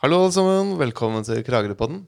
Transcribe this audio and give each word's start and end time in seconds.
Hallo, 0.00 0.22
alle 0.24 0.32
sammen. 0.32 0.70
Velkommen 0.80 1.20
til 1.28 1.42
Kragerøpodden. 1.44 1.98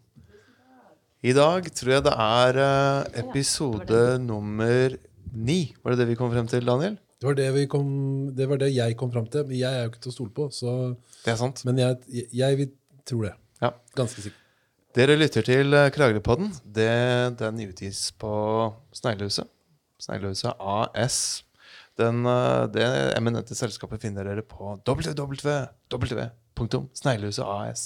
I 1.28 1.34
dag 1.36 1.66
tror 1.76 1.90
jeg 1.92 2.04
det 2.06 2.12
er 2.24 2.58
eh, 2.62 3.18
episode 3.20 3.98
nummer 4.16 4.94
ni. 5.28 5.74
Var 5.84 5.92
det 5.92 5.98
det 6.00 6.06
vi 6.08 6.16
kom 6.16 6.32
frem 6.32 6.48
til, 6.48 6.64
Daniel? 6.64 6.96
Det 7.20 7.28
var 7.28 7.36
det, 7.36 7.50
vi 7.52 7.66
kom, 7.68 7.90
det 8.32 8.46
var 8.48 8.62
det 8.62 8.70
jeg 8.72 8.96
kom 8.96 9.12
fram 9.12 9.26
til. 9.28 9.44
Men 9.44 9.58
jeg 9.60 9.76
er 9.76 9.84
jo 9.84 9.90
ikke 9.92 10.00
til 10.06 10.08
å 10.08 10.16
stole 10.16 10.32
på. 10.32 10.48
Så, 10.56 10.96
Det 11.20 11.34
er 11.34 11.36
sant. 11.36 11.60
men 11.68 11.82
jeg, 11.84 12.24
jeg, 12.32 12.58
vil 12.62 12.72
tro 13.04 13.20
det. 13.26 13.34
Ja. 13.60 13.74
Ganske 14.00 14.24
sikkert. 14.24 14.40
Dere 14.96 15.20
lytter 15.20 15.44
til 15.44 15.76
eh, 15.76 15.92
Kragerøpodden. 15.92 16.48
Det, 16.64 16.88
den 17.44 17.60
utgis 17.68 18.06
på 18.16 18.32
Sneglehuset. 18.96 19.52
Sneglehuset 20.00 20.56
AS. 20.56 21.44
Den, 22.00 22.24
eh, 22.24 22.72
det 22.72 22.88
eminente 23.20 23.52
selskapet 23.52 24.00
finner 24.00 24.24
dere 24.24 24.40
på 24.40 24.80
www.sneglehuset 26.66 27.44
AS. 27.44 27.82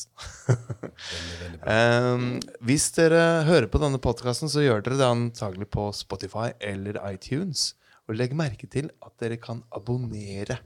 Um, 1.66 2.36
hvis 2.66 2.88
dere 2.96 3.44
hører 3.48 3.68
på 3.70 3.80
denne 3.82 4.00
podkasten, 4.02 4.50
så 4.52 4.64
gjør 4.64 4.84
dere 4.84 4.98
det 5.00 5.08
antagelig 5.08 5.68
på 5.74 5.88
Spotify 5.96 6.50
eller 6.60 6.98
iTunes. 7.10 7.74
Og 8.06 8.18
legg 8.18 8.36
merke 8.38 8.68
til 8.70 8.90
at 9.02 9.14
dere 9.22 9.38
kan 9.42 9.64
abonnere 9.74 10.60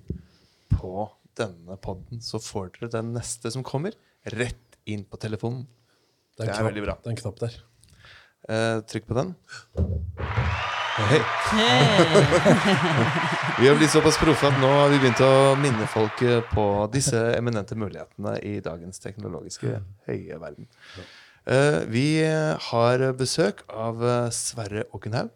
på 0.72 1.08
denne 1.38 1.78
podden. 1.80 2.20
Så 2.24 2.42
får 2.42 2.74
dere 2.76 2.92
den 2.98 3.14
neste 3.16 3.52
som 3.52 3.64
kommer, 3.66 3.96
rett 4.36 4.80
inn 4.90 5.06
på 5.08 5.20
telefonen. 5.20 5.66
Det 6.36 6.44
er, 6.44 6.50
Det 6.50 6.50
er 6.50 6.56
knapp, 6.58 6.70
veldig 6.70 6.84
bra. 6.88 6.98
Det 7.00 7.10
er 7.10 7.16
en 7.16 7.22
knapp 7.24 7.40
der. 7.46 7.62
Uh, 8.50 8.76
trykk 8.88 9.10
på 9.10 9.18
den. 9.20 9.34
Hei. 10.90 11.20
vi 13.60 13.68
har 13.68 13.76
blitt 13.78 13.92
såpass 13.92 14.18
proffe 14.18 14.48
at 14.50 14.56
nå 14.60 14.68
har 14.74 14.88
vi 14.90 14.98
begynt 14.98 15.20
å 15.22 15.54
minne 15.60 15.86
folk 15.90 16.22
eh, 16.26 16.40
på 16.50 16.64
disse 16.90 17.18
eminente 17.36 17.76
mulighetene 17.78 18.34
i 18.46 18.56
dagens 18.64 18.98
teknologiske 19.02 19.76
høye 20.08 20.38
verden. 20.42 20.66
Eh, 21.46 21.78
vi 21.90 22.06
har 22.70 23.04
besøk 23.18 23.62
av 23.70 24.02
eh, 24.02 24.32
Sverre 24.34 24.88
Åkenhaug. 24.96 25.30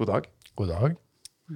God 0.00 0.12
dag. 0.12 0.30
God 0.56 0.72
dag. 0.72 0.96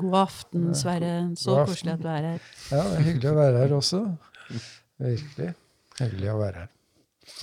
God 0.01 0.19
aften, 0.21 0.69
Sverre. 0.77 1.15
Så 1.41 1.57
koselig 1.65 1.97
at 1.97 2.05
du 2.05 2.11
er 2.13 2.29
her. 2.35 2.51
Ja, 2.71 2.85
det 2.85 3.01
er 3.01 3.09
hyggelig 3.09 3.33
å 3.33 3.39
være 3.41 3.65
her 3.65 3.75
også. 3.81 4.03
Virkelig. 5.01 5.55
Hyggelig 6.01 6.31
å 6.35 6.39
være 6.45 6.67
her. 6.67 6.71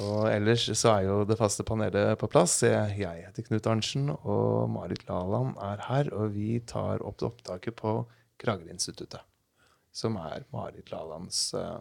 Og 0.04 0.26
ellers 0.30 0.66
så 0.78 0.92
er 0.98 1.06
jo 1.08 1.18
det 1.30 1.38
faste 1.40 1.64
panelet 1.66 2.18
på 2.20 2.28
plass. 2.30 2.58
Jeg 2.66 2.92
heter 2.98 3.46
Knut 3.48 3.68
Arntzen, 3.72 4.10
og 4.12 4.70
Marit 4.74 5.04
Laland 5.08 5.56
er 5.64 5.84
her. 5.88 6.10
Og 6.18 6.34
vi 6.36 6.60
tar 6.68 7.02
opp 7.06 7.22
opptaket 7.24 7.76
på 7.80 7.94
Kragerøinstituttet, 8.42 9.22
som 9.96 10.18
er 10.22 10.44
Marit 10.54 10.92
Lalands 10.94 11.54
uh, 11.58 11.80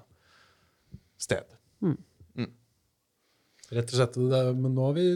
sted. 1.20 1.44
Rett 3.66 3.90
og 3.90 3.96
slett. 3.98 4.14
Det 4.30 4.38
er, 4.38 4.52
men 4.54 4.76
nå 4.76 4.84
har 4.86 4.92
vi, 4.94 5.06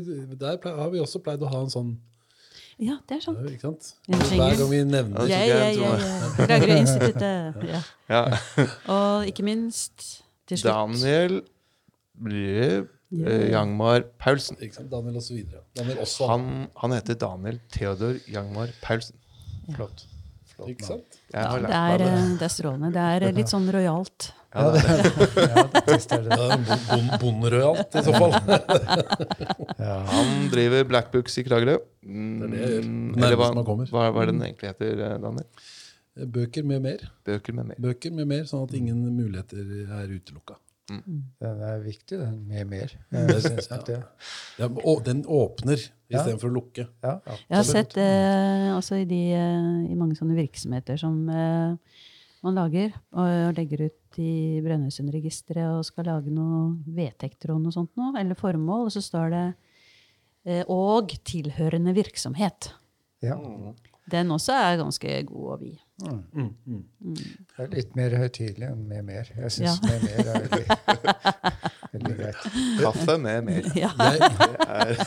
der 0.40 0.56
ple- 0.62 0.74
har 0.80 0.88
vi 0.90 0.98
også 1.04 1.20
pleid 1.22 1.42
å 1.46 1.50
ha 1.52 1.60
en 1.62 1.70
sånn 1.70 1.92
Ja, 2.82 2.96
det 3.06 3.20
er 3.20 3.22
sant. 3.22 3.44
Ikke 3.46 3.68
sant? 3.68 3.90
Hver 4.10 4.56
gang 4.58 4.70
vi 4.72 4.80
nevner 4.88 5.28
Ja, 5.30 5.38
Ja, 5.46 5.60
det 5.60 5.68
ja, 5.76 5.84
ja, 5.84 5.92
ja. 6.00 6.32
Kragerø-instituttet. 6.40 7.62
Ja. 7.70 7.80
Ja. 8.10 8.66
Og 8.90 9.28
ikke 9.30 9.44
minst 9.46 10.06
til 10.50 10.58
slutt 10.58 10.72
Daniel 10.72 11.36
blir 12.22 12.88
Yeah. 13.10 13.48
Jangmar 13.50 14.04
Paulsen. 14.22 14.54
ikke 14.62 14.76
sant? 14.76 14.86
Daniel 14.92 15.16
og 15.18 15.22
så 15.26 15.32
videre. 15.34 15.64
Daniel 15.74 15.98
også. 16.04 16.28
Han, 16.30 16.44
han 16.78 16.92
heter 16.94 17.16
Daniel 17.18 17.56
Theodor 17.74 18.20
Jangmar 18.30 18.70
Paulsen. 18.84 19.16
Flott. 19.74 20.04
Flott 20.52 20.68
Ikke 20.70 20.86
sant? 20.86 21.16
Ja, 21.34 21.48
det, 21.58 21.72
er, 21.74 21.98
det. 21.98 22.06
eh, 22.06 22.28
er 22.46 22.52
strålende. 22.54 22.92
Det 22.94 23.02
er 23.16 23.26
eh, 23.26 23.34
litt 23.40 23.50
sånn 23.50 23.66
rojalt. 23.74 24.28
Ja, 24.54 24.62
det, 24.76 24.84
det 24.84 25.42
er 25.42 25.50
ja, 25.56 25.64
det. 26.28 26.38
er 26.38 26.54
en 26.54 26.64
bon- 26.70 27.10
bon- 27.24 27.42
i 27.98 28.04
så 28.06 28.14
fall. 28.14 28.38
Ja. 29.80 29.98
Han 30.14 30.32
driver 30.54 30.86
Black 30.94 31.10
Books 31.10 31.38
i 31.42 31.46
Kragerø. 31.50 31.80
Mm, 32.06 32.38
Det 32.46 32.62
er 32.62 32.78
det 32.78 33.26
eller 33.26 33.36
hva, 33.42 33.50
hva, 33.58 34.06
hva 34.14 34.22
er 34.22 34.30
det 34.30 34.34
den 34.38 34.42
egentlig 34.52 34.70
heter, 34.70 35.04
eh, 35.10 35.18
Daniel? 35.26 35.50
Bøker 36.38 36.62
med 36.66 36.82
mer. 36.86 37.06
Bøker 37.26 37.58
med 37.58 37.72
mer. 37.74 37.82
Bøker 37.90 38.14
med 38.14 38.30
mer, 38.30 38.46
Sånn 38.46 38.66
at 38.68 38.74
ingen 38.78 39.02
muligheter 39.18 39.66
er 39.98 40.14
utelukka. 40.14 40.62
Den 40.90 41.60
er 41.62 41.80
viktig, 41.84 42.18
den, 42.18 42.36
med 42.50 42.66
mer. 42.70 42.92
Det. 43.86 43.98
Ja, 44.58 44.66
og 44.84 45.04
den 45.06 45.22
åpner 45.24 45.78
Ja. 46.10 46.18
istedenfor 46.18 46.50
å 46.50 46.54
lukke. 46.56 46.88
Ja, 47.04 47.20
Jeg 47.48 47.56
har 47.60 47.66
sett 47.68 47.94
eh, 47.96 48.70
også 48.74 48.98
i, 48.98 49.04
de, 49.06 49.20
eh, 49.38 49.92
i 49.92 49.94
mange 49.98 50.16
sånne 50.18 50.34
virksomheter 50.34 50.98
som 50.98 51.20
eh, 51.30 51.76
man 52.42 52.56
lager, 52.58 52.90
og 53.14 53.54
legger 53.54 53.86
ut 53.86 54.18
i 54.18 54.58
Brønnøysundregisteret 54.64 55.76
og 55.78 55.84
skal 55.86 56.08
lage 56.08 56.32
noe 56.34 56.72
vedtekter 56.96 57.52
og 57.54 57.60
noe 57.62 57.74
sånt 57.74 57.92
noe, 58.00 58.14
eller 58.18 58.34
formål, 58.38 58.88
og 58.88 58.94
så 58.96 59.02
står 59.04 59.30
det 59.36 59.44
eh, 60.46 60.64
'og 60.66 61.14
tilhørende 61.24 61.94
virksomhet'. 61.94 62.72
Ja. 63.22 63.36
Den 64.10 64.30
også 64.34 64.52
er 64.56 64.76
ganske 64.80 65.14
god 65.28 65.46
og 65.54 65.60
vid. 65.62 65.78
Det 66.00 67.64
er 67.64 67.70
litt 67.74 67.96
mer 67.98 68.14
høytidelig 68.16 68.66
enn 68.70 68.84
med 68.88 69.04
mer. 69.08 69.28
Jeg 69.36 69.52
syns 69.56 69.66
Ja. 69.66 69.74
med 69.84 70.06
mer 70.06 70.30
er 70.32 70.46
veldig, 70.48 70.64
veldig 71.94 72.14
greit. 72.20 72.46
Kaffe 72.80 73.16
med 73.20 73.44
mer. 73.48 73.68
Ja. 73.76 73.90
Jeg, 73.98 74.18
Det 74.20 74.68
er 74.68 75.04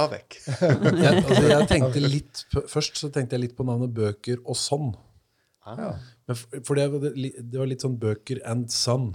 av 0.00 0.10
vekk. 0.14 0.38
jeg, 0.46 1.24
altså 1.24 1.44
jeg 1.50 1.68
tenkte 1.74 2.04
litt, 2.06 2.44
Først 2.72 2.96
så 3.00 3.10
tenkte 3.12 3.36
jeg 3.36 3.44
litt 3.48 3.56
på 3.58 3.66
navnet 3.68 3.92
Bøker 3.96 4.40
og 4.44 4.56
Sånn. 4.58 4.94
Ja. 5.66 5.94
Men 6.28 6.36
for, 6.40 6.60
for 6.64 6.80
det, 6.80 6.88
var 6.92 7.04
det 7.14 7.58
var 7.60 7.68
litt 7.70 7.84
sånn 7.84 7.98
Bøker 8.00 8.40
and 8.48 8.70
Son. 8.72 9.10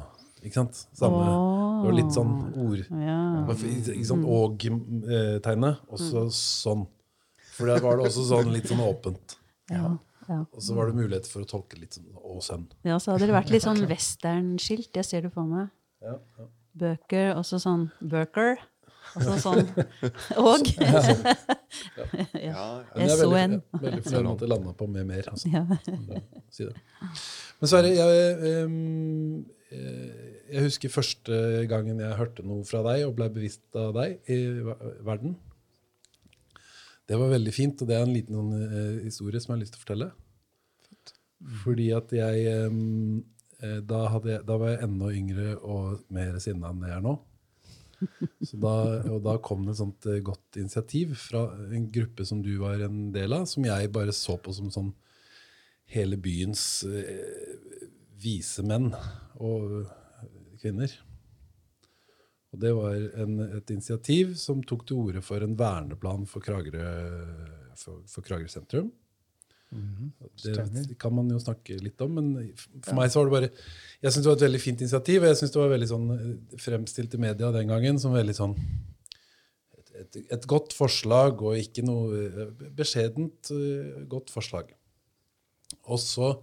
Ikke 0.46 0.56
sant? 0.62 0.86
Samme, 0.96 1.26
det 1.26 1.90
var 1.90 1.96
litt 1.98 2.14
sånn 2.16 2.32
ord. 2.56 2.86
Ja. 2.96 3.18
Ikke 3.50 4.06
sant? 4.08 4.24
Og-tegnet, 4.30 5.82
og 5.90 6.00
så 6.00 6.28
sånn. 6.32 6.86
For 7.60 7.68
der 7.70 7.84
var 7.84 8.00
det 8.00 8.08
også 8.08 8.24
sånn 8.30 8.54
litt 8.56 8.70
sånn 8.72 8.82
åpent. 8.86 9.36
Ja. 9.70 9.98
Ja. 10.30 10.44
Og 10.54 10.62
så 10.62 10.76
var 10.78 10.90
det 10.90 11.00
mulighet 11.00 11.26
for 11.28 11.42
å 11.42 11.48
tolke 11.50 11.80
litt 11.82 11.96
sånn 11.98 12.10
og 12.16 12.42
sønn. 12.46 12.68
ja, 12.86 13.00
så 13.02 13.16
hadde 13.16 13.28
det 13.32 13.34
vært 13.34 13.50
litt 13.54 13.66
sånn 13.66 13.82
westernskilt. 13.90 14.92
Jeg 14.94 15.08
ser 15.08 15.26
det 15.26 15.32
for 15.34 15.50
meg. 15.50 15.72
Ja, 16.06 16.20
ja. 16.38 16.46
Bøker, 16.80 17.32
og 17.36 17.48
så 17.50 17.58
sånn 17.62 17.90
Burker. 18.00 18.62
Altså 19.18 19.40
sånn 19.42 19.64
Og. 20.38 20.68
Ja, 22.40 22.54
ja. 22.54 22.66
jeg 22.98 23.18
så 23.18 23.30
en. 23.38 23.58
Veldig 23.74 24.04
fornøyd 24.06 24.24
med 24.26 24.32
at 24.32 24.44
det 24.44 24.50
landa 24.52 24.74
på 24.78 24.88
med 24.90 25.10
mer. 25.10 25.32
Altså. 25.32 25.50
Ja. 25.50 25.66
Si 26.54 26.66
det. 26.68 26.76
Men 27.60 27.72
Sverre, 27.72 27.92
jeg, 27.94 28.38
ehm, 28.52 29.44
eh, 29.74 30.30
jeg 30.54 30.66
husker 30.70 30.94
første 30.94 31.42
gangen 31.70 32.02
jeg 32.02 32.18
hørte 32.22 32.46
noe 32.48 32.66
fra 32.70 32.82
deg 32.86 33.06
og 33.08 33.16
ble 33.18 33.30
bevisst 33.34 33.66
av 33.78 33.94
deg 33.98 34.18
i 34.30 34.40
verden. 35.06 35.36
Det 37.10 37.18
var 37.18 37.32
veldig 37.32 37.54
fint, 37.54 37.82
og 37.82 37.90
det 37.90 37.96
er 37.98 38.06
en 38.06 38.14
liten 38.14 38.38
sånn, 38.38 38.52
eh, 38.70 38.98
historie 39.08 39.42
som 39.42 39.54
jeg 39.54 39.58
har 39.58 39.64
lyst 39.64 39.74
til 39.76 39.82
å 39.82 39.86
fortelle. 39.86 40.10
Fordi 41.64 41.88
at 41.96 42.14
jeg 42.14 42.46
ehm, 42.52 43.24
eh, 43.64 43.80
da, 43.88 44.04
jeg 44.28 44.44
da 44.48 44.58
var 44.60 44.74
jeg 44.74 44.84
enda 44.86 45.10
yngre 45.16 45.56
og 45.58 46.06
mer 46.14 46.38
sinna 46.44 46.74
enn 46.74 46.86
jeg 46.86 46.96
er 46.98 47.04
nå. 47.06 47.16
Så 48.48 48.60
da, 48.62 48.76
og 49.12 49.24
da 49.26 49.36
kom 49.44 49.66
det 49.66 49.74
et 49.74 49.82
sånt 49.82 50.08
eh, 50.08 50.22
godt 50.24 50.60
initiativ 50.60 51.16
fra 51.20 51.48
en 51.68 51.90
gruppe 51.96 52.28
som 52.28 52.44
du 52.46 52.54
var 52.62 52.84
en 52.86 53.10
del 53.16 53.36
av, 53.36 53.48
som 53.50 53.66
jeg 53.68 53.92
bare 53.96 54.16
så 54.16 54.38
på 54.40 54.56
som 54.56 54.70
sånn 54.74 54.94
hele 55.90 56.20
byens 56.22 56.84
eh, 56.88 57.58
vise 58.20 58.64
menn 58.68 58.92
og 59.40 59.90
kvinner. 60.62 60.94
Og 62.50 62.62
det 62.64 62.72
var 62.74 62.96
en, 63.22 63.36
et 63.60 63.76
initiativ 63.76 64.34
som 64.42 64.64
tok 64.66 64.88
til 64.90 65.04
orde 65.04 65.22
for 65.22 65.44
en 65.46 65.54
verneplan 65.58 66.26
for 66.30 66.42
Kragerø, 66.42 66.88
for, 67.78 68.02
for 68.10 68.26
Kragerø 68.26 68.50
sentrum. 68.50 68.90
Det 69.70 70.56
stemmer. 70.56 70.94
kan 70.98 71.14
man 71.14 71.28
jo 71.30 71.38
snakke 71.42 71.76
litt 71.78 72.02
om, 72.02 72.16
men 72.18 72.30
for 72.58 72.98
meg 72.98 73.12
så 73.14 73.22
var 73.22 73.28
det 73.28 73.34
bare 73.36 73.50
Jeg 74.02 74.14
syns 74.16 74.24
det 74.24 74.32
var 74.32 74.38
et 74.40 74.46
veldig 74.48 74.62
fint 74.64 74.82
initiativ, 74.82 75.22
og 75.22 75.30
jeg 75.30 75.38
syns 75.38 75.54
det 75.54 75.62
var 75.62 75.74
veldig 75.76 75.90
sånn 75.92 76.08
eh, 76.16 76.32
fremstilt 76.64 77.14
i 77.14 77.22
media 77.22 77.52
den 77.54 77.70
gangen 77.70 78.02
som 78.02 78.16
veldig 78.16 78.36
sånn 78.38 78.56
et, 79.78 79.94
et, 80.02 80.20
et 80.40 80.50
godt 80.50 80.74
forslag, 80.74 81.44
og 81.46 81.62
ikke 81.62 81.86
noe 81.86 82.24
eh, 82.26 82.66
beskjedent 82.82 83.54
uh, 83.54 84.02
godt 84.10 84.34
forslag. 84.34 84.74
Og 85.86 86.02
så 86.02 86.34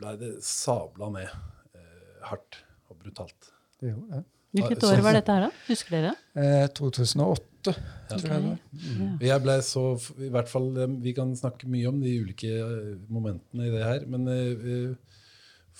blei 0.00 0.16
det 0.22 0.38
sabla 0.46 1.12
ned 1.12 1.28
uh, 1.28 2.28
hardt 2.30 2.62
og 2.88 3.02
brutalt. 3.04 3.52
Det 3.82 3.92
gjorde 3.92 4.22
det. 4.22 4.24
Hvilket 4.56 4.82
år 4.88 5.00
var 5.04 5.14
dette 5.14 5.34
her, 5.36 5.44
da? 5.46 5.50
Husker 5.68 5.94
dere? 5.94 6.12
Eh, 6.34 6.66
2008, 6.74 7.46
tror 7.62 7.76
jeg 8.10 8.24
det 8.24 8.40
var. 8.48 9.12
Jeg 9.28 9.42
ble 9.44 9.54
så, 9.62 9.84
i 10.18 10.30
hvert 10.34 10.48
fall, 10.50 10.66
eh, 10.82 10.94
Vi 11.04 11.12
kan 11.14 11.30
snakke 11.38 11.68
mye 11.70 11.86
om 11.92 12.00
de 12.02 12.16
ulike 12.24 12.50
eh, 12.50 12.96
momentene 13.12 13.68
i 13.68 13.72
det 13.74 13.84
her, 13.86 14.06
men 14.10 14.26
eh, 14.32 14.64
eh, 14.74 15.20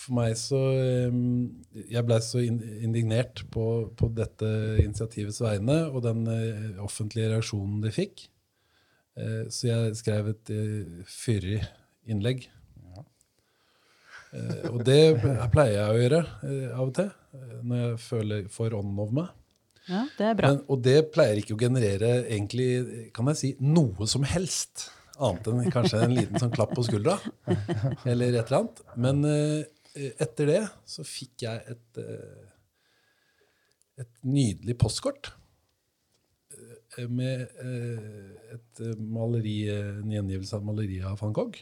for 0.00 0.14
meg 0.20 0.36
så 0.38 0.60
eh, 0.78 1.18
Jeg 1.90 2.04
ble 2.06 2.20
så 2.22 2.40
indignert 2.46 3.42
på, 3.52 3.66
på 3.98 4.10
dette 4.16 4.52
initiativets 4.84 5.42
vegne 5.42 5.80
og 5.90 6.04
den 6.06 6.22
eh, 6.30 6.78
offentlige 6.84 7.32
reaksjonen 7.34 7.82
de 7.82 7.90
fikk. 7.96 8.28
Eh, 9.18 9.48
Så 9.50 9.66
jeg 9.72 9.96
skrev 9.98 10.30
et 10.36 10.54
eh, 10.54 11.02
fyrig 11.10 11.58
innlegg. 12.06 12.46
Eh, 14.36 14.66
og 14.70 14.84
det 14.86 15.00
pleier 15.50 15.76
jeg 15.76 15.90
å 15.90 16.00
gjøre 16.04 16.22
eh, 16.46 16.70
av 16.70 16.84
og 16.84 16.94
til, 17.00 17.10
eh, 17.34 17.58
når 17.66 17.82
jeg 17.82 18.00
føler 18.04 18.48
for 18.52 18.76
ånden 18.78 19.02
over 19.02 19.16
meg. 19.22 19.36
Ja, 19.90 20.04
det 20.18 20.26
er 20.28 20.38
bra. 20.38 20.52
Men, 20.52 20.62
og 20.70 20.82
det 20.86 20.98
pleier 21.14 21.40
ikke 21.40 21.56
å 21.56 21.60
generere 21.60 22.12
egentlig, 22.22 22.70
kan 23.16 23.30
jeg 23.32 23.40
si, 23.40 23.52
noe 23.64 24.06
som 24.10 24.26
helst. 24.28 24.90
Annet 25.20 25.50
enn 25.50 25.72
kanskje 25.72 26.04
en 26.04 26.14
liten 26.16 26.40
sånn 26.40 26.54
klapp 26.54 26.72
på 26.76 26.84
skuldra. 26.86 27.18
Eller 28.08 28.38
et 28.38 28.46
eller 28.46 28.60
annet. 28.62 28.80
Men 28.96 29.26
eh, 29.28 30.14
etter 30.22 30.48
det 30.48 30.62
så 30.88 31.04
fikk 31.06 31.44
jeg 31.44 31.74
et, 31.74 32.00
eh, 32.00 32.48
et 34.04 34.12
nydelig 34.24 34.78
postkort. 34.80 35.34
Med 37.10 37.46
eh, 37.62 38.54
et 38.56 38.80
maleri, 38.98 39.58
en 39.70 40.10
gjengivelse 40.10 40.56
av 40.58 40.64
maleriet 40.66 41.06
av 41.10 41.20
van 41.20 41.34
Gogh. 41.36 41.60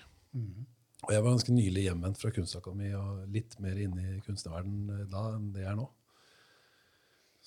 Og 1.06 1.12
jeg 1.14 1.22
var 1.22 1.30
ganske 1.30 1.54
nylig 1.54 1.84
hjemvendt 1.86 2.18
fra 2.18 2.32
Kunstakademiet 2.34 2.98
og 2.98 3.28
litt 3.30 3.54
mer 3.62 3.78
inne 3.78 4.16
i 4.16 4.22
kunstnerverdenen 4.26 5.06
da 5.12 5.28
enn 5.36 5.52
det 5.54 5.62
jeg 5.62 5.70
er 5.70 5.78
nå. 5.78 5.86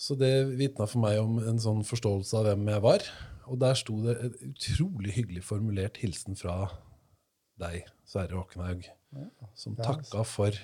Så 0.01 0.15
det 0.18 0.31
vitna 0.57 0.88
for 0.89 1.03
meg 1.03 1.19
om 1.21 1.36
en 1.44 1.59
sånn 1.62 1.83
forståelse 1.86 2.39
av 2.39 2.48
hvem 2.48 2.71
jeg 2.71 2.83
var. 2.86 3.03
Og 3.51 3.59
der 3.62 3.75
sto 3.77 3.98
det 4.06 4.15
et 4.24 4.39
utrolig 4.48 5.13
hyggelig 5.18 5.44
formulert 5.45 6.00
hilsen 6.01 6.39
fra 6.39 6.56
deg, 7.62 7.83
Sverre 8.07 8.39
Håkenhaug, 8.39 8.88
som 9.59 9.75
takka 9.77 10.24
for 10.25 10.56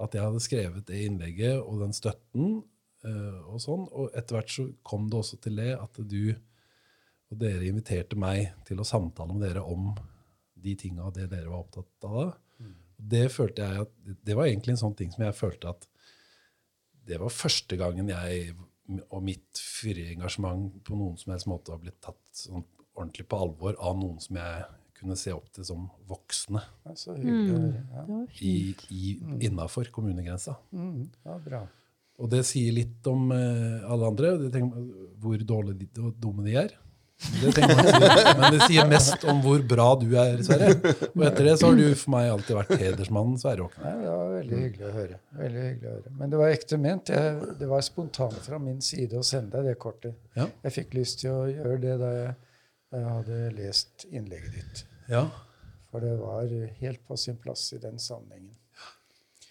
at 0.00 0.14
jeg 0.14 0.22
hadde 0.22 0.44
skrevet 0.44 0.86
det 0.88 1.00
innlegget 1.08 1.58
og 1.58 1.82
den 1.82 1.96
støtten. 1.96 2.60
eh, 3.04 3.40
og 3.48 3.58
sånn. 3.64 3.88
Og 3.90 4.12
etter 4.14 4.36
hvert 4.36 4.52
så 4.52 4.68
kom 4.86 5.08
det 5.10 5.18
også 5.18 5.40
til 5.40 5.56
det 5.56 5.72
at 5.80 6.00
du 6.04 6.36
og 7.30 7.38
dere 7.38 7.66
inviterte 7.68 8.18
meg 8.18 8.50
til 8.66 8.80
å 8.82 8.86
samtale 8.86 9.34
med 9.34 9.46
dere 9.46 9.62
om 9.62 9.92
de 10.62 10.76
tinga 10.78 11.06
og 11.08 11.14
det 11.16 11.28
dere 11.32 11.50
var 11.50 11.64
opptatt 11.64 12.08
av. 12.08 12.34
Det 13.00 13.26
følte 13.32 13.64
jeg 13.64 13.86
at, 13.86 13.92
det 14.28 14.36
var 14.36 14.48
egentlig 14.48 14.74
en 14.74 14.82
sånn 14.82 14.96
ting 14.98 15.12
som 15.12 15.24
jeg 15.24 15.38
følte 15.38 15.70
at 15.72 15.86
det 17.08 17.16
var 17.20 17.32
første 17.32 17.78
gangen 17.80 18.10
jeg 18.12 18.52
og 19.08 19.22
mitt 19.24 19.60
fyrige 19.60 20.16
engasjement 20.16 20.74
på 20.84 20.98
noen 20.98 21.16
som 21.20 21.32
helst 21.32 21.48
måte 21.50 21.72
har 21.72 21.80
blitt 21.82 22.00
tatt 22.02 22.20
sånn 22.36 22.66
ordentlig 22.90 23.26
på 23.30 23.38
alvor 23.38 23.78
av 23.78 23.96
noen 23.98 24.18
som 24.22 24.38
jeg 24.40 24.66
kunne 25.00 25.16
se 25.16 25.32
opp 25.32 25.48
til 25.54 25.64
som 25.64 25.86
voksne 26.10 26.60
Ja, 26.84 26.94
høre. 27.16 27.84
Ja. 27.94 28.20
I, 28.44 28.54
i, 28.92 29.14
innafor 29.46 29.88
kommunegrensa. 29.94 30.58
Mm, 30.76 31.06
ja, 31.24 31.36
bra. 31.40 31.62
Og 32.20 32.28
det 32.28 32.42
sier 32.44 32.74
litt 32.76 33.06
om 33.08 33.30
uh, 33.32 33.80
alle 33.88 34.10
andre, 34.10 34.34
tenker, 34.52 34.90
hvor 35.22 35.40
dårlige 35.40 36.10
dumme 36.20 36.44
de 36.44 36.58
er. 36.66 36.74
Det 37.20 37.52
tenker 37.52 37.76
man 37.76 38.40
men 38.40 38.54
det 38.54 38.66
sier 38.70 38.86
mest 38.88 39.24
om 39.28 39.42
hvor 39.44 39.60
bra 39.68 39.88
du 40.00 40.06
er, 40.18 40.40
Sverre. 40.44 40.70
Og 41.10 41.24
etter 41.28 41.48
det 41.50 41.56
så 41.60 41.68
har 41.68 41.76
du 41.76 41.84
for 41.92 42.14
meg 42.14 42.30
alltid 42.32 42.56
vært 42.56 42.72
hedersmannen 42.80 43.40
Sverre 43.40 43.66
Håkon. 43.66 43.84
Nei, 43.84 43.92
det 44.00 44.12
var 44.12 44.30
veldig 44.36 44.60
hyggelig 44.62 44.86
å 44.88 44.92
høre. 44.94 45.18
Veldig 45.40 45.64
hyggelig 45.66 45.90
å 45.90 45.96
høre. 45.96 46.12
Men 46.20 46.32
det 46.32 46.40
var 46.40 46.54
ekte 46.54 46.78
ment. 46.80 47.12
Jeg, 47.12 47.50
det 47.60 47.68
var 47.70 47.84
spontant 47.84 48.38
fra 48.46 48.60
min 48.62 48.80
side 48.84 49.20
å 49.20 49.26
sende 49.26 49.58
deg 49.58 49.68
det 49.68 49.76
kortet. 49.82 50.16
Ja. 50.38 50.48
Jeg 50.64 50.76
fikk 50.78 50.96
lyst 50.96 51.20
til 51.22 51.34
å 51.34 51.44
gjøre 51.50 51.76
det 51.84 51.98
da 52.00 52.14
jeg, 52.16 52.32
da 52.90 53.02
jeg 53.02 53.12
hadde 53.18 53.42
lest 53.58 54.08
innlegget 54.08 54.56
ditt. 54.56 54.82
Ja. 55.12 55.26
For 55.90 56.06
det 56.06 56.16
var 56.22 56.56
helt 56.80 57.04
på 57.06 57.20
sin 57.20 57.38
plass 57.42 57.68
i 57.76 57.82
den 57.82 58.00
sammenhengen. 58.00 58.56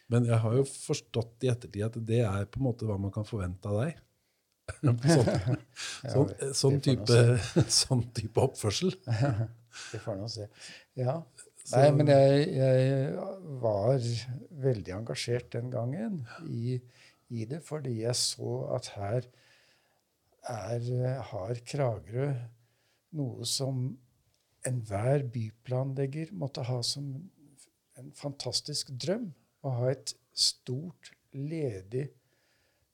Men 0.10 0.26
jeg 0.26 0.42
har 0.42 0.56
jo 0.58 0.66
forstått 0.66 1.46
i 1.46 1.52
ettertid 1.52 1.86
at 1.86 1.98
det 2.10 2.24
er 2.26 2.48
på 2.50 2.58
en 2.58 2.66
måte 2.72 2.88
hva 2.90 2.98
man 2.98 3.14
kan 3.14 3.28
forvente 3.28 3.70
av 3.70 3.84
deg. 3.84 4.00
Sånn, 4.82 5.00
sånn, 6.14 6.32
det- 6.32 6.50
sånn, 6.60 6.78
det 6.80 6.82
type, 6.88 7.20
sånn 7.82 8.04
type 8.18 8.44
oppførsel. 8.48 8.96
Vi 9.94 10.02
får 10.04 10.18
nå 10.20 10.28
se. 10.32 10.48
Ja. 11.00 11.20
Nei, 11.70 11.86
men 11.94 12.08
jeg, 12.10 12.46
jeg 12.58 13.12
var 13.62 14.00
veldig 14.64 14.94
engasjert 14.96 15.52
den 15.54 15.68
gangen 15.70 16.24
i, 16.50 16.80
i 17.30 17.44
det, 17.46 17.60
fordi 17.68 18.00
jeg 18.02 18.18
så 18.18 18.56
at 18.74 18.88
her 18.96 19.28
er, 20.50 20.88
har 21.30 21.60
Kragerø 21.70 22.32
noe 23.20 23.46
som 23.46 23.84
enhver 24.68 25.24
byplanlegger 25.34 26.34
måtte 26.36 26.66
ha 26.68 26.80
som 26.86 27.12
en 28.00 28.10
fantastisk 28.18 28.90
drøm. 28.98 29.30
Å 29.62 29.76
ha 29.82 29.90
et 29.92 30.16
stort, 30.34 31.12
ledig 31.36 32.08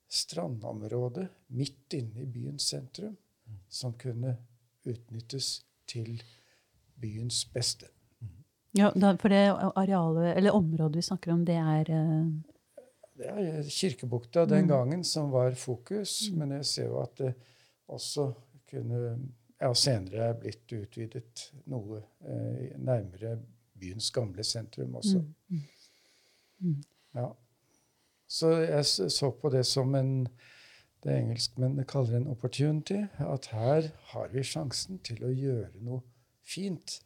strandområde 0.08 1.28
midt 1.46 1.94
inne 1.98 2.22
i 2.22 2.26
byens 2.30 2.68
sentrum 2.70 3.16
som 3.68 3.94
kunne 3.98 4.36
utnyttes 4.86 5.64
til 5.86 6.22
byens 7.00 7.44
beste. 7.52 7.90
Ja, 8.76 8.90
da, 8.94 9.14
for 9.16 9.32
det 9.32 9.46
arealet, 9.50 10.36
eller 10.36 10.54
området 10.54 11.00
vi 11.00 11.06
snakker 11.06 11.32
om, 11.32 11.44
det 11.48 11.56
er 11.56 11.90
eh, 11.96 12.26
Det 13.16 13.30
er 13.32 13.68
Kirkebukta 13.72 14.44
den 14.44 14.68
gangen 14.68 15.04
som 15.04 15.30
var 15.32 15.54
fokus, 15.56 16.28
men 16.32 16.52
jeg 16.58 16.66
ser 16.66 16.90
jo 16.90 17.00
at 17.00 17.16
det 17.18 17.32
også 17.88 18.32
kunne 18.70 19.00
ja, 19.60 19.70
senere 19.74 20.28
er 20.30 20.36
blitt 20.40 20.72
utvidet 20.76 21.46
noe 21.72 22.02
eh, 22.20 22.76
nærmere 22.76 23.38
byens 23.76 24.10
gamle 24.12 24.44
sentrum 24.44 24.98
også. 25.00 25.22
Ja. 27.16 27.30
Så 28.28 28.50
jeg 28.64 28.84
så 29.14 29.30
på 29.40 29.50
det 29.54 29.64
som 29.68 29.94
en 29.94 30.12
det 31.06 31.14
engelskmennene 31.20 31.84
kaller 31.86 32.16
en 32.18 32.28
opportunity. 32.32 33.04
At 33.22 33.46
her 33.52 33.90
har 34.12 34.30
vi 34.32 34.42
sjansen 34.42 34.98
til 35.06 35.22
å 35.22 35.30
gjøre 35.30 35.70
noe 35.86 36.02
fint 36.46 37.00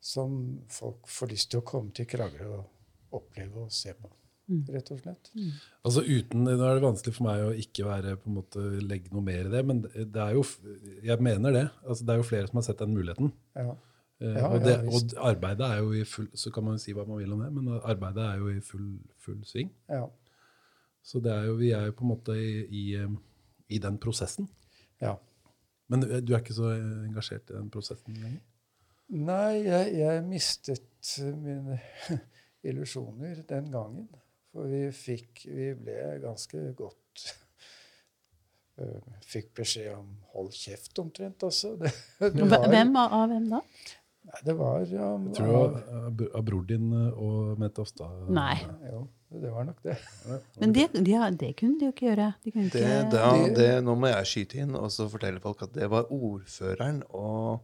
som 0.00 0.60
folk 0.72 1.08
får 1.08 1.32
lyst 1.32 1.50
til 1.52 1.60
å 1.62 1.66
komme 1.66 1.92
til 1.96 2.08
Kragerø 2.10 2.50
og 2.58 3.20
oppleve 3.20 3.66
og 3.66 3.72
se 3.72 3.94
på. 3.96 4.10
Rett 4.50 4.88
og 4.90 4.98
slett. 4.98 5.28
Altså 5.86 6.02
uten, 6.02 6.42
Nå 6.42 6.56
er 6.58 6.80
det 6.80 6.82
vanskelig 6.82 7.14
for 7.14 7.28
meg 7.28 7.42
å 7.46 7.52
ikke 7.54 7.84
være, 7.86 8.16
på 8.18 8.28
en 8.32 8.38
måte, 8.40 8.64
legge 8.82 9.12
noe 9.14 9.22
mer 9.22 9.46
i 9.46 9.52
det, 9.52 9.60
men 9.68 9.84
det 9.86 10.24
er 10.24 10.34
jo, 10.34 10.42
jeg 11.06 11.22
mener 11.22 11.54
det. 11.54 11.66
Altså, 11.86 12.04
det 12.04 12.14
er 12.14 12.18
jo 12.22 12.26
flere 12.32 12.50
som 12.50 12.58
har 12.58 12.66
sett 12.66 12.82
den 12.82 12.96
muligheten. 12.96 13.30
Ja. 13.54 13.76
Eh, 14.20 14.34
Ja, 14.36 14.48
og, 14.50 14.64
det, 14.66 14.74
ja, 14.74 14.90
og 14.90 15.14
arbeidet 15.30 15.64
er 15.64 15.78
jo 15.80 15.94
i 15.96 16.02
full 16.04 16.26
Så 16.36 16.50
kan 16.52 16.66
man 16.66 16.74
jo 16.76 16.82
si 16.82 16.92
hva 16.92 17.06
man 17.08 17.22
vil 17.22 17.32
om 17.32 17.40
det, 17.40 17.52
men 17.56 17.70
arbeidet 17.78 18.26
er 18.26 18.42
jo 18.42 18.50
i 18.52 18.58
full, 18.60 18.90
full 19.22 19.38
sving. 19.48 19.70
ja. 19.88 20.02
Så 21.02 21.20
det 21.24 21.32
er 21.32 21.48
jo, 21.48 21.56
vi 21.60 21.72
er 21.76 21.88
jo 21.88 21.96
på 21.96 22.04
en 22.04 22.12
måte 22.12 22.36
i, 22.36 22.52
i, 22.68 22.84
eh, 23.00 23.18
i 23.68 23.78
den 23.82 23.98
prosessen. 23.98 24.48
ja. 25.00 25.16
Men 25.90 26.04
du 26.04 26.06
du 26.22 26.34
er 26.34 26.38
ikke 26.38 26.54
så 26.54 26.68
engasjert 27.02 27.50
i 27.50 27.56
den 27.56 27.70
prosessen 27.70 28.14
lenger? 28.14 28.40
Nei, 29.10 29.64
jeg, 29.66 29.88
jeg 29.98 30.22
mistet 30.22 31.08
mine 31.34 31.80
illusjoner 32.70 33.40
den 33.48 33.72
gangen. 33.72 34.06
For 34.54 34.70
vi 34.70 34.84
fikk 34.94 35.44
Vi 35.50 35.72
ble 35.78 36.18
ganske 36.22 36.62
godt 36.78 37.24
Fikk 39.32 39.50
beskjed 39.58 39.92
om 39.94 40.14
'hold 40.30 40.52
kjeft', 40.54 40.98
omtrent 41.02 41.42
også. 41.42 41.74
Det, 41.80 41.90
det 42.34 42.46
var, 42.50 42.68
Hvem 42.68 42.96
av, 42.96 43.12
av 43.18 43.26
hvem 43.28 43.50
da? 43.50 43.60
Nei, 44.30 44.40
det 44.46 44.54
var 44.56 44.80
um, 44.80 45.26
Jeg 45.26 45.34
tror 45.36 45.46
det 45.46 45.56
var 45.58 46.06
av, 46.06 46.22
av 46.38 46.44
bror 46.44 46.64
din 46.68 46.92
eh, 46.92 47.18
og 47.18 47.58
Mette 47.58 47.82
Ofstad. 47.82 48.30
Nei. 48.30 48.56
Jo, 48.92 49.08
det 49.30 49.50
var 49.54 49.64
nok 49.64 49.82
det. 49.82 49.96
Men 50.58 50.72
det, 50.74 50.88
de, 50.92 51.16
det 51.38 51.50
kunne 51.58 51.78
de 51.78 51.86
jo 51.86 51.92
ikke 51.94 52.06
gjøre. 52.08 52.32
De 52.44 52.50
kunne 52.50 52.70
Det, 52.72 52.80
ikke, 52.82 53.10
det, 53.14 53.56
det, 53.56 53.68
nå 53.86 53.94
må 53.94 54.10
jeg 54.10 54.26
skyte 54.26 54.62
inn 54.64 54.74
og 54.74 54.90
så 54.90 55.06
fortelle 55.12 55.42
folk 55.42 55.62
at 55.68 55.74
det 55.76 55.86
var 55.92 56.10
ordføreren 56.10 57.04
og, 57.14 57.60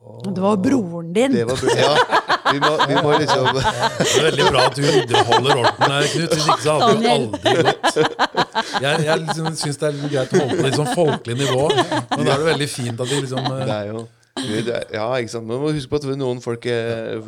og 0.00 0.30
Det 0.30 0.42
var 0.42 0.56
broren 0.64 1.12
din! 1.12 1.36
Det 1.36 1.44
var, 1.48 1.60
broren, 1.60 1.82
ja, 1.84 2.24
vi 2.54 2.62
må, 2.64 2.72
vi 2.88 2.96
må 3.04 3.12
liksom 3.20 3.50
Det 4.00 4.08
er 4.08 4.26
veldig 4.30 4.48
bra 4.48 4.64
at 4.70 4.80
du, 4.80 4.82
underholder 4.88 5.28
holder 5.28 5.62
orden 5.66 5.94
her, 5.94 6.08
Knut. 6.14 6.34
Hvis 6.34 6.48
ikke 6.48 6.64
så 6.64 6.78
hadde 6.80 6.90
du 6.96 7.08
aldri 7.12 7.54
gått. 7.68 8.02
Jeg, 8.80 9.04
jeg 9.04 9.22
liksom, 9.26 9.54
syns 9.60 9.80
det 9.80 9.90
er 9.90 10.02
greit 10.08 10.34
å 10.34 10.42
holde 10.42 10.58
på 10.58 10.68
litt 10.68 10.80
sånn 10.80 10.92
folkelig 10.96 11.40
nivå. 11.44 11.68
Men 11.68 12.20
da 12.24 12.28
er 12.32 12.44
det 12.44 12.52
veldig 12.54 12.70
fint 12.78 13.00
at 13.04 13.12
de 13.12 13.24
liksom 13.26 13.48
eh, 13.52 13.64
Det 13.64 13.80
er 13.82 13.92
jo 13.92 14.06
ja, 14.34 15.04
ikke 15.20 15.30
sant. 15.30 15.46
Man 15.46 15.60
må 15.62 15.70
huske 15.74 15.92
på 15.92 16.00
at 16.00 16.06
noen 16.18 16.40
folk 16.42 16.66
er, 16.66 17.20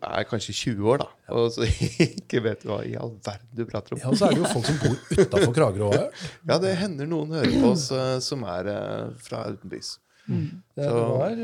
er 0.00 0.28
kanskje 0.28 0.54
20 0.56 0.86
år, 0.94 1.02
da. 1.02 1.08
Og 1.36 1.50
så 1.52 1.66
ikke 2.06 2.40
vet 2.46 2.64
hva 2.64 2.80
i 2.88 2.94
all 2.96 3.12
verden 3.24 3.50
du 3.52 3.66
prater 3.68 3.96
om. 3.96 4.00
Ja, 4.00 4.12
og 4.12 4.16
så 4.20 4.30
er 4.30 4.38
det 4.38 4.44
jo 4.44 4.52
folk 4.54 4.70
som 4.70 4.80
bor 4.80 4.96
utafor 5.24 5.52
Kragerø 5.58 5.90
òg. 5.90 6.22
Ja, 6.48 6.58
det 6.62 6.72
hender 6.80 7.10
noen 7.10 7.36
hører 7.36 7.52
på 7.60 7.74
oss 7.74 7.90
eh, 7.92 8.16
som 8.24 8.46
er 8.48 8.70
eh, 8.72 9.12
fra 9.26 9.44
utenbys. 9.52 9.98
Det, 10.24 10.80
det 10.80 10.88
var, 10.88 11.34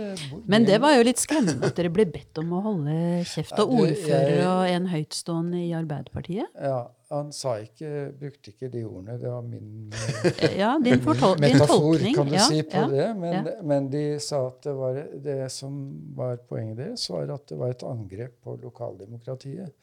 Men 0.48 0.64
det 0.64 0.78
var 0.80 0.94
jo 0.96 1.02
litt 1.04 1.20
skremmende 1.20 1.68
at 1.68 1.76
dere 1.76 1.90
ble 1.92 2.06
bedt 2.08 2.38
om 2.40 2.54
å 2.56 2.62
holde 2.64 2.94
kjeft. 3.28 3.52
Og 3.60 3.74
ordfører 3.82 4.40
og 4.46 4.62
en 4.70 4.88
høytstående 4.88 5.60
i 5.66 5.74
Arbeiderpartiet. 5.76 6.48
Ja, 6.56 6.86
han 7.10 7.32
sa 7.34 7.56
ikke, 7.58 7.88
brukte 8.20 8.52
ikke 8.52 8.68
de 8.70 8.84
ordene. 8.86 9.16
Det 9.18 9.30
var 9.32 9.42
min 9.42 9.90
Ja, 10.60 10.76
din, 10.84 11.00
fortol 11.02 11.40
metafor, 11.42 11.98
kan 12.14 12.30
du 12.30 12.36
ja, 12.36 12.44
si, 12.46 12.62
på 12.62 12.84
ja. 12.84 12.86
det. 12.92 13.08
Men, 13.18 13.48
men 13.66 13.88
de 13.90 14.04
sa 14.22 14.44
at 14.46 14.60
det 14.68 14.74
var 14.78 15.00
det 15.24 15.40
som 15.50 15.80
var 16.14 16.38
poenget 16.46 16.78
deres, 16.78 17.08
var 17.10 17.34
at 17.34 17.48
det 17.50 17.58
var 17.58 17.74
et 17.74 17.84
angrep 17.88 18.38
på 18.44 18.54
lokaldemokratiet. 18.62 19.74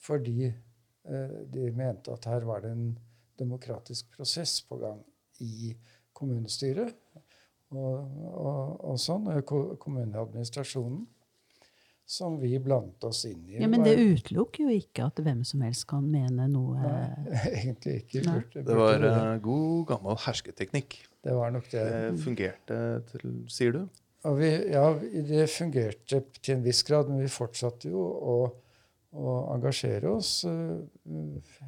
Fordi 0.00 0.48
eh, 0.48 1.36
de 1.52 1.68
mente 1.76 2.16
at 2.16 2.30
her 2.30 2.48
var 2.48 2.64
det 2.64 2.72
en 2.72 2.90
demokratisk 3.40 4.08
prosess 4.16 4.62
på 4.64 4.80
gang 4.80 5.04
i 5.44 5.74
kommunestyret 6.16 6.96
og, 7.70 8.08
og, 8.32 8.80
og 8.88 8.96
sånn, 9.00 9.28
kommuneadministrasjonen. 9.44 11.04
Som 12.10 12.38
vi 12.40 12.56
blandet 12.62 13.04
oss 13.06 13.22
inn 13.28 13.44
i. 13.46 13.60
Ja, 13.60 13.68
Men 13.70 13.84
det 13.86 13.94
utelukker 14.00 14.66
jo 14.66 14.74
ikke 14.74 15.06
at 15.06 15.20
hvem 15.22 15.44
som 15.46 15.62
helst 15.62 15.86
kan 15.90 16.08
mene 16.10 16.48
noe 16.50 16.80
Nei, 16.82 17.34
egentlig 17.62 18.00
ikke. 18.02 18.24
Nei. 18.26 18.36
Burde, 18.40 18.64
Det 18.66 18.78
var 18.80 19.06
eh, 19.10 19.34
god, 19.44 19.76
gammel 19.92 20.18
hersketeknikk. 20.26 20.98
det 21.22 21.36
var 21.38 21.54
nok 21.54 21.68
det. 21.70 21.84
Det 21.92 22.24
fungerte, 22.24 22.78
til, 23.12 23.36
sier 23.52 23.76
du? 23.78 23.82
Og 24.28 24.36
vi, 24.36 24.50
ja, 24.74 24.84
det 25.30 25.46
fungerte 25.48 26.18
til 26.42 26.58
en 26.58 26.64
viss 26.66 26.82
grad, 26.84 27.08
men 27.08 27.22
vi 27.22 27.30
fortsatte 27.32 27.88
jo 27.88 28.02
å, 28.04 28.34
å 29.12 29.32
engasjere 29.54 30.06
oss. 30.16 30.44
Eh, 30.44 30.78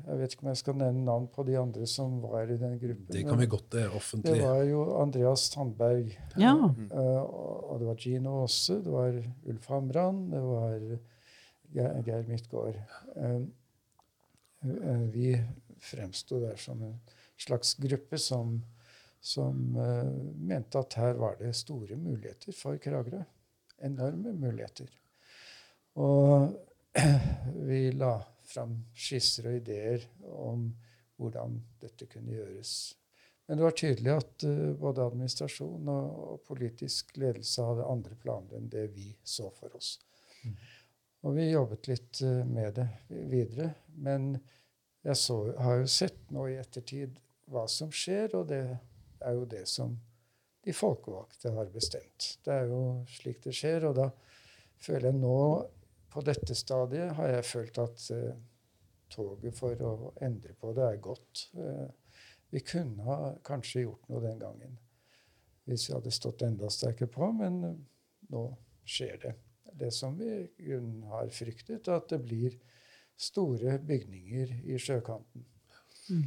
Jeg 0.07 0.19
vet 0.19 0.33
ikke 0.35 0.45
om 0.45 0.49
jeg 0.53 0.61
skal 0.61 0.75
nevne 0.79 1.05
navn 1.05 1.27
på 1.29 1.45
de 1.47 1.57
andre 1.59 1.87
som 1.87 2.21
var 2.23 2.45
i 2.51 2.57
den 2.57 2.79
gruppen. 2.79 3.07
Det 3.11 3.25
kan 3.27 3.39
vi 3.39 3.47
godt, 3.47 3.71
det 3.71 3.83
Det 3.83 3.97
offentlig. 3.99 4.41
var 4.43 4.63
jo 4.65 4.85
Andreas 5.03 5.49
Tandberg, 5.51 6.17
Ja. 6.37 6.55
eh, 6.91 7.23
og 7.23 7.73
og 7.73 7.79
det 7.81 7.87
var 7.89 7.95
Gino 7.97 8.43
Aase, 8.43 8.83
det 8.85 8.93
var 8.93 9.13
Ulf 9.49 9.67
Hamran, 9.67 10.31
det 10.31 10.41
var 10.43 10.99
Geir, 12.05 12.23
Midtgaard. 12.29 12.77
Eh, 13.17 13.41
eh, 14.65 15.07
Vi 15.11 15.37
fremsto 15.81 16.39
der 16.41 16.57
som 16.57 16.83
en 16.83 17.01
slags 17.39 17.75
gruppe 17.75 18.19
som, 18.19 18.63
som 19.21 19.77
eh, 19.77 20.13
mente 20.39 20.79
at 20.79 20.95
her 20.95 21.15
var 21.15 21.35
det 21.41 21.55
store 21.57 21.97
muligheter 21.97 22.53
for 22.55 22.77
Kragerø. 22.79 23.25
Enorme 23.83 24.33
muligheter. 24.33 24.87
Og 25.97 26.55
vi 27.69 27.85
la 27.93 28.17
fram 28.53 28.75
skisser 28.95 29.49
og 29.49 29.61
ideer 29.61 30.05
om 30.23 30.67
hvordan 31.21 31.61
dette 31.81 32.09
kunne 32.11 32.35
gjøres. 32.35 32.73
Men 33.47 33.59
det 33.59 33.65
var 33.67 33.77
tydelig 33.77 34.13
at 34.15 34.45
eh, 34.49 34.71
både 34.79 35.07
administrasjon 35.07 35.89
og, 35.93 36.39
politisk 36.47 37.17
ledelse 37.21 37.65
hadde 37.67 37.89
andre 37.89 38.17
planer 38.21 38.59
enn 38.59 38.71
det 38.73 38.87
vi 38.95 39.11
så 39.25 39.51
for 39.57 39.75
oss. 39.77 39.97
Og 41.23 41.37
vi 41.37 41.51
jobbet 41.51 41.91
litt 41.91 42.23
eh, 42.27 42.43
med 42.47 42.79
det 42.79 42.89
videre. 43.31 43.73
Men 43.95 44.33
jeg 45.03 45.19
så, 45.19 45.37
har 45.59 45.83
jo 45.83 45.91
sett 45.91 46.31
nå 46.35 46.47
i 46.51 46.59
ettertid 46.61 47.19
hva 47.53 47.67
som 47.69 47.91
skjer, 47.93 48.37
og 48.39 48.49
det 48.51 48.63
er 49.23 49.37
jo 49.37 49.47
det 49.51 49.67
som 49.71 49.95
de 50.63 50.75
folkevalgte 50.75 51.53
har 51.57 51.71
bestemt. 51.75 52.37
Det 52.45 52.55
er 52.55 52.71
jo 52.71 52.83
slik 53.11 53.43
det 53.45 53.55
skjer, 53.59 53.89
og 53.91 53.97
da 53.99 54.09
føler 54.83 55.11
jeg 55.11 55.19
nå 55.19 55.39
på 56.13 56.21
dette 56.27 56.55
stadiet 56.57 57.15
har 57.17 57.29
jeg 57.37 57.45
følt 57.49 57.79
at 57.81 58.03
eh, 58.13 58.35
toget 59.13 59.55
for 59.57 59.83
å 59.87 60.13
endre 60.25 60.53
på 60.59 60.73
det 60.77 60.85
er 60.87 60.99
gått. 61.05 61.47
Eh, 61.57 61.89
vi 62.53 62.61
kunne 62.65 63.03
ha 63.07 63.19
kanskje 63.45 63.83
gjort 63.87 64.09
noe 64.13 64.21
den 64.25 64.39
gangen 64.43 64.79
hvis 65.71 65.85
vi 65.89 65.95
hadde 65.95 66.11
stått 66.11 66.43
enda 66.43 66.67
sterkere 66.73 67.09
på, 67.13 67.33
men 67.39 67.65
eh, 67.69 67.77
nå 68.35 68.43
skjer 68.89 69.17
det. 69.23 69.35
Det 69.79 69.93
som 69.95 70.17
vi 70.19 70.29
i 70.29 70.49
grunnen 70.67 71.03
har 71.09 71.29
fryktet, 71.33 71.89
at 71.89 72.09
det 72.13 72.21
blir 72.27 72.53
store 73.17 73.79
bygninger 73.87 74.49
i 74.69 74.79
sjøkanten. 74.81 75.45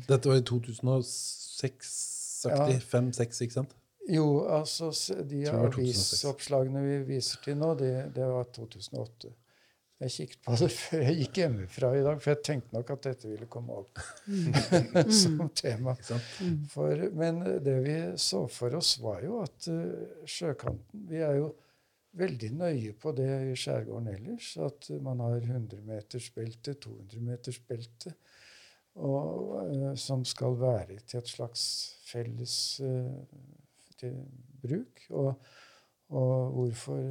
Dette 0.07 0.29
var 0.31 0.37
i 0.39 0.43
2006-aktig. 0.47 2.77
Ja. 2.79 2.79
5-6, 2.79 3.41
ikke 3.43 3.57
sant? 3.59 3.73
Jo, 4.09 4.45
altså 4.49 4.85
de 5.25 5.45
Tror 5.45 5.49
det 5.51 5.51
var 5.51 5.69
2006. 5.73 5.81
avisoppslagene 5.81 6.81
vi 6.85 6.97
viser 7.09 7.37
til 7.43 7.57
nå, 7.59 7.73
det, 7.77 8.13
det 8.15 8.25
var 8.29 8.43
2008. 8.55 9.29
Jeg 10.03 10.11
kikket 10.11 10.41
på 10.43 10.55
det 10.59 10.67
før 10.75 11.03
jeg 11.05 11.19
gikk 11.21 11.37
hjemmefra 11.39 11.91
i 11.95 12.01
dag, 12.03 12.17
for 12.19 12.33
jeg 12.33 12.43
tenkte 12.43 12.75
nok 12.75 12.89
at 12.97 13.05
dette 13.07 13.29
ville 13.29 13.47
komme 13.51 13.77
opp 13.79 14.01
som 15.21 15.45
tema. 15.55 15.93
For, 16.71 17.05
men 17.15 17.39
det 17.63 17.75
vi 17.85 17.99
så 18.19 18.43
for 18.51 18.75
oss, 18.75 18.97
var 19.03 19.23
jo 19.23 19.39
at 19.45 19.69
uh, 19.71 20.25
sjøkanten 20.27 21.05
Vi 21.07 21.21
er 21.23 21.39
jo 21.39 21.53
veldig 22.15 22.51
nøye 22.59 22.95
på 22.99 23.11
det 23.15 23.29
i 23.51 23.55
skjærgården 23.59 24.11
ellers. 24.11 24.51
At 24.63 24.89
man 25.03 25.23
har 25.23 25.37
100 25.39 25.79
meters 25.87 26.27
belte, 26.35 26.75
200 26.75 27.23
meters 27.23 27.59
belte, 27.67 28.15
og, 28.95 29.57
eh, 29.65 29.89
som 29.99 30.21
skal 30.23 30.55
være 30.55 31.01
til 31.03 31.19
et 31.19 31.31
slags 31.31 31.63
felles 32.07 32.53
uh, 32.83 33.23
til 33.99 34.19
bruk. 34.63 35.07
Og, 35.09 35.33
og 36.15 36.55
hvorfor 36.55 37.01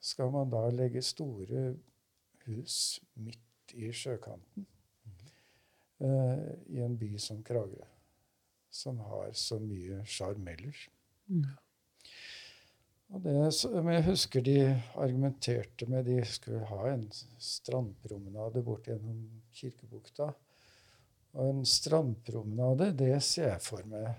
skal 0.00 0.32
man 0.32 0.48
da 0.52 0.62
legge 0.72 1.02
store 1.04 1.70
hus 2.48 2.98
midt 3.20 3.76
i 3.76 3.92
sjøkanten 3.92 4.66
uh, 6.02 6.50
i 6.72 6.82
en 6.84 6.98
by 6.98 7.14
som 7.22 7.44
Kragerø? 7.44 7.86
som 8.70 8.98
har 8.98 9.32
så 9.32 9.58
mye 9.60 10.02
sjarm 10.06 10.48
ellers. 10.48 10.88
Mm. 11.28 11.46
Og 13.08 13.22
det, 13.24 13.36
som 13.56 13.88
jeg 13.88 14.04
husker 14.04 14.44
de 14.44 14.58
argumenterte 15.00 15.86
med 15.88 16.04
De 16.04 16.18
skulle 16.28 16.66
ha 16.68 16.90
en 16.90 17.06
strandpromenade 17.40 18.62
bort 18.64 18.88
gjennom 18.88 19.22
Kirkebukta. 19.52 20.28
Og 21.32 21.50
en 21.50 21.64
strandpromenade, 21.66 22.92
det 22.92 23.14
ser 23.24 23.54
jeg 23.54 23.64
for 23.64 23.84
meg 23.88 24.10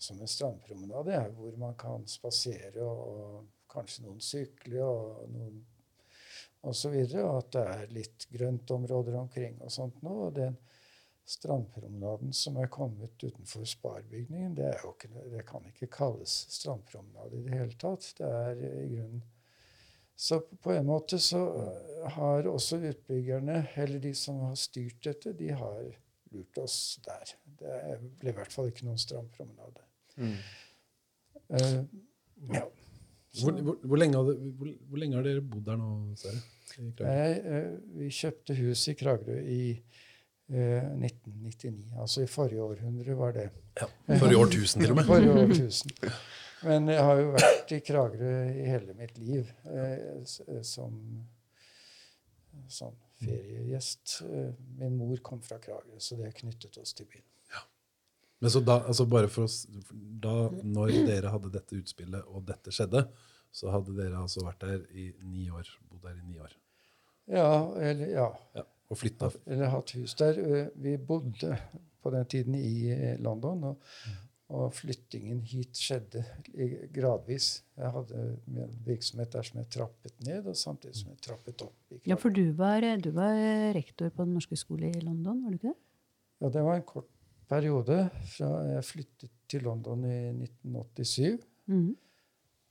som 0.00 0.20
en 0.20 0.30
strandpromenade, 0.30 1.18
hvor 1.36 1.56
man 1.60 1.74
kan 1.76 2.06
spasere, 2.08 2.80
og, 2.80 3.00
og 3.12 3.70
kanskje 3.70 4.06
noen 4.06 4.22
sykle 4.24 4.80
og 4.84 5.26
noen 5.34 5.60
og 6.62 6.76
så 6.76 6.90
videre, 6.92 7.24
og 7.24 7.38
at 7.40 7.52
det 7.54 7.62
er 7.74 7.94
litt 7.94 8.26
grøntområder 8.32 9.16
omkring 9.20 9.56
og 9.64 9.72
sånt 9.72 10.02
nå. 10.04 10.16
og 10.26 10.34
den 10.36 10.58
strandpromenaden 11.30 12.32
som 12.34 12.56
er 12.58 12.70
kommet 12.72 13.22
utenfor 13.22 13.64
Sparbygningen, 13.68 14.54
det, 14.58 14.72
ikke, 14.84 15.10
det 15.30 15.44
kan 15.46 15.66
ikke 15.68 15.90
kalles 15.94 16.32
strandpromenade 16.50 17.38
i 17.38 17.44
det 17.46 17.58
hele 17.58 17.76
tatt. 17.78 18.08
Det 18.18 18.30
er 18.30 18.64
i 18.64 18.88
grunnen 18.96 19.22
Så 20.20 20.40
på 20.40 20.72
en 20.74 20.84
måte 20.84 21.18
så 21.18 21.38
øh, 21.40 22.08
har 22.12 22.48
også 22.50 22.76
utbyggerne, 22.90 23.62
eller 23.74 23.98
de 23.98 24.14
som 24.14 24.42
har 24.44 24.58
styrt 24.58 24.98
dette, 25.04 25.32
de 25.32 25.48
har 25.48 25.86
lurt 26.34 26.58
oss 26.60 26.98
der. 27.06 27.32
Det 27.62 27.78
ble 28.20 28.34
i 28.34 28.36
hvert 28.36 28.52
fall 28.52 28.68
ikke 28.68 28.84
noen 28.84 29.00
strandpromenade. 29.00 29.86
Eh, 31.48 31.80
ja. 32.52 32.66
Hvor, 33.38 33.52
hvor, 33.62 33.76
hvor, 33.86 33.96
lenge 34.00 34.18
hadde, 34.18 34.34
hvor, 34.58 34.98
lenge 34.98 35.14
har 35.20 35.22
dere 35.26 35.42
bodd 35.46 35.64
der 35.68 35.76
nå, 35.78 35.90
Sverre? 36.18 36.40
Eh, 37.54 37.68
vi 38.00 38.08
kjøpte 38.14 38.56
hus 38.58 38.82
i 38.90 38.94
Kragerø 38.98 39.36
i 39.42 39.60
eh, 40.50 40.88
1999. 40.98 41.92
Altså 42.02 42.24
i 42.24 42.30
forrige 42.30 42.62
århundre 42.64 43.14
var 43.18 43.32
det. 43.38 43.48
Forrige 44.18 44.40
årtusen, 44.42 44.82
til 44.82 44.90
og 44.94 44.98
med. 44.98 45.06
Forrige 45.12 45.36
årtusen. 45.44 45.94
Men 46.66 46.90
jeg 46.92 47.04
har 47.06 47.20
jo 47.22 47.30
vært 47.38 47.70
i 47.72 47.80
Kragerø 47.86 48.32
i 48.50 48.66
hele 48.68 48.94
mitt 48.98 49.18
liv 49.22 49.46
eh, 49.70 50.18
s- 50.26 50.42
eh, 50.48 50.60
som 50.66 50.98
sånn 52.70 52.96
feriegjest. 53.22 54.18
Eh, 54.26 54.50
min 54.80 54.96
mor 54.98 55.16
kom 55.24 55.40
fra 55.44 55.58
Kragerø, 55.62 55.98
så 56.02 56.18
det 56.18 56.34
knyttet 56.42 56.76
oss 56.82 56.92
til 56.98 57.06
byen. 57.10 57.24
Men 58.40 58.50
så 58.54 58.60
da, 58.64 58.78
altså 58.88 59.04
bare 59.10 59.28
for 59.28 59.44
oss, 59.48 59.66
da 59.92 60.32
når 60.64 60.94
dere 61.08 61.32
hadde 61.34 61.50
dette 61.52 61.76
utspillet, 61.76 62.24
og 62.32 62.46
dette 62.48 62.72
skjedde, 62.72 63.02
så 63.52 63.68
hadde 63.74 63.92
dere 63.98 64.20
altså 64.22 64.44
vært 64.46 64.62
der 64.64 64.84
i 64.96 65.10
ni 65.28 65.48
år. 65.52 65.68
Bodd 65.90 66.06
der 66.06 66.16
i 66.20 66.24
ni 66.24 66.38
år. 66.40 66.54
Ja, 67.30 67.50
eller, 67.76 68.08
ja. 68.14 68.28
Ja, 68.56 68.64
og 68.90 68.98
flytta. 68.98 69.28
eller 69.46 69.70
hatt 69.74 69.92
hus 69.98 70.14
der. 70.18 70.38
Eh, 70.40 70.70
Vi 70.74 70.96
bodde 70.96 71.52
på 72.02 72.10
den 72.14 72.24
tiden 72.32 72.56
i 72.56 72.88
eh, 72.94 73.18
London, 73.20 73.64
og, 73.74 73.90
og 74.50 74.72
flyttingen 74.74 75.42
hit 75.46 75.76
skjedde 75.78 76.24
gradvis. 76.96 77.50
Jeg 77.78 77.92
hadde 77.94 78.22
en 78.56 78.72
virksomhet 78.86 79.30
der 79.36 79.46
som 79.46 79.60
jeg 79.60 79.68
trappet 79.76 80.16
ned, 80.26 80.48
og 80.50 80.56
samtidig 80.58 80.96
som 81.02 81.12
jeg 81.12 81.20
trappet 81.28 81.66
opp. 81.68 81.76
Ja, 82.08 82.16
for 82.18 82.32
du 82.34 82.46
var, 82.58 82.82
du 83.04 83.10
var 83.14 83.36
rektor 83.76 84.10
på 84.14 84.24
Den 84.26 84.34
norske 84.40 84.56
skole 84.58 84.90
i 84.94 85.04
London, 85.04 85.44
var 85.44 85.52
du 85.54 85.60
ikke 85.60 85.74
det? 85.74 85.78
Ja, 86.40 86.48
det 86.56 86.64
var 86.64 86.78
en 86.80 86.86
kort 86.88 87.09
periode. 87.50 87.98
Fra 88.36 88.50
jeg 88.70 88.86
flyttet 88.86 89.32
til 89.50 89.66
London 89.66 90.04
i 90.06 90.16
1987. 90.46 91.44
Mm. 91.70 91.90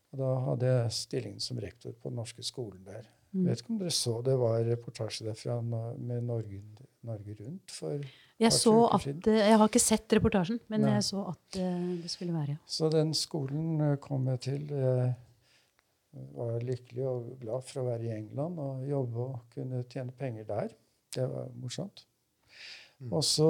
Og 0.09 0.17
da 0.23 0.29
hadde 0.47 0.69
jeg 0.73 0.91
stillingen 0.97 1.43
som 1.43 1.59
rektor 1.61 1.93
på 1.93 2.09
den 2.09 2.17
norske 2.17 2.43
skolen 2.47 2.81
der. 2.87 3.03
Mm. 3.29 3.43
Vet 3.45 3.59
ikke 3.61 3.75
om 3.75 3.81
dere 3.83 3.93
så 3.93 4.15
det 4.25 4.33
var 4.41 4.63
reportasje 4.65 5.27
derfra 5.27 5.59
med 5.61 6.23
Norge, 6.25 6.63
Norge 7.05 7.35
Rundt 7.43 7.69
for 7.75 7.99
Jeg 8.41 8.55
så 8.55 8.73
at 8.95 9.03
siden. 9.03 9.21
eh, 9.35 9.43
Jeg 9.51 9.57
har 9.59 9.67
ikke 9.69 9.79
sett 9.83 10.15
reportasjen, 10.17 10.57
men 10.71 10.81
Nei. 10.81 10.95
jeg 10.95 11.03
så 11.11 11.21
at 11.29 11.59
eh, 11.61 11.83
det 12.01 12.09
skulle 12.09 12.33
være. 12.33 12.55
Så 12.65 12.89
den 12.89 13.13
skolen 13.13 13.81
eh, 13.85 13.97
kom 14.01 14.25
jeg 14.33 14.39
til. 14.47 14.65
Jeg 14.73 16.25
var 16.33 16.57
lykkelig 16.65 17.05
og 17.05 17.27
glad 17.43 17.61
for 17.69 17.83
å 17.83 17.85
være 17.91 18.07
i 18.09 18.15
England 18.17 18.57
og 18.65 18.87
jobbe 18.89 19.27
og 19.27 19.39
kunne 19.53 19.83
tjene 19.93 20.15
penger 20.17 20.47
der. 20.49 20.73
Det 21.13 21.27
var 21.29 21.51
morsomt. 21.61 22.07
Og 23.11 23.21
så 23.23 23.45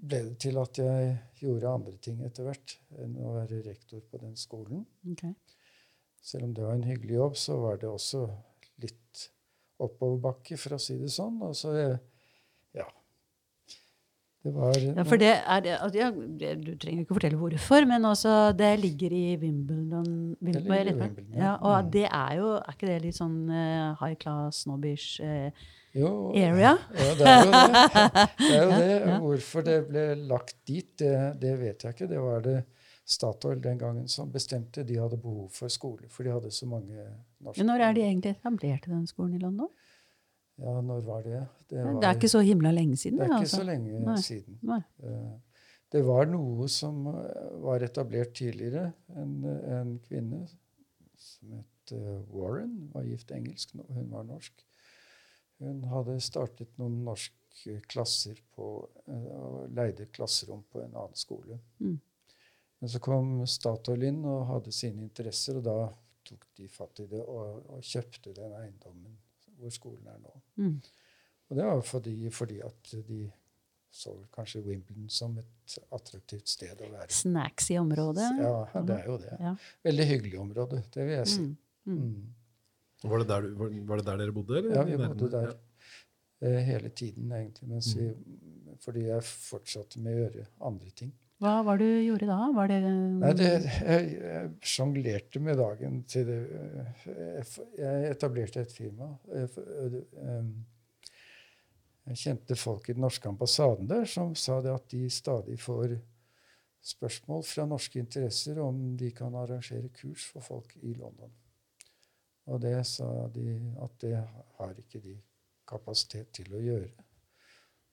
ble 0.00 0.20
det 0.30 0.38
til 0.42 0.56
at 0.60 0.78
jeg 0.80 1.16
gjorde 1.42 1.68
andre 1.74 1.96
ting 2.02 2.20
etter 2.24 2.46
hvert 2.46 2.76
enn 3.02 3.16
å 3.20 3.34
være 3.38 3.60
rektor 3.66 4.00
på 4.10 4.20
den 4.22 4.36
skolen. 4.40 4.86
Okay. 5.12 5.34
Selv 6.22 6.44
om 6.48 6.54
det 6.56 6.64
var 6.64 6.74
en 6.76 6.84
hyggelig 6.88 7.14
jobb, 7.18 7.36
så 7.36 7.56
var 7.60 7.76
det 7.80 7.88
også 7.88 8.22
litt 8.84 9.26
oppoverbakke, 9.80 10.56
for 10.60 10.76
å 10.76 10.80
si 10.80 10.98
det 11.00 11.08
sånn. 11.12 11.38
Og 11.46 11.54
så, 11.56 11.72
eh, 11.76 11.98
ja 12.76 12.84
Det 14.44 14.52
var 14.54 14.76
Ja, 14.80 15.02
for 15.04 15.20
det 15.20 15.30
er 15.36 15.60
det, 15.60 15.72
ja, 16.00 16.10
Du 16.56 16.70
trenger 16.80 17.02
ikke 17.04 17.16
fortelle 17.18 17.36
hvorfor, 17.40 17.84
men 17.88 18.04
også 18.08 18.52
det 18.56 18.70
ligger 18.80 19.12
i 19.12 19.36
Wimbledon. 19.36 20.36
Wimbledon, 20.40 20.62
Det 20.62 20.62
ligger 20.64 20.80
i 20.80 20.94
Wimbledon, 21.00 21.34
ja. 21.34 21.44
ja. 21.44 21.54
Og 21.60 21.84
Mm. 21.84 21.90
det 21.90 22.06
er 22.10 22.32
jo 22.38 22.46
Er 22.56 22.72
ikke 22.72 22.86
det 22.88 23.02
litt 23.02 23.14
sånn 23.18 23.50
uh, 23.50 23.96
high 24.00 24.16
class, 24.16 24.62
snobbish 24.64 25.20
eh, 25.20 25.50
jo, 25.94 26.10
area? 26.36 26.76
Ja, 26.94 27.14
det 27.18 27.26
er 27.26 27.40
jo 27.44 27.52
det. 27.52 27.64
det, 28.38 28.50
er 28.50 28.62
jo 28.62 28.70
Ja, 28.70 28.82
det. 28.82 29.16
Hvorfor 29.22 29.64
det 29.66 29.78
ble 29.88 30.04
lagt 30.30 30.56
dit, 30.68 30.90
det, 31.02 31.14
det 31.42 31.56
vet 31.60 31.84
jeg 31.86 31.96
ikke. 31.96 32.08
Det 32.10 32.20
var 32.22 32.44
det 32.46 32.58
Statoil 33.10 33.58
den 33.62 33.78
gangen 33.80 34.06
som 34.08 34.30
bestemte. 34.30 34.84
De 34.86 34.96
hadde 35.00 35.18
behov 35.18 35.48
for 35.50 35.72
skole, 35.72 36.06
for 36.14 36.22
de 36.26 36.30
hadde 36.30 36.50
så 36.54 36.68
mange 36.70 36.94
norske 37.42 37.58
Men 37.58 37.66
når 37.72 37.86
er 37.88 37.96
de 37.96 38.04
egentlig 38.06 38.36
etablerte 38.36 38.92
den 38.92 39.06
skolen 39.10 39.34
i 39.34 39.42
London? 39.42 39.70
Ja, 40.60 40.76
når 40.84 41.00
var 41.06 41.22
det? 41.24 41.40
Det, 41.70 41.80
Det, 41.80 42.04
er 42.06 42.14
ikke 42.18 42.28
så 42.28 42.42
himla 42.44 42.70
lenge 42.76 42.96
siden. 43.00 43.18
det 43.18 43.24
er 43.26 43.32
ikke 43.32 43.46
altså. 43.48 43.56
så 43.62 43.66
lenge 43.66 44.00
Nei. 44.04 44.16
siden. 44.22 44.58
Nei. 44.62 44.82
Eh, 45.02 45.30
Det 45.90 46.04
var 46.06 46.28
noe 46.30 46.68
som 46.70 47.06
eh, 47.10 47.46
var 47.64 47.82
etablert 47.82 48.34
tidligere. 48.38 48.92
En, 49.18 49.32
en 49.44 49.96
kvinne 50.06 50.44
som 51.18 51.56
het 51.56 51.94
eh, 51.96 52.20
Warren, 52.30 52.76
var 52.92 53.02
gift 53.08 53.32
engelsk, 53.34 53.72
hun 53.88 54.06
var 54.12 54.22
norsk. 54.28 54.54
Hun 55.60 55.82
hadde 55.90 56.16
startet 56.24 56.78
noen 56.80 57.02
norske 57.04 57.80
klasser 57.90 58.38
på, 58.54 58.68
eh, 59.06 59.26
og 59.36 59.74
leide 59.76 60.08
klasserom 60.12 60.62
på 60.72 60.80
en 60.80 60.94
annen 60.94 61.18
skole. 61.18 61.58
Mm. 61.80 61.98
Men 62.80 62.92
så 62.92 63.00
kom 63.04 63.34
Statoil 63.44 64.06
inn 64.08 64.22
og 64.24 64.46
hadde 64.48 64.72
sine 64.72 65.04
interesser, 65.04 65.58
og 65.60 65.66
da 65.66 65.76
tok 66.24 66.46
de 66.56 66.68
fatt 66.72 67.02
i 67.04 67.08
det 67.10 67.20
og, 67.20 67.66
og 67.74 67.84
kjøpte 67.84 68.32
den 68.36 68.54
eiendommen 68.56 69.18
hvor 69.60 69.74
skolen 69.74 70.08
er 70.08 70.18
nå. 70.22 70.32
Mm. 70.56 70.74
Og 71.50 71.58
det 71.58 71.66
var 71.66 71.80
fordi, 71.84 72.16
fordi 72.32 72.60
at 72.64 72.92
de 73.08 73.24
så 73.90 74.14
kanskje 74.32 74.62
Wimbledon 74.62 75.08
som 75.10 75.34
et 75.40 75.78
attraktivt 75.90 76.48
sted 76.48 76.78
å 76.78 76.90
være. 76.92 77.10
Snacks 77.12 77.72
i 77.74 77.78
området? 77.80 78.28
Ja, 78.38 78.82
det 78.86 78.98
er 79.00 79.08
jo 79.10 79.16
det. 79.20 79.32
Ja. 79.42 79.54
Veldig 79.84 80.06
hyggelig 80.12 80.38
område, 80.40 80.82
det 80.94 81.06
vil 81.08 81.16
jeg 81.16 81.30
si. 81.32 81.46
Mm. 81.90 82.28
Mm. 83.00 83.08
Mm. 83.08 83.10
Var 83.10 83.18
det, 83.18 83.28
der, 83.28 83.48
var, 83.56 83.74
var 83.88 83.96
det 83.96 84.06
der 84.06 84.16
dere 84.20 84.32
bodde? 84.32 84.58
Eller? 84.58 84.76
Ja, 84.76 84.84
vi 84.84 84.96
bodde 84.96 85.30
der 85.32 85.54
eh, 86.42 86.60
hele 86.66 86.88
tiden, 86.88 87.32
egentlig, 87.32 87.68
mens 87.68 87.96
vi, 87.96 88.10
fordi 88.84 89.06
jeg 89.08 89.24
fortsatte 89.24 90.00
med 90.00 90.14
å 90.14 90.22
gjøre 90.24 90.46
andre 90.68 90.90
ting. 90.96 91.12
Hva 91.40 91.62
var 91.64 91.78
det 91.80 91.86
du 91.88 92.02
gjorde 92.04 92.26
da? 92.28 92.38
Var 92.52 92.68
det 92.68 92.78
Nei, 92.84 93.30
det, 93.32 93.46
jeg, 93.64 94.08
jeg 94.20 94.48
sjonglerte 94.74 95.40
med 95.40 95.56
dagen 95.56 96.02
til 96.04 96.26
det 96.28 96.36
Jeg 97.06 97.46
jeg 97.78 98.10
etablerte 98.10 98.60
et 98.60 98.74
firma. 98.76 99.08
Jeg 99.32 100.02
em, 100.20 100.50
Jeg 102.10 102.20
kjente 102.26 102.58
folk 102.60 102.90
i 102.90 102.96
den 102.96 103.06
norske 103.06 103.28
ambassaden 103.28 103.88
der 103.88 104.04
som 104.04 104.34
sa 104.36 104.58
det 104.60 104.74
at 104.74 104.84
de 104.92 105.06
stadig 105.08 105.56
får 105.60 105.96
spørsmål 106.84 107.44
fra 107.44 107.64
norske 107.68 108.00
interesser 108.00 108.60
om 108.60 108.96
de 109.00 109.10
kan 109.12 109.34
arrangere 109.36 109.88
kurs 109.96 110.26
for 110.32 110.44
folk 110.44 110.76
i 110.82 110.92
London. 110.92 111.32
Og 112.50 112.60
det 112.62 112.74
sa 112.88 113.06
de 113.34 113.46
at 113.84 113.94
det 114.02 114.16
har 114.58 114.74
ikke 114.82 115.00
de 115.04 115.14
kapasitet 115.70 116.32
til 116.34 116.50
å 116.56 116.62
gjøre. 116.62 116.90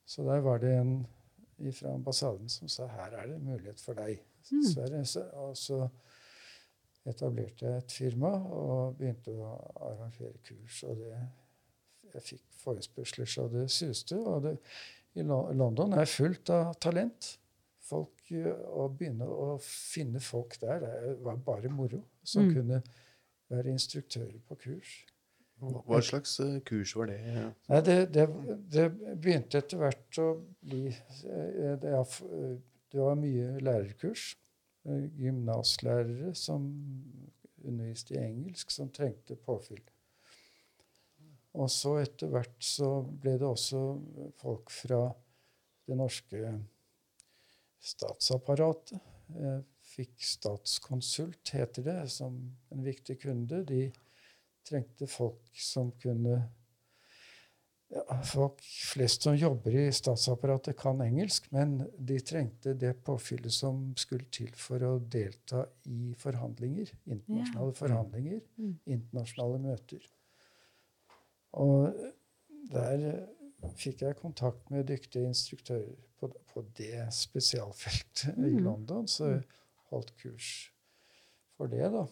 Så 0.08 0.24
der 0.26 0.42
var 0.46 0.62
det 0.64 0.74
en 0.80 0.98
fra 1.74 1.94
ambassaden 1.94 2.50
som 2.50 2.70
sa 2.70 2.86
her 2.92 3.16
er 3.18 3.32
det 3.32 3.40
mulighet 3.42 3.82
for 3.82 3.98
deg. 3.98 4.20
Mm. 4.52 5.06
Og 5.42 5.56
så 5.58 5.80
etablerte 7.08 7.66
jeg 7.66 7.82
et 7.82 7.96
firma 7.96 8.30
og 8.38 8.98
begynte 9.00 9.34
å 9.34 9.56
arrangere 9.90 10.38
kurs. 10.46 10.84
Og 10.88 11.00
det, 11.02 11.18
jeg 12.14 12.26
fikk 12.32 12.46
forespørsler 12.62 13.30
så 13.32 13.48
det 13.52 13.66
suste. 13.74 14.20
Og 14.20 14.44
det, 14.46 14.56
i 15.18 15.26
London 15.26 15.96
er 15.98 16.10
fullt 16.10 16.52
av 16.54 16.76
talent. 16.84 17.34
Folk, 17.88 18.22
eh, 18.36 18.52
Å 18.52 18.88
begynne 18.92 19.26
å 19.26 19.58
finne 19.64 20.20
folk 20.22 20.60
der 20.62 20.84
det 20.84 21.18
var 21.24 21.38
bare 21.42 21.70
moro. 21.72 22.04
Som 22.24 22.48
Mm. 22.50 22.54
kunne 22.54 22.82
være 23.50 23.74
instruktører 23.74 24.40
på 24.48 24.58
kurs. 24.64 24.96
Hva 25.58 26.00
slags 26.06 26.36
eh, 26.44 26.60
kurs 26.66 26.94
var 26.98 27.10
det? 27.10 27.18
Ja. 27.26 27.46
Nei, 27.72 27.80
det, 27.86 27.98
det, 28.14 28.26
det 28.74 28.88
begynte 29.18 29.62
etter 29.64 29.82
hvert 29.82 30.20
å 30.22 30.28
bli 30.62 30.84
eh, 30.92 31.74
det, 31.82 31.94
eh, 31.94 32.52
det 32.94 33.02
var 33.02 33.18
mye 33.20 33.58
lærerkurs. 33.66 34.36
Gymnaslærere 34.88 36.30
som 36.38 36.70
underviste 37.68 38.16
i 38.16 38.22
engelsk, 38.22 38.70
som 38.72 38.92
trengte 38.94 39.36
påfyll. 39.36 39.82
Og 41.58 41.68
så 41.74 41.98
etter 42.04 42.30
hvert 42.32 42.56
så 42.64 43.02
ble 43.10 43.34
det 43.42 43.50
også 43.50 43.82
folk 44.40 44.72
fra 44.72 45.02
det 45.90 45.98
norske 46.00 46.54
statsapparatet. 47.84 49.02
Fikk 49.98 50.22
Statskonsult, 50.22 51.50
heter 51.58 51.86
det, 51.86 52.02
som 52.14 52.38
en 52.70 52.84
viktig 52.86 53.18
kunde. 53.24 53.64
De 53.66 53.88
trengte 54.68 55.08
folk 55.10 55.58
som 55.58 55.92
kunne 56.02 56.44
ja, 57.88 58.04
Folk 58.28 58.60
flest 58.92 59.24
som 59.24 59.36
jobber 59.38 59.76
i 59.80 59.86
statsapparatet, 59.96 60.76
kan 60.80 61.00
engelsk, 61.02 61.48
men 61.56 61.78
de 61.98 62.18
trengte 62.20 62.74
det 62.76 62.98
påfyllet 63.08 63.54
som 63.54 63.94
skulle 64.00 64.28
til 64.34 64.52
for 64.60 64.84
å 64.84 64.98
delta 65.00 65.64
i 65.88 66.12
forhandlinger. 66.20 66.92
Internasjonale 67.08 67.78
forhandlinger. 67.78 68.42
Mm. 68.60 68.74
Internasjonale 68.98 69.62
møter. 69.64 70.04
Og 71.64 71.96
der 72.74 73.08
fikk 73.80 74.04
jeg 74.04 74.20
kontakt 74.20 74.68
med 74.74 74.90
dyktige 74.92 75.32
instruktører 75.32 75.96
på, 76.20 76.30
på 76.52 76.66
det 76.78 77.08
spesialfeltet 77.16 78.36
i 78.36 78.58
Mm. 78.58 78.64
London, 78.66 79.08
så 79.08 79.32
jeg 79.32 79.46
holdt 79.92 80.14
kurs 80.22 80.72
for 81.58 81.68
det, 81.72 81.88
da. 81.94 82.06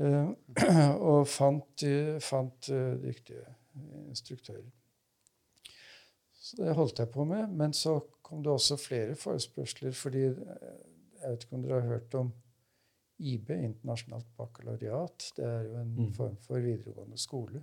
Eh, 0.00 0.28
og 1.10 1.26
fant, 1.28 1.82
eh, 1.84 2.18
fant 2.24 2.70
eh, 2.72 2.94
dyktige 3.02 3.44
instruktører. 4.08 4.68
Så 6.40 6.56
det 6.64 6.74
holdt 6.74 6.98
jeg 6.98 7.10
på 7.12 7.24
med. 7.28 7.48
Men 7.52 7.72
så 7.76 7.98
kom 8.26 8.42
det 8.42 8.50
også 8.52 8.76
flere 8.80 9.14
forespørsler, 9.18 9.92
fordi 9.94 10.22
jeg 10.24 11.28
vet 11.28 11.44
ikke 11.44 11.58
om 11.58 11.62
dere 11.66 11.80
har 11.82 11.88
hørt 11.92 12.14
om 12.18 12.32
IB, 13.20 13.50
internasjonalt 13.52 14.26
bakalaureat. 14.38 15.26
Det 15.36 15.44
er 15.44 15.66
jo 15.68 15.74
en 15.82 15.90
Mm. 15.96 16.12
form 16.16 16.36
for 16.40 16.58
videregående 16.64 17.18
skole. 17.20 17.62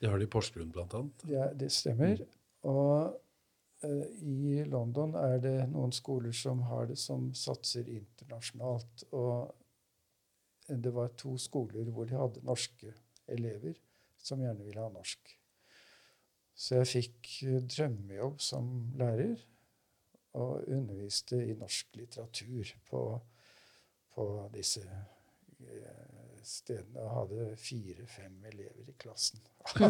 Det 0.00 0.08
har 0.08 0.16
de 0.18 0.24
i 0.24 0.30
Porsgrunn, 0.32 0.70
blant 0.72 0.94
annet. 0.94 1.24
Ja, 1.28 1.50
det 1.52 1.68
stemmer. 1.72 2.22
Og 2.62 3.04
eh, 3.04 3.12
i 3.84 4.60
London 4.68 5.14
er 5.16 5.38
det 5.40 5.54
noen 5.70 5.92
skoler 5.94 6.34
som 6.36 6.60
har 6.68 6.90
det, 6.90 6.98
som 7.00 7.30
satser 7.36 7.88
internasjonalt. 7.88 9.06
Og 9.16 9.54
det 10.68 10.92
var 10.94 11.14
to 11.18 11.36
skoler 11.40 11.88
hvor 11.90 12.08
de 12.08 12.18
hadde 12.18 12.44
norske 12.46 12.92
elever 13.30 13.78
som 14.20 14.42
gjerne 14.42 14.66
ville 14.66 14.82
ha 14.82 14.90
norsk. 14.92 15.32
Så 16.60 16.82
jeg 16.82 16.90
fikk 16.90 17.30
eh, 17.48 17.62
drømmejobb 17.64 18.42
som 18.44 18.66
lærer 19.00 19.40
og 20.36 20.68
underviste 20.68 21.40
i 21.40 21.56
norsk 21.58 21.96
litteratur 21.96 22.74
på, 22.90 23.00
på 24.14 24.26
disse 24.52 24.84
eh, 24.84 26.19
stedene. 26.46 27.00
Og 27.04 27.10
hadde 27.14 27.56
fire-fem 27.60 28.44
elever 28.50 28.88
i 28.88 28.94
klassen. 29.00 29.40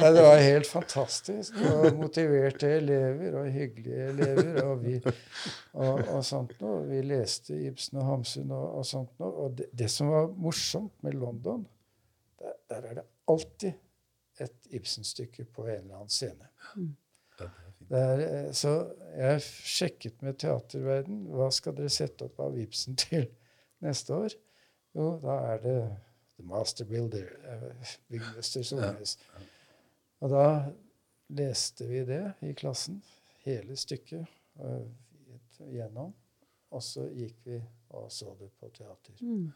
Nei, 0.00 0.10
det 0.14 0.22
var 0.22 0.38
helt 0.40 0.68
fantastisk. 0.70 1.56
Og 1.70 1.98
motiverte 1.98 2.70
elever 2.78 3.38
og 3.40 3.50
hyggelige 3.54 4.10
elever. 4.12 4.60
Og, 4.64 4.84
vi, 4.84 4.94
og, 5.74 6.04
og 6.04 6.20
sånt 6.26 6.54
noe. 6.62 6.82
Vi 6.90 7.00
leste 7.06 7.58
Ibsen 7.70 8.00
og 8.02 8.08
Hamsun 8.10 8.50
og, 8.50 8.66
og 8.80 8.84
sånt 8.88 9.12
noe. 9.22 9.32
Og 9.46 9.48
det, 9.60 9.70
det 9.72 9.90
som 9.92 10.12
var 10.14 10.30
morsomt 10.36 10.94
med 11.06 11.18
London, 11.18 11.66
der, 12.40 12.54
der 12.70 12.80
er 12.90 12.94
det 13.00 13.06
alltid 13.30 13.72
et 14.42 14.74
Ibsen-stykke 14.74 15.44
på 15.44 15.66
en 15.68 15.84
eller 15.84 15.96
annen 16.02 16.12
scene. 16.12 16.48
Ja, 16.74 16.84
det 17.38 17.46
er 17.46 17.72
fint. 17.78 17.88
Det 17.90 18.00
er, 18.00 18.22
eh, 18.26 18.50
så 18.52 18.74
jeg 19.14 19.42
sjekket 19.44 20.22
med 20.22 20.38
teaterverden. 20.42 21.24
Hva 21.34 21.50
skal 21.54 21.76
dere 21.78 21.92
sette 21.92 22.28
opp 22.28 22.40
av 22.42 22.58
Ibsen 22.58 22.98
til 22.98 23.28
neste 23.84 24.16
år? 24.16 24.36
Jo, 24.94 25.08
da 25.22 25.38
er 25.52 25.62
det 25.62 25.78
The 26.36 26.46
Master 26.48 26.88
Builder. 26.88 27.28
Uh, 27.44 27.94
Byggmester 28.10 28.66
Solnes. 28.66 29.18
Og 30.24 30.32
da 30.32 30.46
leste 31.34 31.86
vi 31.88 32.04
det 32.08 32.22
i 32.44 32.52
klassen, 32.56 33.02
hele 33.44 33.76
stykket 33.76 34.26
gjennom. 35.72 36.14
Og 36.74 36.82
så 36.82 37.06
gikk 37.14 37.44
vi 37.46 37.60
og 37.94 38.10
så 38.12 38.32
det 38.38 38.50
på 38.58 38.70
teater. 38.74 39.20
Mm. 39.22 39.52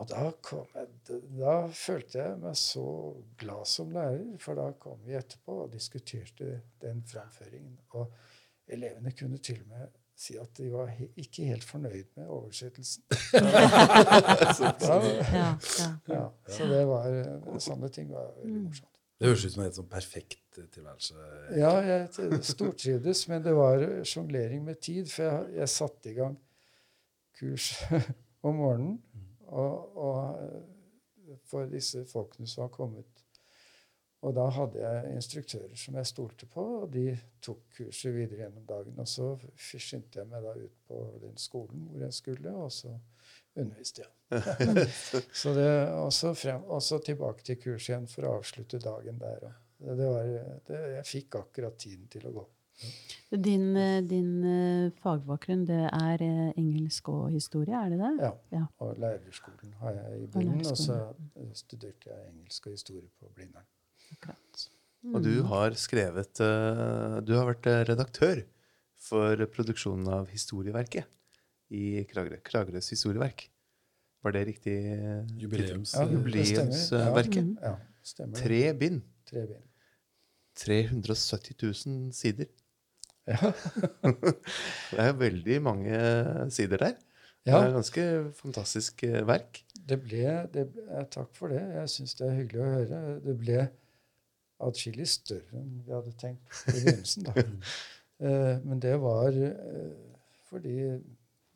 Og 0.00 0.08
da, 0.08 0.30
kom 0.44 0.68
jeg, 0.74 1.16
da 1.36 1.54
følte 1.76 2.22
jeg 2.22 2.36
meg 2.40 2.56
så 2.56 2.84
glad 3.40 3.68
som 3.68 3.90
lærer, 3.92 4.24
for 4.40 4.56
da 4.56 4.70
kom 4.80 5.02
vi 5.04 5.16
etterpå 5.18 5.58
og 5.66 5.72
diskuterte 5.74 6.54
den 6.80 7.02
framføringen. 7.08 7.76
Og 7.98 8.08
elevene 8.70 9.12
kunne 9.16 9.40
til 9.44 9.60
og 9.60 9.74
med 9.74 9.99
si 10.20 10.36
at 10.38 10.50
de 10.58 10.66
var 10.72 10.90
he 10.92 11.06
ikke 11.22 11.46
helt 11.48 11.64
fornøyd 11.64 12.10
med 12.18 12.26
oversettelsen. 12.28 13.02
da, 13.80 14.96
Ja, 15.32 15.56
ja. 15.78 15.90
ja, 16.08 16.24
så 16.48 16.66
det 16.68 16.82
var, 16.88 17.06
sånne 17.62 17.88
ting 17.94 18.10
var 18.12 18.30
veldig 18.36 18.56
Mm. 18.56 18.64
morsomt. 18.68 18.86
Det 19.20 19.28
høres 19.28 19.42
ut 19.44 19.52
som 19.52 19.60
en 19.60 19.66
helt 19.66 19.76
sånn 19.76 19.88
perfekt 19.92 20.58
eh, 20.58 20.68
tilværelse. 20.72 21.14
Ja, 21.60 21.72
jeg 21.84 22.38
stortrivdes, 22.48 23.26
men 23.28 23.42
det 23.44 23.52
var 23.56 23.82
sjonglering 24.08 24.62
med 24.64 24.78
tid. 24.80 25.10
For 25.12 25.26
jeg, 25.26 25.50
jeg 25.58 25.68
satte 25.68 26.08
i 26.10 26.14
gang 26.16 26.38
kurs 27.36 27.66
om 28.46 28.56
morgenen 28.56 28.96
og, 29.48 29.96
og 29.96 30.40
eh, 30.44 31.36
for 31.52 31.68
disse 31.68 32.06
folkene 32.08 32.48
som 32.48 32.64
var 32.64 32.72
kommet. 32.72 33.19
Og 34.20 34.34
da 34.36 34.46
hadde 34.52 34.80
jeg 34.82 35.14
instruktører 35.16 35.78
som 35.80 35.96
jeg 35.96 36.08
stolte 36.10 36.48
på, 36.50 36.64
og 36.82 36.90
de 36.92 37.06
tok 37.40 37.62
kurset 37.78 38.12
videre 38.12 38.42
gjennom 38.42 38.66
dagen. 38.68 38.98
Og 39.00 39.08
så 39.08 39.30
skyndte 39.56 40.20
jeg 40.20 40.28
meg 40.28 40.44
da 40.44 40.52
ut 40.58 40.76
på 40.90 41.00
den 41.22 41.40
skolen 41.40 41.86
hvor 41.88 42.04
jeg 42.04 42.16
skulle, 42.18 42.52
og 42.52 42.68
så 42.74 42.92
underviste 43.56 44.04
jeg. 44.04 44.12
så 45.42 45.54
det, 45.56 45.70
og, 45.96 46.12
så 46.12 46.34
frem, 46.36 46.68
og 46.68 46.84
så 46.84 47.00
tilbake 47.04 47.48
til 47.48 47.58
kurs 47.64 47.88
igjen 47.88 48.06
for 48.12 48.28
å 48.28 48.36
avslutte 48.42 48.82
dagen 48.84 49.18
der. 49.24 49.48
Og 49.80 49.88
det, 49.88 49.98
det 50.02 50.12
var, 50.12 50.32
det, 50.68 50.84
jeg 50.98 51.10
fikk 51.14 51.40
akkurat 51.40 51.80
tiden 51.80 52.08
til 52.12 52.28
å 52.28 52.36
gå. 52.42 52.46
Din, 53.30 53.76
eh, 53.76 54.02
din 54.04 54.44
eh, 54.44 54.92
fagbakgrunn, 55.02 55.66
det 55.68 55.82
er 55.88 56.22
eh, 56.24 56.46
engelsk 56.60 57.10
og 57.12 57.26
historie, 57.32 57.76
er 57.76 57.92
det 57.92 58.00
det? 58.00 58.14
Ja. 58.24 58.30
Ja. 58.52 58.62
Og 58.84 58.96
lærerskolen 59.00 59.74
har 59.80 59.96
jeg 59.98 60.22
i 60.22 60.30
bunnen, 60.32 60.64
og 60.64 60.80
så 60.80 61.02
studerte 61.56 62.12
jeg 62.12 62.32
engelsk 62.32 62.68
og 62.68 62.76
historie 62.76 63.08
på 63.20 63.32
Blindern. 63.36 63.68
Akkurat. 64.14 64.64
Og 65.14 65.22
du 65.24 65.32
har 65.48 65.72
skrevet 65.80 66.40
eh, 66.44 67.14
Du 67.24 67.32
har 67.38 67.46
vært 67.48 67.68
eh, 67.70 67.82
redaktør 67.88 68.42
for 69.00 69.40
produksjonen 69.54 70.10
av 70.12 70.28
Historieverket 70.28 71.08
i 71.72 72.02
Kragerø. 72.10 72.40
Kragerøs 72.44 72.90
historieverk. 72.92 73.46
Var 74.20 74.34
det 74.36 74.42
riktig? 74.50 74.76
eh, 74.92 75.22
Jubileums... 75.40 75.94
Ja. 75.96 76.04
Jubileumsverket. 76.10 77.54
Ja, 77.64 77.76
stemmer. 78.04 78.36
Tre 78.42 78.62
bind. 78.76 79.00
Tre 79.30 79.46
bind. 79.48 79.66
370 80.60 81.56
000 81.62 82.10
sider. 82.12 82.50
Ja. 83.30 83.52
Det 84.90 84.98
er 85.00 85.12
veldig 85.16 85.56
mange 85.62 85.96
sider 86.52 86.82
der. 86.82 86.98
Det 87.46 87.54
er 87.56 87.70
et 87.70 87.72
ganske 87.78 88.02
fantastisk 88.36 89.00
verk. 89.24 89.62
det 89.88 89.96
ble, 90.02 90.24
det 90.52 90.66
ble 90.74 91.04
Takk 91.14 91.30
for 91.38 91.48
det. 91.54 91.62
Jeg 91.78 91.88
syns 91.94 92.18
det 92.18 92.26
er 92.26 92.34
hyggelig 92.36 92.60
å 92.60 92.72
høre. 92.74 92.98
Det 93.24 93.34
ble 93.40 93.62
atskillig 94.66 95.08
større 95.08 95.60
enn 95.60 95.80
vi 95.86 95.94
hadde 95.94 96.12
tenkt 96.20 96.60
i 96.68 96.76
begynnelsen. 96.76 97.30
da. 97.30 97.46
Eh, 98.20 98.58
Men 98.68 98.76
det 98.84 98.98
var 99.00 99.32
eh, 99.32 99.92
fordi 100.50 100.74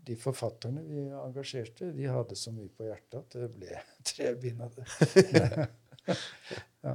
de 0.06 0.14
forfatterne 0.16 0.80
vi 0.86 1.02
engasjerte, 1.12 1.90
de 1.92 2.06
hadde 2.08 2.36
så 2.40 2.52
mye 2.56 2.70
på 2.72 2.86
hjertet 2.86 3.18
at 3.18 3.34
det 3.36 3.48
ble 3.52 3.80
tre 4.10 4.30
bind 4.40 4.62
av 4.64 4.78
det. 4.78 5.66
ja. 6.86 6.94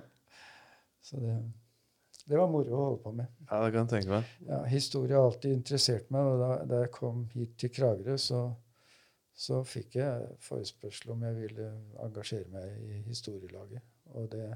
Så 1.06 1.22
det, 1.22 1.36
det 2.30 2.38
var 2.38 2.50
moro 2.50 2.74
å 2.74 2.82
holde 2.88 3.02
på 3.04 3.14
med. 3.20 3.30
Ja, 3.46 3.60
det 3.62 3.76
kan 3.76 3.86
jeg 3.86 3.92
tenke 3.94 4.16
meg. 4.16 4.32
Ja, 4.50 4.64
historie 4.70 5.18
har 5.18 5.30
alltid 5.30 5.54
interessert 5.60 6.10
meg, 6.14 6.32
og 6.32 6.42
da, 6.42 6.50
da 6.70 6.82
jeg 6.84 6.92
kom 6.98 7.24
hit 7.34 7.54
til 7.62 7.74
Kragerø, 7.74 8.18
så, 8.22 8.42
så 9.34 9.62
fikk 9.66 10.00
jeg 10.02 10.34
forespørsel 10.46 11.14
om 11.14 11.26
jeg 11.30 11.38
ville 11.44 11.70
engasjere 12.06 12.50
meg 12.54 12.74
i 12.90 13.04
historielaget. 13.08 13.86
Og 14.18 14.30
det 14.34 14.50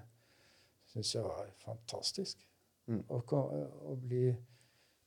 syns 0.93 1.13
jeg 1.17 1.25
var 1.25 1.51
fantastisk. 1.65 2.41
Mm. 2.87 3.03
Å, 3.09 3.19
å 3.93 3.95
bli, 3.99 4.27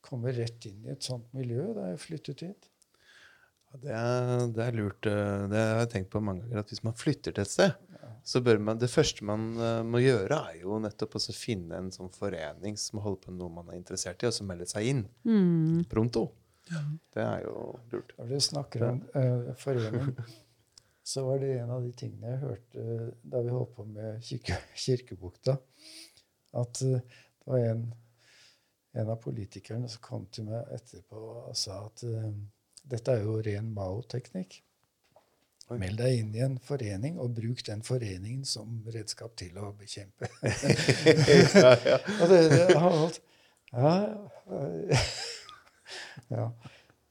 komme 0.07 0.31
rett 0.35 0.65
inn 0.69 0.85
i 0.87 0.91
et 0.93 1.03
sånt 1.05 1.27
miljø 1.35 1.71
da 1.75 1.89
jeg 1.91 1.99
flyttet 2.05 2.41
hit. 2.47 2.69
Ja, 3.67 3.77
det, 3.83 3.91
er, 3.91 4.45
det 4.55 4.63
er 4.63 4.77
lurt. 4.77 5.05
eh, 5.09 5.43
Det 5.51 5.59
har 5.59 5.81
jeg 5.83 5.89
tenkt 5.91 6.11
på 6.13 6.21
mange 6.23 6.45
ganger, 6.45 6.61
at 6.63 6.71
hvis 6.71 6.83
man 6.87 6.95
flytter 6.97 7.35
til 7.35 7.43
et 7.43 7.51
sted, 7.51 7.73
så 8.27 8.39
bør 8.43 8.59
man 8.63 8.79
Det 8.79 8.89
første 8.91 9.23
man 9.27 9.49
eh, 9.59 9.81
må 9.87 9.99
gjøre, 10.03 10.37
er 10.53 10.61
jo 10.61 10.79
nettopp 10.83 11.17
å 11.19 11.21
finne 11.35 11.75
en 11.81 11.91
sånn 11.91 12.09
forening 12.15 12.77
som 12.79 12.99
holder 13.03 13.25
på 13.25 13.31
med 13.35 13.41
noe 13.43 13.53
man 13.59 13.69
er 13.73 13.77
interessert 13.81 14.23
i, 14.23 14.29
og 14.31 14.35
så 14.37 14.47
melder 14.47 14.69
seg 14.71 14.87
inn 14.93 15.03
Mm. 15.27 15.83
pronto. 15.91 16.29
Det 16.67 17.21
er 17.23 17.43
jo 17.45 17.77
lurt. 17.93 18.09
Når 18.17 18.27
dere 18.33 18.43
snakker 18.43 18.83
om 18.89 18.97
uh, 19.15 19.53
forening, 19.59 20.09
så 21.07 21.23
var 21.25 21.39
det 21.39 21.53
en 21.59 21.71
av 21.71 21.85
de 21.85 21.93
tingene 21.95 22.33
jeg 22.33 22.41
hørte 22.41 22.83
da 23.31 23.39
vi 23.45 23.53
holdt 23.53 23.73
på 23.77 23.85
med 23.87 24.19
kirke, 24.27 24.57
Kirkebukta, 24.83 25.55
at 26.59 26.81
eh, 26.83 26.99
det 26.99 27.47
var 27.47 27.63
en, 27.63 27.85
en 28.99 29.11
av 29.13 29.21
politikerne 29.23 29.87
som 29.87 30.03
kom 30.03 30.25
til 30.35 30.49
meg 30.49 30.67
etterpå 30.75 31.21
og 31.45 31.53
sa 31.55 31.79
at 31.85 32.03
eh, 32.09 32.33
dette 32.91 33.15
er 33.15 33.23
jo 33.23 33.37
ren 33.43 33.69
Mao-teknikk. 33.75 34.59
Meld 35.79 35.99
deg 35.99 36.21
inn 36.21 36.35
i 36.35 36.43
en 36.43 36.59
forening, 36.63 37.17
og 37.19 37.33
bruk 37.35 37.63
den 37.67 37.81
foreningen 37.83 38.45
som 38.47 38.77
redskap 38.91 39.35
til 39.39 39.57
å 39.59 39.73
bekjempe. 39.75 40.29
ja, 40.43 41.73
ja. 41.91 41.97
Og 42.21 42.29
det, 42.31 42.41
det 42.51 42.67
har 42.75 42.99
holdt 42.99 43.19
Ja, 43.71 43.95
ja. 46.31 46.51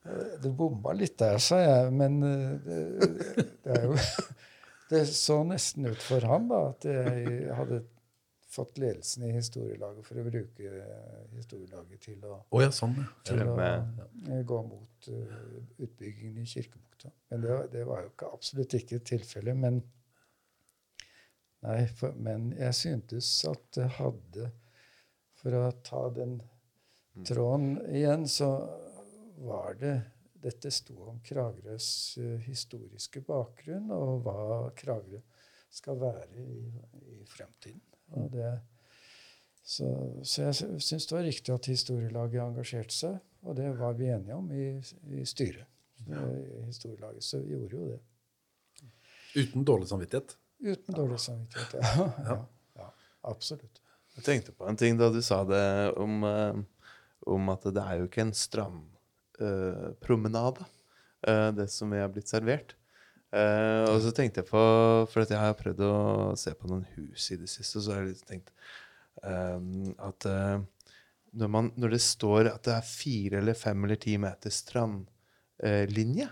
Ja. 0.07 0.23
Det 0.43 0.53
bomma 0.57 0.93
litt 0.97 1.19
der, 1.21 1.39
sa 1.43 1.59
jeg, 1.63 1.93
men 1.99 2.17
eh, 2.23 2.55
det, 2.65 3.47
det 3.67 3.77
er 3.81 3.87
jo 3.91 3.99
Det 4.87 5.01
så 5.11 5.41
nesten 5.43 5.89
ut 5.91 5.99
for 5.99 6.23
han 6.31 6.45
da, 6.47 6.61
at 6.71 6.85
jeg 6.87 7.49
hadde 7.59 7.81
fått 8.55 8.77
ledelsen 8.79 9.25
i 9.27 9.33
historielaget 9.35 10.07
for 10.07 10.21
å 10.23 10.25
bruke 10.29 10.69
eh, 10.71 11.25
historielaget 11.35 12.05
til 12.07 12.23
å, 12.23 12.37
oh, 12.55 12.61
ja, 12.63 12.71
sånn, 12.73 12.95
ja. 13.01 13.07
til 13.27 13.43
å 13.51 13.57
eh, 13.65 14.45
gå 14.47 14.61
mot 14.69 15.09
eh, 15.11 15.35
utbyggingen 15.83 16.39
i 16.39 16.47
Kirkebukta. 16.47 17.11
Men 17.33 17.43
det, 17.43 17.51
var- 17.51 17.67
det 17.75 17.83
var 17.89 18.05
jo 18.07 18.13
ikke, 18.13 18.31
absolutt 18.39 18.77
ikke 18.79 19.01
tilfellet. 19.11 19.59
Men, 19.67 19.83
nei, 21.67 21.81
for, 21.99 22.15
men 22.23 22.53
jeg 22.57 22.79
syntes 22.79 23.33
at 23.51 23.67
det 23.77 23.91
hadde 23.99 24.53
For 25.43 25.55
å 25.59 25.67
ta 25.85 26.07
den 26.15 26.39
tråden 27.27 27.77
igjen, 27.91 28.25
så 28.31 28.49
var 29.45 29.75
det 29.81 29.97
Dette 30.47 30.71
sto 30.71 30.95
om 31.11 31.17
Kragerøs 31.25 31.89
eh, 32.21 32.43
historiske 32.45 33.23
bakgrunn, 33.25 33.89
og 33.91 34.27
hva 34.27 34.69
Kragerø 34.77 35.19
skal 35.73 35.99
være 35.99 36.27
i, 36.39 36.67
i 37.17 37.25
fremtiden. 37.27 37.81
Og 38.15 38.29
det, 38.31 38.51
så, 39.67 39.89
så 40.23 40.45
jeg 40.45 40.83
syns 40.85 41.09
det 41.09 41.17
var 41.17 41.25
riktig 41.27 41.55
at 41.55 41.71
historielaget 41.73 42.45
engasjerte 42.45 42.95
seg, 42.95 43.17
og 43.43 43.57
det 43.59 43.73
var 43.81 43.97
vi 43.99 44.13
enige 44.13 44.37
om 44.37 44.53
i, 44.55 44.69
i 45.19 45.25
styret. 45.27 45.67
I 46.07 46.67
historielaget, 46.69 47.25
så 47.25 47.41
vi 47.43 47.57
gjorde 47.57 47.81
jo 47.81 47.89
det. 47.95 48.01
Uten 49.37 49.65
dårlig 49.67 49.89
samvittighet. 49.89 50.37
Uten 50.63 50.95
dårlig 50.95 51.19
samvittighet. 51.21 51.75
Ja, 51.81 52.07
ja, 52.29 52.39
ja, 52.79 52.91
absolutt. 53.33 53.83
Jeg 54.17 54.25
tenkte 54.25 54.55
på 54.57 54.69
en 54.69 54.79
ting 54.81 54.97
da 55.01 55.11
du 55.13 55.19
sa 55.25 55.43
det 55.49 55.65
om, 56.01 56.23
eh, 56.25 56.61
om 57.27 57.51
at 57.53 57.67
det 57.67 57.83
er 57.83 58.01
jo 58.01 58.07
ikke 58.09 58.25
en 58.25 58.37
strandpromenade, 59.37 60.65
det 61.57 61.69
som 61.73 61.91
vi 61.91 61.99
har 61.99 62.11
blitt 62.13 62.29
servert. 62.29 62.77
Eh, 63.35 63.85
og 63.91 63.99
så 64.05 64.13
tenkte 64.15 64.41
jeg 64.41 64.49
på 64.49 64.61
For 65.11 65.25
at 65.25 65.33
jeg 65.35 65.41
har 65.43 65.57
prøvd 65.59 65.81
å 65.83 65.95
se 66.39 66.53
på 66.55 66.71
noen 66.71 66.85
hus 66.95 67.27
i 67.35 67.39
det 67.41 67.51
siste, 67.51 67.83
så 67.83 67.93
har 67.93 68.05
jeg 68.05 68.15
litt 68.15 68.29
tenkt 68.29 68.53
eh, 69.27 69.59
at 70.07 70.29
eh, 70.31 70.61
når, 71.37 71.51
man, 71.53 71.73
når 71.77 71.97
det 71.97 72.03
står 72.05 72.53
at 72.53 72.63
det 72.69 72.77
er 72.77 72.87
fire 72.87 73.43
eller 73.43 73.59
fem 73.59 73.85
eller 73.85 74.01
ti 74.01 74.15
meter 74.23 74.55
strandlinje 74.55 76.29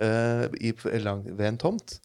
eh, 0.00 0.46
ved 0.48 1.46
en 1.50 1.60
tomt, 1.60 1.98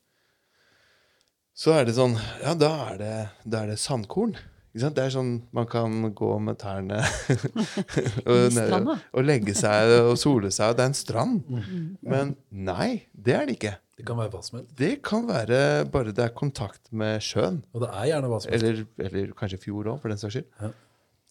så 1.60 1.74
er 1.76 1.88
det 1.88 1.98
sånn 1.98 2.16
Ja, 2.44 2.54
da 2.56 2.72
er 2.92 3.00
det, 3.00 3.16
da 3.44 3.64
er 3.64 3.74
det 3.74 3.82
sandkorn. 3.82 4.36
Ikke 4.70 4.84
sant? 4.84 4.96
Det 5.00 5.04
er 5.08 5.14
sånn 5.16 5.30
man 5.56 5.66
kan 5.70 5.94
gå 6.14 6.28
med 6.46 6.60
tærne 6.62 7.00
og, 8.30 8.42
ned- 8.54 8.90
og 9.18 9.24
legge 9.26 9.56
seg 9.58 9.94
og 10.04 10.16
sole 10.22 10.52
seg, 10.54 10.76
det 10.78 10.84
er 10.86 10.92
en 10.92 10.98
strand. 10.98 11.40
Men 12.06 12.36
nei, 12.52 12.90
det 13.14 13.34
er 13.38 13.48
det 13.50 13.56
ikke. 13.58 13.76
Det 14.00 14.06
kan 14.08 14.16
være 14.22 14.32
hva 14.32 14.40
som 14.46 14.60
helst. 14.60 14.76
Det 14.80 14.92
kan 15.04 15.26
være 15.28 15.62
bare 15.92 16.14
det 16.16 16.24
er 16.24 16.36
kontakt 16.38 16.86
med 16.96 17.20
sjøen. 17.26 17.58
Og 17.76 17.82
det 17.84 17.90
er 17.92 18.12
gjerne 18.14 18.30
hva 18.32 18.38
som 18.44 18.54
helst. 18.54 18.68
Eller, 18.70 18.86
eller 19.10 19.34
kanskje 19.42 19.60
fjord 19.66 19.90
òg, 19.92 19.98
for 20.04 20.14
den 20.14 20.22
saks 20.22 20.38
skyld. 20.38 20.48
Ja. 20.62 20.70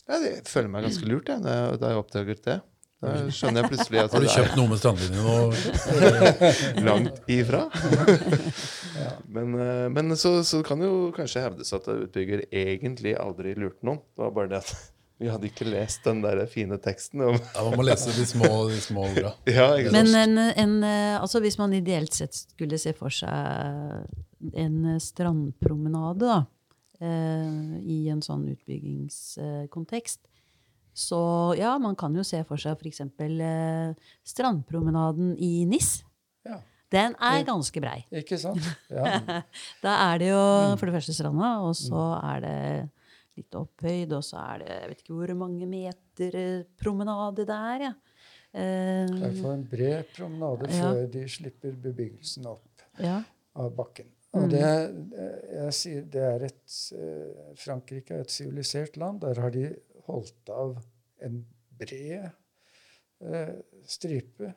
Ja, 0.09 0.18
det 0.24 0.29
jeg 0.35 0.44
føler 0.48 0.70
meg 0.72 0.85
ganske 0.88 1.09
lurt 1.09 1.29
jeg, 1.29 1.42
da 1.44 1.90
jeg 1.92 1.98
oppdaget 2.03 2.38
det. 2.46 2.59
Da 2.99 3.15
skjønner 3.31 3.63
jeg 3.63 3.71
plutselig 3.71 4.01
at 4.03 4.15
Har 4.15 4.25
du 4.25 4.29
kjøpt 4.33 4.55
noe 4.59 4.71
med 4.73 4.81
strandlinjen 4.81 5.23
nå? 5.23 6.85
langt 6.89 7.31
ifra. 7.31 7.65
Men, 9.35 9.55
eh, 9.55 9.87
men 9.93 10.17
så, 10.19 10.41
så 10.45 10.63
kan 10.67 10.81
det 10.83 10.89
jo 10.89 11.11
kanskje 11.15 11.45
hevdes 11.45 11.71
at 11.77 11.87
utbygger 11.93 12.47
egentlig 12.49 13.13
aldri 13.21 13.53
lurte 13.55 13.87
noen. 13.87 14.01
Det 14.17 14.25
var 14.25 14.33
bare 14.35 14.51
det 14.51 14.61
at 14.65 14.73
vi 15.23 15.31
hadde 15.31 15.47
ikke 15.51 15.69
lest 15.69 16.07
den 16.07 16.25
der 16.25 16.41
fine 16.51 16.79
teksten 16.83 17.23
om 17.27 17.37
Ja, 17.37 17.65
Man 17.69 17.77
må 17.79 17.87
lese 17.87 18.15
de 18.17 18.27
små, 18.27 18.51
de 18.73 18.81
små 18.83 19.07
orda. 19.13 19.35
Ja. 19.47 19.69
Men 19.95 20.11
en, 20.19 20.39
en, 20.49 20.77
eh, 20.87 21.15
altså 21.21 21.43
hvis 21.45 21.59
man 21.61 21.77
ideelt 21.77 22.17
sett 22.17 22.35
skulle 22.41 22.81
se 22.83 22.95
for 22.99 23.15
seg 23.15 24.59
en 24.59 24.99
strandpromenade 25.03 26.27
da, 26.27 26.41
eh, 26.99 27.79
i 27.83 28.01
en 28.11 28.23
sånn 28.25 28.49
utbyggingskontekst, 28.57 30.25
så 30.99 31.19
ja, 31.59 31.77
man 31.79 31.95
kan 31.99 32.15
jo 32.19 32.25
se 32.27 32.41
for 32.49 32.59
seg 32.61 32.75
f.eks. 32.81 33.01
Eh, 33.07 33.95
strandpromenaden 34.27 35.37
i 35.39 35.65
NIS. 35.69 36.03
Ja, 36.49 36.59
Den 36.91 37.15
er 37.21 37.43
ganske 37.47 37.81
brei. 37.85 38.01
ikke 38.11 38.39
sant? 38.41 38.65
Ja. 38.91 39.43
Da 39.85 39.95
er 40.11 40.19
det 40.23 40.31
jo 40.33 40.43
for 40.81 40.89
det 40.89 40.97
første 40.99 41.15
stranda, 41.17 41.51
og 41.67 41.75
så 41.79 42.03
er 42.23 42.41
det 42.45 42.59
litt 43.39 43.55
opphøyd, 43.55 44.13
og 44.17 44.25
så 44.27 44.41
er 44.43 44.63
det 44.65 44.69
jeg 44.73 44.91
vet 44.91 45.03
ikke 45.05 45.15
hvor 45.21 45.35
mange 45.47 45.67
meter 45.71 46.39
eh, 46.43 46.63
promenade 46.81 47.45
det 47.47 47.59
er. 47.73 47.89
Ja. 47.89 47.95
I 48.59 48.63
det 49.13 49.27
er 49.29 49.35
for 49.43 49.53
en 49.53 49.67
bred 49.69 50.07
promenade 50.17 50.71
Ja. 50.73 50.87
før 50.89 51.03
de 51.13 51.27
slipper 51.31 51.75
bebyggelsen 51.85 52.47
opp 52.49 52.87
ja. 52.99 53.21
av 53.55 53.75
bakken. 53.77 54.09
Og 54.35 54.43
Mm. 54.45 54.49
det, 54.53 54.63
eh, 55.17 55.37
jeg 55.65 55.73
sier, 55.77 56.03
det 56.13 56.21
er 56.23 56.43
et 56.49 56.75
eh, 56.97 57.53
Frankrike 57.57 58.15
er 58.17 58.21
et 58.27 58.31
sivilisert 58.33 58.97
land. 59.01 59.21
Der 59.23 59.39
har 59.41 59.51
de 59.55 59.63
holdt 60.09 60.53
av 60.53 60.77
en 61.25 61.42
bred 61.79 62.31
eh, 63.21 63.55
stripe 63.87 64.53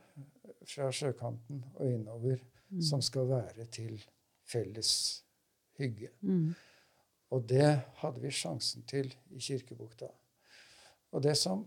fra 0.68 0.90
sjøkanten 0.94 1.64
og 1.76 1.86
innover 1.88 2.42
som 2.80 3.02
skal 3.04 3.28
være 3.30 3.66
til 3.74 4.00
felles 4.48 4.94
hygge. 5.80 6.12
Mm. 6.22 6.54
Og 7.32 7.46
det 7.50 7.68
hadde 8.02 8.22
vi 8.24 8.32
sjansen 8.36 8.86
til 8.88 9.12
i 9.32 9.40
Kirkebukta. 9.40 10.08
Og 11.12 11.24
det 11.24 11.36
som 11.40 11.66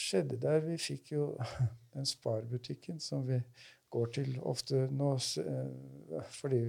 skjedde 0.00 0.38
der 0.40 0.60
Vi 0.64 0.78
fikk 0.78 1.12
jo 1.12 1.26
den 1.94 2.06
sparbutikken 2.06 3.00
som 3.00 3.26
vi 3.28 3.40
går 3.90 4.12
til 4.14 4.38
ofte 4.46 4.86
nå 4.94 5.14
eh, 5.42 6.22
fordi 6.30 6.62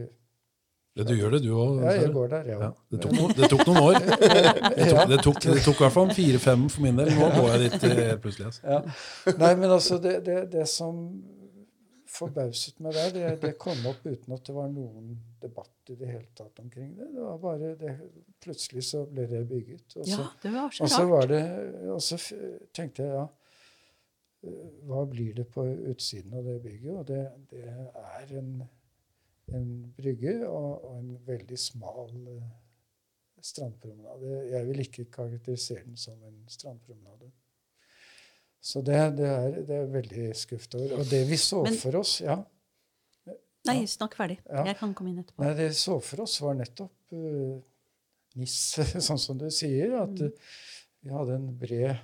Ja, 0.99 1.06
du 1.08 1.13
gjør 1.15 1.32
det, 1.38 1.39
du 1.45 1.51
òg. 1.56 1.77
Ja, 1.86 1.91
jeg 1.95 2.10
går 2.12 2.32
der, 2.34 2.47
jeg 2.51 2.58
Ja, 2.60 2.69
det, 2.91 2.97
tok 3.04 3.13
noen, 3.15 3.34
det 3.38 3.47
tok 3.51 3.62
noen 3.69 3.77
år. 3.80 3.99
Det 4.12 4.88
tok, 4.89 5.04
det 5.08 5.19
tok, 5.23 5.38
det 5.45 5.62
tok 5.63 5.77
i 5.77 5.84
hvert 5.86 5.93
fall 5.95 6.10
fire-fem 6.15 6.65
for 6.71 6.84
min 6.84 6.97
del. 6.99 7.12
Nå 7.15 7.30
går 7.36 7.47
jeg 7.54 7.62
dit 7.63 7.86
eh, 7.88 7.93
helt 7.99 8.23
plutselig. 8.23 8.49
Altså. 8.49 8.63
Ja. 8.65 9.36
Nei, 9.39 9.51
men 9.62 9.71
altså, 9.71 9.99
det, 10.04 10.17
det, 10.25 10.39
det 10.51 10.65
som 10.67 10.99
forbauset 12.12 12.82
meg 12.84 12.95
der, 12.97 13.13
det, 13.15 13.27
det 13.41 13.51
kom 13.62 13.80
opp 13.88 14.04
uten 14.04 14.36
at 14.36 14.43
det 14.47 14.56
var 14.56 14.67
noen 14.71 15.13
debatt 15.41 15.91
i 15.91 15.95
det 15.99 16.10
hele 16.10 16.27
tatt 16.38 16.60
omkring 16.60 16.91
det. 16.97 17.08
det 17.13 17.23
var 17.23 17.38
bare 17.41 17.71
det, 17.80 17.93
Plutselig 18.41 18.84
så 18.89 19.06
ble 19.06 19.27
det 19.30 19.45
bygget. 19.47 19.95
Og 19.95 20.08
så, 20.08 20.17
ja, 20.17 20.27
det 20.43 20.51
var 20.56 20.75
så 20.75 20.84
og 20.84 20.91
så 20.91 21.04
var 21.08 21.27
det 21.30 21.41
Og 21.93 22.01
så 22.04 22.17
tenkte 22.73 23.06
jeg, 23.06 23.15
ja 23.15 23.25
eh, 24.49 24.69
Hva 24.89 25.06
blir 25.10 25.36
det 25.38 25.47
på 25.54 25.65
utsiden 25.93 26.36
av 26.39 26.47
det 26.49 26.58
bygget? 26.65 26.93
Og 26.97 27.08
det, 27.08 27.21
det 27.54 27.67
er 27.69 28.38
en, 28.41 28.56
en 29.58 29.94
brygge 29.98 30.36
og, 30.48 30.86
og 30.86 30.98
en 31.00 31.14
veldig 31.28 31.60
smal 31.60 32.12
eh, 32.32 32.50
strandpromenade. 33.42 34.34
Jeg 34.52 34.68
vil 34.68 34.84
ikke 34.86 35.08
karakterisere 35.14 35.86
den 35.86 35.98
som 35.98 36.18
en 36.28 36.42
strandpromenade. 36.52 37.32
Så 38.62 38.84
det, 38.86 38.98
det, 39.18 39.28
er, 39.28 39.62
det 39.66 39.76
er 39.76 39.88
veldig 39.90 40.26
skuffet 40.38 40.76
over. 40.78 41.00
Og 41.02 41.10
det 41.10 41.24
vi 41.30 41.38
så 41.42 41.64
Men- 41.66 41.80
for 41.82 42.02
oss 42.04 42.20
ja, 42.22 42.42
Nei, 43.70 43.84
snakk 43.86 44.16
ferdig. 44.18 44.40
Ja. 44.50 44.64
Jeg 44.66 44.78
kan 44.80 44.94
komme 44.98 45.12
inn 45.12 45.20
etterpå. 45.22 45.44
Nei, 45.44 45.52
det 45.54 45.68
vi 45.70 45.78
så 45.78 46.00
for 46.02 46.24
oss, 46.24 46.40
var 46.42 46.56
nettopp 46.58 47.14
uh, 47.14 47.60
NIS, 48.42 48.56
sånn 49.08 49.22
som 49.22 49.38
du 49.38 49.46
sier. 49.54 49.94
At 50.00 50.24
eh, 50.26 50.56
vi 51.06 51.14
hadde 51.14 51.36
en 51.38 51.46
bred 51.62 52.00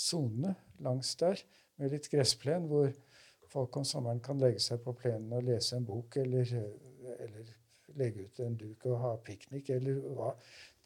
sone 0.00 0.54
langs 0.80 1.12
der 1.20 1.42
med 1.76 1.92
litt 1.92 2.08
gressplen, 2.08 2.64
hvor 2.70 2.88
folk 3.50 3.76
om 3.76 3.86
sommeren 3.86 4.22
kan 4.24 4.40
legge 4.40 4.62
seg 4.62 4.82
på 4.84 4.94
plenen 4.98 5.32
og 5.36 5.46
lese 5.46 5.76
en 5.76 5.86
bok, 5.86 6.16
eller, 6.22 6.54
eller 7.16 7.52
legge 7.98 8.26
ut 8.26 8.40
en 8.44 8.56
duk 8.58 8.86
og 8.90 8.98
ha 9.02 9.12
piknik, 9.26 9.70
eller 9.74 10.00
hva. 10.16 10.32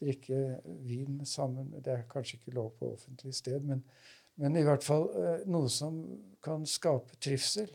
Drikke 0.01 0.59
vin 0.83 1.21
sammen. 1.29 1.71
Det 1.79 1.93
er 1.93 2.07
kanskje 2.11 2.39
ikke 2.39 2.55
lov 2.57 2.73
på 2.79 2.91
offentlig 2.97 3.35
sted, 3.37 3.63
men, 3.63 3.83
men 4.41 4.57
i 4.59 4.65
hvert 4.65 4.83
fall 4.83 5.07
eh, 5.15 5.45
noe 5.47 5.69
som 5.71 6.01
kan 6.43 6.65
skape 6.67 7.19
trivsel. 7.21 7.71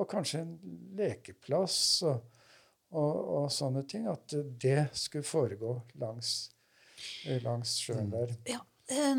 Og 0.00 0.08
kanskje 0.08 0.40
en 0.40 0.54
lekeplass 0.96 1.76
og, 2.08 2.38
og, 2.96 3.18
og 3.42 3.50
sånne 3.52 3.84
ting. 3.84 4.08
At 4.08 4.32
det 4.62 4.88
skulle 4.96 5.28
foregå 5.28 5.74
langs, 6.00 6.48
eh, 7.26 7.42
langs 7.44 7.76
sjøen 7.82 8.08
der. 8.14 8.32
Ja, 8.48 8.62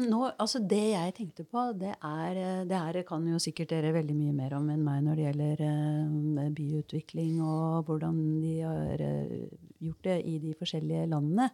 nå, 0.02 0.22
altså 0.42 0.60
Det 0.68 0.82
jeg 0.92 1.14
tenkte 1.16 1.46
på, 1.48 1.64
det 1.80 1.94
er 1.96 2.40
eh, 2.40 2.64
Det 2.68 2.78
her 2.78 3.02
kan 3.08 3.26
jo 3.28 3.40
sikkert 3.42 3.72
dere 3.72 3.94
veldig 3.96 4.16
mye 4.18 4.34
mer 4.36 4.56
om 4.58 4.70
enn 4.74 4.84
meg 4.84 5.04
når 5.06 5.20
det 5.20 5.28
gjelder 5.28 5.64
eh, 5.68 6.50
byutvikling 6.58 7.40
og 7.46 7.88
hvordan 7.88 8.20
de 8.42 8.56
har 8.62 9.06
eh, 9.06 9.48
gjort 9.82 10.04
det 10.10 10.18
i 10.28 10.38
de 10.44 10.56
forskjellige 10.60 11.08
landene. 11.12 11.50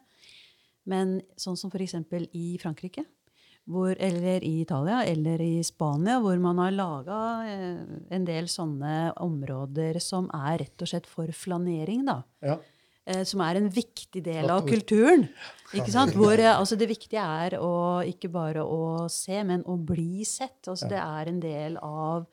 Men 0.88 1.20
sånn 1.38 1.60
som 1.60 1.72
f.eks. 1.74 1.98
i 2.32 2.58
Frankrike, 2.62 3.04
hvor, 3.68 3.92
eller 4.00 4.44
i 4.48 4.62
Italia 4.62 5.02
eller 5.04 5.42
i 5.44 5.60
Spania, 5.68 6.22
hvor 6.24 6.40
man 6.40 6.62
har 6.64 6.72
laga 6.72 7.20
eh, 7.52 7.84
en 8.16 8.26
del 8.28 8.48
sånne 8.52 9.12
områder 9.24 10.00
som 10.04 10.30
er 10.36 10.62
rett 10.64 10.86
og 10.86 10.92
slett 10.94 11.10
for 11.12 11.32
flanering. 11.36 12.06
da 12.08 12.22
Ja. 12.42 12.58
Eh, 13.08 13.24
som 13.28 13.42
er 13.46 13.60
en 13.60 13.70
viktig 13.72 14.22
del 14.26 14.50
av 14.52 14.66
kulturen. 14.68 15.28
Ikke 15.76 15.92
sant? 15.94 16.16
Hvor, 16.18 16.36
eh, 16.36 16.54
altså 16.54 16.78
det 16.80 16.90
viktige 16.92 17.24
er 17.24 17.58
å, 17.60 18.04
ikke 18.08 18.32
bare 18.34 18.64
å 18.64 19.08
se, 19.12 19.40
men 19.48 19.64
å 19.68 19.78
bli 19.80 20.26
sett. 20.28 20.60
Altså 20.68 20.90
Det 20.92 21.00
er 21.00 21.32
en 21.32 21.40
del 21.44 21.80
av 21.84 22.28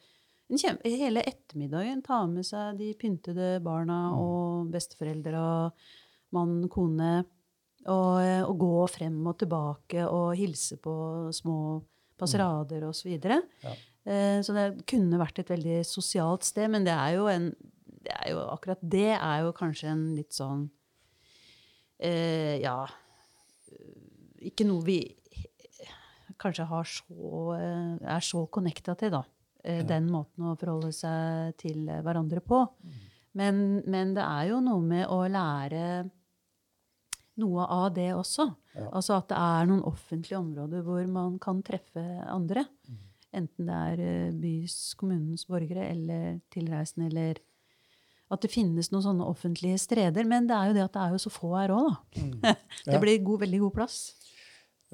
hele 0.85 1.25
ettermiddagen. 1.25 2.03
Ta 2.05 2.25
med 2.31 2.47
seg 2.47 2.79
de 2.79 2.93
pyntede 2.99 3.57
barna 3.65 4.15
og 4.19 4.71
besteforeldre 4.75 5.41
og 5.41 5.89
mann, 6.35 6.69
kone. 6.69 7.25
Og, 7.85 8.21
eh, 8.25 8.43
og 8.43 8.57
gå 8.59 8.87
frem 8.89 9.19
og 9.29 9.39
tilbake 9.43 10.07
og 10.09 10.33
hilse 10.39 10.79
på 10.81 10.95
små 11.37 11.83
passerader 12.17 12.87
osv. 12.89 13.03
Så, 13.03 13.11
videre. 13.11 13.43
Ja. 13.65 13.75
Så 14.45 14.53
det 14.53 14.85
kunne 14.85 15.17
vært 15.17 15.39
et 15.41 15.49
veldig 15.49 15.79
sosialt 15.89 16.45
sted, 16.45 16.69
men 16.69 16.85
det 16.85 16.93
er 16.93 17.15
jo 17.17 17.25
en 17.33 17.47
det 18.05 18.15
er 18.15 18.33
jo, 18.35 18.43
akkurat 18.53 18.81
det 18.81 19.13
er 19.17 19.45
jo 19.45 19.53
kanskje 19.57 19.91
en 19.93 20.05
litt 20.17 20.35
sånn 20.37 20.67
eh, 21.99 22.61
Ja 22.63 22.85
eh, 22.85 24.49
Ikke 24.51 24.67
noe 24.69 24.85
vi 24.87 24.99
kanskje 26.41 26.67
har 26.69 26.89
så, 26.91 27.55
eh, 27.57 27.95
er 28.17 28.25
så 28.25 28.45
connecta 28.53 28.97
til, 28.99 29.15
da. 29.15 29.23
Ja. 29.65 29.81
Den 29.89 30.11
måten 30.13 30.45
å 30.45 30.57
forholde 30.61 30.91
seg 30.93 31.55
til 31.63 31.87
hverandre 31.89 32.43
på. 32.45 32.59
Men, 33.39 33.81
men 33.89 34.13
det 34.17 34.25
er 34.27 34.51
jo 34.51 34.59
noe 34.61 34.83
med 34.85 35.07
å 35.09 35.23
lære 35.31 35.87
noe 37.41 37.65
av 37.67 37.89
det 37.97 38.11
også. 38.15 38.47
Ja. 38.75 38.91
Altså 38.91 39.17
at 39.17 39.31
det 39.33 39.39
er 39.41 39.71
noen 39.71 39.83
offentlige 39.89 40.39
områder 40.39 40.85
hvor 40.87 41.07
man 41.11 41.39
kan 41.43 41.63
treffe 41.67 42.05
andre. 42.29 42.67
Enten 43.35 43.67
det 43.67 43.81
er 43.91 44.03
eh, 44.05 44.37
bys, 44.39 44.77
kommunens 44.99 45.47
borgere 45.51 45.89
eller 45.91 46.39
tilreisende, 46.55 47.09
eller 47.11 47.41
at 48.35 48.43
det 48.45 48.51
finnes 48.53 48.91
noen 48.93 49.05
sånne 49.07 49.27
offentlige 49.31 49.79
streder. 49.83 50.27
Men 50.29 50.47
det 50.51 50.57
er 50.59 50.71
jo 50.71 50.77
det 50.77 50.85
at 50.85 50.93
det 50.97 51.03
er 51.07 51.15
jo 51.17 51.23
så 51.25 51.33
få 51.33 51.53
her 51.57 51.73
òg, 51.75 51.89
da. 52.43 52.55
det 52.87 52.95
Ja. 52.97 53.01
blir 53.03 53.23
god, 53.27 53.41
veldig 53.47 53.61
god 53.67 53.75
plass. 53.81 53.99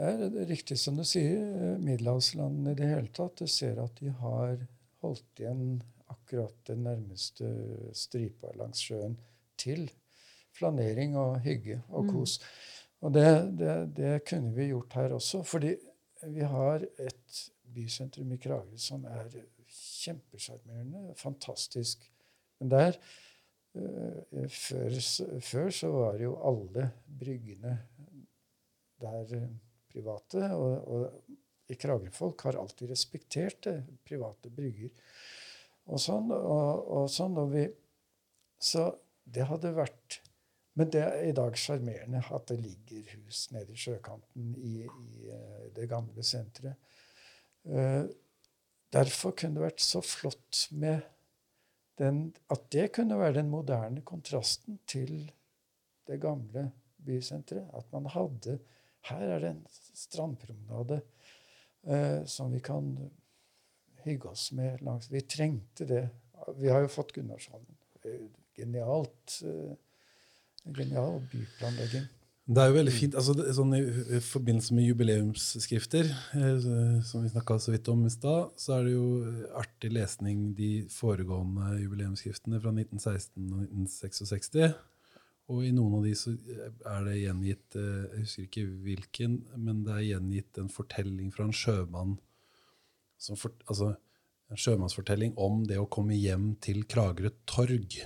Det 0.00 0.08
er 0.08 0.46
riktig 0.48 0.78
som 0.80 0.96
du 0.96 1.04
sier. 1.04 1.40
eh, 1.40 1.78
Middelhavslandene 1.82 2.72
i 2.72 2.78
det 2.78 2.88
hele 2.88 3.10
tatt. 3.16 3.36
Du 3.42 3.46
ser 3.50 3.80
at 3.82 3.98
de 4.00 4.12
har 4.22 4.62
holdt 5.02 5.40
igjen 5.42 5.80
akkurat 6.10 6.54
den 6.66 6.84
nærmeste 6.86 7.48
stripa 7.96 8.50
langs 8.58 8.80
sjøen 8.86 9.18
til 9.60 9.88
flanering 10.56 11.16
og 11.20 11.38
hygge 11.44 11.82
og 11.88 12.08
kos. 12.10 12.38
Og 13.04 13.12
det, 13.14 13.26
det, 13.60 13.74
det 13.96 14.14
kunne 14.28 14.54
vi 14.56 14.70
gjort 14.72 14.92
her 14.98 15.12
også. 15.16 15.42
Fordi 15.46 15.74
vi 16.32 16.42
har 16.44 16.82
et 17.00 17.38
bysentrum 17.70 18.32
i 18.34 18.40
Kragerø 18.42 18.76
som 18.80 19.04
er 19.08 19.28
kjempesjarmerende, 20.04 21.14
fantastisk. 21.16 22.02
Men 22.60 22.70
der 22.72 22.96
før, 23.72 24.96
før 25.44 25.70
så 25.74 25.90
var 25.94 26.18
jo 26.22 26.34
alle 26.48 26.88
bryggene 27.20 27.76
der 29.00 29.36
eh, 29.36 29.50
private. 29.90 30.48
Og, 30.54 30.88
og 30.88 31.70
i 31.70 31.76
Kragerø-folk 31.78 32.46
har 32.48 32.58
alltid 32.60 32.90
respektert 32.90 33.62
det, 33.68 33.76
private 34.06 34.50
brygger. 34.54 34.90
Og 35.90 36.02
sånn. 36.02 36.32
Og, 36.34 36.90
og 36.96 37.06
sånn 37.12 37.38
og 37.40 37.54
vi, 37.54 37.66
så 38.60 38.90
det 39.30 39.46
hadde 39.48 39.76
vært 39.76 40.20
Men 40.78 40.86
det 40.94 41.00
er 41.02 41.24
i 41.26 41.32
dag 41.34 41.56
sjarmerende 41.58 42.20
at 42.30 42.44
det 42.48 42.56
ligger 42.62 43.08
hus 43.10 43.40
nede 43.52 43.74
i 43.74 43.78
sjøkanten 43.78 44.52
i, 44.54 44.84
i 44.86 45.30
eh, 45.34 45.64
det 45.74 45.88
gamle 45.90 46.22
senteret. 46.24 46.78
Eh, 47.66 48.06
derfor 48.94 49.34
kunne 49.36 49.58
det 49.58 49.64
vært 49.64 49.82
så 49.82 50.00
flott 50.00 50.68
med 50.70 51.02
den, 51.98 52.34
at 52.50 52.66
det 52.72 52.92
kunne 52.96 53.18
være 53.18 53.34
den 53.40 53.50
moderne 53.52 54.02
kontrasten 54.06 54.78
til 54.86 55.30
det 56.08 56.20
gamle 56.20 56.70
bysenteret. 57.04 57.68
At 57.74 57.92
man 57.92 58.06
hadde 58.06 58.58
Her 59.08 59.16
er 59.16 59.38
det 59.38 59.50
en 59.50 59.66
strandpromenade 59.94 61.00
eh, 61.88 62.26
som 62.26 62.52
vi 62.52 62.58
kan 62.60 63.10
hygge 64.04 64.28
oss 64.28 64.52
med 64.52 64.82
langs 64.84 65.08
Vi 65.12 65.20
trengte 65.20 65.86
det. 65.88 66.08
Vi 66.56 66.68
har 66.68 66.80
jo 66.84 66.90
fått 66.92 67.12
Gunnarshallen. 67.12 67.78
Eh, 68.04 68.26
Genialt. 68.56 69.40
Eh, 69.44 69.72
genial 70.64 71.20
byplanlegging. 71.32 72.06
Det 72.50 72.58
er 72.58 72.70
jo 72.72 72.74
veldig 72.80 72.92
fint, 72.92 73.14
altså 73.14 73.34
det, 73.38 73.44
sånn 73.54 73.76
i, 73.76 73.80
i 74.16 74.18
forbindelse 74.26 74.74
med 74.74 74.88
jubileumsskrifter, 74.88 76.08
eh, 76.34 76.64
som 77.06 77.22
vi 77.22 77.30
snakka 77.30 77.60
så 77.62 77.70
vidt 77.70 77.86
om 77.92 78.00
i 78.08 78.10
stad, 78.10 78.56
så 78.58 78.72
er 78.74 78.88
det 78.88 78.94
jo 78.96 79.04
artig 79.60 79.92
lesning 79.94 80.48
de 80.58 80.70
foregående 80.90 81.76
jubileumsskriftene 81.78 82.58
fra 82.58 82.72
1916 82.74 83.44
og 83.54 83.60
1966. 83.68 84.50
og 85.50 85.62
i 85.66 85.70
noen 85.76 85.94
av 86.00 86.08
de 86.08 86.16
så 86.18 86.34
er 86.34 87.06
det 87.06 87.20
gjengitt 87.20 87.78
eh, 87.78 88.02
Jeg 88.16 88.24
husker 88.24 88.48
ikke 88.48 88.66
hvilken, 88.88 89.38
men 89.54 89.84
det 89.86 89.94
er 89.94 90.08
gjengitt 90.08 90.58
en 90.58 90.74
fortelling 90.74 91.30
fra 91.34 91.46
en 91.46 91.54
sjømann 91.54 92.18
som 93.20 93.38
for, 93.38 93.54
Altså 93.70 93.92
en 94.50 94.58
sjømannsfortelling 94.58 95.38
om 95.38 95.62
det 95.70 95.78
å 95.78 95.86
komme 95.86 96.18
hjem 96.18 96.56
til 96.58 96.82
Kragerø 96.82 97.30
torg 97.46 98.00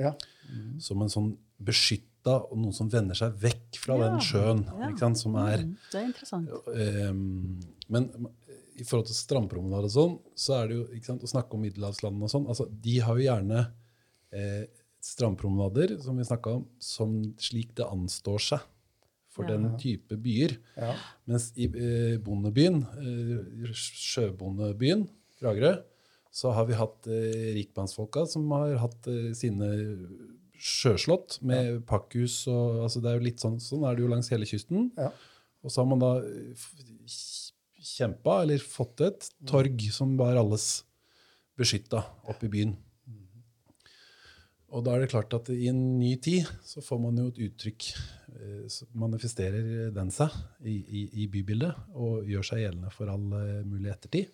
Ja. 0.00 0.14
som 0.80 1.02
en 1.04 1.12
sånn 1.12 1.34
beskytta 2.20 2.50
og 2.50 2.56
noen 2.58 2.74
som 2.74 2.88
vender 2.90 3.14
seg 3.16 3.32
vekk 3.40 3.78
fra 3.80 3.96
Ja, 3.96 4.08
den 4.10 4.20
sjøen. 4.20 4.64
ja. 4.66 4.88
Ikke 4.90 4.98
sant? 5.00 5.18
Som 5.18 5.34
er 5.36 5.58
Mm, 5.64 5.76
det 5.92 6.00
er 6.00 6.06
interessant. 6.06 6.48
Um, 6.66 7.60
men 7.88 8.10
i 8.76 8.84
forhold 8.84 9.06
til 9.06 9.14
strandpromenader 9.14 9.84
og 9.84 9.90
sånn, 9.90 10.18
så 10.34 10.62
er 10.62 10.68
det 10.68 10.76
jo 10.76 10.84
ikke 10.94 11.06
sant, 11.06 11.22
å 11.22 11.28
snakke 11.28 11.54
om 11.54 11.60
middelhavslandene 11.62 12.24
og 12.24 12.30
sånn. 12.30 12.46
altså 12.48 12.66
De 12.80 12.98
har 13.00 13.14
jo 13.16 13.22
gjerne 13.24 13.72
eh, 14.32 14.66
strandpromenader, 15.02 16.00
som 16.00 16.16
vi 16.16 16.24
snakka 16.24 16.50
om, 16.56 16.66
som 16.78 17.34
slik 17.38 17.74
det 17.74 17.84
anstår 17.84 18.38
seg 18.40 18.60
for 19.30 19.44
Ja. 19.44 19.56
den 19.56 19.76
type 19.78 20.16
byer. 20.16 20.56
Ja. 20.76 20.94
Mens 21.26 21.52
i 21.56 21.64
eh, 21.66 22.18
bondebyen, 22.18 22.82
eh, 22.96 23.72
sjøbondebyen, 23.72 25.08
Kragerø, 25.40 25.82
så 26.30 26.52
har 26.54 26.64
vi 26.66 26.74
hatt 26.74 27.06
eh, 27.08 27.54
rikmannsfolka 27.56 28.26
som 28.28 28.48
har 28.52 28.76
hatt 28.78 29.06
eh, 29.08 29.32
sine 29.34 29.68
sjøslott 30.60 31.38
med 31.46 31.80
pakkhus 31.88 32.42
og 32.52 32.82
altså 32.84 33.00
Det 33.00 33.10
er 33.10 33.18
jo 33.18 33.26
litt 33.26 33.42
sånn, 33.42 33.56
sånn 33.62 33.86
er 33.88 33.96
det 33.96 34.04
jo 34.04 34.10
langs 34.12 34.30
hele 34.32 34.48
kysten. 34.48 34.90
Ja. 34.98 35.10
Og 35.64 35.72
så 35.72 35.82
har 35.82 35.88
man 35.88 36.02
da 36.02 36.12
kjempa, 37.80 38.42
eller 38.44 38.62
fått 38.62 39.02
et 39.04 39.28
torg 39.48 39.82
som 39.92 40.14
var 40.20 40.38
alles 40.40 40.84
beskytta 41.60 42.04
oppe 42.28 42.48
i 42.48 42.52
byen. 42.52 42.76
Og 44.70 44.84
da 44.86 44.94
er 44.94 45.02
det 45.02 45.10
klart 45.10 45.34
at 45.34 45.48
i 45.50 45.66
en 45.70 45.80
ny 45.98 46.12
tid 46.22 46.46
så 46.66 46.82
får 46.84 47.00
man 47.02 47.16
jo 47.18 47.30
et 47.32 47.40
uttrykk 47.48 47.86
eh, 47.90 48.66
Så 48.70 48.86
manifesterer 48.94 49.90
den 49.94 50.12
seg 50.14 50.30
i, 50.62 50.76
i, 50.78 51.00
i 51.24 51.26
bybildet 51.32 51.90
og 51.98 52.28
gjør 52.30 52.46
seg 52.46 52.62
gjeldende 52.62 52.92
for 52.94 53.10
all 53.10 53.24
eh, 53.34 53.64
mulig 53.66 53.90
ettertid. 53.90 54.30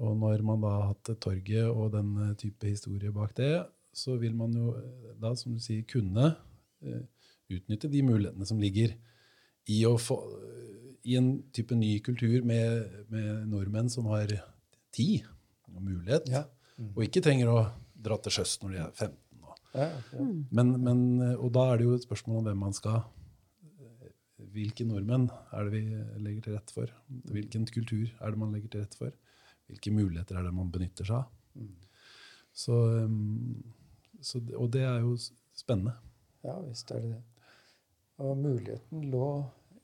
Og 0.00 0.16
når 0.20 0.44
man 0.46 0.60
da 0.62 0.74
har 0.76 0.90
hatt 0.92 1.14
torget 1.20 1.64
og 1.68 1.94
den 1.96 2.12
eh, 2.26 2.34
type 2.40 2.68
historie 2.68 3.12
bak 3.14 3.32
det, 3.38 3.54
så 3.92 4.16
vil 4.20 4.34
man 4.36 4.54
jo 4.56 4.72
eh, 4.78 5.12
da, 5.20 5.34
som 5.38 5.54
du 5.54 5.60
sier, 5.62 5.84
kunne 5.88 6.30
eh, 6.82 7.02
utnytte 7.52 7.90
de 7.92 8.02
mulighetene 8.06 8.46
som 8.48 8.60
ligger 8.62 8.94
i 9.70 9.82
å 9.86 9.94
få 10.00 10.16
i 11.06 11.16
en 11.18 11.32
type 11.54 11.74
ny 11.74 11.96
kultur 12.04 12.44
med, 12.46 12.92
med 13.10 13.48
nordmenn 13.50 13.88
som 13.90 14.06
har 14.12 14.30
tid 14.94 15.24
og 15.72 15.80
mulighet, 15.82 16.28
Ja. 16.30 16.44
og 16.94 17.00
ikke 17.04 17.22
trenger 17.24 17.50
å 17.50 17.56
dra 18.02 18.16
til 18.22 18.34
sjøs 18.36 18.52
når 18.62 18.70
de 18.76 18.78
er 18.84 18.92
15. 18.92 19.16
Og, 19.42 19.56
Ja, 19.74 19.88
ja. 19.88 20.26
men, 20.52 20.70
men, 20.84 21.02
og 21.38 21.50
da 21.56 21.64
er 21.72 21.80
det 21.80 21.86
jo 21.88 21.96
et 21.96 22.04
spørsmål 22.06 22.38
om 22.42 22.48
hvem 22.50 22.62
man 22.66 22.76
skal 22.76 23.02
Hvilke 24.52 24.84
nordmenn 24.84 25.28
er 25.54 25.64
det 25.68 25.72
vi 25.72 25.82
legger 26.20 26.42
til 26.44 26.54
rette 26.58 26.74
for? 26.74 26.90
Hvilken 27.32 27.62
kultur 27.72 28.10
er 28.20 28.34
det 28.34 28.40
man 28.40 28.50
legger 28.52 28.72
til 28.74 28.82
rette 28.82 28.98
for? 28.98 29.12
Hvilke 29.70 29.92
muligheter 29.94 30.36
er 30.36 30.44
det 30.44 30.52
man 30.52 30.68
benytter 30.74 31.08
seg 31.08 31.22
av? 31.22 31.70
Så, 32.52 32.74
um, 33.06 33.62
så, 34.22 34.40
og 34.56 34.72
det 34.72 34.82
er 34.86 35.00
jo 35.02 35.16
spennende. 35.56 35.94
Ja 36.44 36.58
visst 36.64 36.90
er 36.90 37.02
det 37.02 37.12
det. 37.16 37.22
Og 38.22 38.36
muligheten 38.38 39.04
lå 39.10 39.28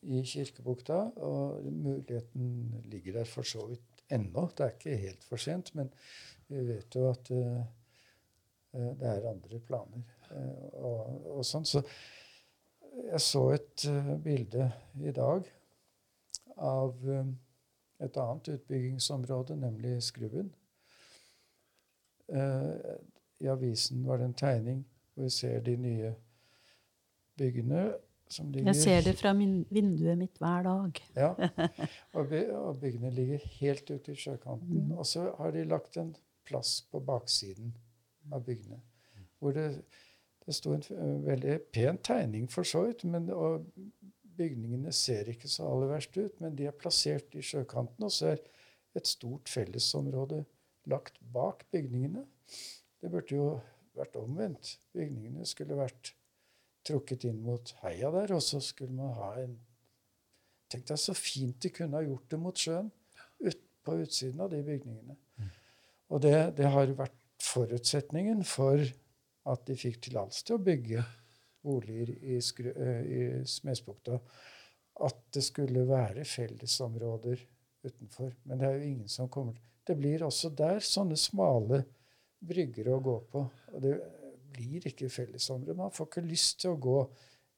i 0.03 0.23
Kirkebukta, 0.23 0.99
og 1.17 1.65
muligheten 1.65 2.83
ligger 2.85 3.13
der 3.19 3.25
for 3.25 3.43
så 3.43 3.67
vidt 3.67 4.03
ennå. 4.11 4.49
Det 4.57 4.65
er 4.65 4.77
ikke 4.77 4.97
helt 4.97 5.25
for 5.25 5.37
sent, 5.37 5.75
men 5.75 5.91
vi 6.49 6.63
vet 6.69 6.95
jo 6.95 7.09
at 7.11 7.31
eh, 7.35 7.65
det 8.73 9.09
er 9.09 9.29
andre 9.31 9.61
planer. 9.65 10.05
uh, 10.31 10.85
og, 10.85 11.27
og 11.39 11.45
sånn. 11.47 11.65
Så 11.65 11.83
jeg 13.09 13.21
så 13.25 13.45
et 13.57 13.87
uh, 13.89 14.15
bilde 14.23 14.69
i 15.01 15.13
dag 15.17 15.47
av 16.59 16.95
et 18.03 18.17
annet 18.19 18.51
utbyggingsområde, 18.57 19.57
nemlig 19.57 20.03
Skrubben. 20.03 20.51
I 23.41 23.51
avisen 23.53 24.07
var 24.07 24.21
det 24.21 24.29
en 24.29 24.39
tegning 24.39 24.83
hvor 25.15 25.27
vi 25.27 25.31
ser 25.35 25.61
de 25.67 25.77
nye 25.77 26.13
byggene 27.39 27.89
som 28.29 28.51
ligger 28.53 28.73
Jeg 28.73 28.83
ser 28.83 29.01
det 29.07 29.15
fra 29.19 29.33
min, 29.33 29.63
vinduet 29.71 30.19
mitt 30.19 30.39
hver 30.39 30.67
dag. 30.67 31.01
Ja. 31.17 31.31
Og, 32.17 32.29
by, 32.29 32.43
og 32.53 32.81
byggene 32.81 33.11
ligger 33.15 33.45
helt 33.61 33.91
ute 33.91 34.13
i 34.13 34.19
sjøkanten. 34.19 34.85
Mm. 34.85 34.93
Og 34.99 35.07
så 35.07 35.31
har 35.39 35.55
de 35.55 35.65
lagt 35.65 35.97
en 35.97 36.15
plass 36.49 36.83
på 36.91 37.01
baksiden 37.01 37.73
av 38.33 38.45
byggene. 38.45 38.81
Hvor 39.39 39.55
det, 39.57 39.69
det 40.45 40.55
sto 40.57 40.75
en 40.75 40.85
eh, 40.93 41.17
veldig 41.25 41.57
pen 41.73 41.99
tegning 42.05 42.49
for 42.53 42.69
så 42.69 42.85
vidt. 42.89 43.05
Men, 43.09 43.31
og 43.33 43.65
bygningene 44.39 44.93
ser 44.93 45.31
ikke 45.33 45.49
så 45.51 45.69
aller 45.69 45.93
verst 45.95 46.17
ut, 46.19 46.41
men 46.43 46.57
de 46.59 46.69
er 46.69 46.77
plassert 46.77 47.35
i 47.39 47.45
sjøkanten. 47.45 48.05
Og 48.05 48.13
så 48.13 48.35
er 48.35 48.45
et 48.99 49.09
stort 49.09 49.49
fellesområde 49.49 50.45
lagt 50.89 51.21
bak 51.33 51.65
bygningene. 51.73 52.25
Det 52.99 53.11
burde 53.13 53.35
jo 53.35 53.49
vært 53.99 54.17
omvendt. 54.19 54.77
Bygningene 54.95 55.47
skulle 55.47 55.79
vært 55.79 56.13
trukket 56.87 57.27
inn 57.29 57.41
mot 57.45 57.73
heia 57.83 58.11
der, 58.15 58.33
og 58.37 58.43
så 58.45 58.61
skulle 58.65 58.97
man 58.97 59.17
ha 59.19 59.33
en 59.45 59.57
Tenk 60.69 60.85
deg 60.91 60.99
så 61.01 61.15
fint 61.17 61.57
de 61.65 61.71
kunne 61.73 61.97
ha 61.97 62.05
gjort 62.05 62.27
det 62.29 62.39
mot 62.43 62.59
sjøen 62.61 62.91
ut, 63.41 63.61
på 63.81 63.95
utsiden 64.03 64.43
av 64.45 64.51
de 64.53 64.59
bygningene. 64.61 65.15
Og 66.13 66.21
det, 66.21 66.35
det 66.59 66.69
har 66.69 66.93
vært 66.99 67.17
forutsetningen 67.41 68.43
for 68.45 68.83
at 69.49 69.63
de 69.65 69.77
fikk 69.81 70.03
tillatelse 70.05 70.45
til 70.45 70.59
å 70.59 70.65
bygge 70.67 71.07
boliger 71.65 72.13
i, 72.21 72.37
Skru- 72.45 72.75
eh, 72.75 73.01
i 73.01 73.23
Smedsbukta. 73.49 74.19
At 75.09 75.23
det 75.33 75.47
skulle 75.47 75.87
være 75.89 76.27
fellesområder 76.29 77.41
utenfor. 77.89 78.37
Men 78.45 78.61
det 78.61 78.69
er 78.69 78.77
jo 78.77 78.91
ingen 78.93 79.09
som 79.09 79.33
kommer 79.33 79.57
Det 79.89 79.97
blir 79.97 80.21
også 80.27 80.51
der 80.53 80.85
sånne 80.85 81.17
smale 81.17 81.87
brygger 82.41 82.93
å 82.95 83.01
gå 83.03 83.17
på. 83.33 83.45
Og 83.75 83.83
det 83.83 83.97
blir 84.55 84.87
ikke 84.91 85.11
fellesområder. 85.13 85.79
Man 85.79 85.95
får 85.95 86.11
ikke 86.11 86.27
lyst 86.27 86.61
til 86.63 86.75
å 86.75 86.81
gå 86.83 86.99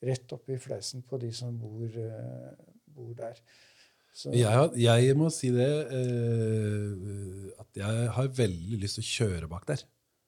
rett 0.07 0.33
opp 0.33 0.49
i 0.51 0.59
fleisen 0.61 1.05
på 1.07 1.19
de 1.21 1.31
som 1.37 1.57
bor, 1.61 1.85
eh, 1.87 2.53
bor 2.95 3.13
der. 3.17 3.41
Jeg, 4.35 4.73
jeg 4.83 5.15
må 5.17 5.29
si 5.33 5.53
det 5.55 5.71
eh, 5.95 7.49
at 7.63 7.79
jeg 7.79 8.11
har 8.17 8.37
veldig 8.37 8.81
lyst 8.83 8.99
til 8.99 9.05
å 9.05 9.11
kjøre 9.11 9.51
bak 9.51 9.69
der. 9.69 9.85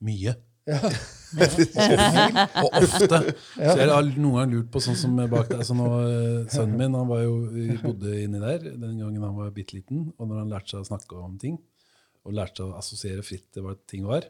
Mye. 0.06 0.34
ja, 0.62 0.78
Og 2.62 2.76
ofte. 2.78 3.18
Så 3.56 3.74
jeg 3.80 3.88
har 3.90 4.06
noen 4.06 4.36
ganger 4.36 4.52
lurt 4.52 4.70
på 4.72 4.82
sånn 4.84 4.98
som 4.98 5.18
bak 5.18 5.50
der. 5.50 5.64
Så 5.66 5.74
nå, 5.76 5.88
eh, 6.04 6.38
sønnen 6.52 6.78
min 6.78 6.94
han 6.98 7.10
var 7.10 7.24
jo, 7.24 7.34
bodde 7.82 8.14
inni 8.22 8.42
der 8.42 8.68
den 8.70 9.00
gangen 9.02 9.26
han 9.26 9.36
var 9.40 9.50
bitte 9.56 9.76
liten. 9.80 10.12
Og 10.16 10.30
når 10.30 10.44
han 10.44 10.54
lærte 10.54 10.76
seg 10.76 10.84
å 10.84 10.90
snakke 10.92 11.18
om 11.18 11.34
ting, 11.42 11.58
og 12.22 12.38
lærte 12.38 12.62
seg 12.62 12.70
å 12.70 12.78
assosiere 12.78 13.26
fritt 13.26 13.48
til 13.50 13.66
hva 13.66 13.74
ting 13.90 14.06
var, 14.06 14.28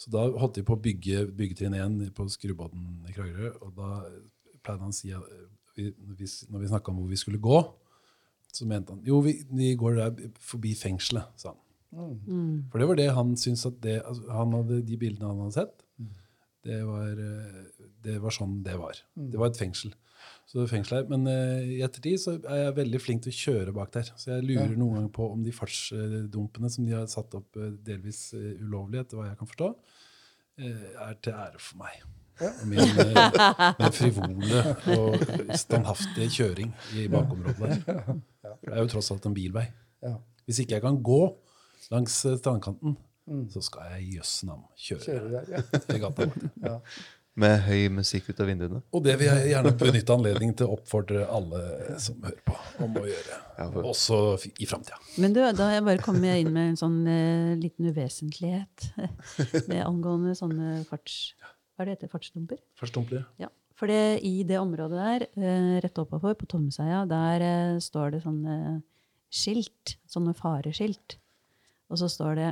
så 0.00 0.10
da 0.14 0.24
holdt 0.40 0.56
de 0.56 0.64
på 0.64 0.76
å 0.76 0.80
bygge 0.80 1.26
byggetrinn 1.36 1.76
1 1.76 2.14
på 2.16 2.24
Skrubodden 2.32 3.02
i 3.10 3.12
Kragerø. 3.12 3.50
Og 3.66 3.74
da 3.76 3.90
pleide 4.64 4.80
han 4.80 4.94
å 4.94 4.96
si 4.96 5.12
at 5.12 5.26
eh, 5.28 5.48
vi, 5.76 5.90
når 6.48 6.62
vi, 6.62 6.70
snakka 6.70 6.92
om 6.92 7.02
hvor 7.02 7.10
vi 7.10 7.18
skulle 7.20 7.40
gå, 7.42 7.58
så 8.50 8.66
mente 8.68 8.94
han 8.94 9.04
jo, 9.06 9.20
vi, 9.24 9.36
vi 9.52 9.74
går 9.78 9.98
der 9.98 10.32
forbi 10.42 10.72
fengselet, 10.78 11.28
sa 11.40 11.52
han. 11.52 11.60
For 12.70 12.80
det 12.80 12.86
var 12.86 12.98
det 12.98 13.08
han 13.16 13.34
syntes 13.38 13.66
at 13.66 13.78
det, 13.82 13.96
altså, 14.06 14.24
han 14.30 14.52
hadde, 14.54 14.76
De 14.86 14.98
bildene 14.98 15.26
han 15.26 15.40
hadde 15.42 15.56
sett, 15.58 15.84
det 16.64 16.80
var, 16.86 17.20
eh, 17.26 17.86
det 18.04 18.16
var 18.22 18.36
sånn 18.36 18.60
det 18.64 18.76
var. 18.80 18.98
Det 19.16 19.40
var 19.40 19.52
et 19.52 19.60
fengsel. 19.60 19.92
Så 20.50 20.64
fengsel 20.66 20.98
her. 20.98 21.08
Men 21.10 21.26
uh, 21.30 21.62
i 21.62 21.80
ettertid 21.86 22.18
så 22.18 22.36
er 22.40 22.64
jeg 22.64 22.76
veldig 22.80 23.00
flink 23.02 23.24
til 23.24 23.32
å 23.32 23.40
kjøre 23.40 23.74
bak 23.76 23.92
der. 23.94 24.08
Så 24.18 24.32
jeg 24.32 24.46
lurer 24.48 24.74
noen 24.74 24.96
ganger 24.98 25.12
på 25.14 25.28
om 25.36 25.44
de 25.46 25.54
fartsdumpene 25.54 26.70
som 26.74 26.86
de 26.88 26.96
har 26.96 27.10
satt 27.10 27.36
opp 27.38 27.58
eh, 27.60 27.74
delvis 27.86 28.32
eh, 28.38 28.56
ulovlig, 28.58 29.04
etter 29.04 29.20
hva 29.20 29.28
jeg 29.28 29.38
kan 29.38 29.50
forstå, 29.50 29.68
er 30.60 31.14
til 31.24 31.36
ære 31.40 31.60
for 31.62 31.78
meg. 31.80 32.00
Og 32.40 32.64
min, 32.68 32.90
min 33.78 33.94
frivole 33.96 34.64
og 34.96 35.54
standhaftige 35.56 36.26
kjøring 36.34 36.74
i 36.98 37.06
bakområdet 37.12 37.78
der. 37.86 38.18
Det 38.42 38.74
er 38.74 38.82
jo 38.82 38.90
tross 38.92 39.08
alt 39.14 39.28
en 39.30 39.36
bilvei. 39.36 39.64
Hvis 40.44 40.60
ikke 40.64 40.76
jeg 40.76 40.84
kan 40.84 40.98
gå 41.04 41.20
langs 41.94 42.18
strandkanten, 42.42 42.98
så 43.54 43.62
skal 43.64 43.94
jeg 43.94 44.04
i 44.04 44.18
jøss 44.18 44.34
navn 44.48 44.66
kjøre 44.74 45.06
kjøre 45.06 45.32
der, 45.32 45.50
ja. 45.54 45.80
i 45.94 46.02
gata. 46.02 46.28
ja. 46.66 46.76
Med 47.38 47.60
høy 47.62 47.84
musikk 47.94 48.26
ut 48.32 48.40
av 48.42 48.48
vinduene. 48.50 48.80
Og 48.92 49.04
det 49.04 49.14
vil 49.20 49.28
jeg 49.30 49.52
gjerne 49.52 49.70
benytte 49.78 50.12
anledningen 50.16 50.56
til 50.58 50.66
å 50.66 50.74
oppfordre 50.74 51.22
alle 51.30 51.60
som 52.02 52.16
hører 52.24 52.40
på, 52.44 52.56
om 52.84 52.96
å 52.98 53.04
gjøre. 53.06 53.36
Ja, 53.60 53.68
for- 53.70 53.86
Også 53.92 54.18
i 54.58 54.66
framtida. 54.66 54.98
Men 55.22 55.32
du, 55.36 55.40
da 55.54 55.68
jeg 55.72 55.84
bare 55.86 56.02
kommer 56.02 56.26
jeg 56.32 56.42
inn 56.44 56.52
med 56.52 56.72
en 56.72 56.80
sånn 56.80 56.98
eh, 57.06 57.52
liten 57.60 57.86
uvesentlighet 57.92 58.88
med 59.70 59.80
angående 59.86 60.34
sånne 60.36 60.80
farts... 60.90 61.34
Hva 61.76 61.84
er 61.86 61.92
det 61.92 61.94
heter? 62.00 62.10
Fartsdumper? 62.12 62.58
Fartsdumper, 62.76 63.24
Ja. 63.40 63.48
For 63.80 63.88
det, 63.88 64.20
i 64.28 64.42
det 64.44 64.58
området 64.60 64.98
der, 64.98 65.22
eh, 65.40 65.78
rett 65.80 65.96
oppover 66.02 66.34
på 66.36 66.44
Tommeseia, 66.50 67.06
der 67.08 67.40
eh, 67.46 67.78
står 67.80 68.10
det 68.12 68.24
sånne 68.26 68.56
skilt. 69.32 69.94
Sånne 70.10 70.34
fareskilt. 70.36 71.14
Og 71.88 71.96
så 72.02 72.10
står 72.12 72.34
det 72.36 72.50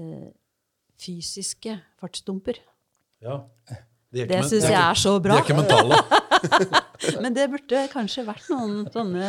eh, 0.00 0.32
fysiske 0.98 1.76
fartsdumper. 2.00 2.58
Ja. 3.22 3.38
De 4.12 4.20
er 4.20 4.26
ikke 4.26 4.34
Det 4.34 4.44
syns 4.50 4.64
jeg 4.68 4.76
er 4.90 4.98
så 5.00 5.12
De 5.16 5.22
bra. 5.28 5.36
er 5.38 5.44
ikke 5.46 5.56
mentale. 5.56 5.96
Men 7.22 7.34
det 7.36 7.44
burde 7.52 7.80
kanskje 7.92 8.24
vært 8.26 8.48
noen 8.50 8.82
sånne 8.92 9.28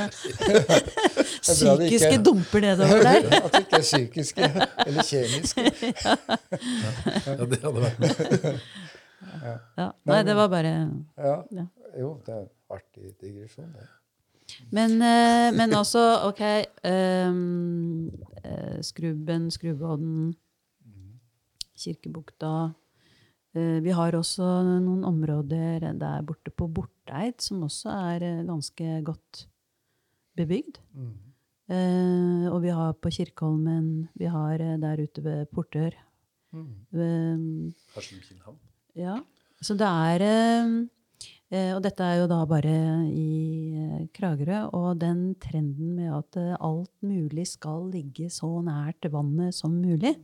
psykiske 1.43 2.09
ikke- 2.09 2.23
dumper 2.25 2.63
nedover 2.65 3.03
der. 3.05 3.27
At 3.37 3.51
det 3.53 3.61
ikke 3.63 3.77
er 3.79 3.85
psykiske 3.85 4.49
eller 4.87 5.07
kjemiske. 5.07 5.61
Ja, 5.63 7.37
det 7.45 7.61
hadde 7.63 7.83
vært 7.85 7.99
noe. 8.03 8.53
Ja. 9.77 9.87
Nei, 10.09 10.19
det 10.27 10.35
var 10.37 10.49
bare 10.51 10.73
Ja. 11.17 11.35
Ja. 11.61 11.65
Jo, 11.99 12.15
det 12.25 12.33
er 12.33 12.39
en 12.41 12.49
artig 12.73 13.11
digresjon, 13.21 13.69
det. 13.77 13.87
Men, 14.73 14.97
eh, 15.01 15.51
men 15.55 15.73
også, 15.77 16.01
OK 16.27 16.41
ehm, 16.83 18.09
eh, 18.43 18.81
Skrubben, 18.83 19.47
Skrubbodden, 19.53 20.33
Kirkebukta. 21.77 22.73
Eh, 23.53 23.79
vi 23.85 23.93
har 23.93 24.15
også 24.17 24.45
noen 24.65 25.03
områder 25.05 25.83
der 25.99 26.23
borte 26.25 26.49
på 26.49 26.65
Borteid 26.73 27.37
som 27.43 27.61
også 27.67 27.91
er 27.93 28.25
eh, 28.25 28.45
ganske 28.47 28.95
godt 29.05 29.43
bebygd. 30.37 30.79
Mm. 30.97 31.11
Eh, 31.73 32.47
og 32.49 32.63
vi 32.63 32.71
har 32.73 32.95
på 32.97 33.11
Kirkeholmen, 33.13 34.09
vi 34.17 34.25
har 34.25 34.57
eh, 34.57 34.79
der 34.81 35.03
ute 35.05 35.21
ved 35.23 35.45
Portør. 35.53 35.93
Mm. 36.53 36.71
Eh, 36.97 37.37
ja, 38.97 39.19
så 39.61 39.77
det 39.77 39.87
er 39.89 40.25
eh, 40.25 41.71
Og 41.73 41.81
dette 41.85 42.03
er 42.05 42.19
jo 42.19 42.27
da 42.29 42.39
bare 42.49 42.73
i 43.13 44.07
Kragerø. 44.13 44.63
Og 44.73 44.97
den 44.97 45.35
trenden 45.37 45.93
med 45.99 46.09
at 46.09 46.57
alt 46.57 46.93
mulig 47.05 47.45
skal 47.53 47.85
ligge 47.93 48.31
så 48.33 48.49
nært 48.65 49.05
vannet 49.13 49.53
som 49.53 49.77
mulig, 49.77 50.15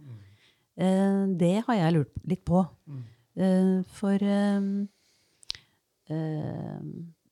eh, 0.81 1.23
det 1.37 1.55
har 1.69 1.81
jeg 1.83 1.95
lurt 1.99 2.19
litt 2.25 2.41
på. 2.49 2.65
Eh, 2.89 3.18
for 3.99 4.25
eh, 4.25 4.65
eh, 6.11 6.83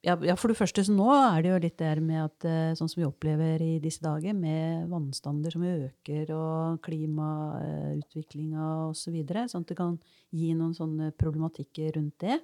ja, 0.08 0.36
for 0.39 0.47
det 0.51 0.55
første, 0.55 0.84
så 0.86 0.93
nå 0.95 1.08
er 1.12 1.41
det 1.43 1.49
jo 1.51 1.60
litt 1.66 1.80
der 1.82 1.99
med 1.99 2.22
at 2.22 2.45
eh, 2.47 2.76
sånn 2.78 2.88
som 2.88 3.01
vi 3.01 3.08
opplever 3.08 3.60
i 3.66 3.74
disse 3.84 4.03
dager, 4.05 4.36
med 4.38 4.88
vannstander 4.91 5.51
som 5.51 5.66
øker, 5.68 6.32
og 6.38 6.80
klimautviklinga 6.86 8.70
osv., 8.91 9.18
så 9.26 9.47
sånn 9.51 9.66
at 9.66 9.74
det 9.74 9.80
kan 9.80 9.97
gi 10.32 10.53
noen 10.55 10.76
sånne 10.78 11.12
problematikker 11.20 11.97
rundt 11.97 12.24
det. 12.24 12.39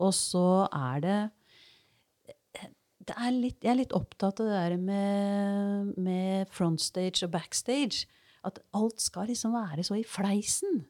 Og 0.00 0.12
så 0.16 0.66
er 0.66 1.04
det 1.04 1.18
det 3.10 3.16
er 3.16 3.32
litt, 3.32 3.56
Jeg 3.64 3.72
er 3.72 3.78
litt 3.80 3.94
opptatt 3.96 4.42
av 4.42 4.50
det 4.50 4.58
der 4.58 4.76
med, 4.78 5.94
med 5.98 6.50
frontstage 6.52 7.24
og 7.24 7.32
backstage. 7.32 8.04
At 8.46 8.60
alt 8.76 9.00
skal 9.02 9.26
liksom 9.30 9.56
være 9.56 9.82
så 9.84 9.96
i 9.98 10.04
fleisen. 10.06 10.84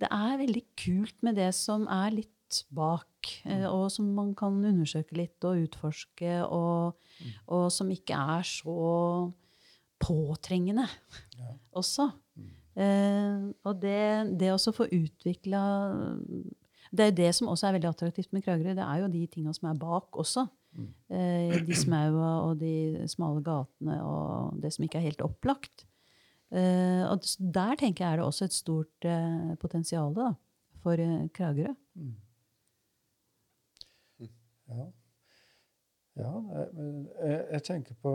Det 0.00 0.08
er 0.10 0.38
veldig 0.40 0.62
kult 0.80 1.16
med 1.26 1.36
det 1.40 1.50
som 1.56 1.86
er 1.90 2.14
litt 2.14 2.62
bak, 2.74 3.28
eh, 3.46 3.66
og 3.68 3.90
som 3.94 4.08
man 4.16 4.32
kan 4.38 4.56
undersøke 4.64 5.16
litt 5.18 5.44
og 5.46 5.66
utforske, 5.66 6.40
og, 6.46 6.96
og 7.46 7.66
som 7.74 7.90
ikke 7.94 8.16
er 8.16 8.46
så 8.48 8.78
påtrengende 10.00 10.86
også. 11.76 12.08
Eh, 12.80 13.50
og 13.66 13.82
det, 13.82 14.38
det 14.40 14.52
også 14.54 14.72
få 14.72 14.86
utvikla 14.94 15.60
Det 16.94 17.06
er 17.08 17.16
det 17.18 17.32
som 17.34 17.50
også 17.50 17.66
er 17.66 17.74
veldig 17.76 17.88
attraktivt 17.90 18.32
med 18.32 18.44
Kragerø. 18.46 18.74
Det 18.78 18.86
er 18.86 19.02
jo 19.02 19.10
de 19.12 19.26
tinga 19.26 19.52
som 19.54 19.68
er 19.70 19.78
bak 19.78 20.16
også. 20.16 20.46
Eh, 21.10 21.54
de 21.66 21.74
smaua 21.76 22.32
og 22.46 22.60
de 22.60 23.02
smale 23.10 23.42
gatene 23.42 23.96
og 24.06 24.58
det 24.62 24.72
som 24.74 24.86
ikke 24.86 25.00
er 25.00 25.08
helt 25.10 25.22
opplagt. 25.26 25.86
Eh, 26.50 27.04
og 27.06 27.26
der 27.38 27.76
tenker 27.78 28.04
jeg 28.04 28.12
er 28.12 28.20
det 28.20 28.26
også 28.26 28.48
et 28.48 28.56
stort 28.56 29.06
uh, 29.06 29.52
potensial 29.62 30.14
da, 30.16 30.32
for 30.82 30.98
eh, 30.98 31.28
Kragerø. 31.34 31.74
Ja. 34.70 34.86
ja 36.18 36.32
nei, 36.46 36.64
jeg, 36.74 37.38
jeg 37.52 37.62
tenker 37.66 37.96
på 38.02 38.14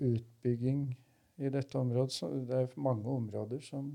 utbygging 0.00 0.84
i 1.42 1.50
dette 1.52 1.78
området. 1.78 2.14
Så 2.14 2.30
det 2.48 2.58
er 2.58 2.78
mange 2.80 3.08
områder 3.08 3.60
som 3.64 3.90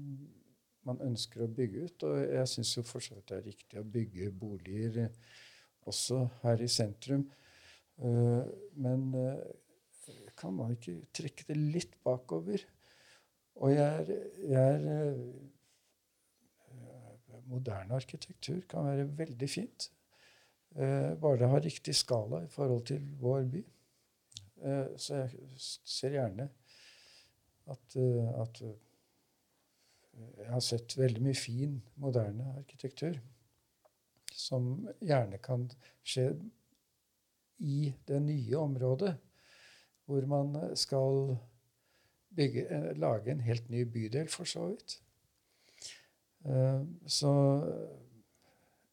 man 0.88 1.02
ønsker 1.04 1.44
å 1.44 1.52
bygge 1.52 1.88
ut. 1.88 2.08
Og 2.08 2.22
jeg 2.24 2.52
syns 2.52 2.74
jo 2.78 2.86
for 2.88 3.04
så 3.04 3.18
vidt 3.18 3.30
det 3.32 3.40
er 3.40 3.48
riktig 3.52 3.82
å 3.82 3.88
bygge 3.98 4.32
boliger 4.42 5.04
eh, 5.06 5.22
også 5.88 6.24
her 6.44 6.64
i 6.64 6.70
sentrum. 6.72 7.28
Eh, 7.98 8.44
men 8.84 9.08
eh, 9.20 10.26
kan 10.38 10.56
man 10.56 10.76
ikke 10.76 11.00
trekke 11.16 11.48
det 11.50 11.58
litt 11.60 11.98
bakover? 12.06 12.64
Og 13.58 13.74
jeg 13.74 13.86
er, 13.86 14.10
jeg 14.48 14.74
er 14.76 15.12
eh, 15.12 15.44
Moderne 17.48 17.96
arkitektur 17.96 18.60
kan 18.70 18.86
være 18.86 19.06
veldig 19.18 19.48
fint. 19.50 19.92
Eh, 20.76 21.14
bare 21.22 21.40
det 21.40 21.48
har 21.48 21.64
riktig 21.64 21.96
skala 21.96 22.42
i 22.44 22.50
forhold 22.52 22.86
til 22.86 23.06
vår 23.22 23.48
by. 23.54 23.64
Eh, 24.62 24.98
så 24.98 25.22
jeg 25.22 25.30
ser 25.86 26.18
gjerne 26.18 26.50
at, 27.72 27.96
eh, 27.96 28.42
at 28.42 28.62
eh, 28.62 28.76
Jeg 30.18 30.50
har 30.50 30.62
sett 30.66 30.98
veldig 30.98 31.22
mye 31.22 31.38
fin, 31.38 31.76
moderne 32.02 32.56
arkitektur 32.58 33.20
som 34.34 34.88
gjerne 34.98 35.38
kan 35.38 35.68
skje 36.02 36.32
i 37.62 37.92
det 38.08 38.18
nye 38.22 38.58
området, 38.58 39.12
hvor 40.06 40.26
man 40.26 40.58
skal 40.74 41.38
bygge, 42.38 42.66
eh, 42.70 42.92
lage 43.00 43.34
en 43.34 43.42
helt 43.42 43.70
ny 43.74 43.84
bydel, 43.86 44.30
for 44.30 44.46
så 44.46 44.68
vidt. 44.70 45.00
Eh, 46.46 46.86
Så 47.06 47.34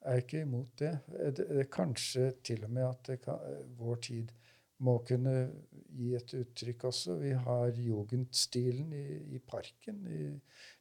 er 0.05 0.13
jeg 0.13 0.23
ikke 0.25 0.41
imot 0.41 0.79
det. 0.79 0.99
Eh, 1.19 1.33
det. 1.33 1.49
det 1.49 1.71
kanskje 1.71 2.33
til 2.45 2.65
og 2.65 2.71
med 2.71 2.89
at 2.89 3.21
kan, 3.23 3.35
eh, 3.35 3.79
vår 3.79 3.95
tid 3.95 4.33
må 4.79 4.99
kunne 5.07 5.51
gi 5.95 6.15
et 6.15 6.35
uttrykk 6.35 6.85
også. 6.85 7.19
Vi 7.21 7.31
har 7.31 7.71
jugendstilen 7.71 8.93
i, 8.93 9.35
i 9.37 9.39
parken, 9.39 10.07
i 10.07 10.41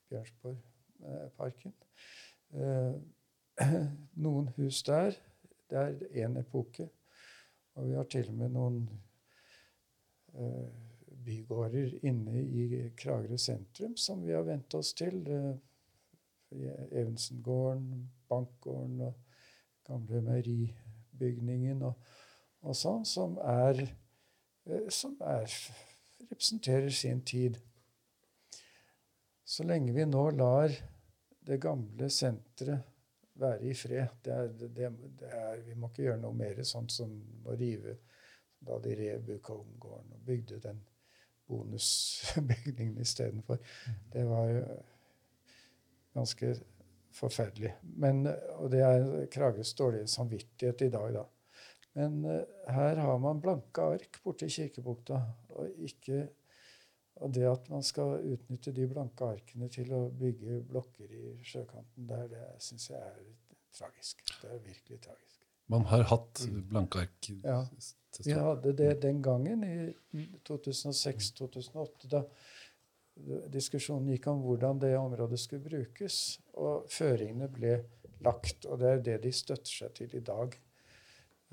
Bjørnsborgparken. 0.10 1.74
Eh, 2.54 2.94
noen 4.26 4.50
hus 4.58 4.84
der, 4.84 5.16
det 5.70 5.78
er 5.78 6.26
én 6.26 6.40
epoke. 6.40 6.90
Og 7.76 7.90
vi 7.90 7.96
har 7.98 8.10
til 8.10 8.30
og 8.30 8.36
med 8.38 8.54
noen 8.54 8.82
eh, 10.38 10.83
bygårder 11.26 11.98
inne 12.06 12.42
i 12.42 12.90
Kragerø 12.98 13.38
sentrum 13.38 13.96
som 13.98 14.24
vi 14.26 14.34
har 14.36 14.46
vent 14.48 14.74
oss 14.78 14.94
til. 14.98 15.22
Evensengården, 16.54 18.10
Bankgården 18.30 19.02
og 19.02 19.14
gamle 19.88 20.22
meieribygningen 20.22 21.82
og, 21.88 22.14
og 22.62 22.78
sånn, 22.78 23.06
som 23.10 23.36
er, 23.42 23.82
eh, 24.70 24.90
som 24.94 25.18
er 25.26 25.50
representerer 26.30 26.90
sin 26.94 27.22
tid. 27.26 27.60
Så 29.44 29.66
lenge 29.68 29.94
vi 29.94 30.06
nå 30.06 30.30
lar 30.38 30.72
det 31.44 31.60
gamle 31.62 32.10
senteret 32.10 32.90
være 33.34 33.66
i 33.66 33.74
fred 33.74 34.12
det 34.24 34.34
er, 34.34 34.52
det, 34.58 34.90
det 35.20 35.30
er, 35.30 35.62
Vi 35.66 35.76
må 35.76 35.90
ikke 35.90 36.06
gjøre 36.06 36.22
noe 36.22 36.38
mer 36.38 36.60
sånn 36.68 36.90
som 36.94 37.14
å 37.50 37.56
rive 37.58 37.98
da 38.64 38.78
de 38.80 38.94
rev 38.96 39.24
Bukholmgården 39.28 40.14
og 40.16 40.26
bygde 40.28 40.60
den 40.64 40.80
bonusbygningen 41.48 42.98
istedenfor. 43.02 43.60
Det 44.14 44.26
var 44.30 44.50
jo 44.52 44.64
ganske 46.14 46.54
forferdelig. 47.14 47.74
Men, 47.82 48.28
og 48.58 48.72
det 48.74 48.82
er 48.86 49.26
Krages 49.34 49.74
dårlige 49.78 50.08
samvittighet 50.08 50.88
i 50.88 50.92
dag, 50.94 51.14
da. 51.14 51.26
Men 51.94 52.24
uh, 52.26 52.40
her 52.74 53.02
har 53.06 53.20
man 53.22 53.42
blanke 53.42 53.82
ark 53.96 54.18
borte 54.24 54.50
i 54.50 54.54
Kirkebukta. 54.54 55.20
Og, 55.54 55.70
ikke, 55.86 56.24
og 57.22 57.34
det 57.36 57.46
at 57.50 57.70
man 57.70 57.86
skal 57.86 58.24
utnytte 58.34 58.74
de 58.74 58.88
blanke 58.90 59.28
arkene 59.36 59.70
til 59.74 59.94
å 59.94 60.08
bygge 60.10 60.64
blokker 60.70 61.12
i 61.14 61.36
sjøkanten 61.46 62.10
der, 62.10 62.26
det 62.32 62.48
syns 62.66 62.90
jeg 62.90 63.02
er 63.02 63.20
tragisk. 63.78 64.26
Det 64.42 64.50
er 64.50 64.64
virkelig 64.64 65.04
tragisk. 65.06 65.44
Man 65.72 65.86
har 65.90 66.08
hatt 66.10 66.48
blanke 66.70 67.06
ark. 67.06 67.30
Ja. 67.44 67.62
Vi 68.22 68.36
hadde 68.38 68.74
det 68.78 69.02
den 69.02 69.22
gangen, 69.26 69.64
i 69.64 70.28
2006-2008. 70.46 72.10
da 72.12 72.24
diskusjonen 73.54 74.10
gikk 74.14 74.28
om 74.32 74.42
hvordan 74.42 74.80
det 74.82 74.96
området 74.98 75.40
skulle 75.42 75.66
brukes. 75.66 76.20
Og 76.60 76.88
føringene 76.92 77.50
ble 77.54 77.78
lagt, 78.26 78.66
og 78.66 78.80
det 78.82 78.92
er 78.92 79.04
det 79.08 79.18
de 79.26 79.34
støtter 79.36 79.74
seg 79.74 79.96
til 80.00 80.16
i 80.18 80.24
dag. 80.26 80.56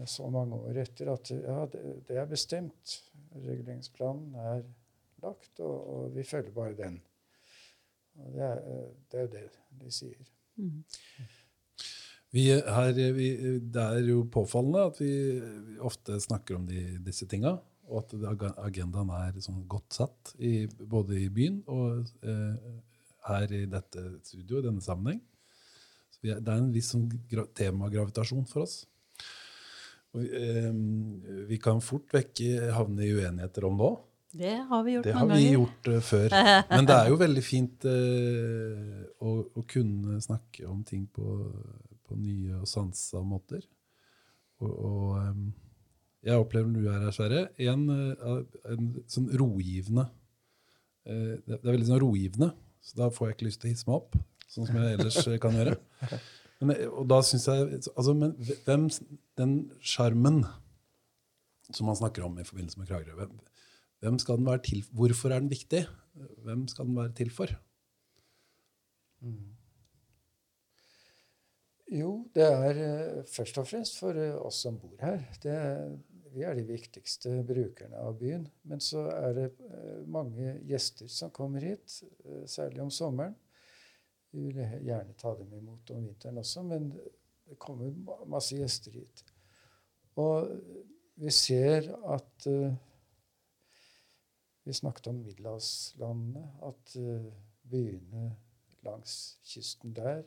Så 0.08 0.28
mange 0.32 0.56
år 0.56 0.80
etter 0.80 1.10
at 1.12 1.30
ja, 1.34 1.64
det, 1.72 1.82
det 2.08 2.16
er 2.16 2.28
bestemt. 2.28 2.96
Reguleringsplanen 3.34 4.34
er 4.40 4.62
lagt, 5.22 5.60
og, 5.60 5.76
og 5.76 6.14
vi 6.16 6.24
følger 6.24 6.54
bare 6.56 6.76
den. 6.78 6.96
Og 8.20 8.32
det 8.32 8.46
er 8.46 8.62
det, 9.12 9.20
er 9.20 9.28
det 9.34 9.44
de 9.82 9.92
sier. 9.92 10.32
Vi, 12.30 12.44
her, 12.54 12.92
vi, 13.16 13.28
det 13.74 13.82
er 13.82 14.04
jo 14.06 14.20
påfallende 14.30 14.84
at 14.92 15.00
vi 15.02 15.14
ofte 15.82 16.20
snakker 16.22 16.60
om 16.60 16.68
de, 16.68 16.84
disse 17.02 17.26
tinga, 17.30 17.56
og 17.90 18.04
at 18.04 18.52
agendaen 18.68 19.10
er 19.16 19.40
sånn 19.42 19.64
godt 19.70 19.98
satt, 19.98 20.34
i, 20.38 20.68
både 20.68 21.18
i 21.24 21.26
byen 21.34 21.58
og 21.66 22.04
eh, 22.22 22.76
her 23.26 23.56
i 23.56 23.64
dette 23.70 24.04
studio 24.22 24.60
i 24.60 24.66
denne 24.68 24.84
sammenheng. 24.84 25.18
Så 26.14 26.22
vi 26.22 26.30
er, 26.30 26.38
det 26.38 26.54
er 26.54 26.62
en 26.62 26.70
viss 26.74 26.92
sånn 26.94 27.08
gra 27.30 27.48
temagravitasjon 27.58 28.46
for 28.50 28.62
oss. 28.62 28.84
Og 30.14 30.22
vi, 30.22 30.30
eh, 30.30 30.70
vi 31.50 31.58
kan 31.62 31.82
fort 31.82 32.14
vekk 32.14 32.44
havne 32.76 33.08
i 33.08 33.12
uenigheter 33.16 33.66
om 33.66 33.82
nå. 33.82 33.90
Det 34.30 34.54
har 34.70 34.82
vi 34.86 34.92
gjort 34.94 35.04
Det 35.04 35.12
har 35.12 35.26
mange 35.26 35.36
vi 35.40 35.44
ganger. 35.48 35.58
gjort 35.58 35.88
uh, 35.90 36.00
før. 36.06 36.34
Men 36.70 36.86
det 36.86 36.96
er 36.96 37.08
jo 37.10 37.16
veldig 37.18 37.42
fint 37.42 37.86
uh, 37.90 39.00
å, 39.26 39.32
å 39.58 39.64
kunne 39.66 40.20
snakke 40.22 40.68
om 40.70 40.84
ting 40.86 41.08
på, 41.10 41.34
på 42.10 42.18
nye 42.18 42.58
og 42.60 42.68
sansa 42.68 43.22
måter. 43.24 43.62
Og, 44.60 44.70
og 44.70 45.44
jeg 46.26 46.40
opplever 46.40 46.72
du 46.74 46.82
er 46.84 47.00
her, 47.00 47.14
Sverre, 47.16 47.44
en, 47.64 47.86
eh, 47.94 48.40
en 48.74 48.90
sånn 49.08 49.30
rogivende 49.40 50.04
eh, 51.08 51.38
Det 51.46 51.56
er 51.56 51.70
veldig 51.70 51.88
sånn 51.88 52.02
rogivende, 52.02 52.50
så 52.84 52.98
da 52.98 53.08
får 53.14 53.30
jeg 53.30 53.36
ikke 53.36 53.46
lyst 53.48 53.62
til 53.62 53.70
å 53.70 53.72
hisse 53.72 53.88
meg 53.88 53.96
opp, 53.96 54.18
sånn 54.50 54.68
som 54.68 54.76
jeg 54.80 54.98
ellers 54.98 55.20
eh, 55.22 55.38
kan 55.40 55.56
gjøre. 55.56 55.78
Men, 56.60 56.76
og 56.92 57.06
da 57.08 57.22
synes 57.24 57.46
jeg, 57.48 57.78
altså, 57.94 58.12
men 58.12 58.34
hvem, 58.66 58.82
Den 59.40 59.54
sjarmen 59.80 60.42
som 61.72 61.88
man 61.88 61.96
snakker 61.96 62.26
om 62.26 62.36
i 62.36 62.44
forbindelse 62.44 62.82
med 62.82 62.90
Kragerø, 62.90 63.16
hvem, 63.16 63.32
hvem 64.04 64.18
skal 64.20 64.36
den 64.36 64.50
være 64.50 64.64
til, 64.66 64.84
hvorfor 64.92 65.32
er 65.32 65.40
den 65.40 65.52
viktig? 65.52 65.86
Hvem 66.44 66.66
skal 66.68 66.90
den 66.90 66.98
være 66.98 67.14
til 67.16 67.32
for? 67.32 67.54
Jo, 71.90 72.10
det 72.30 72.44
er 72.46 72.76
eh, 72.78 73.22
først 73.26 73.56
og 73.58 73.66
fremst 73.66 73.96
for 73.98 74.14
eh, 74.14 74.36
oss 74.38 74.60
som 74.62 74.76
bor 74.78 74.94
her. 75.02 75.24
Det, 75.42 75.54
vi 76.30 76.44
er 76.46 76.54
de 76.54 76.62
viktigste 76.68 77.32
brukerne 77.46 77.98
av 77.98 78.14
byen. 78.20 78.44
Men 78.70 78.82
så 78.84 79.08
er 79.10 79.34
det 79.34 79.46
eh, 79.66 79.96
mange 80.06 80.52
gjester 80.70 81.10
som 81.10 81.32
kommer 81.34 81.66
hit, 81.66 81.96
særlig 82.46 82.84
om 82.84 82.94
sommeren. 82.94 83.34
Vi 84.30 84.52
vil 84.54 84.78
gjerne 84.86 85.16
ta 85.18 85.34
dem 85.34 85.50
imot 85.58 85.90
om 85.90 86.06
vinteren 86.06 86.38
også, 86.38 86.62
men 86.62 86.92
det 86.94 87.58
kommer 87.58 87.90
masse 88.30 88.54
gjester 88.54 88.94
hit. 88.94 89.24
Og 90.22 90.46
vi 91.18 91.32
ser 91.34 91.90
at 92.14 92.46
uh, 92.46 92.70
Vi 94.62 94.72
snakket 94.76 95.08
om 95.10 95.18
middelhavslandene, 95.24 96.44
at 96.62 96.94
uh, 97.00 97.26
byene 97.70 98.28
langs 98.86 99.40
kysten 99.42 99.96
der 99.96 100.22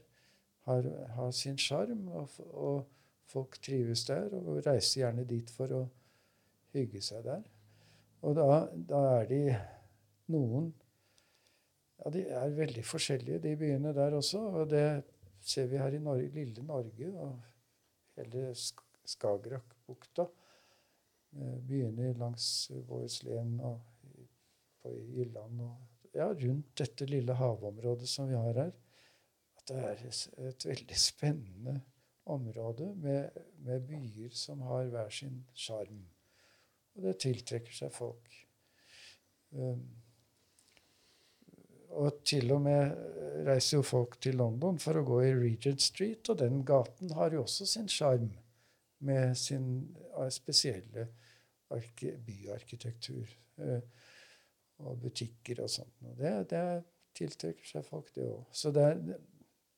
har, 0.68 0.88
har 1.16 1.32
sin 1.36 1.57
sjarm, 1.59 2.05
og, 2.07 2.38
og 2.53 2.86
folk 3.30 3.57
trives 3.64 4.05
der 4.07 4.34
og 4.38 4.61
reiser 4.66 5.03
gjerne 5.03 5.26
dit 5.28 5.49
for 5.51 5.72
å 5.76 5.82
hygge 6.76 7.01
seg 7.03 7.26
der. 7.28 7.43
Og 8.24 8.38
da, 8.38 8.47
da 8.74 9.01
er 9.20 9.28
de 9.32 9.41
noen 10.32 10.72
Ja, 12.03 12.09
de 12.11 12.24
er 12.36 12.55
veldig 12.57 12.82
forskjellige, 12.84 13.39
de 13.39 13.51
byene 13.55 13.93
der 13.95 14.16
også. 14.18 14.39
Og 14.59 14.70
det 14.72 15.03
ser 15.39 15.70
vi 15.72 15.78
her 15.80 15.93
i 15.95 16.01
Norge, 16.03 16.26
lille 16.36 16.64
Norge 16.66 17.11
og 17.14 17.38
hele 18.18 18.49
Sk- 18.59 18.84
Skagerrakbukta. 19.07 20.26
Byene 21.70 22.11
langs 22.20 22.47
Vårslen 22.89 23.55
og 23.64 23.80
på 24.84 24.91
Jylland 25.16 25.61
og 25.64 26.18
ja, 26.18 26.28
rundt 26.28 26.74
dette 26.78 27.07
lille 27.07 27.34
havområdet 27.39 28.09
som 28.09 28.28
vi 28.28 28.36
har 28.36 28.59
her 28.59 28.74
det 29.70 29.80
er 29.80 30.05
et 30.49 30.66
veldig 30.68 30.99
spennende 30.99 31.80
område 32.26 32.89
med, 32.95 33.41
med 33.66 33.88
byer 33.88 34.36
som 34.36 34.61
har 34.68 34.88
hver 34.91 35.09
sin 35.11 35.43
sjarm. 35.55 36.05
Og 36.95 37.07
det 37.07 37.18
tiltrekker 37.24 37.76
seg 37.76 37.91
folk. 37.95 38.39
Um, 39.53 39.84
og 41.93 42.24
til 42.26 42.49
og 42.55 42.64
med 42.66 42.89
eh, 42.89 43.41
reiser 43.45 43.78
jo 43.78 43.84
folk 43.86 44.16
til 44.22 44.39
London 44.39 44.80
for 44.82 44.97
å 44.97 45.03
gå 45.05 45.20
i 45.28 45.34
Regent 45.38 45.84
Street, 45.84 46.30
og 46.30 46.39
den 46.41 46.64
gaten 46.66 47.14
har 47.14 47.36
jo 47.36 47.43
også 47.43 47.68
sin 47.70 47.89
sjarm 47.91 48.32
med 49.05 49.36
sin 49.38 49.68
eh, 50.18 50.30
spesielle 50.34 51.07
byarkitektur. 51.70 53.30
eh, 53.61 53.84
og 54.84 54.97
butikker 54.99 55.61
og 55.64 55.70
sånt. 55.70 55.93
Det, 56.18 56.32
det 56.49 56.64
tiltrekker 57.16 57.68
seg 57.68 57.86
folk, 57.88 58.09
det 58.16 58.26
òg. 58.26 58.41
Så 58.51 58.72
det 58.74 58.84
er, 58.84 59.01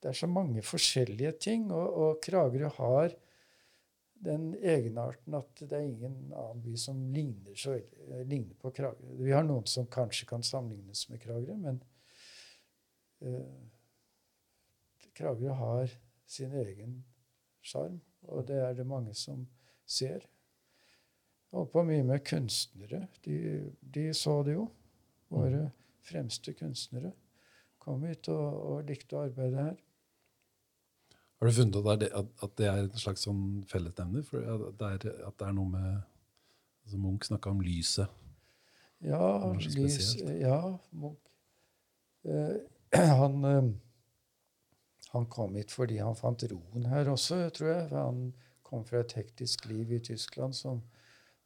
det 0.05 0.11
er 0.11 0.17
så 0.19 0.27
mange 0.29 0.61
forskjellige 0.61 1.31
ting, 1.41 1.71
og, 1.73 1.93
og 1.97 2.17
Kragerø 2.21 2.67
har 2.75 3.13
den 4.25 4.51
egenarten 4.61 5.33
at 5.33 5.63
det 5.63 5.73
er 5.73 5.87
ingen 5.87 6.17
annen 6.29 6.59
by 6.61 6.75
som 6.77 6.99
ligner, 7.13 7.55
så, 7.57 7.79
eh, 7.79 8.21
ligner 8.21 8.53
på 8.61 8.69
Kragerø. 8.69 9.15
Vi 9.25 9.33
har 9.33 9.41
noen 9.47 9.65
som 9.65 9.87
kanskje 9.89 10.27
kan 10.29 10.45
sammenlignes 10.45 11.07
med 11.09 11.23
Kragerø, 11.23 11.55
men 11.57 11.79
uh, 13.25 13.65
Kragerø 15.17 15.55
har 15.57 15.95
sin 16.29 16.53
egen 16.53 16.99
sjarm, 17.65 17.97
og 18.29 18.45
det 18.45 18.61
er 18.61 18.77
det 18.77 18.85
mange 18.85 19.15
som 19.17 19.47
ser. 19.89 20.29
Holdt 21.49 21.73
på 21.73 21.85
mye 21.87 22.05
med 22.05 22.21
kunstnere. 22.29 23.07
De, 23.25 23.41
de 23.81 24.05
så 24.13 24.37
det 24.45 24.53
jo. 24.59 24.69
Våre 25.33 25.71
fremste 26.05 26.53
kunstnere 26.53 27.15
kom 27.81 28.05
hit 28.05 28.29
og, 28.29 28.61
og 28.69 28.87
likte 28.93 29.17
å 29.17 29.25
arbeide 29.25 29.67
her. 29.71 29.83
Har 31.45 31.51
du 31.51 31.57
funnet 31.59 31.75
at 31.77 31.99
det 32.01 32.07
er, 32.09 32.21
at, 32.41 32.53
det 32.57 32.65
er 32.65 32.79
en 32.81 32.97
slags 32.97 33.23
sånn 33.27 33.41
fellesnevner? 33.69 34.23
For 34.25 34.45
at 34.49 34.79
det 34.79 34.87
er, 34.95 35.17
at 35.27 35.35
det 35.37 35.45
er 35.45 35.51
noe 35.53 35.69
med 35.69 35.89
altså 36.81 36.97
Munch 37.03 37.27
snakka 37.27 37.51
om 37.53 37.61
lyset. 37.61 38.23
Ja, 39.05 39.27
lys, 39.61 40.15
ja 40.39 40.57
Munch. 40.89 41.29
Eh, 42.25 42.55
han, 43.21 43.37
eh, 43.45 43.69
han 45.13 45.29
kom 45.29 45.53
hit 45.59 45.75
fordi 45.75 45.99
han 46.01 46.17
fant 46.17 46.47
roen 46.49 46.89
her 46.89 47.13
også, 47.13 47.43
tror 47.53 47.69
jeg. 47.69 47.87
For 47.93 48.07
han 48.07 48.25
kom 48.65 48.89
fra 48.89 49.05
et 49.05 49.13
hektisk 49.19 49.69
liv 49.69 49.93
i 49.93 50.01
Tyskland 50.01 50.57
som 50.57 50.81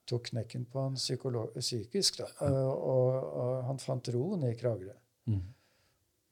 tok 0.08 0.32
knekken 0.32 0.64
på 0.72 0.88
han 0.88 0.95
psykisk. 0.95 2.24
Da. 2.24 2.32
Eh, 2.47 2.72
og, 2.72 3.36
og 3.43 3.64
han 3.68 3.84
fant 3.84 4.16
roen 4.16 4.47
i 4.47 4.56
Kragerø. 4.64 4.95
Mm. 5.28 5.43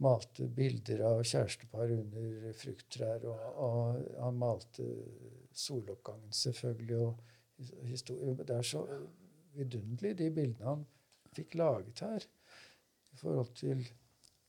Malte 0.03 0.45
bilder 0.53 1.01
av 1.07 1.23
kjærestepar 1.25 1.89
under 1.95 2.51
frukttrær, 2.53 3.23
og, 3.25 3.47
og 3.65 4.03
han 4.21 4.37
malte 4.37 4.85
soloppgangen 5.57 6.35
selvfølgelig. 6.37 6.99
og 7.01 7.25
historie. 7.83 8.35
Det 8.35 8.55
er 8.55 8.61
så 8.61 8.83
vidunderlig, 9.57 10.17
de 10.17 10.31
bildene 10.31 10.65
han 10.65 10.83
fikk 11.33 11.55
laget 11.57 12.01
her, 12.05 12.25
i 13.13 13.17
forhold 13.17 13.53
til 13.57 13.85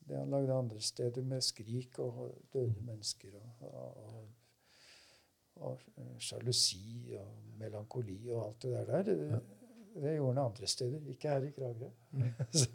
det 0.09 0.17
han 0.17 0.31
lagde 0.33 0.55
andre 0.55 0.81
steder 0.81 1.25
med 1.25 1.45
skrik 1.45 1.99
og 1.99 2.35
døde 2.53 2.75
mennesker 2.81 3.35
og, 3.37 3.69
og, 3.69 4.29
og, 5.57 5.81
og 5.97 6.15
sjalusi 6.23 7.15
og 7.19 7.35
melankoli 7.61 8.31
og 8.31 8.47
alt 8.47 8.63
det 8.63 8.73
der. 8.73 9.03
der. 9.03 9.41
Det, 9.99 10.15
gjorde 10.15 10.35
han 10.35 10.45
andre 10.45 10.67
steder, 10.67 11.01
ikke 11.11 11.29
her 11.29 11.43
i 11.43 11.51
Kragerø. 11.51 11.91
så, 12.61 12.67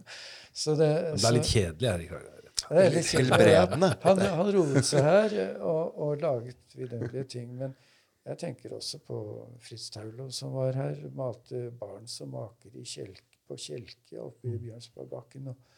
så 0.54 0.72
det, 0.72 0.90
det 1.16 1.28
er 1.28 1.36
litt 1.38 1.50
kjedelig 1.50 1.90
her 1.90 2.06
i 2.06 2.08
Kragerø. 2.10 2.53
Det 2.70 2.86
er 2.86 2.94
litt. 2.94 3.10
Helbredende. 3.18 3.90
Han, 4.04 4.22
han 4.38 4.52
roet 4.56 4.88
seg 4.88 5.04
her 5.06 5.36
og, 5.60 6.00
og 6.06 6.24
laget 6.24 6.78
vidunderlige 6.78 7.28
ting. 7.36 7.52
Men 7.60 7.76
jeg 8.24 8.40
tenker 8.40 8.76
også 8.78 9.02
på 9.04 9.20
Fritz 9.64 9.90
Taulo, 9.94 10.30
som 10.32 10.56
var 10.56 10.78
her. 10.80 11.04
Malte 11.16 11.68
barn 11.80 12.08
som 12.08 12.34
maker 12.36 12.76
i 12.80 12.86
kjelk, 12.88 13.24
på 13.48 13.60
kjelke 13.60 14.22
oppe 14.24 14.54
i 14.54 14.62
Bjørnsbergbakken. 14.64 15.52
Og, 15.52 15.70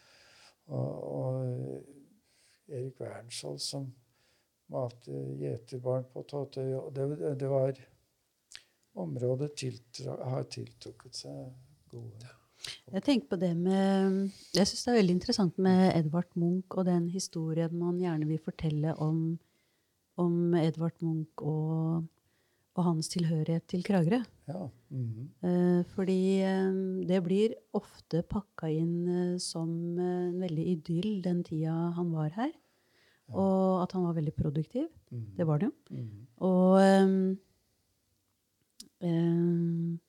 og, 0.69 0.95
og 1.09 2.73
Erik 2.73 3.01
Wernskjold, 3.01 3.59
som 3.61 3.89
malte 4.73 5.25
gjeterbarn 5.41 6.07
på 6.13 6.25
Tåtøy. 6.29 6.71
Det, 6.93 7.35
det 7.41 7.51
var 7.51 7.83
Området 8.95 9.57
tiltra, 9.59 10.13
har 10.23 10.45
tiltrukket 10.47 11.17
seg 11.19 11.49
gode 11.91 12.29
Jeg 12.93 13.03
tenker 13.05 13.29
på 13.31 13.39
det 13.41 13.51
med 13.57 14.31
Jeg 14.55 14.67
syns 14.69 14.85
det 14.85 14.91
er 14.91 14.99
veldig 14.99 15.15
interessant 15.17 15.57
med 15.61 15.91
Edvard 15.95 16.31
Munch 16.39 16.77
og 16.77 16.85
den 16.87 17.09
historien 17.13 17.73
man 17.77 17.99
gjerne 18.01 18.27
vil 18.29 18.41
fortelle 18.43 18.95
om, 19.01 19.37
om 20.21 20.55
Edvard 20.59 20.97
Munch 21.03 21.43
og, 21.43 22.05
og 22.75 22.87
hans 22.89 23.09
tilhørighet 23.13 23.67
til 23.71 23.83
Kragerø. 23.83 24.21
Ja. 24.47 24.67
Mm 24.89 25.29
-hmm. 25.41 25.83
fordi 25.95 26.41
eh, 26.41 26.73
det 27.07 27.23
blir 27.23 27.55
ofte 27.73 28.21
pakka 28.21 28.67
inn 28.67 29.07
eh, 29.07 29.37
som 29.37 29.99
en 29.99 30.39
veldig 30.41 30.67
idyll 30.67 31.21
den 31.23 31.43
tida 31.43 31.91
han 31.95 32.11
var 32.11 32.29
her. 32.29 32.51
Og 33.33 33.81
at 33.83 33.95
han 33.95 34.05
var 34.05 34.13
veldig 34.13 34.33
produktiv. 34.37 34.87
Mhm. 35.09 35.35
Det 35.37 35.47
var 35.47 35.57
det 35.57 35.69
jo. 35.69 35.73
Mhm. 35.89 36.27
Og 36.37 37.03
um, 37.03 37.37
ehm, 39.01 39.99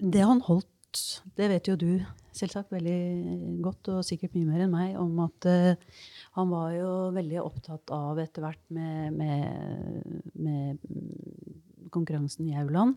Det 0.00 0.24
han 0.24 0.40
holdt, 0.46 1.00
det 1.36 1.50
vet 1.52 1.68
jo 1.68 1.76
du 1.78 1.92
selvsagt 2.34 2.72
veldig 2.72 3.60
godt, 3.64 3.90
og 3.92 4.06
sikkert 4.06 4.36
mye 4.36 4.48
mer 4.48 4.64
enn 4.64 4.72
meg, 4.72 4.94
om 5.00 5.18
at 5.24 5.48
uh, 5.50 6.00
han 6.38 6.50
var 6.52 6.72
jo 6.76 6.90
veldig 7.16 7.40
opptatt 7.42 7.92
av 7.94 8.20
etter 8.22 8.44
hvert 8.44 8.62
med, 8.72 9.18
med, 9.18 10.20
med 10.38 10.78
mm, 10.78 11.90
konkurransen 11.92 12.48
i 12.48 12.56
Auland. 12.60 12.96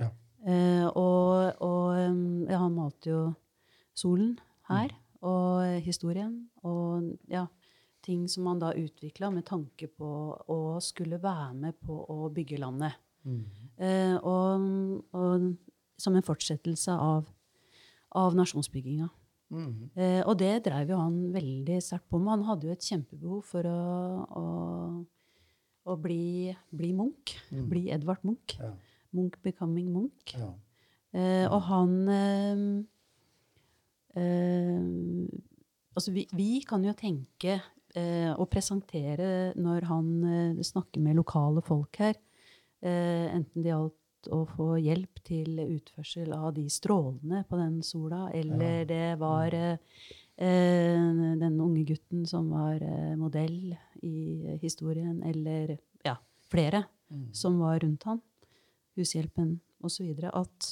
Ja. 0.00 0.10
Uh, 0.44 0.86
og 0.90 1.62
og 1.64 2.10
um, 2.10 2.44
ja, 2.50 2.58
han 2.60 2.76
malte 2.76 3.12
jo 3.12 3.22
solen 3.96 4.34
her, 4.68 4.92
og 5.24 5.80
historien, 5.86 6.50
og 6.66 7.14
ja, 7.30 7.46
ting 8.04 8.26
som 8.28 8.50
han 8.50 8.60
da 8.60 8.74
utvikla 8.76 9.30
med 9.32 9.46
tanke 9.48 9.88
på 9.88 10.10
å 10.52 10.60
skulle 10.84 11.22
være 11.22 11.54
med 11.56 11.78
på 11.80 11.96
å 12.12 12.28
bygge 12.34 12.60
landet. 12.60 13.00
Eh, 13.24 14.16
og, 14.20 14.64
og 15.16 15.46
som 16.04 16.16
en 16.18 16.26
fortsettelse 16.26 16.94
av, 16.94 17.28
av 18.20 18.36
nasjonsbygginga. 18.38 19.10
Eh, 19.54 20.20
og 20.26 20.34
det 20.40 20.64
dreiv 20.66 20.90
jo 20.94 20.98
han 20.98 21.18
veldig 21.34 21.76
sterkt 21.84 22.08
på 22.10 22.18
med. 22.18 22.32
Han 22.32 22.46
hadde 22.48 22.68
jo 22.68 22.74
et 22.74 22.86
kjempebehov 22.88 23.44
for 23.46 23.68
å, 23.70 23.82
å, 24.40 24.44
å 25.90 25.96
bli, 26.00 26.54
bli 26.74 26.90
Munch. 26.96 27.36
Bli 27.70 27.86
Edvard 27.94 28.24
Munch. 28.26 28.56
Ja. 28.58 28.72
Munch 29.14 29.38
becoming 29.44 29.92
Munch. 29.94 30.34
Ja. 30.34 30.50
Eh, 31.14 31.46
og 31.46 31.60
han 31.68 31.92
eh, 32.10 32.62
eh, 34.18 34.82
Altså, 35.94 36.10
vi, 36.10 36.24
vi 36.34 36.58
kan 36.66 36.82
jo 36.82 36.90
tenke 36.98 37.60
eh, 37.94 38.32
og 38.34 38.48
presentere 38.50 39.52
når 39.54 39.84
han 39.86 40.08
eh, 40.26 40.62
snakker 40.66 40.98
med 41.04 41.14
lokale 41.20 41.62
folk 41.62 42.00
her, 42.02 42.18
eh, 42.82 43.28
enten 43.30 43.62
det 43.62 43.70
gjaldt 43.70 43.94
å 44.32 44.44
få 44.48 44.74
hjelp 44.82 45.22
til 45.26 45.58
utførsel 45.64 46.32
av 46.36 46.52
de 46.56 46.66
strålene 46.72 47.44
på 47.48 47.58
den 47.60 47.80
sola, 47.86 48.28
eller 48.34 48.84
det 48.88 49.16
var 49.20 49.54
eh, 49.56 49.76
eh, 50.36 51.10
den 51.40 51.60
unge 51.60 51.84
gutten 51.88 52.24
som 52.30 52.50
var 52.54 52.82
eh, 52.82 53.14
modell 53.20 53.74
i 54.02 54.56
historien, 54.62 55.20
eller 55.26 55.76
ja, 56.04 56.16
flere 56.50 56.84
som 57.32 57.58
var 57.62 57.78
rundt 57.84 58.06
han, 58.08 58.22
hushjelpen 58.98 59.58
osv., 59.84 60.08
at, 60.30 60.70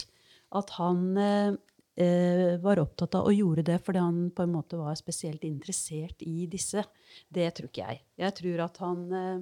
at 0.58 0.74
han 0.78 1.04
eh, 1.20 1.54
eh, 2.00 2.58
var 2.62 2.80
opptatt 2.82 3.16
av 3.18 3.28
og 3.28 3.36
gjorde 3.36 3.66
det 3.68 3.78
fordi 3.84 4.02
han 4.02 4.20
på 4.34 4.46
en 4.46 4.54
måte 4.54 4.80
var 4.80 4.96
spesielt 4.98 5.44
interessert 5.48 6.22
i 6.26 6.46
disse. 6.50 6.84
Det 7.28 7.48
tror 7.56 7.70
ikke 7.70 7.88
jeg. 7.88 8.04
Jeg 8.24 8.36
tror 8.40 8.66
at 8.66 8.82
han, 8.84 9.06
eh, 9.12 9.40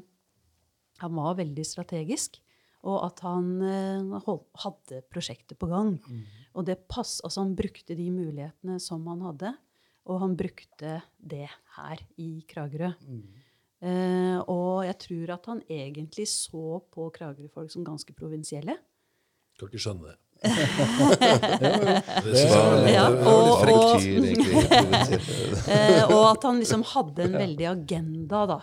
han 1.04 1.18
var 1.18 1.38
veldig 1.40 1.66
strategisk, 1.66 2.40
og 2.82 3.04
at 3.06 3.20
han 3.26 3.48
eh, 3.62 4.20
hold, 4.26 4.40
hadde 4.62 5.02
prosjektet 5.12 5.58
på 5.60 5.68
gang. 5.70 5.98
Og 6.54 6.64
det 6.66 6.78
pass, 6.88 7.20
altså 7.24 7.42
han 7.44 7.54
brukte 7.58 7.94
de 7.98 8.08
mulighetene 8.10 8.78
som 8.80 9.04
han 9.10 9.20
hadde, 9.28 9.52
og 10.10 10.20
han 10.22 10.32
brukte 10.36 11.02
det 11.20 11.46
her 11.76 12.00
i 12.18 12.30
Kragerø. 12.48 12.92
Eh, 13.80 14.38
og 14.50 14.82
jeg 14.84 14.96
tror 15.06 15.30
at 15.36 15.46
han 15.52 15.60
egentlig 15.70 16.26
så 16.28 16.80
på 16.92 17.10
Kragerø-folk 17.14 17.70
som 17.72 17.84
ganske 17.86 18.12
provinsielle. 18.16 18.74
Kan 19.60 19.68
ikke 19.68 19.80
skjønne 19.84 20.08
det. 20.10 20.16
Det- 21.60 22.92
Ja, 22.94 23.10
var 23.10 23.66
litt 23.66 23.76
og- 23.76 23.92
og-. 23.92 24.00
Eh, 25.70 26.04
og 26.10 26.24
at 26.32 26.42
han 26.48 26.58
liksom 26.58 26.82
hadde 26.82 27.22
en 27.28 27.32
veldig 27.36 27.66
agenda, 27.70 28.46
da. 28.48 28.60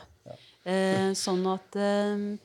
Eh, 0.68 1.12
sånn 1.16 1.46
at 1.48 1.76
eh, 1.80 2.38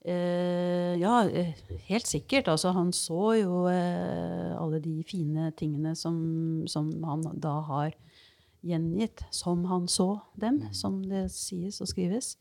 Ja, 0.00 1.28
eh, 1.28 1.52
helt 1.90 2.08
sikkert. 2.08 2.48
Altså, 2.48 2.70
han 2.72 2.92
så 2.96 3.34
jo 3.36 3.66
eh, 3.68 4.54
alle 4.56 4.80
de 4.80 5.02
fine 5.04 5.50
tingene 5.58 5.92
som, 5.98 6.64
som 6.70 6.88
han 7.04 7.26
da 7.36 7.58
har 7.68 7.92
gjengitt, 8.64 9.24
som 9.30 9.64
han 9.68 9.88
så 9.88 10.20
dem, 10.40 10.62
som 10.76 11.02
det 11.04 11.26
sies 11.34 11.80
og 11.84 11.90
skrives. 11.92 12.34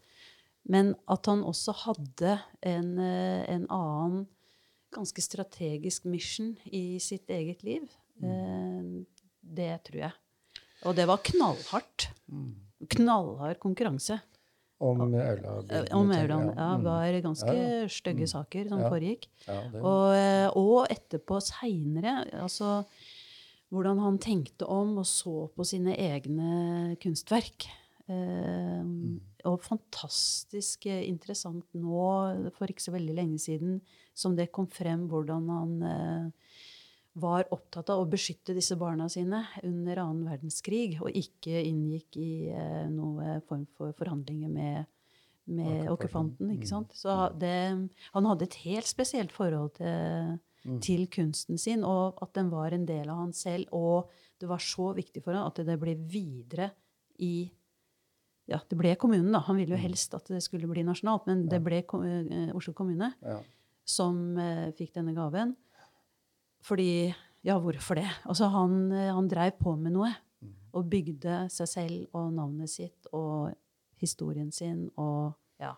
Men 0.70 0.94
at 1.10 1.28
han 1.30 1.44
også 1.48 1.74
hadde 1.86 2.38
en, 2.66 2.92
eh, 3.00 3.44
en 3.50 3.66
annen 3.72 4.28
ganske 4.94 5.22
strategisk 5.22 6.08
mission 6.10 6.56
i 6.66 7.00
sitt 7.04 7.30
eget 7.30 7.64
liv, 7.64 7.86
eh, 8.24 9.06
det 9.42 9.72
tror 9.88 10.02
jeg. 10.08 10.14
Og 10.88 10.96
det 10.96 11.08
var 11.10 11.22
knallhardt. 11.24 12.10
Knallhard 12.90 13.60
konkurranse. 13.60 14.20
Om 14.80 15.02
Aula. 15.02 15.64
Eh, 15.70 15.86
Om 15.98 16.12
Aurland. 16.12 16.54
Ja, 16.56 16.78
Mm. 16.78 16.84
var 16.84 17.22
ganske 17.22 17.54
Ja, 17.54 17.88
stygge 17.88 18.28
saker 18.28 18.70
som 18.70 18.80
foregikk. 18.80 19.28
Og, 19.48 20.14
eh, 20.16 20.50
og 20.56 20.88
etterpå, 20.90 21.42
seinere, 21.42 22.32
altså 22.34 22.86
hvordan 23.72 24.00
han 24.00 24.18
tenkte 24.18 24.66
om 24.68 24.98
og 24.98 25.06
så 25.06 25.50
på 25.56 25.66
sine 25.66 25.96
egne 25.98 26.96
kunstverk. 27.00 27.68
Eh, 28.08 28.84
Mm. 28.84 29.20
Og 29.46 29.62
fantastisk 29.62 30.86
eh, 30.88 31.08
interessant 31.08 31.64
nå, 31.74 32.52
for 32.58 32.66
ikke 32.68 32.82
så 32.82 32.92
veldig 32.92 33.16
lenge 33.16 33.38
siden, 33.40 33.82
som 34.16 34.36
det 34.36 34.52
kom 34.52 34.68
frem 34.68 35.08
hvordan 35.08 35.48
han 35.50 35.84
eh, 35.84 36.32
var 37.18 37.48
opptatt 37.54 37.90
av 37.90 38.04
å 38.04 38.10
beskytte 38.10 38.54
disse 38.56 38.78
barna 38.80 39.10
sine 39.10 39.42
under 39.66 40.02
annen 40.04 40.28
verdenskrig, 40.30 41.00
og 41.02 41.16
ikke 41.16 41.64
inngikk 41.66 42.20
i 42.22 42.32
eh, 42.54 42.86
noe 42.92 43.40
form 43.50 43.66
for 43.78 43.96
forhandlinger 43.98 44.52
med, 44.54 44.90
med 45.50 45.90
okkupanten. 45.92 46.54
ikke 46.56 46.70
sant? 46.70 46.94
Så 46.96 47.16
det, 47.40 47.56
han 48.14 48.30
hadde 48.30 48.48
et 48.48 48.60
helt 48.66 48.90
spesielt 48.90 49.34
forhold 49.36 49.74
til, 49.80 50.38
til 50.86 51.08
kunsten 51.12 51.60
sin, 51.62 51.86
og 51.88 52.22
at 52.24 52.36
den 52.38 52.52
var 52.54 52.76
en 52.76 52.86
del 52.90 53.10
av 53.10 53.24
han 53.26 53.34
selv. 53.36 53.72
Og 53.76 54.12
det 54.40 54.50
var 54.50 54.62
så 54.64 54.92
viktig 54.98 55.26
for 55.26 55.36
han 55.36 55.50
at 55.50 55.64
det 55.66 55.80
ble 55.82 55.98
videre 56.10 56.72
i 57.20 57.50
ja, 58.50 58.58
det 58.66 58.78
ble 58.80 58.96
kommunen, 58.98 59.30
da. 59.34 59.44
Han 59.46 59.60
ville 59.60 59.76
jo 59.76 59.82
helst 59.82 60.16
at 60.18 60.30
det 60.32 60.42
skulle 60.42 60.70
bli 60.70 60.82
nasjonalt, 60.86 61.28
men 61.30 61.44
det 61.52 61.60
ble 61.62 61.84
eh, 61.84 62.54
Oslo 62.58 62.74
kommune 62.74 63.12
ja. 63.22 63.36
som 63.86 64.40
eh, 64.42 64.72
fikk 64.78 64.96
denne 64.96 65.14
gaven. 65.18 65.54
Fordi 66.66 67.14
Ja, 67.48 67.56
hvorfor 67.56 67.96
det? 67.96 68.08
Altså, 68.28 68.50
han, 68.52 68.92
eh, 68.92 69.14
han 69.16 69.28
dreiv 69.32 69.56
på 69.62 69.76
med 69.80 69.96
noe. 69.96 70.12
Og 70.76 70.90
bygde 70.92 71.48
seg 71.50 71.68
selv 71.68 72.18
og 72.18 72.34
navnet 72.36 72.70
sitt 72.70 73.08
og 73.16 73.54
historien 74.00 74.52
sin 74.52 74.90
og 75.00 75.32
ja. 75.60 75.74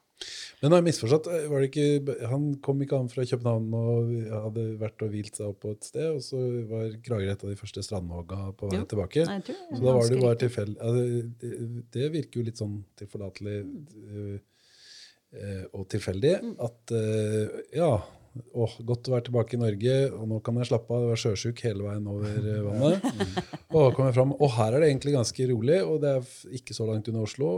Men 0.61 0.75
har 0.75 0.81
jeg 0.81 0.87
misforstått? 0.91 1.29
Var 1.49 1.63
det 1.63 1.69
ikke, 1.71 2.17
han 2.29 2.43
kom 2.61 2.83
ikke 2.85 2.99
an 2.99 3.07
fra 3.09 3.23
København 3.25 3.71
og 3.73 4.11
hadde 4.43 4.65
vært 4.81 5.01
og 5.01 5.15
hvilt 5.15 5.39
seg 5.39 5.47
opp 5.47 5.63
på 5.63 5.71
et 5.73 5.87
sted, 5.87 6.05
og 6.11 6.21
så 6.21 6.41
var 6.69 6.91
Kragerø 7.01 7.31
et 7.31 7.45
av 7.47 7.49
de 7.49 7.57
første 7.57 7.81
strandhogga 7.87 8.51
på 8.59 8.69
vei 8.69 8.83
tilbake? 8.91 9.25
Nei, 9.25 9.39
jeg 9.47 9.55
er 9.57 9.79
Så 9.79 9.81
da 9.81 9.95
var 9.97 10.05
det 10.05 10.19
jo 10.19 10.27
bare 10.27 10.39
tilfeldig 10.43 10.77
ja, 10.77 10.91
det, 11.41 11.81
det, 11.95 12.11
virker 12.13 12.41
jo 12.41 12.45
litt 12.51 12.61
sånn 12.61 12.77
tilforlatelig 13.01 13.57
øh, 13.63 14.37
uh, 15.39 15.65
og 15.71 15.87
tilfeldig 15.95 16.35
Mm. 16.45 16.55
at 16.67 16.93
uh, 16.93 17.57
ja, 17.73 17.91
åh, 18.53 18.73
godt 18.87 19.09
å 19.09 19.13
være 19.15 19.25
tilbake 19.27 19.57
i 19.57 19.59
Norge, 19.61 19.95
og 20.15 20.27
nå 20.31 20.39
kan 20.45 20.59
jeg 20.61 20.69
slappe 20.69 20.95
av. 20.95 21.03
Jeg 21.03 21.11
var 21.11 21.21
sjøsjuk 21.23 21.63
hele 21.65 21.85
veien 21.87 22.07
over 22.11 22.47
øh, 22.53 22.67
vannet. 22.67 23.41
Og 23.75 23.95
kom 23.97 24.07
jeg 24.07 24.15
fram, 24.17 24.33
og 24.37 24.53
her 24.55 24.77
er 24.77 24.83
det 24.83 24.89
egentlig 24.91 25.15
ganske 25.17 25.47
rolig, 25.51 25.79
og 25.83 26.01
det 26.03 26.13
er 26.17 26.31
ikke 26.59 26.75
så 26.77 26.87
langt 26.89 27.09
unna 27.11 27.25
Oslo. 27.25 27.51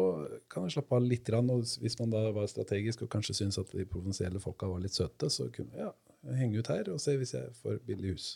Kan 0.52 0.68
jeg 0.68 0.78
slappe 0.78 0.98
av 0.98 1.06
litt, 1.06 1.24
grann, 1.28 1.52
og 1.54 1.64
hvis 1.84 1.98
man 2.02 2.14
da 2.14 2.26
var 2.36 2.50
strategisk 2.52 3.06
og 3.06 3.12
kanskje 3.14 3.38
syntes 3.42 3.62
at 3.62 3.74
de 3.76 3.88
provinsielle 3.90 4.42
folka 4.44 4.70
var 4.70 4.84
litt 4.84 4.98
søte, 4.98 5.30
så 5.34 5.50
kunne 5.54 5.78
jeg 5.78 5.88
ja, 5.88 5.94
henge 6.40 6.62
ut 6.62 6.72
her 6.74 6.92
og 6.94 7.02
se 7.04 7.18
hvis 7.20 7.36
jeg 7.38 7.54
får 7.62 7.82
billig 7.88 8.16
hus. 8.16 8.30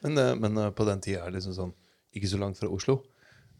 Men, 0.00 0.16
eh, 0.16 0.34
men 0.38 0.56
eh, 0.56 0.72
på 0.72 0.86
den 0.88 1.02
tida 1.04 1.24
er 1.24 1.32
det 1.32 1.40
liksom 1.40 1.56
sånn 1.56 1.72
ikke 2.16 2.30
så 2.30 2.38
langt 2.40 2.58
fra 2.58 2.70
Oslo. 2.72 3.02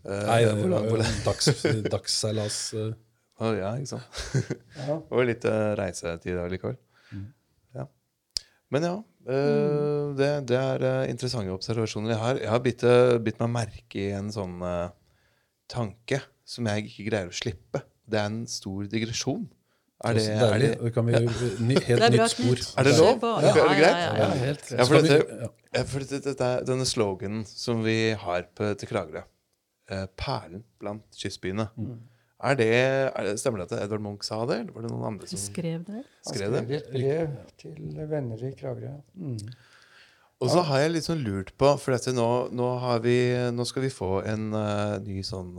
Eh, 0.07 0.27
Nei, 0.27 0.43
det 0.47 0.69
var 0.73 0.87
jo 0.89 0.99
en 0.99 1.23
dags, 1.27 1.51
dagsseilas. 1.93 2.61
øh. 2.79 2.93
Å, 3.41 3.51
ja, 3.57 3.73
ikke 3.81 3.95
sant? 3.95 4.21
Ja. 4.77 4.99
Det 5.09 5.17
var 5.17 5.29
litt 5.29 5.45
eh, 5.49 5.67
reisetid 5.79 6.37
allikevel. 6.37 6.77
likevel. 6.77 6.77
Mm. 6.77 6.90
Ja. 7.75 7.87
Men 8.71 8.83
ja, 8.89 8.97
Uh, 9.21 10.15
det, 10.17 10.27
det 10.49 10.57
er 10.57 10.81
eh, 10.81 11.11
interessante 11.13 11.53
observasjoner. 11.53 12.15
Jeg 12.15 12.19
har, 12.23 12.39
jeg 12.41 12.49
har 12.49 12.63
bitt, 12.65 12.83
eh, 12.89 13.19
bitt 13.21 13.37
meg 13.43 13.51
merke 13.53 13.99
i 14.01 14.07
en 14.17 14.31
sånn 14.33 14.55
uh, 14.65 14.89
tanke 15.71 16.23
som 16.49 16.65
jeg 16.71 16.87
ikke 16.89 17.05
greier 17.11 17.29
å 17.29 17.37
slippe. 17.37 17.83
Det 18.09 18.17
er 18.19 18.31
en 18.31 18.39
stor 18.49 18.89
digresjon. 18.91 19.45
Er 20.09 20.17
det, 20.17 20.25
Så 20.25 20.49
er 20.49 20.63
det, 20.65 20.93
kan 20.97 21.05
vi 21.07 21.21
ny, 21.61 21.77
helt 21.85 22.03
er 22.09 22.15
nytt 22.17 22.33
spor. 22.33 22.63
Er 22.81 22.89
det 22.89 22.95
lov? 22.97 23.21
Er 23.29 23.45
det? 23.45 23.53
Ja, 23.53 23.67
ja, 23.69 23.91
Ja, 23.93 24.15
ja. 24.23 24.31
helt 24.41 24.71
Ja, 24.73 24.87
for 24.89 25.05
dette- 25.05 25.51
ja. 25.77 25.85
For 25.93 26.01
dette, 26.07 26.23
dette 26.31 26.49
er 26.57 26.65
denne 26.73 26.89
sloganen 26.89 27.45
som 27.47 27.85
vi 27.85 27.99
har 28.25 28.49
på, 28.57 28.73
til 28.81 28.89
Kragerø, 28.91 29.23
eh, 29.93 30.07
perlen 30.17 30.65
blant 30.81 31.05
kystbyene, 31.21 31.69
Mm. 31.77 32.01
Er 32.41 32.57
det, 32.57 32.69
er 32.73 33.27
det, 33.27 33.35
stemmer 33.41 33.63
det 33.63 33.67
at 33.69 33.83
Edvard 33.85 34.05
Munch 34.05 34.25
sa 34.25 34.39
det, 34.49 34.63
eller 34.63 34.77
var 34.77 34.87
det 34.87 34.93
noen 34.93 35.09
andre 35.11 35.29
som 35.29 35.41
skrev 35.41 35.83
det 35.85 36.05
skrev 36.25 36.55
det? 36.55 36.63
skrev 36.65 36.79
et 36.79 36.95
brev 36.95 37.35
til 37.61 38.07
venner 38.09 38.47
i 38.49 38.55
Kragerø. 38.57 38.95
Mm. 39.13 39.37
Og 40.41 40.49
så 40.49 40.63
har 40.71 40.81
jeg 40.81 40.95
litt 40.95 41.05
sånn 41.05 41.21
lurt 41.21 41.53
på, 41.61 41.75
for 41.77 41.93
dette 41.93 42.15
nå, 42.17 42.31
nå, 42.57 42.71
har 42.81 43.03
vi, 43.05 43.19
nå 43.53 43.67
skal 43.69 43.85
vi 43.85 43.93
få 43.93 44.23
en 44.25 44.55
uh, 44.57 44.97
ny 45.05 45.21
sånn 45.27 45.59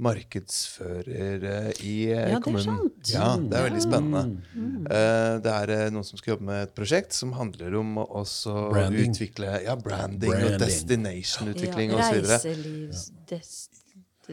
markedsfører 0.00 1.44
uh, 1.44 1.68
i 1.86 1.94
uh, 2.10 2.24
Ja, 2.32 2.40
det 2.42 2.54
er 2.56 2.64
sant. 2.64 3.12
Ja, 3.12 3.28
det 3.38 3.60
er 3.60 3.68
veldig 3.68 3.82
spennende. 3.84 4.24
Mm. 4.50 4.88
Eh, 4.90 5.34
det 5.44 5.54
er 5.54 5.94
noen 5.94 6.08
som 6.08 6.18
skal 6.18 6.34
jobbe 6.34 6.48
med 6.48 6.64
et 6.64 6.74
prosjekt 6.74 7.14
som 7.14 7.36
handler 7.38 7.76
om 7.78 8.00
å 8.02 8.08
også 8.24 8.56
Branding. 8.72 9.14
utvikle 9.14 9.60
ja, 9.62 9.78
branding, 9.78 10.32
Branding. 10.32 10.56
og 10.56 10.64
destination-utvikling 10.64 11.94
Ja, 11.94 12.00
og 12.00 12.02
osv. 12.02 12.32
Reiselivsdestinasjon 12.34 13.79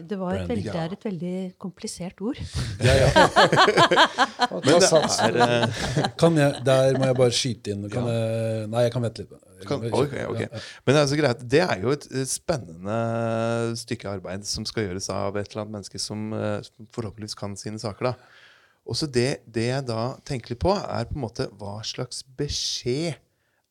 Det, 0.06 0.16
var 0.20 0.36
et 0.36 0.46
Branding, 0.46 0.50
veldig, 0.50 0.72
det 0.72 0.80
er 0.82 0.94
et 0.94 1.04
veldig 1.08 1.34
komplisert 1.58 2.22
ord. 2.22 2.38
Ja, 2.86 2.94
ja. 2.94 3.08
Men 4.54 4.78
det 4.78 4.88
er 4.92 5.38
eh, 5.44 5.78
Kan 6.20 6.38
jeg, 6.38 6.62
der 6.66 6.98
må 6.98 7.08
jeg 7.10 7.18
bare 7.18 7.34
skyte 7.34 7.74
inn. 7.74 7.84
Kan 7.92 8.08
jeg, 8.12 8.68
nei, 8.70 8.84
jeg 8.86 8.94
kan 8.94 9.04
vente 9.04 9.24
litt. 9.24 9.36
Kan, 9.66 9.82
okay, 9.82 9.90
ok, 9.90 10.12
skyte- 10.12 10.26
ok. 10.30 10.40
ja, 10.44 10.48
ja. 10.48 10.62
Men 10.86 10.94
det 10.96 11.02
er, 11.02 11.08
så 11.10 11.18
greit. 11.18 11.44
det 11.56 11.62
er 11.64 11.82
jo 11.82 11.94
et 11.96 12.08
spennende 12.30 12.98
stykke 13.80 14.12
arbeid 14.16 14.46
som 14.46 14.66
skal 14.68 14.86
gjøres 14.86 15.08
av 15.14 15.38
et 15.40 15.50
eller 15.50 15.64
annet 15.64 15.78
menneske 15.80 16.02
som 16.02 16.28
eh, 16.36 16.60
forhåpentligvis 16.94 17.38
kan 17.38 17.56
sine 17.58 17.80
saker. 17.82 18.12
da. 18.12 18.44
Også 18.88 19.08
det, 19.12 19.42
det 19.44 19.66
jeg 19.68 19.88
da 19.90 20.02
tenker 20.28 20.54
litt 20.54 20.62
på, 20.62 20.72
er 20.72 21.08
på 21.10 21.18
en 21.18 21.24
måte 21.26 21.48
hva 21.60 21.78
slags 21.84 22.22
beskjed 22.38 23.18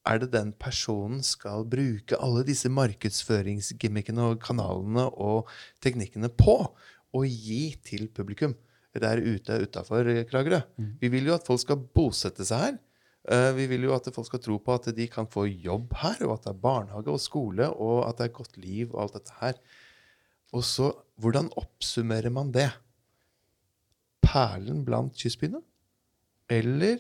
er 0.07 0.21
det 0.23 0.31
den 0.33 0.53
personen 0.55 1.21
skal 1.25 1.65
bruke 1.67 2.17
alle 2.23 2.43
disse 2.47 2.69
markedsføringsgimmickene 2.71 4.31
og 4.31 4.39
kanalene 4.43 5.07
og 5.19 5.49
teknikkene 5.83 6.29
på 6.31 6.57
å 7.17 7.23
gi 7.27 7.75
til 7.83 8.07
publikum 8.07 8.55
der 8.97 9.19
ute 9.21 9.59
utafor 9.61 10.07
Kragerø. 10.25 10.61
Vi 11.01 11.09
vil 11.13 11.27
jo 11.29 11.35
at 11.35 11.45
folk 11.45 11.61
skal 11.61 11.77
bosette 11.93 12.45
seg 12.47 12.63
her. 12.63 12.77
Eh, 13.29 13.51
Vi 13.53 13.67
vil 13.67 13.83
jo 13.85 13.93
at 13.93 14.07
folk 14.09 14.25
skal 14.25 14.39
tro 14.41 14.57
på 14.57 14.73
at 14.73 14.87
de 14.95 15.05
kan 15.07 15.27
få 15.29 15.43
jobb 15.45 15.93
her, 16.01 16.17
og 16.25 16.33
at 16.33 16.43
det 16.47 16.53
er 16.55 16.61
barnehage 16.63 17.11
og 17.13 17.19
skole, 17.21 17.67
og 17.69 18.07
at 18.09 18.17
det 18.17 18.25
er 18.25 18.37
godt 18.39 18.57
liv 18.57 18.89
og 18.95 19.01
alt 19.03 19.13
dette 19.19 19.35
her. 19.41 19.53
Og 20.55 20.63
så, 20.63 20.89
hvordan 21.19 21.51
oppsummerer 21.61 22.31
man 22.33 22.49
det? 22.55 22.71
Perlen 24.25 24.83
blant 24.87 25.13
kystbyene? 25.13 25.61
Eller 26.49 26.97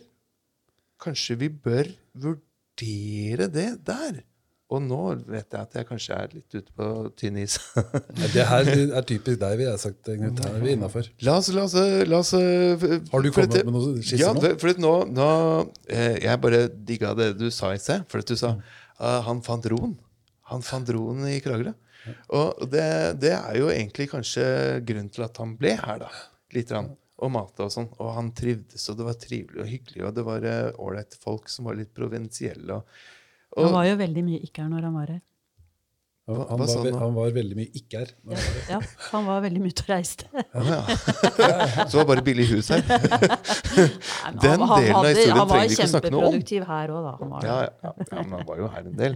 kanskje 1.01 1.39
vi 1.39 1.49
bør 1.49 1.89
vurdere 2.13 2.46
det 2.81 3.69
der? 3.85 4.23
Og 4.67 4.81
nå 4.83 4.99
vet 5.31 5.47
jeg 5.47 5.61
at 5.61 5.75
jeg 5.79 5.87
kanskje 5.87 6.15
er 6.19 6.33
litt 6.35 6.55
ute 6.57 6.73
på 6.75 6.87
tynn 7.15 7.37
is. 7.39 7.55
Ja, 7.77 8.27
Det 8.33 8.45
her 8.49 8.71
er 8.99 9.05
typisk 9.07 9.39
deg, 9.39 9.53
vil 9.61 9.69
jeg 9.69 9.79
sagt. 9.79 10.01
Knut. 10.09 10.41
Her 10.43 10.57
er 10.57 10.65
vi 10.65 10.73
innafor. 10.75 11.07
La 11.23 11.37
oss, 11.39 11.47
la 11.55 11.63
oss, 11.63 11.75
la 12.09 12.19
oss 12.19 12.33
Har 12.33 13.23
du 13.23 13.29
kommet 13.31 13.61
med 13.63 13.71
noen 13.71 14.01
skisser 14.01 14.25
ja, 14.25 14.33
nå? 14.35 14.43
for, 14.43 14.59
for 14.65 14.81
nå, 14.83 14.91
nå 15.15 15.29
eh, 15.87 16.17
Jeg 16.25 16.43
bare 16.43 16.65
digga 16.67 17.13
det 17.15 17.29
du 17.39 17.47
sa 17.47 17.71
i 17.71 17.79
sted. 17.79 18.03
For 18.11 18.19
at 18.19 18.27
du 18.27 18.35
sa 18.39 18.57
uh, 18.57 19.19
han 19.29 19.39
fant 19.45 19.71
roen. 19.71 19.95
Han 20.51 20.65
fant 20.67 20.91
roen 20.91 21.23
i 21.31 21.39
Kragerø. 21.43 21.71
Og 22.35 22.67
det, 22.71 22.87
det 23.23 23.33
er 23.37 23.55
jo 23.59 23.71
egentlig 23.71 24.09
kanskje 24.11 24.43
grunnen 24.87 25.11
til 25.11 25.25
at 25.27 25.39
han 25.41 25.55
ble 25.59 25.77
her, 25.79 26.03
da. 26.03 26.11
Litt 26.55 26.71
rann, 26.75 26.91
og 27.17 27.31
mata 27.33 27.65
og 27.65 27.73
sånn. 27.73 27.87
Og 27.97 28.11
han 28.17 28.33
trivdes, 28.37 28.89
og 28.91 28.99
det 28.99 29.07
var 29.07 29.21
trivelig 29.21 29.63
og 29.63 29.71
hyggelig, 29.71 30.03
og 30.07 30.17
det 30.17 30.25
var 30.27 30.49
ålreite 30.77 31.17
uh, 31.17 31.23
folk 31.23 31.49
som 31.51 31.69
var 31.69 31.79
litt 31.79 31.93
provinsielle. 31.97 32.81
Og, 32.81 32.99
og, 33.55 33.63
Han 33.63 33.79
var 33.79 33.89
jo 33.89 33.97
veldig 34.03 34.27
mye 34.27 34.43
ikke 34.45 34.65
her 34.65 34.73
når 34.73 34.89
han 34.89 34.99
var 35.01 35.15
her. 35.15 35.23
Han, 36.27 36.35
Hva- 36.35 36.45
han, 36.49 36.59
var, 36.59 36.83
du 36.83 36.95
han 36.99 37.13
var 37.15 37.29
veldig 37.37 37.55
mye 37.55 37.69
ikke 37.79 37.99
her. 38.01 38.09
Ja, 38.27 38.39
ja, 38.73 38.79
han 39.13 39.27
var 39.29 39.43
veldig 39.45 39.61
mye 39.63 39.71
ute 39.71 39.83
og 39.85 39.91
reiste. 39.93 40.25
Å, 40.35 40.63
ja. 40.67 40.79
Så 41.85 41.85
det 41.93 41.99
var 42.01 42.07
bare 42.09 42.23
billig 42.25 42.47
hus 42.49 42.71
her. 42.73 42.81
Nei, 42.91 44.33
Den 44.43 44.65
han, 44.65 44.65
han, 44.67 44.81
delen 44.83 44.97
av 44.99 45.07
historien 45.07 45.37
var 45.39 45.53
trenger 45.53 45.71
vi 45.71 45.77
ikke 45.77 45.87
snakke 45.93 46.11
noe 46.11 46.25
om. 46.25 46.35
kjempeproduktiv 46.35 46.65
her 46.67 46.91
òg, 46.91 47.05
da. 47.05 47.13
Han 47.21 47.31
var, 47.31 47.47
Ja, 47.47 47.55
ja, 47.63 47.93
ja, 48.01 48.09
men 48.17 48.35
han 48.35 48.43
var 48.49 48.59
jo 48.59 48.67
her 48.75 48.89
en 48.91 48.99
del. 48.99 49.15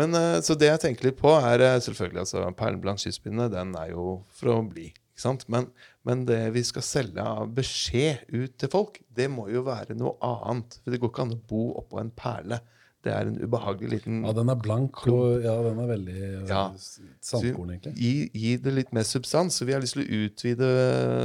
Men 0.00 0.16
uh, 0.16 0.38
Så 0.48 0.56
det 0.56 0.72
jeg 0.72 0.82
tenker 0.86 1.10
litt 1.10 1.20
på, 1.20 1.34
er 1.36 1.66
uh, 1.66 1.74
selvfølgelig 1.84 2.24
altså, 2.24 2.46
Perlen 2.56 2.80
blant 2.86 3.04
kystbyene 3.04 3.50
den 3.52 3.76
er 3.82 3.92
jo 3.92 4.06
for 4.40 4.54
å 4.54 4.58
bli. 4.64 4.88
ikke 4.88 5.26
sant? 5.26 5.44
Men, 5.52 5.68
men 6.08 6.24
det 6.28 6.40
vi 6.54 6.62
skal 6.64 6.84
selge 6.86 7.20
av 7.20 7.50
beskjed 7.52 8.24
ut 8.32 8.56
til 8.58 8.70
folk, 8.72 8.98
det 9.14 9.28
må 9.30 9.44
jo 9.52 9.60
være 9.66 9.94
noe 9.98 10.16
annet. 10.24 10.78
For 10.80 10.94
det 10.94 11.00
går 11.02 11.12
ikke 11.12 11.24
an 11.26 11.34
å 11.36 11.40
bo 11.50 11.62
oppå 11.82 12.00
en 12.00 12.10
perle. 12.16 12.58
Det 13.04 13.12
er 13.14 13.28
en 13.30 13.36
ubehagelig 13.38 13.90
liten 13.92 14.24
Ja, 14.26 14.32
den 14.34 14.48
er 14.50 14.56
blank, 14.58 14.98
og 15.06 15.44
ja, 15.44 15.52
den 15.62 15.78
er 15.84 15.86
veldig 15.92 16.16
eh, 16.16 16.48
Ja. 16.48 16.62
sandkorn, 17.22 17.70
egentlig. 17.76 17.92
Gi, 18.00 18.14
gi 18.34 18.56
det 18.64 18.72
litt 18.74 18.90
mer 18.96 19.06
substans. 19.06 19.54
Så 19.60 19.68
vi 19.68 19.76
har 19.76 19.84
lyst 19.84 19.94
til 19.94 20.02
å 20.02 20.24
utvide 20.26 20.70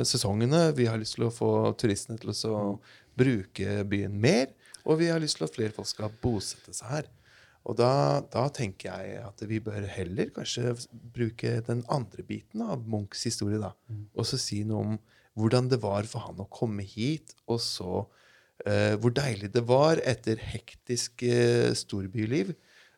sesongene. 0.06 0.68
Vi 0.78 0.86
har 0.92 1.00
lyst 1.02 1.18
til 1.18 1.26
å 1.26 1.34
få 1.34 1.50
turistene 1.82 2.20
til 2.22 2.30
å 2.30 2.38
så 2.38 2.54
bruke 3.18 3.80
byen 3.90 4.14
mer. 4.22 4.52
Og 4.86 5.00
vi 5.00 5.10
har 5.10 5.22
lyst 5.24 5.40
til 5.40 5.48
at 5.48 5.56
flere 5.56 5.74
folk 5.76 5.90
skal 5.90 6.14
bosette 6.22 6.76
seg 6.76 6.92
her. 6.92 7.10
Og 7.64 7.78
da, 7.80 8.20
da 8.28 8.48
tenker 8.52 8.92
jeg 8.92 9.22
at 9.24 9.44
vi 9.48 9.62
bør 9.64 9.86
heller 9.88 10.32
kanskje 10.36 10.74
bruke 11.16 11.62
den 11.64 11.84
andre 11.94 12.26
biten 12.28 12.62
av 12.66 12.82
Munchs 12.92 13.22
historie. 13.30 13.60
da, 13.62 13.70
Og 14.20 14.28
så 14.28 14.40
si 14.42 14.64
noe 14.68 14.82
om 14.84 14.98
hvordan 15.40 15.70
det 15.72 15.80
var 15.82 16.04
for 16.06 16.28
han 16.28 16.42
å 16.44 16.50
komme 16.52 16.84
hit, 16.86 17.32
og 17.50 17.62
så 17.64 18.04
uh, 18.04 18.94
hvor 19.02 19.16
deilig 19.16 19.50
det 19.56 19.64
var 19.66 19.98
etter 20.04 20.38
hektisk 20.44 21.24
uh, 21.26 21.72
storbyliv 21.74 22.52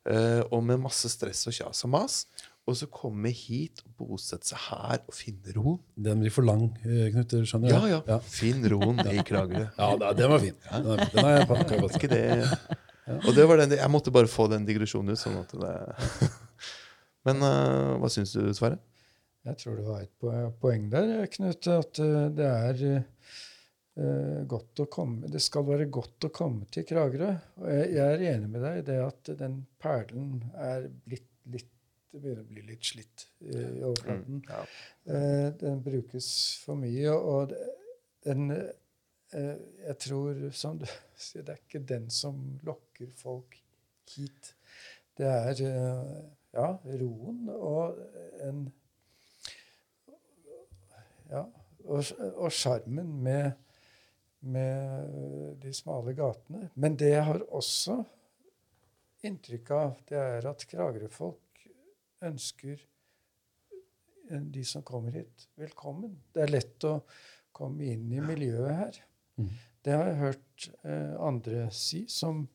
uh, 0.10 0.42
og 0.50 0.66
med 0.68 0.82
masse 0.84 1.08
stress 1.14 1.46
og 1.48 1.56
kjas 1.56 1.86
og 1.86 1.94
mas. 1.94 2.18
Og 2.66 2.74
så 2.80 2.88
komme 2.90 3.30
hit 3.30 3.84
og 3.86 3.92
bosette 4.02 4.50
seg 4.50 4.58
her 4.72 4.98
og 5.06 5.14
finne 5.14 5.54
ro. 5.54 5.76
Den 5.94 6.24
blir 6.26 6.34
for 6.34 6.48
lang, 6.50 6.72
Knut. 6.82 7.36
Skjønner 7.46 7.70
Ja, 7.70 7.80
du? 7.84 7.88
ja. 7.94 8.00
ja. 8.10 8.18
Finn 8.26 8.66
roen 8.74 8.98
i 9.06 9.22
Kragerø. 9.30 9.68
Ja, 9.78 10.14
den 10.18 10.34
var 10.34 10.42
fin. 10.42 10.58
Den 10.72 10.90
er, 10.96 11.04
den 11.14 11.22
er 11.30 11.36
jeg 11.38 11.48
på, 11.52 11.60
kan 11.62 11.76
jeg 11.78 11.86
bare 11.86 12.00
si. 12.02 12.80
Og 13.06 13.32
det 13.38 13.46
var 13.46 13.62
den, 13.62 13.76
jeg 13.78 13.92
måtte 13.94 14.14
bare 14.14 14.30
få 14.30 14.48
den 14.52 14.66
digresjonen 14.66 15.14
ut. 15.14 15.22
sånn 15.22 15.38
at 15.42 15.54
det 15.54 15.74
Men 17.26 17.42
uh, 17.42 17.96
hva 18.02 18.10
syns 18.14 18.36
du, 18.36 18.42
Sverre? 18.54 18.78
Jeg 19.46 19.60
tror 19.62 19.78
det 19.78 19.86
var 19.86 20.04
et 20.06 20.58
poeng 20.62 20.88
der, 20.90 21.28
Knut, 21.30 21.68
at 21.70 22.00
eh, 22.02 22.22
det 22.34 22.46
er 22.50 22.80
uh, 22.96 24.40
godt 24.50 24.82
å 24.82 24.88
komme 24.90 25.30
Det 25.30 25.42
skal 25.44 25.68
være 25.68 25.86
godt 25.94 26.26
å 26.26 26.32
komme 26.34 26.66
til 26.74 26.86
Kragerø. 26.90 27.30
Og 27.62 27.68
jeg, 27.70 27.92
jeg 27.94 28.16
er 28.16 28.26
enig 28.32 28.50
med 28.50 28.66
deg 28.66 28.80
i 28.80 28.86
det 28.90 28.98
at 29.06 29.34
den 29.38 29.60
perlen 29.82 30.40
er 30.58 30.90
blitt 31.06 31.30
litt 31.54 31.72
Det 32.10 32.22
begynner 32.24 32.46
å 32.46 32.50
bli 32.50 32.62
litt 32.64 32.88
slitt 32.88 33.28
i 33.44 33.84
overflaten. 33.84 34.42
Ja. 34.48 34.62
Eh, 35.12 35.48
den 35.60 35.82
brukes 35.84 36.28
for 36.64 36.80
mye, 36.80 37.12
og 37.12 37.52
den 38.26 38.54
Jeg 39.36 39.98
tror, 40.00 40.40
som 40.56 40.80
du 40.80 40.86
sier, 41.28 41.44
det 41.44 41.56
er 41.56 41.62
ikke 41.62 41.84
den 41.88 42.10
som 42.14 42.40
lokker 42.68 43.12
folk 43.20 43.58
hit. 44.14 44.54
Det 45.18 45.28
er 45.28 45.62
eh, 45.66 46.18
ja, 46.56 46.72
roen 47.02 47.46
og 47.52 48.02
en 48.46 48.66
Ja, 51.26 51.42
og 51.90 52.52
sjarmen 52.54 53.08
med, 53.26 53.56
med 54.46 55.56
de 55.62 55.72
smale 55.74 56.14
gatene. 56.18 56.68
Men 56.78 56.98
det 57.02 57.10
jeg 57.16 57.24
har 57.26 57.42
også 57.50 57.96
inntrykk 59.26 59.72
av, 59.74 59.96
det 60.10 60.20
er 60.22 60.48
at 60.50 60.66
Kragerø-folk 60.70 61.66
ønsker 62.30 62.78
eh, 62.78 64.46
de 64.54 64.66
som 64.70 64.86
kommer 64.86 65.18
hit, 65.18 65.48
velkommen. 65.58 66.14
Det 66.34 66.46
er 66.46 66.54
lett 66.54 66.88
å 66.88 67.00
komme 67.56 67.90
inn 67.90 68.06
i 68.14 68.22
miljøet 68.22 68.78
her. 68.84 69.02
Mhm. 69.38 69.54
Det 69.86 69.94
har 69.94 70.08
jeg 70.08 70.18
hørt 70.18 70.70
eh, 70.84 71.14
andre 71.22 71.68
si, 71.72 72.06
som 72.10 72.48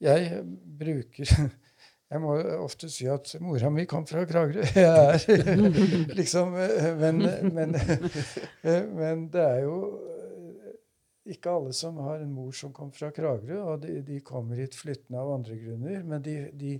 jeg 0.00 0.42
bruker 0.78 1.30
Jeg 2.08 2.22
må 2.24 2.38
ofte 2.64 2.88
si 2.88 3.04
at 3.10 3.34
mora 3.44 3.68
mi 3.72 3.84
kom 3.88 4.06
fra 4.08 4.22
Kragerø. 4.28 4.62
Jeg 4.80 5.18
er 5.36 6.14
liksom 6.20 6.54
eh, 6.56 6.86
Men, 6.96 7.20
men, 7.52 7.74
eh, 7.76 8.86
men 8.88 9.26
det 9.32 9.42
er 9.44 9.58
jo 9.66 9.74
eh, 10.08 10.78
ikke 11.34 11.52
alle 11.52 11.74
som 11.76 11.98
har 12.06 12.22
en 12.24 12.32
mor 12.32 12.54
som 12.56 12.72
kom 12.72 12.94
fra 12.96 13.10
Kragerø, 13.12 13.58
og 13.74 13.82
de, 13.84 13.98
de 14.06 14.22
kommer 14.24 14.56
hit 14.62 14.78
flyttende 14.78 15.20
av 15.20 15.34
andre 15.34 15.58
grunner, 15.60 16.00
men 16.08 16.24
de, 16.24 16.38
de 16.56 16.78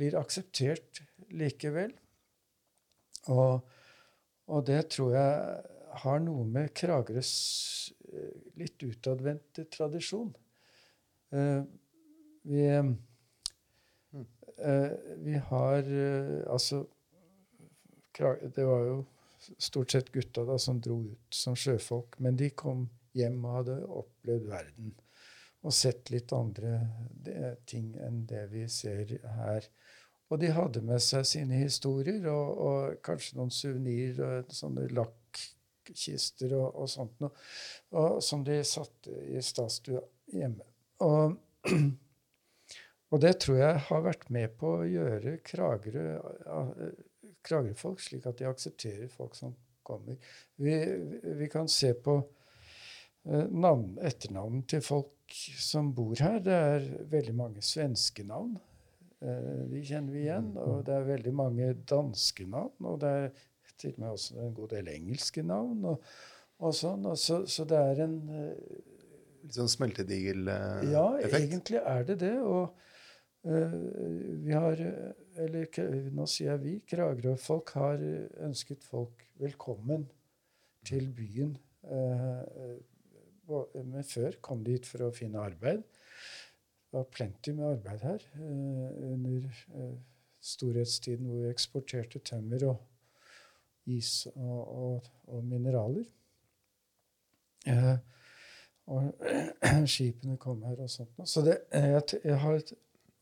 blir 0.00 0.16
akseptert 0.16 1.02
likevel. 1.36 1.92
Og, 3.28 3.60
og 4.48 4.64
det 4.66 4.86
tror 4.96 5.12
jeg 5.18 5.60
har 6.02 6.24
noe 6.24 6.48
med 6.48 6.72
Kragerøs 6.72 7.34
litt 8.58 8.82
utadvendt 8.82 9.62
tradisjon. 9.72 10.32
Eh, 11.32 11.62
vi, 12.42 12.66
eh, 14.56 14.90
vi 15.16 15.34
har 15.34 15.78
eh, 15.78 16.52
altså 16.52 16.86
Det 18.54 18.64
var 18.64 18.82
jo 18.84 19.04
stort 19.58 19.90
sett 19.90 20.12
gutta 20.12 20.44
da 20.44 20.58
som 20.58 20.80
dro 20.80 20.98
ut 21.06 21.34
som 21.34 21.56
sjøfolk, 21.56 22.18
men 22.20 22.36
de 22.36 22.50
kom 22.50 22.84
hjem 23.16 23.38
og 23.46 23.54
hadde 23.56 23.76
opplevd 23.86 24.50
verden. 24.50 24.92
Og 25.64 25.72
sett 25.72 26.10
litt 26.12 26.34
andre 26.36 26.74
ting 27.66 27.94
enn 27.96 28.26
det 28.28 28.44
vi 28.52 28.66
ser 28.68 29.16
her. 29.38 29.66
Og 30.28 30.40
de 30.42 30.52
hadde 30.52 30.84
med 30.84 31.00
seg 31.00 31.24
sine 31.28 31.62
historier 31.62 32.28
og, 32.28 32.60
og 32.66 33.00
kanskje 33.04 33.40
noen 33.40 33.52
suvenirer 33.54 34.42
og 34.42 34.52
sånne 34.52 34.90
lakkkister 35.82 36.54
og, 36.56 36.74
og 36.76 36.88
sånt 36.88 37.20
noe, 37.20 37.32
og, 37.92 38.22
som 38.22 38.44
de 38.44 38.62
satte 38.64 39.10
i 39.10 39.40
statstua 39.42 40.00
hjemme. 40.32 40.64
Og, 41.02 41.36
og 43.12 43.20
det 43.20 43.38
tror 43.40 43.58
jeg 43.58 43.80
har 43.88 44.02
vært 44.02 44.30
med 44.30 44.56
på 44.58 44.76
å 44.78 44.86
gjøre 44.86 45.40
Kragerø, 45.42 46.06
eh, 46.46 46.92
Kragerø-folk 47.42 48.00
slik 48.00 48.26
at 48.26 48.38
de 48.38 48.46
aksepterer 48.48 49.08
folk 49.08 49.34
som 49.34 49.54
kommer. 49.82 50.16
Vi, 50.56 50.74
vi 51.38 51.48
kan 51.50 51.68
se 51.68 51.92
på 51.94 52.20
eh, 53.24 53.48
navn, 53.50 53.98
etternavn 54.00 54.62
til 54.70 54.82
folk 54.82 55.10
som 55.58 55.92
bor 55.94 56.14
her. 56.20 56.38
Det 56.44 56.52
er 56.54 56.92
veldig 57.10 57.34
mange 57.34 57.62
svenske 57.64 58.22
navn. 58.28 58.54
Eh, 59.22 59.64
de 59.72 59.82
kjenner 59.82 60.14
vi 60.14 60.26
igjen. 60.28 60.52
Og 60.62 60.84
det 60.86 60.94
er 60.94 61.08
veldig 61.08 61.34
mange 61.34 61.72
danske 61.88 62.46
navn. 62.46 62.76
Og 62.86 63.00
det 63.02 63.10
er 63.24 63.32
til 63.82 63.96
og 63.96 64.00
med 64.02 64.14
også 64.14 64.38
en 64.40 64.54
god 64.56 64.72
del 64.76 64.88
engelske 64.94 65.44
navn. 65.46 65.84
og, 65.92 66.08
og 66.62 66.74
sånn, 66.78 67.06
og 67.10 67.18
så, 67.18 67.42
så 67.50 67.66
det 67.68 67.78
er 67.90 68.04
en 68.06 68.18
eh, 68.38 68.80
Litt 69.42 69.56
sånn 69.56 69.70
smeltedigel-effekt? 69.72 70.92
Ja, 70.92 71.06
egentlig 71.40 71.80
er 71.82 72.04
det 72.06 72.14
det. 72.20 72.36
Og 72.46 72.76
eh, 73.42 73.72
vi 74.44 74.54
har 74.54 74.78
eh, 74.78 75.08
Eller 75.42 75.66
nå 76.14 76.28
sier 76.30 76.52
jeg 76.52 76.62
vi. 76.62 76.74
Kragerø-folk 76.92 77.72
har 77.74 77.98
eh, 78.06 78.28
ønsket 78.46 78.86
folk 78.86 79.24
velkommen 79.42 80.06
til 80.86 81.10
byen. 81.16 81.56
Eh, 81.82 82.38
eh, 82.38 83.82
men 83.82 84.06
før 84.06 84.38
kom 84.44 84.62
de 84.62 84.76
hit 84.76 84.86
for 84.86 85.08
å 85.08 85.14
finne 85.14 85.42
arbeid. 85.42 85.82
Det 85.82 87.00
var 87.00 87.10
plenty 87.10 87.54
med 87.56 87.70
arbeid 87.72 88.06
her 88.06 88.24
eh, 88.36 88.88
under 89.10 89.50
eh, 89.74 89.98
storhetstiden 90.42 91.26
hvor 91.26 91.42
vi 91.42 91.50
eksporterte 91.50 92.22
tømmer 92.30 92.66
og 92.70 92.88
is 93.90 94.26
og, 94.34 94.60
og, 94.60 95.12
og 95.32 95.44
mineraler. 95.44 96.04
Eh, 97.66 97.94
og 98.92 99.12
skipene 99.92 100.36
kom 100.42 100.62
her 100.66 100.82
og 100.82 100.90
sånt. 100.90 101.12
noe. 101.18 101.28
Så 101.28 101.44
det, 101.46 101.58
eh, 101.74 101.92
jeg, 101.94 102.20
jeg 102.24 102.38
har, 102.44 102.62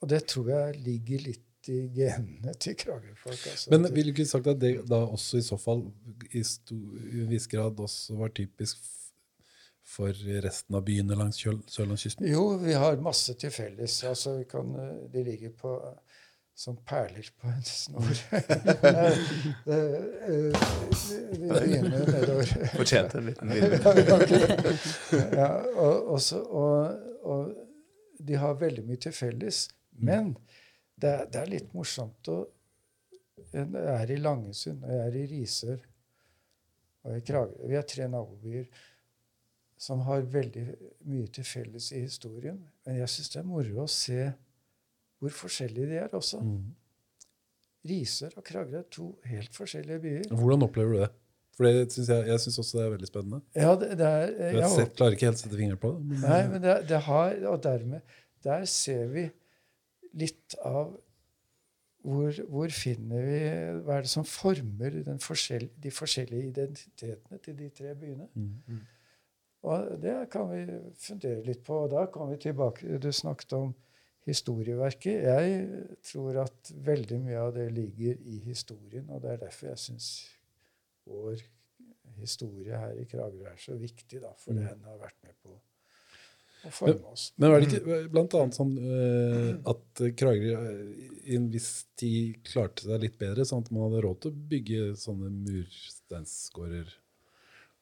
og 0.01 0.13
det 0.13 0.25
tror 0.31 0.53
jeg 0.55 0.83
ligger 0.85 1.27
litt 1.29 1.47
i 1.69 1.83
genene 1.93 2.55
til 2.57 2.77
Kragerø-folk. 2.81 3.43
Altså, 3.53 3.71
Men 3.73 3.91
ville 3.93 4.13
du 4.13 4.17
ikke 4.17 4.31
sagt 4.31 4.49
at 4.49 4.61
det 4.63 4.79
da 4.89 5.03
også 5.05 5.41
i 5.41 5.45
så 5.45 5.59
fall 5.61 5.85
i, 6.33 6.41
i 6.41 7.27
viss 7.29 7.49
grad 7.53 7.81
også 7.85 8.17
var 8.17 8.33
typisk 8.37 8.81
for 9.91 10.15
resten 10.45 10.77
av 10.79 10.85
byene 10.87 11.17
langs 11.19 11.41
sørlandskysten? 11.41 12.29
Jo, 12.31 12.55
vi 12.63 12.77
har 12.79 13.01
masse 13.03 13.35
til 13.39 13.53
felles. 13.53 13.99
Altså, 14.09 14.39
vi 14.39 14.47
kan, 14.49 14.73
eh, 14.79 15.05
de 15.13 15.25
ligger 15.27 15.53
på 15.61 15.77
som 16.61 16.77
perler 16.85 17.25
på 17.41 17.49
en 17.49 17.63
snor. 17.65 18.11
vi 21.39 21.49
begynner 21.49 22.07
nedover. 22.13 22.45
Fortjente 22.77 23.19
en 23.19 23.27
liten 23.27 23.49
lille 23.49 23.79
ja, 25.37 25.49
og, 25.77 26.09
og, 26.15 26.21
så, 26.23 26.41
og, 26.45 26.99
og 27.25 27.55
de 28.21 28.37
har 28.43 28.59
veldig 28.61 28.85
mye 28.89 29.01
til 29.01 29.15
felles. 29.17 29.63
Men 30.05 30.35
det, 31.01 31.09
er- 31.15 31.31
det 31.33 31.41
er 31.43 31.53
litt 31.55 31.73
morsomt 31.77 32.29
å 32.33 32.41
Jeg 33.51 33.67
er 33.97 34.11
i 34.15 34.19
Langesund, 34.21 34.85
og 34.85 34.91
jeg 34.93 35.07
er 35.09 35.15
i 35.17 35.25
Risør 35.33 35.79
og 37.09 37.17
i 37.17 37.23
Kragerø. 37.25 37.67
Vi 37.73 37.79
er 37.81 37.87
tre 37.89 38.05
nabobyer 38.13 38.67
som 39.81 40.03
har 40.05 40.21
veldig 40.29 40.67
mye 41.09 41.27
til 41.33 41.47
felles 41.49 41.89
i 41.97 42.03
historien. 42.05 42.61
Men 42.85 43.01
jeg 43.01 43.09
syns 43.15 43.33
det 43.33 43.41
er 43.41 43.49
moro 43.49 43.81
å 43.83 43.89
se 43.91 44.29
hvor 45.21 45.33
forskjellige 45.37 45.89
de 45.91 45.99
er 46.01 46.15
også. 46.17 46.41
Mm. 46.41 46.71
Risør 47.91 48.37
og 48.37 48.45
Kragerø 48.45 48.79
er 48.79 48.89
to 48.93 49.11
helt 49.25 49.57
forskjellige 49.57 50.01
byer. 50.05 50.31
Hvordan 50.37 50.67
opplever 50.67 50.93
du 50.93 51.03
det? 51.05 51.11
For 51.57 51.67
det 51.69 51.93
synes 51.93 52.09
jeg, 52.09 52.27
jeg 52.29 52.41
syns 52.41 52.59
også 52.63 52.79
det 52.79 52.85
er 52.85 52.91
veldig 52.95 53.09
spennende. 53.09 53.41
Ja, 53.57 53.71
det, 53.77 53.91
det 54.01 54.07
er, 54.07 54.27
Jeg 54.31 54.57
jeg 54.57 54.71
sett, 54.75 54.97
klarer 54.97 55.17
ikke 55.17 55.29
helt 55.29 55.41
å 55.41 55.43
sette 55.45 55.59
fingeren 55.59 55.81
på 55.81 55.93
det. 55.93 56.05
Men, 56.09 56.23
Nei, 56.25 56.41
men 56.49 56.63
det, 56.65 56.77
det 56.89 57.01
har 57.05 57.35
Og 57.51 57.63
dermed 57.65 58.15
Der 58.45 58.65
ser 58.71 59.11
vi 59.13 59.27
litt 60.21 60.57
av 60.65 60.95
hvor, 62.01 62.33
hvor 62.49 62.73
finner 62.73 63.27
vi 63.29 63.41
Hva 63.85 63.99
er 63.99 64.07
det 64.07 64.13
som 64.13 64.25
former 64.25 64.95
den 65.05 65.21
forskjell, 65.21 65.67
de 65.77 65.93
forskjellige 65.93 66.49
identitetene 66.49 67.41
til 67.45 67.59
de 67.59 67.69
tre 67.77 67.93
byene? 67.93 68.31
Mm. 68.33 68.81
Og 69.69 69.91
det 70.01 70.17
kan 70.33 70.49
vi 70.49 70.65
fundere 70.97 71.45
litt 71.45 71.61
på. 71.67 71.83
Og 71.85 71.93
da 71.93 72.07
kommer 72.09 72.39
vi 72.39 72.47
tilbake 72.47 72.97
Du 73.05 73.11
snakket 73.13 73.53
om 73.59 73.75
historieverket. 74.29 75.23
Jeg 75.25 75.87
tror 76.05 76.43
at 76.45 76.73
veldig 76.87 77.21
mye 77.25 77.41
av 77.41 77.55
det 77.57 77.71
ligger 77.73 78.21
i 78.21 78.39
historien, 78.45 79.09
og 79.09 79.23
det 79.25 79.33
er 79.33 79.43
derfor 79.47 79.73
jeg 79.73 79.83
syns 79.87 80.11
vår 81.09 81.41
historie 82.21 82.77
her 82.77 82.99
i 83.01 83.07
Kragerø 83.09 83.49
er 83.49 83.59
så 83.61 83.75
viktig, 83.81 84.21
da, 84.21 84.33
for 84.39 84.53
Mm. 84.53 84.67
den 84.67 84.83
har 84.85 84.99
vært 85.01 85.17
med 85.25 85.35
på 85.43 85.55
å 86.69 86.71
forme 86.71 87.13
oss. 87.13 87.33
Men 87.39 87.51
var 87.51 87.61
det 87.61 87.71
ikke 87.71 88.01
blant 88.13 88.35
annet 88.37 88.59
sånn 88.59 88.75
uh, 88.77 89.53
at 89.73 90.03
Kragerø 90.21 90.57
eh, 90.59 91.13
i 91.33 91.39
en 91.39 91.49
viss 91.53 91.87
tid 91.97 92.43
klarte 92.45 92.85
seg 92.85 93.01
litt 93.07 93.17
bedre, 93.19 93.47
sånn 93.49 93.65
at 93.65 93.71
man 93.73 93.89
hadde 93.89 94.03
råd 94.05 94.21
til 94.21 94.35
å 94.35 94.43
bygge 94.53 94.91
sånne 95.01 95.33
mursteinsgårder? 95.49 97.00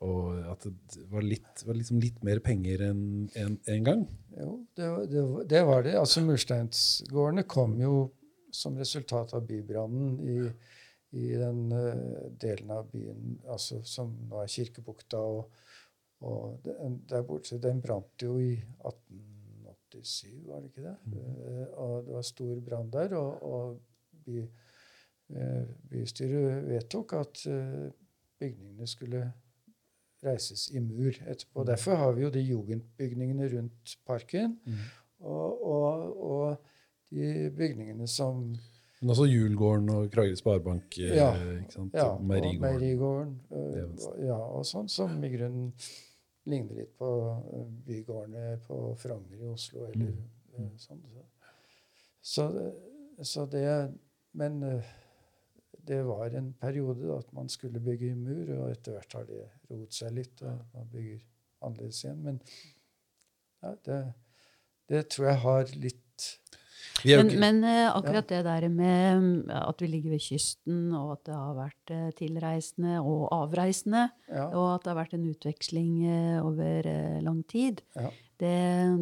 Og 0.07 0.37
at 0.47 0.63
det 0.63 1.05
var 1.11 1.25
litt, 1.27 1.65
var 1.67 1.75
liksom 1.75 1.99
litt 1.99 2.21
mer 2.27 2.39
penger 2.45 2.85
enn 2.87 3.01
en, 3.39 3.57
en 3.67 3.87
gang? 3.87 4.05
Jo, 4.37 4.53
det, 4.79 4.91
det, 5.11 5.25
det 5.51 5.63
var 5.67 5.83
det. 5.87 5.97
Altså 5.99 6.23
Mursteinsgårdene 6.23 7.43
kom 7.51 7.75
jo 7.83 8.05
som 8.55 8.79
resultat 8.79 9.35
av 9.35 9.43
bybrannen 9.49 10.21
i, 10.23 10.37
i 11.19 11.33
den 11.41 11.73
uh, 11.75 12.29
delen 12.39 12.71
av 12.71 12.87
byen 12.93 13.41
altså, 13.51 13.81
som 13.83 14.15
nå 14.31 14.39
er 14.45 14.53
Kirkebukta. 14.55 15.19
Og, 15.19 15.67
og 16.23 16.63
den, 16.63 17.01
der 17.11 17.27
borte, 17.27 17.59
den 17.63 17.83
brant 17.83 18.23
jo 18.23 18.37
i 18.39 18.55
1887, 18.55 20.31
var 20.47 20.63
det 20.63 20.71
ikke 20.71 20.87
det? 20.87 20.97
Eh, 21.19 21.67
og 21.75 22.07
det 22.07 22.17
var 22.21 22.31
stor 22.31 22.63
brann 22.71 22.95
der. 22.95 23.19
Og, 23.19 23.43
og 23.51 24.23
by, 24.29 24.47
uh, 25.35 25.77
bystyret 25.91 26.71
vedtok 26.71 27.19
at 27.19 27.45
bygningene 28.39 28.87
skulle 28.87 29.27
reises 30.25 30.71
i 30.75 30.81
mur 30.81 31.13
etterpå. 31.27 31.65
Derfor 31.65 31.95
har 31.95 32.13
vi 32.13 32.23
jo 32.23 32.31
de 32.31 32.41
jugendbygningene 32.41 33.49
rundt 33.53 33.99
parken. 34.07 34.59
Og, 35.21 35.65
og, 35.67 36.25
og 36.31 36.57
de 37.11 37.51
bygningene 37.57 38.07
som 38.07 38.57
Men 39.01 39.11
også 39.11 39.25
Julgården 39.31 39.91
og 39.95 40.11
Kragerø 40.11 40.35
Sparebank. 40.35 40.99
eh, 40.99 41.17
Ja. 41.17 41.29
Ja, 41.95 42.05
og 42.05 42.25
Meierigården. 42.25 43.41
Øh, 43.53 44.27
ja, 44.27 44.39
og 44.39 44.67
sånn 44.67 44.89
som 44.91 45.25
i 45.25 45.31
grunnen 45.37 45.73
ligner 46.49 46.81
litt 46.81 46.97
på 46.99 47.11
bygårdene 47.87 48.59
på 48.67 48.97
Frogner 48.99 49.39
i 49.39 49.53
Oslo. 49.53 49.87
eller 49.87 50.17
mm. 50.59 50.73
sånn. 50.77 51.05
Så, 52.23 52.73
så 53.23 53.47
det 53.47 53.95
Men 54.33 54.63
det 55.89 56.03
var 56.07 56.35
en 56.39 56.53
periode 56.61 57.07
da, 57.09 57.19
at 57.23 57.33
man 57.37 57.49
skulle 57.53 57.81
bygge 57.83 58.13
i 58.13 58.19
mur, 58.19 58.51
og 58.61 58.71
etter 58.73 58.97
hvert 58.99 59.17
har 59.19 59.27
det 59.29 59.45
roet 59.71 59.95
seg 59.97 60.15
litt, 60.17 60.43
og 60.45 60.61
man 60.75 60.91
bygger 60.93 61.23
annerledes 61.65 62.03
igjen. 62.05 62.21
Men 62.25 62.41
ja, 63.63 63.73
det, 63.89 64.03
det 64.93 65.07
tror 65.15 65.33
jeg 65.33 65.43
har 65.47 65.73
litt 65.83 66.05
Men, 67.07 67.29
men 67.39 67.59
eh, 67.67 67.89
akkurat 67.95 68.27
det 68.31 68.41
der 68.47 68.65
med 68.75 69.51
at 69.55 69.83
vi 69.83 69.87
ligger 69.91 70.11
ved 70.17 70.23
kysten, 70.23 70.89
og 70.99 71.13
at 71.15 71.21
det 71.29 71.37
har 71.37 71.53
vært 71.59 71.93
eh, 71.95 72.09
tilreisende 72.19 72.97
og 73.03 73.29
avreisende, 73.37 74.09
Ja. 74.31 74.49
og 74.51 74.67
at 74.75 74.83
det 74.85 74.91
har 74.93 74.99
vært 74.99 75.15
en 75.19 75.29
utveksling 75.31 75.93
eh, 76.11 76.39
over 76.43 76.89
lang 77.23 77.45
tid, 77.51 77.85
Ja. 77.95 78.11
det, 78.43 78.57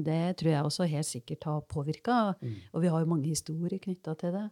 det 0.05 0.21
tror 0.41 0.51
jeg 0.53 0.65
også 0.69 0.89
helt 0.93 1.09
sikkert 1.09 1.49
har 1.49 1.65
påvirka. 1.73 2.19
Mm. 2.41 2.55
Og 2.73 2.85
vi 2.85 2.93
har 2.93 3.01
jo 3.01 3.13
mange 3.15 3.33
historier 3.33 3.81
knytta 3.81 4.15
til 4.21 4.37
det. 4.37 4.47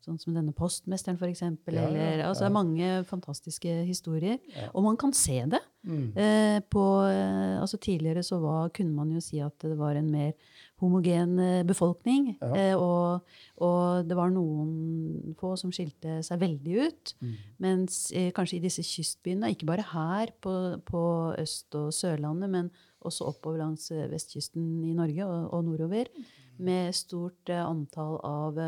Sånn 0.00 0.16
som 0.20 0.32
denne 0.32 0.54
postmesteren, 0.56 1.18
for 1.20 1.28
eksempel. 1.28 1.76
Ja, 1.76 1.88
eller, 1.88 2.22
altså. 2.28 2.46
Det 2.46 2.48
er 2.48 2.56
mange 2.56 2.92
fantastiske 3.08 3.74
historier. 3.84 4.38
Og 4.72 4.84
man 4.86 4.96
kan 5.00 5.12
se 5.16 5.42
det. 5.50 5.60
Mm. 5.82 6.16
Eh, 6.16 6.58
på, 6.72 6.84
eh, 7.08 7.60
altså 7.60 7.78
tidligere 7.80 8.22
så 8.24 8.36
var, 8.40 8.68
kunne 8.76 8.92
man 8.92 9.12
jo 9.14 9.20
si 9.24 9.38
at 9.40 9.56
det 9.64 9.78
var 9.78 9.96
en 9.96 10.10
mer 10.12 10.32
homogen 10.80 11.38
eh, 11.40 11.62
befolkning. 11.68 12.34
Eh, 12.40 12.74
og, 12.76 13.26
og 13.60 14.08
det 14.08 14.16
var 14.16 14.32
noen 14.32 15.34
få 15.40 15.54
som 15.60 15.72
skilte 15.74 16.20
seg 16.26 16.40
veldig 16.42 16.76
ut. 16.80 17.14
Mm. 17.20 17.38
Mens 17.64 18.02
eh, 18.16 18.30
kanskje 18.36 18.58
i 18.58 18.64
disse 18.64 18.84
kystbyene, 18.86 19.52
ikke 19.52 19.68
bare 19.68 19.88
her 19.92 20.34
på, 20.40 20.54
på 20.88 21.02
Øst- 21.40 21.76
og 21.80 21.92
Sørlandet, 21.96 22.52
men 22.52 22.70
også 23.00 23.30
oppover 23.32 23.60
langs 23.62 23.88
eh, 23.94 24.08
vestkysten 24.12 24.84
i 24.88 24.94
Norge 24.96 25.28
og, 25.28 25.48
og 25.56 25.64
nordover, 25.68 26.12
med 26.60 26.92
stort 26.92 27.48
antall 27.56 28.18
av 28.26 28.58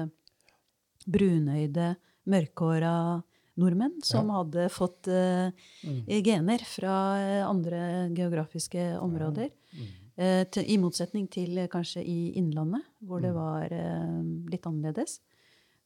brunøyde, 1.07 1.96
mørkhåra 2.28 3.22
nordmenn 3.59 3.98
som 4.03 4.30
hadde 4.32 4.68
fått 4.72 5.09
uh, 5.09 5.50
Mm. 5.84 6.05
gener 6.24 6.59
fra 6.64 6.94
eh, 7.20 7.42
andre 7.48 8.09
geografiske 8.14 8.98
områder. 9.03 9.50
Mm. 9.74 9.90
Uh, 10.18 10.44
til, 10.50 10.64
I 10.68 10.76
motsetning 10.78 11.26
til 11.30 11.59
uh, 11.59 11.66
kanskje 11.68 12.05
i 12.07 12.32
Innlandet, 12.38 12.82
hvor 13.03 13.18
Mm. 13.20 13.22
det 13.26 13.32
var 13.34 13.72
eh, 13.72 14.22
litt 14.53 14.66
annerledes. 14.66 15.20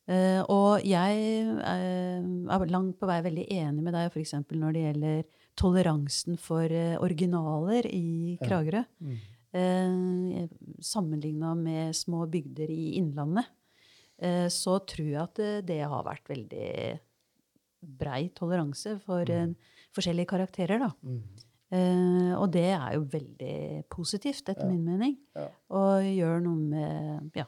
Eh, 0.07 0.43
og 0.49 0.85
jeg 0.87 1.17
eh, 1.59 2.23
er 2.23 2.67
langt 2.71 3.01
på 3.01 3.07
vei 3.11 3.21
veldig 3.23 3.49
enig 3.51 3.83
med 3.83 3.93
deg 3.95 4.13
f.eks. 4.13 4.35
når 4.53 4.73
det 4.73 4.83
gjelder 4.85 5.25
toleransen 5.57 6.37
for 6.39 6.63
eh, 6.71 6.95
originaler 7.03 7.87
i 7.91 8.39
Kragerø. 8.45 8.85
Mm. 9.03 9.17
Eh, 9.57 10.49
Sammenligna 10.81 11.55
med 11.59 11.97
små 11.97 12.27
bygder 12.31 12.71
i 12.71 12.93
Innlandet, 13.01 13.47
eh, 13.47 13.53
så 14.17 14.79
tror 14.89 15.09
jeg 15.11 15.21
at 15.21 15.37
det, 15.37 15.49
det 15.69 15.83
har 15.85 16.05
vært 16.07 16.31
veldig 16.31 16.69
brei 18.01 18.31
toleranse 18.35 18.97
for 19.05 19.29
mm. 19.29 19.53
forskjellige 19.95 20.31
karakterer. 20.31 20.81
da. 20.81 20.89
Mm. 21.05 21.21
Eh, 21.75 22.33
og 22.39 22.53
det 22.55 22.69
er 22.77 22.95
jo 22.95 23.07
veldig 23.11 23.85
positivt, 23.91 24.49
etter 24.49 24.67
Ja. 24.67 24.71
min 24.71 24.85
mening. 24.85 25.19
Ja. 25.35 25.49
Og 25.71 26.03
gjør 26.03 26.41
noe 26.43 26.57
med, 26.57 27.31
ja, 27.35 27.47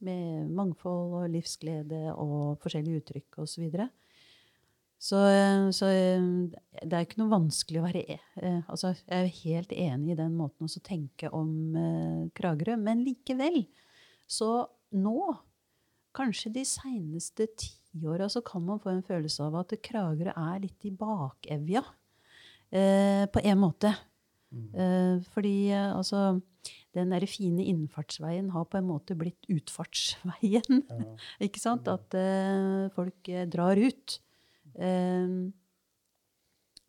med 0.00 0.50
mangfold 0.50 1.14
og 1.24 1.30
livsglede 1.30 2.14
og 2.14 2.58
forskjellige 2.62 3.02
uttrykk 3.02 3.38
osv. 3.38 3.54
Så, 3.54 3.60
videre. 3.60 3.88
Så, 4.98 5.16
eh, 5.16 5.70
så 5.70 5.86
eh, 5.90 6.22
det 6.86 6.92
er 6.92 7.04
ikke 7.04 7.20
noe 7.20 7.34
vanskelig 7.34 7.80
å 7.80 7.86
være 7.88 8.04
e 8.08 8.18
eh, 8.40 8.62
altså, 8.68 8.94
Jeg 8.94 9.18
er 9.18 9.42
helt 9.44 9.72
enig 9.72 10.12
i 10.12 10.16
den 10.16 10.36
måten 10.36 10.66
å 10.66 10.80
tenke 10.80 11.28
om 11.30 11.74
eh, 11.76 12.30
Kragerø. 12.32 12.76
Men 12.76 13.02
likevel, 13.04 13.66
så 14.26 14.68
nå, 14.92 15.34
kanskje 16.14 16.52
de 16.54 16.64
seineste 16.68 17.48
tiåra, 17.58 18.28
så 18.30 18.42
kan 18.44 18.64
man 18.64 18.80
få 18.82 18.92
en 18.92 19.04
følelse 19.06 19.44
av 19.46 19.60
at 19.62 19.76
Kragerø 19.84 20.32
er 20.34 20.62
litt 20.62 20.86
i 20.86 20.92
bakevja. 20.94 21.84
Eh, 22.74 23.24
på 23.30 23.42
en 23.44 23.60
måte. 23.60 23.92
Eh, 24.54 25.20
fordi 25.34 25.70
eh, 25.74 25.90
altså 25.94 26.40
den 26.94 27.10
der 27.10 27.26
fine 27.26 27.64
innfartsveien 27.66 28.52
har 28.54 28.66
på 28.70 28.78
en 28.78 28.88
måte 28.88 29.16
blitt 29.18 29.48
utfartsveien. 29.50 30.84
ikke 31.46 31.62
sant? 31.62 31.90
At 31.90 32.14
eh, 32.18 32.86
folk 32.94 33.30
eh, 33.30 33.46
drar 33.50 33.78
ut. 33.78 34.18
Eh, 34.74 35.34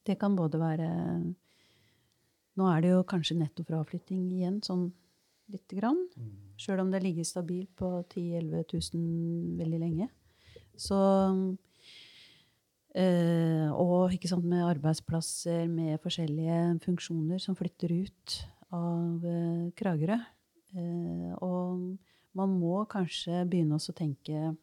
det 0.06 0.20
kan 0.22 0.38
både 0.38 0.62
være 0.62 0.90
Nå 2.56 2.68
er 2.72 2.84
det 2.86 2.92
jo 2.94 3.00
kanskje 3.04 3.36
netto 3.36 3.66
fraflytting 3.68 4.30
igjen, 4.32 4.62
sånn 4.64 4.86
lite 5.52 5.76
grann. 5.76 5.98
Sjøl 6.60 6.82
om 6.84 6.92
det 6.92 7.04
ligger 7.04 7.28
stabilt 7.28 7.72
på 7.76 7.90
10 8.14 8.40
000-11 8.40 8.94
000 8.96 9.58
veldig 9.60 9.80
lenge. 9.82 10.10
Så 10.76 10.98
øh, 12.96 13.72
Og 13.72 14.14
ikke 14.14 14.32
sant, 14.32 14.46
med 14.46 14.64
arbeidsplasser 14.68 15.68
med 15.72 16.00
forskjellige 16.04 16.80
funksjoner 16.86 17.40
som 17.40 17.56
flytter 17.56 17.92
ut 17.92 18.38
av 18.76 19.26
øh, 19.26 19.72
Kragerø. 19.76 20.20
Eh, 20.76 21.32
og 21.44 21.98
man 22.36 22.56
må 22.60 22.84
kanskje 22.92 23.46
begynne 23.48 23.80
å 23.80 23.96
tenke 23.96 24.56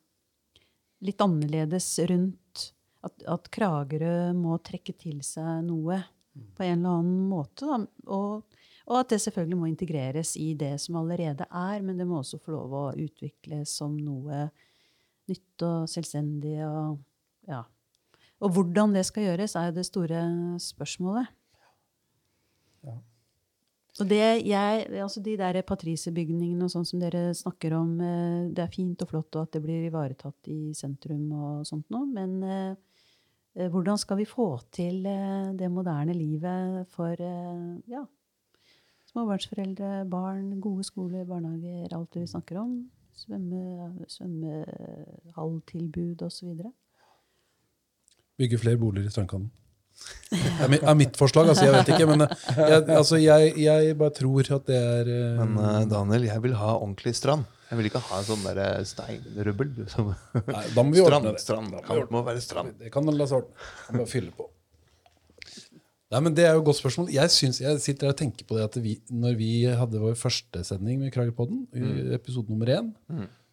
litt 1.03 1.22
annerledes 1.24 1.88
rundt 2.11 2.72
at, 3.03 3.24
at 3.26 3.49
Kragerø 3.53 4.32
må 4.38 4.59
trekke 4.62 4.95
til 4.95 5.22
seg 5.26 5.64
noe 5.66 5.99
på 6.32 6.64
en 6.64 6.78
eller 6.78 7.01
annen 7.01 7.24
måte. 7.30 7.66
Da. 7.66 7.80
Og, 8.14 8.61
og 8.89 8.99
at 8.99 9.12
det 9.12 9.20
selvfølgelig 9.22 9.59
må 9.59 9.68
integreres 9.70 10.35
i 10.41 10.53
det 10.59 10.74
som 10.83 10.99
allerede 11.01 11.47
er, 11.47 11.83
men 11.85 11.99
det 11.99 12.07
må 12.09 12.18
også 12.20 12.41
få 12.43 12.57
lov 12.57 12.74
å 12.74 12.85
utvikles 12.99 13.76
som 13.78 13.95
noe 13.99 14.49
nytt 15.30 15.64
og 15.66 15.87
selvstendig. 15.91 16.57
Og, 16.66 16.99
ja. 17.51 17.62
og 18.43 18.57
hvordan 18.57 18.97
det 18.97 19.05
skal 19.09 19.30
gjøres, 19.30 19.57
er 19.57 19.70
jo 19.70 19.78
det 19.78 19.87
store 19.89 20.22
spørsmålet. 20.62 21.30
Ja. 22.87 22.99
Og 24.01 24.09
det 24.09 24.22
jeg, 24.49 24.87
altså 25.05 25.20
de 25.22 25.35
der 25.37 25.61
patrisebygningene 25.68 26.64
og 26.64 26.72
sånn 26.72 26.87
som 26.89 27.03
dere 27.03 27.28
snakker 27.37 27.76
om, 27.76 27.93
eh, 28.01 28.49
det 28.51 28.64
er 28.64 28.72
fint 28.72 29.05
og 29.05 29.11
flott 29.11 29.37
og 29.37 29.45
at 29.45 29.59
det 29.59 29.62
blir 29.66 29.85
ivaretatt 29.87 30.49
i 30.51 30.72
sentrum 30.74 31.26
og 31.37 31.68
sånt 31.68 31.93
noe, 31.93 32.09
men 32.09 32.39
eh, 32.41 32.72
eh, 33.59 33.68
hvordan 33.68 34.01
skal 34.01 34.18
vi 34.22 34.26
få 34.26 34.49
til 34.72 35.05
det 35.05 35.68
moderne 35.70 36.16
livet 36.16 36.89
for 36.97 37.12
eh, 37.12 37.68
ja, 37.93 38.01
småbarnsforeldre, 39.12 39.90
barn, 40.10 40.60
gode 40.60 40.84
skoler, 40.88 41.24
barnehager, 41.28 41.92
alt 41.96 42.10
det 42.14 42.20
vi 42.24 42.32
snakker 42.32 42.56
om? 42.62 42.72
Svømme, 43.12 43.62
svømmehalltilbud 44.08 46.22
osv. 46.24 46.48
Bygge 48.40 48.56
flere 48.58 48.78
boliger 48.80 49.08
i 49.10 49.12
strandkanten. 49.12 49.50
Det 50.32 50.80
er 50.80 50.96
mitt 50.96 51.18
forslag, 51.20 51.44
altså. 51.52 51.66
Jeg 51.68 51.74
vet 51.74 51.88
ikke. 51.92 52.06
Men 52.08 52.24
eh, 52.24 52.30
jeg, 52.56 52.88
altså, 52.96 53.16
jeg, 53.20 53.52
jeg 53.60 53.92
bare 54.00 54.14
tror 54.16 54.40
at 54.56 54.64
det 54.70 54.78
er 54.78 55.04
uh... 55.12 55.42
Men 55.42 55.50
uh, 55.60 55.84
Daniel, 55.90 56.24
jeg 56.30 56.40
vil 56.46 56.54
ha 56.56 56.70
ordentlig 56.78 57.12
strand. 57.18 57.44
Jeg 57.68 57.76
vil 57.78 57.86
ikke 57.88 58.02
ha 58.08 58.14
en 58.20 58.26
sånn 58.26 58.44
der 58.48 58.58
steinrubbel. 58.88 59.68
Som 59.92 60.04
Nei, 60.12 60.64
da 60.72 60.80
må 60.84 60.90
vi 60.96 61.00
strand, 61.04 61.20
ordne 61.20 61.32
det. 61.36 61.42
strand. 61.44 61.68
Kamp 61.76 61.98
ordne 61.98 62.14
må 62.16 62.20
være 62.26 62.40
strand. 62.44 62.70
Det 62.80 62.88
kan 62.92 63.04
la 63.12 63.26
seg 63.28 63.36
ordne. 63.42 63.54
Bare 63.92 64.08
fylle 64.10 64.32
på. 64.36 64.44
Nei, 66.12 66.20
men 66.20 66.34
Det 66.36 66.44
er 66.44 66.52
jo 66.56 66.60
et 66.60 66.68
godt 66.68 66.80
spørsmål. 66.82 67.08
Jeg, 67.14 67.32
synes, 67.32 67.60
jeg 67.62 67.80
sitter 67.80 68.10
og 68.10 68.18
tenker 68.18 68.44
på 68.48 68.58
det 68.58 68.66
at 68.66 68.76
vi, 68.84 68.98
når 69.08 69.38
vi 69.38 69.50
hadde 69.64 70.02
vår 70.02 70.18
første 70.20 70.64
sending 70.68 71.00
med 71.00 71.12
Kragerpodden, 71.14 71.64
i 71.72 72.12
episode 72.18 72.52
nummer 72.52 72.68
én, 72.68 72.92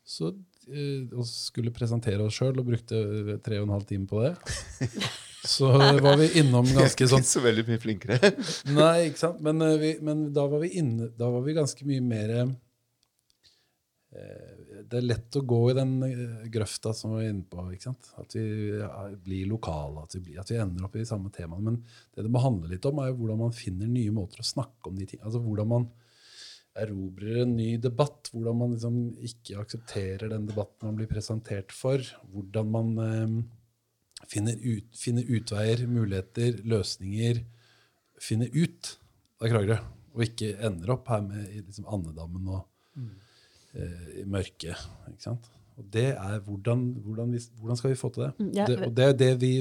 så 0.03 0.34
eh, 0.68 1.07
og 1.14 1.24
skulle 1.30 1.72
presentere 1.76 2.26
oss 2.26 2.36
sjøl 2.39 2.60
og 2.60 2.68
brukte 2.68 2.99
tre 3.45 3.62
og 3.62 3.70
en 3.70 3.76
halv 3.78 3.88
time 3.88 4.10
på 4.10 4.26
det, 4.26 4.34
så 5.55 5.72
var 6.03 6.20
vi 6.20 6.28
innom 6.41 6.68
ganske 6.68 7.07
sånn 7.07 7.24
Ikke 7.24 7.32
så 7.32 7.43
veldig 7.45 7.64
mye 7.70 7.82
flinkere. 7.86 8.34
Nei, 8.76 8.95
ikke 9.07 9.24
sant? 9.24 9.39
Men, 9.45 9.64
eh, 9.64 9.78
vi, 9.80 9.93
men 10.03 10.28
da, 10.36 10.49
var 10.51 10.66
vi 10.66 10.74
inne, 10.82 11.14
da 11.16 11.32
var 11.32 11.45
vi 11.47 11.55
ganske 11.57 11.88
mye 11.88 12.03
mer 12.03 12.36
eh, 12.41 12.51
Det 14.70 15.00
er 15.00 15.06
lett 15.06 15.38
å 15.40 15.42
gå 15.50 15.60
i 15.72 15.76
den 15.78 15.94
eh, 16.06 16.50
grøfta 16.54 16.92
som 16.94 17.16
vi 17.16 17.24
er 17.24 17.32
inne 17.34 17.48
på. 17.50 17.64
ikke 17.74 17.88
sant? 17.88 18.12
At 18.22 18.36
vi 18.38 18.44
blir 19.26 19.50
lokale, 19.50 20.04
at 20.06 20.14
vi, 20.18 20.22
blir, 20.28 20.42
at 20.42 20.52
vi 20.52 20.60
ender 20.62 20.86
opp 20.86 20.98
i 20.98 21.02
de 21.02 21.10
samme 21.10 21.32
temaene. 21.34 21.72
Men 21.72 21.80
det 22.14 22.26
det 22.28 22.34
må 22.34 22.44
handle 22.44 22.70
litt 22.70 22.86
om, 22.86 23.02
er 23.02 23.10
jo 23.10 23.18
hvordan 23.22 23.42
man 23.48 23.56
finner 23.56 23.90
nye 23.90 24.14
måter 24.14 24.44
å 24.44 24.48
snakke 24.48 24.92
om 24.92 25.00
de 25.00 25.08
tingene. 25.10 25.26
Altså 25.30 25.42
hvordan 25.44 25.72
man 25.74 25.90
erobrer 26.80 27.44
en 27.44 27.56
ny 27.58 27.70
debatt. 27.82 28.30
Hvordan 28.34 28.60
man 28.62 28.76
liksom 28.76 29.00
ikke 29.26 29.62
aksepterer 29.64 30.34
den 30.36 30.46
debatten 30.50 30.92
man 30.92 31.00
blir 31.00 31.10
presentert 31.12 31.74
for. 31.76 32.04
Hvordan 32.34 32.74
man 32.76 32.92
eh, 33.06 33.38
finner, 34.30 34.60
ut, 34.60 34.92
finner 34.98 35.34
utveier, 35.40 35.86
muligheter, 35.90 36.62
løsninger. 36.70 37.42
Finner 38.22 38.54
ut 38.54 38.94
av 39.42 39.50
Kragerø. 39.50 39.80
Og 40.14 40.26
ikke 40.26 40.54
ender 40.66 40.94
opp 40.94 41.10
her 41.10 41.26
med 41.26 41.48
i 41.48 41.64
liksom 41.64 41.90
andedammen 41.90 42.54
og 42.54 42.68
eh, 43.76 44.22
i 44.22 44.26
mørket. 44.30 44.90
Ikke 45.12 45.26
sant? 45.30 45.50
Og 45.80 45.86
det 45.94 46.10
er 46.12 46.40
hvordan, 46.44 46.82
hvordan, 47.06 47.30
vi, 47.32 47.40
hvordan 47.62 47.78
skal 47.80 47.94
vi 47.94 47.98
få 48.00 48.10
til 48.12 48.26
det? 48.26 48.32
Mm, 48.36 48.50
ja, 48.58 48.66
det? 48.68 48.80
Og 48.84 48.96
det 48.98 49.06
er 49.06 49.14
det 49.22 49.30
vi 49.40 49.52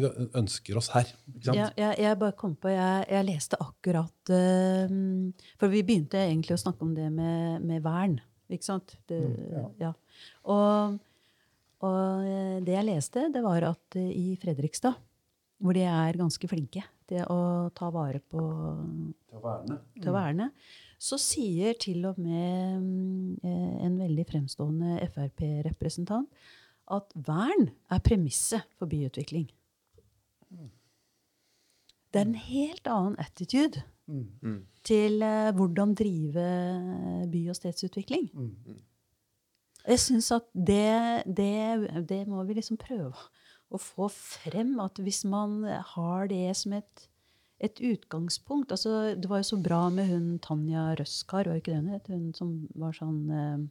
ønsker 0.40 0.80
oss 0.80 0.88
her. 0.90 1.10
Ikke 1.30 1.44
sant? 1.46 1.60
Ja, 1.78 1.92
jeg, 1.94 2.18
bare 2.18 2.34
kom 2.40 2.56
på, 2.58 2.72
jeg, 2.74 3.04
jeg 3.06 3.26
leste 3.28 3.60
akkurat 3.62 4.32
uh, 4.34 4.96
For 5.60 5.70
vi 5.70 5.84
begynte 5.86 6.18
egentlig 6.24 6.56
å 6.56 6.62
snakke 6.64 6.82
om 6.88 6.96
det 6.96 7.06
med, 7.14 7.62
med 7.62 7.84
vern. 7.86 8.18
Ikke 8.50 8.66
sant? 8.66 8.96
Det, 9.06 9.20
ja. 9.52 9.64
ja. 9.78 9.92
Og, 10.48 10.98
og 11.84 12.24
eh, 12.24 12.56
det 12.64 12.72
jeg 12.72 12.86
leste, 12.88 13.26
det 13.34 13.42
var 13.44 13.66
at 13.68 13.98
i 14.00 14.32
Fredrikstad, 14.40 14.96
hvor 15.60 15.76
de 15.76 15.84
er 15.84 16.16
ganske 16.18 16.48
flinke 16.50 16.82
til 17.08 17.24
å 17.28 17.68
ta 17.76 17.90
vare 17.92 18.20
på 18.24 18.40
Til 19.28 19.36
å 19.38 19.42
verne. 19.44 19.78
til 20.00 20.10
å 20.10 20.16
verne, 20.16 20.48
så 20.98 21.18
sier 21.22 21.76
til 21.78 22.04
og 22.08 22.18
med 22.18 22.80
mm, 22.82 23.34
eh, 23.44 23.76
en 23.86 23.98
veldig 24.00 24.26
fremstående 24.26 24.98
Frp-representant 25.12 26.26
at 26.90 27.12
vern 27.14 27.68
er 27.92 28.02
premisset 28.02 28.64
for 28.78 28.90
byutvikling. 28.90 29.46
Det 32.08 32.20
er 32.22 32.24
en 32.24 32.40
helt 32.40 32.88
annen 32.88 33.18
attitude 33.20 33.84
Mm. 34.08 34.62
til 34.84 35.22
eh, 35.22 35.50
hvordan 35.52 35.94
drive 35.94 36.44
by- 37.32 37.48
og 37.50 37.56
stedsutvikling. 37.56 38.30
Jeg 39.86 40.00
syns 40.00 40.30
at 40.32 40.42
det, 40.54 41.22
det, 41.36 42.08
det 42.08 42.26
må 42.28 42.42
vi 42.44 42.56
liksom 42.56 42.76
prøve 42.80 43.12
å 43.70 43.78
få 43.80 44.08
frem. 44.08 44.78
At 44.80 44.96
hvis 44.96 45.24
man 45.28 45.62
har 45.64 46.26
det 46.28 46.56
som 46.56 46.72
et, 46.72 47.07
et 47.60 47.80
utgangspunkt 47.82 48.70
altså 48.70 49.16
Det 49.18 49.26
var 49.30 49.40
jo 49.42 49.48
så 49.48 49.56
bra 49.62 49.80
med 49.90 50.06
hun 50.12 50.38
Tanja 50.38 50.92
Røskar, 50.98 51.48
var 51.50 51.58
ikke 51.58 51.74
det 51.74 51.80
hun 51.80 51.90
het? 51.96 52.08
Hun 52.12 52.30
som 52.36 52.54
var 52.78 52.94
sånn 52.96 53.18
eh. 53.34 53.66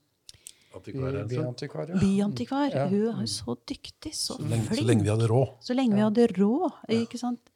Byantikvar, 0.77 1.89
ja. 1.89 1.97
byantikvar. 1.97 2.69
Ja. 2.69 2.83
Hun 2.91 3.07
er 3.09 3.23
jo 3.23 3.31
så 3.31 3.55
dyktig, 3.65 4.11
så, 4.13 4.35
Så 4.35 4.45
lenge, 4.45 4.75
så 4.75 4.83
lenge 4.85 5.05
vi 5.07 5.09
hadde 5.09 5.29
råd. 5.31 5.55
Så 5.63 5.73
lenge 5.73 5.95
vi 5.95 6.03
hadde 6.03 6.27
råd. 6.35 6.75
ikke 6.93 7.17
sant? 7.17 7.49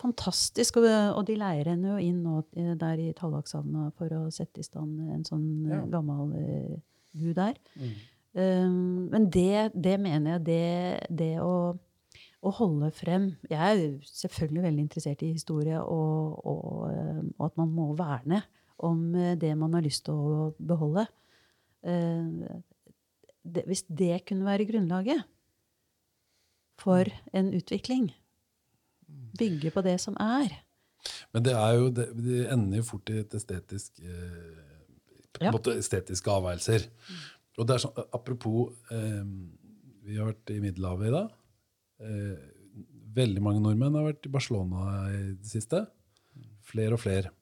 Fantastisk. 0.00 0.78
Og, 0.80 0.86
og 1.18 1.26
de 1.28 1.36
leier 1.38 1.68
henne 1.72 1.92
jo 1.92 1.98
inn 2.00 2.22
nå 2.24 2.38
eh, 2.56 2.72
der 2.78 3.02
i 3.02 3.10
Tallakshavna 3.18 3.90
for 3.98 4.14
å 4.16 4.22
sette 4.34 4.62
i 4.62 4.66
stand 4.66 5.02
en 5.12 5.26
sånn 5.28 5.44
eh, 5.66 5.76
Ja. 5.76 5.82
gammel 5.98 6.32
eh, 6.38 6.80
bu 7.12 7.34
der. 7.36 7.58
Mm. 7.76 7.92
Um, 8.32 9.08
men 9.12 9.28
det, 9.28 9.72
det 9.76 9.98
mener 10.00 10.38
jeg 10.38 10.44
det, 10.46 11.08
det 11.12 11.32
å, 11.44 11.74
å 12.42 12.50
holde 12.56 12.88
frem 12.94 13.28
Jeg 13.50 13.58
er 13.60 13.82
selvfølgelig 14.08 14.64
veldig 14.64 14.82
interessert 14.82 15.22
i 15.22 15.32
historie, 15.36 15.78
og, 15.78 16.40
og, 16.42 16.90
um, 16.90 17.28
og 17.38 17.46
at 17.46 17.60
man 17.60 17.74
må 17.74 17.92
verne 17.98 18.42
om 18.82 19.12
eh, 19.14 19.36
det 19.38 19.52
man 19.58 19.76
har 19.76 19.84
lyst 19.84 20.06
til 20.08 20.16
å 20.18 20.46
beholde. 20.58 21.04
Eh, 21.86 22.56
det, 23.42 23.62
hvis 23.68 23.84
det 23.86 24.24
kunne 24.26 24.48
være 24.48 24.66
grunnlaget 24.66 25.22
for 26.82 27.06
en 27.36 27.52
utvikling, 27.54 28.10
bygge 29.38 29.70
på 29.74 29.84
det 29.84 29.98
som 30.00 30.16
er 30.20 30.50
Men 31.34 31.44
det 31.44 31.52
er 31.58 31.72
jo, 31.76 31.88
det, 31.90 32.08
det 32.14 32.46
ender 32.52 32.78
jo 32.78 32.86
fort 32.86 33.10
i 33.10 33.18
et 33.20 33.34
estetisk 33.34 33.98
eh, 34.02 34.58
på 35.32 35.44
en 35.44 35.54
måte 35.54 35.74
estetiske 35.78 36.30
avveielser. 36.30 36.86
Og 37.58 37.66
det 37.68 37.74
er 37.74 37.82
sånn, 37.82 37.96
Apropos 38.14 38.72
eh, 38.94 39.24
Vi 40.06 40.18
har 40.18 40.30
vært 40.30 40.52
i 40.54 40.60
Middelhavet 40.62 41.10
i 41.10 41.14
dag. 41.14 41.34
Eh, 42.02 42.38
veldig 43.14 43.42
mange 43.44 43.62
nordmenn 43.62 43.94
har 43.98 44.08
vært 44.08 44.26
i 44.26 44.32
Barcelona 44.32 44.82
i 45.12 45.22
det 45.36 45.50
siste. 45.50 45.84
Flere 46.66 46.96
og 46.96 47.02
flere. 47.02 47.32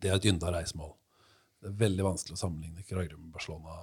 Det 0.00 0.10
er 0.10 0.18
et 0.18 0.28
ynda 0.30 0.52
reisemål. 0.54 0.92
Det 1.60 1.68
er 1.70 1.80
veldig 1.82 2.06
vanskelig 2.06 2.36
å 2.36 2.40
sammenligne 2.40 2.84
Kragerø 2.88 3.18
med 3.18 3.34
Barcelona, 3.34 3.74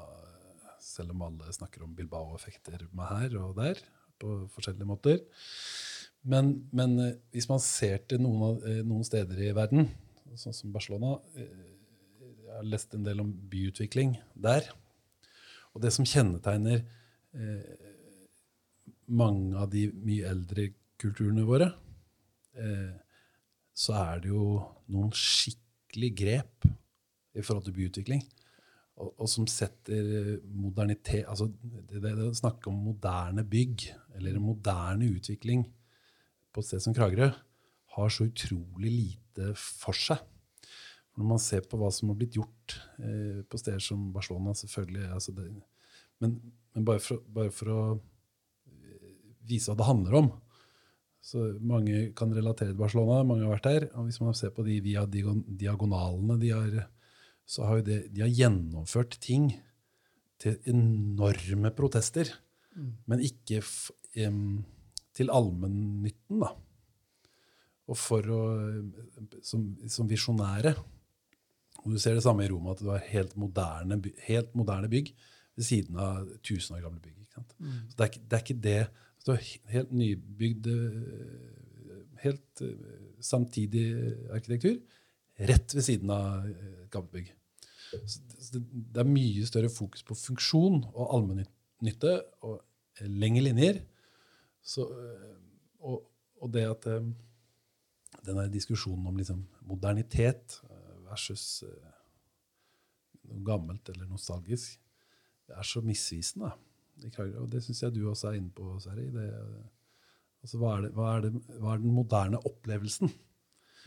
selv 0.82 1.14
om 1.14 1.26
alle 1.28 1.54
snakker 1.54 1.84
om 1.86 1.94
Bilbao-effekter 1.98 2.88
med 2.96 3.10
her 3.12 3.38
og 3.42 3.56
der 3.60 3.82
på 4.18 4.40
forskjellige 4.54 4.90
måter. 4.90 5.22
Men, 6.28 6.56
men 6.76 6.98
eh, 7.04 7.16
hvis 7.36 7.50
man 7.50 7.62
ser 7.64 8.02
til 8.10 8.24
noen, 8.24 8.42
av, 8.48 8.64
eh, 8.66 8.82
noen 8.86 9.06
steder 9.06 9.42
i 9.46 9.54
verden, 9.56 9.92
sånn 10.38 10.56
som 10.56 10.74
Barcelona 10.74 11.18
eh, 11.38 11.74
Jeg 12.48 12.56
har 12.56 12.68
lest 12.68 12.96
en 12.96 13.06
del 13.06 13.22
om 13.22 13.30
byutvikling 13.52 14.16
der. 14.34 14.66
Og 15.76 15.84
det 15.84 15.92
som 15.94 16.08
kjennetegner 16.08 16.82
eh, 16.82 17.94
mange 19.08 19.56
av 19.58 19.70
de 19.72 19.88
mye 19.94 20.28
eldre 20.30 20.72
kulturene 21.00 21.46
våre, 21.48 21.70
eh, 22.58 22.96
så 23.78 23.96
er 24.00 24.24
det 24.24 24.32
jo 24.34 24.58
noen 24.94 25.14
skikkelig 25.14 26.12
grep 26.18 26.68
i 27.38 27.44
forhold 27.44 27.68
til 27.68 27.78
byutvikling. 27.78 28.24
Og, 28.98 29.12
og 29.14 29.30
som 29.30 29.46
setter 29.46 30.40
modernitet 30.50 31.28
Altså 31.30 31.52
det, 31.54 32.00
det, 32.02 32.16
det 32.18 32.30
å 32.32 32.38
snakke 32.38 32.72
om 32.72 32.80
moderne 32.88 33.46
bygg, 33.46 33.92
eller 34.18 34.40
moderne 34.42 35.12
utvikling 35.14 35.68
på 36.50 36.64
et 36.64 36.70
sted 36.72 36.82
som 36.82 36.96
Kragerø, 36.98 37.30
har 37.98 38.14
så 38.14 38.26
utrolig 38.26 38.92
lite 38.94 39.52
for 39.58 39.98
seg. 39.98 40.22
Når 41.18 41.30
man 41.32 41.42
ser 41.42 41.66
på 41.66 41.78
hva 41.82 41.90
som 41.94 42.12
har 42.12 42.18
blitt 42.18 42.38
gjort 42.38 42.78
eh, 43.02 43.42
på 43.46 43.58
steder 43.62 43.82
som 43.82 44.10
Barcelona 44.14 44.54
selvfølgelig, 44.58 45.08
altså 45.14 45.34
det, 45.38 45.48
Men, 46.20 46.40
men 46.74 46.86
bare, 46.86 47.00
for, 47.00 47.22
bare, 47.30 47.52
for, 47.54 47.70
å 47.70 47.82
vise 49.48 49.72
hva 49.72 49.78
det 49.80 49.88
handler 49.88 50.20
om 50.22 50.30
så 51.28 51.44
Mange 51.60 52.12
kan 52.18 52.32
relatere 52.32 52.72
til 52.72 52.80
Barcelona, 52.80 53.24
mange 53.26 53.44
har 53.44 53.58
vært 53.58 53.68
der. 53.68 53.86
og 53.98 54.08
Hvis 54.08 54.22
man 54.24 54.36
ser 54.38 54.54
på 54.56 54.64
de 54.64 54.80
via 54.84 55.04
diagonalene 55.08 56.38
de 56.40 56.54
har, 56.54 56.78
så 57.48 57.66
har 57.68 57.82
de, 57.84 58.04
de 58.12 58.24
har 58.24 58.32
gjennomført 58.32 59.18
ting 59.24 59.50
til 60.40 60.60
enorme 60.70 61.72
protester. 61.76 62.32
Mm. 62.76 62.94
Men 63.10 63.24
ikke 63.26 63.64
um, 64.28 64.64
til 65.18 65.34
allmennytten, 65.34 66.44
da. 66.46 66.54
Og 67.88 67.98
for 67.98 68.34
å 68.36 68.44
Som, 69.44 69.76
som 69.88 70.08
visjonære. 70.08 70.76
Og 71.84 71.94
du 71.94 72.00
ser 72.00 72.16
det 72.18 72.24
samme 72.24 72.44
i 72.44 72.50
Roma, 72.52 72.74
at 72.74 72.82
du 72.84 72.90
har 72.92 73.04
helt 73.12 73.36
moderne, 73.40 74.00
helt 74.28 74.56
moderne 74.56 74.90
bygg 74.92 75.12
ved 75.58 75.66
siden 75.66 75.98
av 76.00 76.28
tusen 76.44 76.76
år 76.76 76.84
gamle 76.84 77.02
bygg. 77.02 77.14
Mm. 77.58 77.90
Så 77.90 77.98
det 77.98 78.06
er, 78.08 78.18
det 78.18 78.38
er, 78.38 78.44
ikke, 78.44 78.62
det. 78.64 79.07
Er 79.34 79.44
helt 79.74 79.92
nybygd, 79.92 80.70
helt 82.24 82.62
eh, 82.64 82.94
samtidig 83.20 83.88
arkitektur 84.34 84.78
rett 85.38 85.76
ved 85.76 85.86
siden 85.86 86.10
av 86.14 86.48
et 86.48 86.88
gammelt 86.94 87.14
bygg. 87.14 87.34
Så 88.08 88.60
det, 88.60 89.00
er 89.00 89.08
mye 89.08 89.46
større 89.48 89.70
fokus 89.72 90.04
på 90.04 90.18
funksjon 90.18 90.82
og 90.90 91.14
allmennytte 91.16 92.16
og 92.48 92.58
lengre 93.06 93.46
linjer 93.46 93.84
så, 94.68 94.84
eh, 94.84 95.36
og, 95.80 96.02
og, 96.42 96.50
det 96.52 96.66
at 96.68 96.88
eh, 96.92 97.06
denne 98.28 98.48
diskusjonen 98.52 99.08
om 99.08 99.20
liksom 99.20 99.46
modernitet 99.70 100.60
eh, 100.68 100.96
versus 101.08 101.64
noe 103.28 103.44
gammelt 103.48 103.88
eller 103.94 104.10
nostalgisk, 104.12 104.76
det 105.48 105.56
er 105.56 105.68
så 105.68 105.82
misvisende. 105.84 106.52
Og 107.06 107.48
det 107.52 107.62
syns 107.66 107.84
jeg 107.84 107.96
du 107.96 108.04
også 108.10 108.32
er 108.32 108.40
inne 108.40 108.54
på, 108.56 108.72
Sari. 108.82 109.06
Det, 109.14 109.28
altså, 110.44 110.60
hva, 110.62 110.76
er 110.78 110.88
det, 110.88 110.92
hva, 110.98 111.14
er 111.14 111.28
det, 111.28 111.34
hva, 111.58 111.76
er 111.76 111.84
den 111.84 111.96
moderne 111.96 112.42
opplevelsen? 112.50 113.14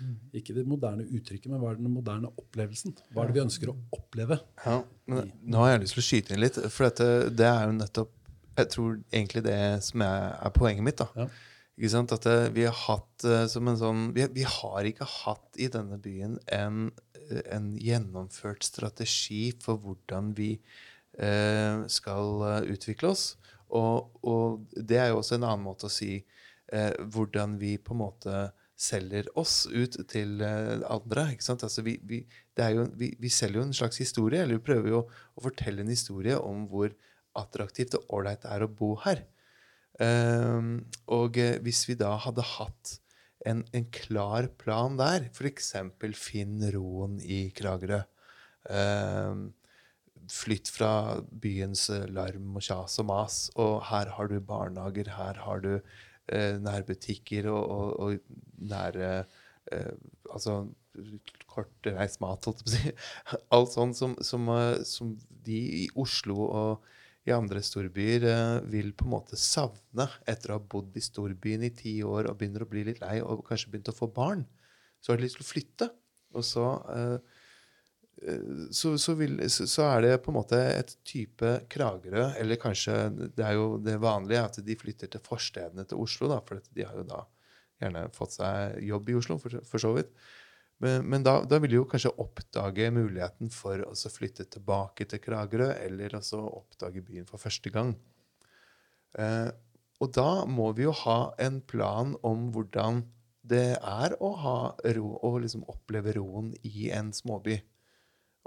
Mm. 0.01 0.15
Ikke 0.39 0.55
det 0.57 0.65
moderne 0.65 1.05
uttrykket, 1.05 1.51
men 1.53 1.61
hva 1.61 1.75
er 1.75 1.81
den 1.81 1.91
moderne 1.93 2.31
opplevelsen? 2.41 2.95
Hva 3.13 3.25
er 3.25 3.31
det 3.31 3.37
vi 3.37 3.43
ønsker 3.43 3.73
å 3.73 3.77
oppleve? 3.97 4.41
Ja, 4.65 4.79
men 5.11 5.35
Nå 5.43 5.61
har 5.61 5.75
jeg 5.75 5.85
lyst 5.85 5.99
til 5.99 6.05
å 6.05 6.07
skyte 6.07 6.35
inn 6.35 6.43
litt, 6.45 6.57
for 6.73 6.89
dette, 6.89 7.11
det 7.37 7.51
er 7.51 7.67
jo 7.69 7.77
nettopp 7.77 8.17
jeg 8.61 8.71
tror 8.75 8.99
egentlig 9.13 9.45
det 9.47 9.61
som 9.87 10.05
er, 10.05 10.35
er 10.37 10.53
poenget 10.55 10.87
mitt. 10.87 11.01
da. 11.01 11.09
Ja. 11.17 11.29
Ikke 11.81 11.93
sant? 11.95 12.13
At 12.13 12.27
uh, 12.29 12.49
vi 12.53 12.67
har 12.67 12.77
hatt 12.77 13.27
uh, 13.27 13.45
som 13.49 13.71
en 13.71 13.79
sånn 13.81 14.03
vi, 14.17 14.27
vi, 14.35 14.45
har 14.45 14.89
ikke 14.89 15.09
hatt 15.09 15.61
i 15.61 15.71
denne 15.73 15.97
byen 16.03 16.37
en, 16.53 16.91
uh, 17.17 17.43
en 17.55 17.71
gjennomført 17.81 18.67
strategi 18.67 19.51
for 19.63 19.81
hvordan 19.81 20.35
vi 20.37 20.55
skal 21.91 22.45
utvikle 22.71 23.11
oss. 23.11 23.25
Og, 23.77 24.13
og, 24.23 24.63
det 24.73 24.97
er 25.03 25.09
jo 25.11 25.19
også 25.19 25.37
en 25.37 25.45
annen 25.49 25.65
måte 25.67 25.89
å 25.89 25.93
si 25.93 26.21
hvordan 26.71 27.57
vi 27.59 27.75
på 27.83 27.93
en 27.97 28.01
måte 28.01 28.37
selger 28.81 29.27
oss 29.39 29.65
ut 29.67 29.99
til 30.09 30.41
andre. 30.41 31.27
ikke 31.35 31.45
sant? 31.45 31.65
Altså 31.67 31.83
vi, 31.85 31.97
vi, 32.07 32.23
jo, 32.73 32.87
vi, 32.97 33.11
vi 33.21 33.33
selger 33.33 33.61
jo 33.61 33.67
en 33.67 33.77
slags 33.77 33.99
historie, 34.01 34.45
eller 34.45 34.61
vi 34.61 34.67
prøver 34.71 34.95
jo 34.95 35.03
å 35.03 35.45
fortelle 35.45 35.83
en 35.83 35.93
historie 35.93 36.39
om 36.39 36.65
hvor 36.71 36.95
attraktivt 37.39 37.99
og 37.99 38.17
ålreit 38.19 38.43
det 38.45 38.55
er 38.55 38.65
å 38.65 38.73
bo 38.73 38.95
her. 39.05 39.25
Eh, 40.01 40.67
og 41.13 41.39
eh, 41.41 41.59
hvis 41.65 41.85
vi 41.91 41.99
da 42.01 42.15
hadde 42.25 42.47
hatt 42.57 42.97
en, 43.49 43.63
en 43.77 43.87
klar 43.93 44.51
plan 44.61 44.97
der, 45.01 45.29
f.eks. 45.33 45.75
finn 46.17 46.61
roen 46.75 47.19
i 47.25 47.49
Kragerø 47.57 48.03
um, 48.69 49.47
Flytt 50.31 50.71
fra 50.73 50.93
byens 51.43 51.89
eh, 51.95 52.07
larm 52.15 52.57
og 52.59 52.65
kjas 52.65 53.01
og 53.03 53.09
mas, 53.11 53.39
og 53.61 53.81
her 53.91 54.13
har 54.17 54.31
du 54.31 54.39
barnehager, 54.41 55.11
her 55.17 55.41
har 55.45 55.65
du 55.65 55.73
eh, 55.77 56.57
nærbutikker 56.63 57.51
og, 57.51 57.65
og, 57.65 57.89
og 58.01 58.69
nære 58.71 59.11
eh, 59.73 59.93
Altså 60.31 60.63
kortreist 61.51 62.19
mat, 62.23 62.45
holdt 62.47 62.63
jeg 62.63 62.67
på 62.67 62.71
å 62.71 62.75
si. 62.75 62.93
Alt 63.57 63.75
sånt 63.75 63.99
som, 63.99 64.17
som, 64.27 64.49
som 64.87 65.13
de 65.47 65.61
i 65.85 65.85
Oslo 65.99 66.37
og 66.47 66.89
i 67.29 67.33
andre 67.35 67.61
storbyer 67.65 68.25
eh, 68.29 68.57
vil 68.73 68.93
på 68.97 69.07
en 69.07 69.15
måte 69.15 69.39
savne 69.39 70.07
etter 70.29 70.53
å 70.53 70.59
ha 70.59 70.69
bodd 70.73 70.97
i 70.97 71.05
storbyen 71.05 71.67
i 71.67 71.73
ti 71.77 71.99
år 72.07 72.31
og 72.31 72.39
begynner 72.41 72.65
å 72.65 72.71
bli 72.71 72.87
litt 72.89 73.03
lei 73.03 73.19
og 73.21 73.45
kanskje 73.49 73.73
begynt 73.73 73.93
å 73.93 73.97
få 73.97 74.09
barn. 74.15 74.47
Så 75.01 75.13
har 75.13 75.21
de 75.21 75.27
lyst 75.27 75.39
til 75.39 75.47
å 75.47 75.51
flytte. 75.51 75.91
Og 76.37 76.47
så, 76.47 76.67
eh, 76.95 77.15
eh, 77.15 77.40
så, 78.71 78.99
så, 79.01 79.15
vil, 79.17 79.39
så, 79.49 79.85
er 79.87 80.03
det 80.05 80.17
på 80.25 80.33
en 80.33 80.37
måte 80.37 80.59
et 80.61 80.91
type 81.09 81.53
Kragerø 81.73 82.27
Eller 82.37 82.59
kanskje 82.61 82.97
det 83.33 83.47
er 83.47 83.55
jo 83.57 83.79
det 83.81 83.95
vanlige 84.03 84.43
at 84.45 84.59
de 84.67 84.77
flytter 84.77 85.09
til 85.09 85.23
forstedene 85.25 85.87
til 85.89 86.03
Oslo, 86.03 86.29
da, 86.29 86.41
for 86.45 86.61
de 86.61 86.85
har 86.85 86.99
jo 87.01 87.07
da 87.09 87.23
gjerne 87.81 88.05
fått 88.13 88.37
seg 88.37 88.77
jobb 88.85 89.09
i 89.09 89.17
Oslo, 89.17 89.39
for, 89.41 89.57
for 89.65 89.81
så 89.81 89.95
vidt. 89.97 90.13
Men, 90.81 91.07
men 91.13 91.25
da, 91.25 91.39
da, 91.49 91.59
vil 91.61 91.73
de 91.73 91.81
jo 91.81 91.89
kanskje 91.89 92.13
oppdage 92.21 92.91
muligheten 92.93 93.53
for 93.53 93.83
å 93.85 93.95
flytte 94.13 94.47
tilbake 94.53 95.09
til 95.09 95.21
Kragerø, 95.25 95.73
eller 95.87 96.17
altså 96.21 96.41
oppdage 96.45 97.05
byen 97.05 97.29
for 97.29 97.41
første 97.41 97.73
gang. 97.73 97.95
Eh, 99.21 99.49
og 100.01 100.13
da 100.17 100.45
må 100.49 100.71
vi 100.77 100.87
jo 100.87 100.95
ha 101.03 101.19
en 101.41 101.61
plan 101.61 102.15
om 102.25 102.49
hvordan 102.55 103.03
det 103.51 103.75
er 103.77 104.15
å 104.21 104.31
ha 104.41 104.57
ro, 104.97 105.11
og 105.25 105.43
liksom 105.45 105.67
oppleve 105.69 106.15
roen 106.17 106.53
i 106.65 106.89
en 106.97 107.13
småby. 107.17 107.59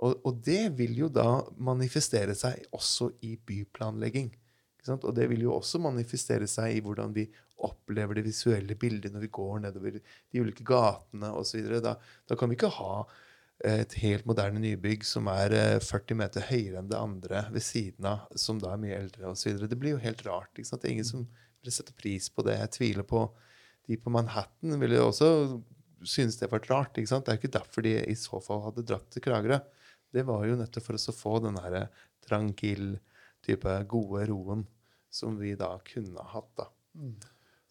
Og, 0.02 0.16
og, 0.26 0.40
det 0.46 0.74
vil 0.78 0.96
jo 1.04 1.10
da 1.14 1.44
manifestere 1.62 2.36
seg 2.38 2.66
også 2.74 3.12
i 3.26 3.36
byplanlegging. 3.38 4.32
Og 4.94 5.12
det 5.16 5.30
vil 5.32 5.46
jo 5.46 5.54
også 5.56 5.80
manifestere 5.80 6.48
seg 6.50 6.76
i 6.76 6.82
hvordan 6.84 7.14
vi 7.16 7.28
opplever 7.64 8.18
det 8.18 8.26
visuelle 8.26 8.76
bildet 8.76 9.14
når 9.14 9.24
vi 9.24 9.36
går 9.38 9.62
nedover 9.64 10.00
de 10.02 10.42
ulike 10.42 10.66
gatene 10.68 11.30
osv. 11.40 11.70
Da, 11.86 11.94
da 12.28 12.38
kan 12.40 12.52
vi 12.52 12.58
ikke 12.58 12.74
ha 12.80 13.06
et 13.64 13.94
helt 14.02 14.26
moderne 14.28 14.60
nybygg 14.60 15.06
som 15.08 15.30
er 15.32 15.54
40 15.80 15.86
eh, 15.86 16.18
meter 16.20 16.48
høyere 16.50 16.82
enn 16.82 16.90
det 16.92 17.00
andre 17.00 17.46
ved 17.54 17.64
siden 17.64 18.10
av, 18.10 18.26
som 18.36 18.60
da 18.60 18.74
er 18.74 18.82
mye 18.82 18.98
eldre 18.98 19.30
osv. 19.32 19.62
Det 19.62 19.80
blir 19.80 19.96
jo 19.96 20.04
helt 20.04 20.26
rart. 20.28 20.52
Det 20.58 20.68
er 20.82 20.92
ingen 20.92 21.08
som 21.08 21.28
vil 21.64 21.76
sette 21.76 21.96
pris 21.96 22.28
på 22.34 22.44
det. 22.44 22.58
Jeg 22.60 22.74
tviler 22.76 23.08
på 23.08 23.28
de 23.88 23.98
på 24.00 24.12
Manhattan 24.12 24.76
ville 24.80 25.00
også 25.04 25.30
synes 26.08 26.38
det 26.40 26.52
var 26.52 26.64
rart. 26.68 26.96
Det 26.96 27.08
er 27.08 27.38
ikke 27.38 27.52
derfor 27.52 27.86
de 27.86 27.96
i 28.04 28.16
så 28.20 28.40
fall 28.44 28.66
hadde 28.66 28.86
dratt 28.88 29.08
til 29.12 29.24
Kragerø. 29.24 29.62
Det 30.14 30.24
var 30.28 30.46
jo 30.46 30.58
nettopp 30.60 30.86
for 30.88 31.00
oss 31.00 31.10
å 31.10 31.18
få 31.18 31.40
den 31.44 31.58
her 31.62 31.88
tranquil 32.24 32.98
type 33.44 33.76
gode 33.92 34.28
roen 34.30 34.66
som 35.14 35.38
vi 35.40 35.54
da 35.58 35.76
kunne 35.86 36.26
hatt. 36.34 36.52
da. 36.58 36.70
Mm. 36.98 37.16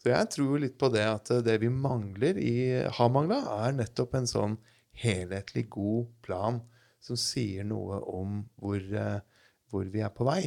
Så 0.02 0.10
jeg 0.10 0.30
tror 0.34 0.58
litt 0.58 0.78
på 0.80 0.90
det 0.90 1.04
at 1.06 1.30
det 1.46 1.60
vi 1.62 1.70
mangler 1.70 2.38
i, 2.42 2.56
har 2.90 3.10
mangla, 3.14 3.38
er 3.66 3.76
nettopp 3.76 4.16
en 4.18 4.26
sånn 4.26 4.56
helhetlig 4.98 5.68
god 5.72 6.10
plan 6.26 6.58
som 7.02 7.18
sier 7.18 7.66
noe 7.66 8.00
om 8.10 8.40
hvor, 8.58 8.78
eh, 8.78 9.20
hvor 9.70 9.86
vi 9.90 10.02
er 10.02 10.10
på 10.14 10.26
vei. 10.26 10.42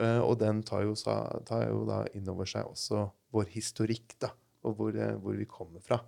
Eh, 0.00 0.20
og 0.24 0.38
den 0.40 0.62
tar 0.66 0.86
jo, 0.88 0.96
tar 0.96 1.68
jo 1.68 1.84
da 1.88 2.02
inn 2.16 2.28
over 2.32 2.48
seg 2.48 2.66
også 2.68 3.04
vår 3.34 3.52
historikk, 3.52 4.16
da, 4.24 4.32
og 4.64 4.80
hvor, 4.80 4.96
eh, 4.96 5.16
hvor 5.20 5.36
vi 5.36 5.48
kommer 5.48 5.84
fra. 5.84 6.00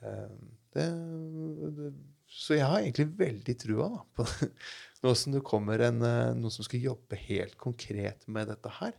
Det, 0.00 0.84
det, 1.76 1.88
så 2.30 2.56
jeg 2.56 2.66
har 2.70 2.80
egentlig 2.80 3.08
veldig 3.18 3.56
trua 3.58 3.90
da, 3.92 4.02
på 4.14 4.26
nå 5.04 5.14
som 5.18 5.34
det 5.34 5.44
kommer 5.46 5.82
en, 5.86 6.00
noen 6.00 6.54
som 6.54 6.66
skal 6.66 6.84
jobbe 6.84 7.18
helt 7.26 7.56
konkret 7.60 8.26
med 8.30 8.50
dette 8.52 8.72
her. 8.80 8.94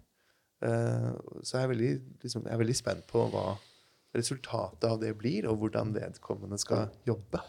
Eh, 0.66 1.10
så 1.42 1.58
jeg 1.58 1.64
er, 1.64 1.72
veldig, 1.74 1.92
liksom, 2.24 2.46
jeg 2.46 2.54
er 2.54 2.62
veldig 2.62 2.78
spent 2.78 3.08
på 3.10 3.26
hva 3.34 3.46
resultatet 4.18 4.90
av 4.90 5.00
det 5.02 5.14
blir, 5.18 5.48
og 5.50 5.62
hvordan 5.62 5.94
vedkommende 5.96 6.60
skal 6.62 6.92
jobbe. 7.08 7.42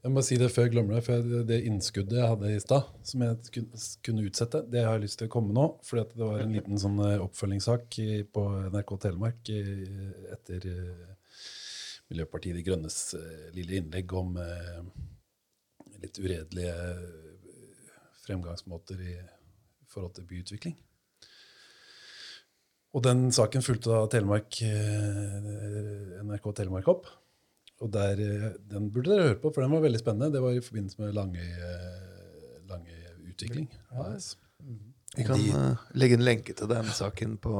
Jeg 0.00 0.14
må 0.14 0.22
si 0.24 0.38
det 0.40 0.48
før 0.48 0.64
jeg 0.64 0.72
glemmer 0.72 0.96
det, 0.96 1.02
for 1.04 1.44
det 1.50 1.58
innskuddet 1.68 2.16
jeg 2.16 2.30
hadde 2.32 2.52
i 2.54 2.62
stad, 2.62 2.86
som 3.04 3.24
jeg 3.26 3.64
kunne 4.06 4.24
utsette, 4.24 4.62
det 4.72 4.86
har 4.86 4.96
jeg 4.96 5.04
lyst 5.04 5.20
til 5.20 5.28
å 5.28 5.34
komme 5.34 5.52
nå. 5.56 5.66
For 5.84 6.00
det 6.00 6.16
var 6.24 6.40
en 6.40 6.56
liten 6.56 6.80
sånn 6.80 6.96
eh, 7.04 7.20
oppfølgingssak 7.20 8.00
på 8.32 8.46
NRK 8.72 8.94
Telemark 9.04 9.52
etter 9.52 10.68
eh, 10.72 11.08
Miljøpartiet 12.10 12.56
De 12.58 12.62
Grønnes 12.66 12.96
eh, 13.14 13.48
lille 13.54 13.78
innlegg 13.80 14.12
om 14.18 14.36
eh, 14.42 14.80
litt 16.02 16.18
uredelige 16.18 16.74
eh, 16.74 17.50
fremgangsmåter 18.24 19.00
i 19.06 19.16
forhold 19.90 20.14
til 20.18 20.26
byutvikling. 20.30 20.76
Og 22.90 23.04
den 23.06 23.28
saken 23.30 23.62
fulgte 23.62 23.92
da 23.92 24.00
Telemark, 24.10 24.56
NRK 26.26 26.48
Telemark 26.58 26.88
opp. 26.90 27.04
Og 27.80 27.92
der, 27.94 28.18
Den 28.66 28.88
burde 28.92 29.12
dere 29.14 29.28
høre 29.28 29.38
på, 29.40 29.52
for 29.54 29.62
den 29.64 29.70
var 29.72 29.84
veldig 29.84 30.00
spennende. 30.02 30.32
Det 30.34 30.42
var 30.42 30.56
i 30.58 30.62
forbindelse 30.64 30.98
med 31.00 31.14
Langøy, 31.16 31.46
eh, 31.46 32.56
Langøy 32.68 33.30
Utvikling. 33.30 33.68
AS. 34.02 34.32
Vi 35.16 35.24
kan 35.26 35.38
De- 35.38 35.76
legge 36.02 36.18
en 36.18 36.26
lenke 36.26 36.52
til 36.58 36.68
den 36.70 36.90
saken 36.94 37.38
på, 37.38 37.54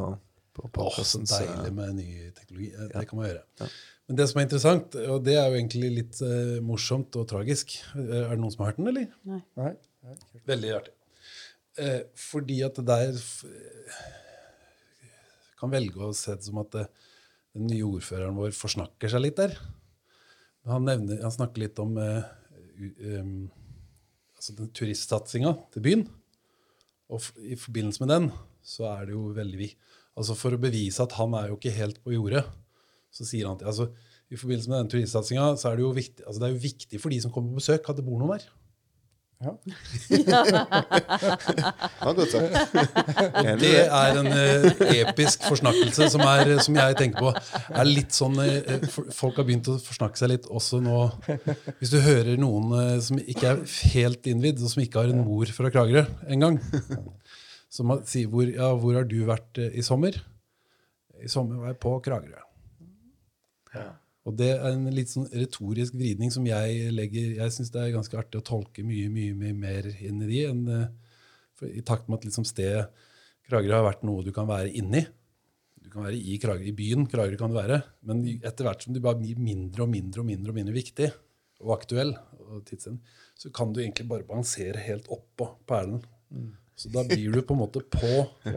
på 0.55 0.91
så 1.07 1.23
deilig 1.23 1.73
med 1.79 1.95
ny 2.03 2.09
teknologi. 2.37 2.73
Eh, 2.75 2.89
Det 2.99 3.07
kan 3.09 3.19
man 3.23 3.31
gjøre. 3.31 3.71
Men 4.11 4.19
det 4.19 4.25
som 4.27 4.41
er 4.41 4.47
interessant, 4.49 4.97
og 5.07 5.21
det 5.23 5.37
er 5.39 5.45
jo 5.53 5.59
egentlig 5.61 5.89
litt 5.95 6.17
uh, 6.27 6.57
morsomt 6.67 7.15
og 7.21 7.29
tragisk 7.31 7.77
Eh, 7.95 8.25
Er 8.25 8.33
det 8.35 8.41
noen 8.43 8.51
som 8.51 8.65
har 8.65 8.73
hørt 8.73 8.81
den, 8.81 8.89
eller? 8.91 9.07
Nei. 9.31 9.39
Nei. 9.61 9.71
Nei. 10.09 10.17
Veldig 10.51 10.73
artig. 10.81 10.95
Uh, 11.79 12.01
fordi 12.19 12.57
at 12.67 12.81
det 12.81 12.87
der 12.91 13.15
f- 13.15 13.45
kan 15.61 15.71
velge 15.73 16.03
å 16.03 16.11
se 16.17 16.35
det 16.35 16.47
som 16.49 16.59
at 16.63 16.73
det, 16.75 16.87
den 17.55 17.69
nye 17.71 17.87
ordføreren 17.87 18.35
vår 18.39 18.55
forsnakker 18.57 19.13
seg 19.13 19.23
litt 19.25 19.39
der. 19.39 19.55
Han, 20.71 20.87
nevner, 20.89 21.21
han 21.23 21.35
snakker 21.35 21.63
litt 21.63 21.79
om 21.83 21.95
uh, 22.01 22.27
um, 23.15 23.47
altså 24.41 24.57
den 24.59 24.73
turistsatsinga 24.77 25.55
til 25.75 25.85
byen. 25.87 26.05
Og 27.11 27.23
f 27.23 27.31
i 27.43 27.57
forbindelse 27.59 28.03
med 28.05 28.13
den 28.15 28.29
så 28.67 28.91
er 28.91 29.07
det 29.09 29.15
jo 29.17 29.29
veldig 29.39 29.59
vi. 29.61 29.71
Altså 30.19 30.35
For 30.37 30.55
å 30.57 30.61
bevise 30.67 31.03
at 31.07 31.15
han 31.17 31.35
er 31.39 31.51
jo 31.53 31.57
ikke 31.61 31.73
helt 31.79 32.03
på 32.05 32.13
jordet, 32.19 32.43
så 33.11 33.27
sier 33.27 33.47
han 33.49 33.57
at 33.59 33.67
altså, 33.73 33.89
i 34.31 34.37
forbindelse 34.39 34.71
med 34.71 34.79
den 34.85 34.91
turistsatsinga 34.95 35.51
så 35.59 35.71
er 35.73 35.77
det 35.81 35.83
jo 35.87 35.93
viktig, 35.97 36.23
altså 36.27 36.41
det 36.41 36.49
er 36.49 36.55
jo 36.55 36.65
viktig 36.69 37.01
for 37.03 37.11
de 37.11 37.21
som 37.25 37.33
kommer 37.35 37.51
på 37.55 37.63
besøk, 37.63 37.89
at 37.91 37.97
det 37.99 38.05
bor 38.07 38.19
noen 38.23 38.37
der. 38.39 38.49
Ja. 39.41 39.55
Ja, 42.01 42.13
godt 42.13 42.31
sagt. 42.33 42.75
Enig 43.41 43.61
Det 43.63 43.71
er 43.87 44.19
en 44.21 44.29
eh, 44.29 44.83
episk 45.01 45.45
forsnakkelse 45.49 46.09
som, 46.13 46.23
er, 46.29 46.51
som 46.65 46.77
jeg 46.77 46.97
tenker 46.99 47.25
på. 47.25 47.31
er 47.73 47.89
litt 47.89 48.13
sånn, 48.17 48.37
eh, 48.45 48.85
for- 48.93 49.09
Folk 49.17 49.41
har 49.41 49.47
begynt 49.49 49.69
å 49.73 49.79
forsnakke 49.83 50.21
seg 50.21 50.33
litt 50.35 50.47
også 50.51 50.81
nå. 50.85 50.99
Hvis 51.81 51.93
du 51.95 51.99
hører 52.05 52.37
noen 52.41 52.73
eh, 52.79 52.99
som 53.05 53.21
ikke 53.21 53.55
er 53.55 53.65
helt 53.95 54.29
innvidd, 54.31 54.61
og 54.63 54.73
som 54.75 54.83
ikke 54.85 55.03
har 55.07 55.15
en 55.15 55.25
mor 55.25 55.51
fra 55.57 55.73
Kragerø 55.73 56.05
engang, 56.29 56.61
som 57.73 57.93
sier 58.05 58.29
hvor, 58.29 58.45
ja, 58.49 58.71
'Hvor 58.77 58.95
har 59.01 59.05
du 59.09 59.19
vært 59.29 59.59
eh, 59.59 59.73
i 59.79 59.83
sommer?' 59.87 60.21
I 61.21 61.29
sommer 61.29 61.57
var 61.61 61.73
jeg 61.75 61.81
på 61.81 61.97
Kragerø. 62.05 62.41
Og 64.29 64.37
det 64.37 64.51
er 64.53 64.67
en 64.75 64.89
litt 64.93 65.13
sånn 65.13 65.29
retorisk 65.33 65.95
vridning 65.97 66.33
som 66.33 66.45
jeg 66.47 66.91
legger 66.93 67.39
Jeg 67.39 67.55
syns 67.55 67.71
det 67.73 67.81
er 67.83 67.95
ganske 67.95 68.19
artig 68.21 68.43
å 68.43 68.45
tolke 68.47 68.85
mye 68.85 69.09
mye, 69.13 69.37
mye 69.37 69.57
mer 69.57 69.89
inn 69.97 70.21
i 70.27 70.29
de. 70.29 70.43
enn 70.51 70.67
eh, 70.75 71.71
I 71.81 71.85
takt 71.87 72.09
med 72.09 72.21
at 72.21 72.29
liksom 72.29 72.47
stedet 72.49 72.91
Kragerø 73.49 73.81
har 73.81 73.89
vært 73.89 74.05
noe 74.07 74.23
du 74.23 74.31
kan 74.35 74.47
være 74.47 74.71
inni. 74.79 75.01
Du 75.81 75.89
kan 75.91 76.05
være 76.05 76.21
i, 76.21 76.37
Kragerø, 76.39 76.69
i 76.71 76.77
byen, 76.77 77.09
Kragerø 77.11 77.39
kan 77.41 77.51
du 77.51 77.57
være, 77.57 77.81
men 78.07 78.21
etter 78.37 78.69
hvert 78.69 78.85
som 78.85 78.95
du 78.95 79.01
bare 79.03 79.19
blir 79.19 79.41
mindre 79.43 79.83
og 79.83 79.91
mindre 79.91 80.23
og 80.23 80.29
mindre 80.29 80.53
og 80.53 80.59
mindre 80.61 80.77
viktig 80.77 81.09
og 81.65 81.73
aktuell, 81.75 82.13
og 82.51 82.63
tidsen, 82.69 83.01
så 83.39 83.51
kan 83.55 83.73
du 83.73 83.81
egentlig 83.83 84.07
bare 84.11 84.27
balansere 84.29 84.81
helt 84.85 85.11
oppå 85.13 85.49
perlen. 85.69 86.01
Så 86.79 86.89
da 86.93 87.03
blir 87.05 87.35
du 87.35 87.43
på 87.45 87.57
en 87.57 87.61
måte 87.61 87.83
på. 87.93 88.13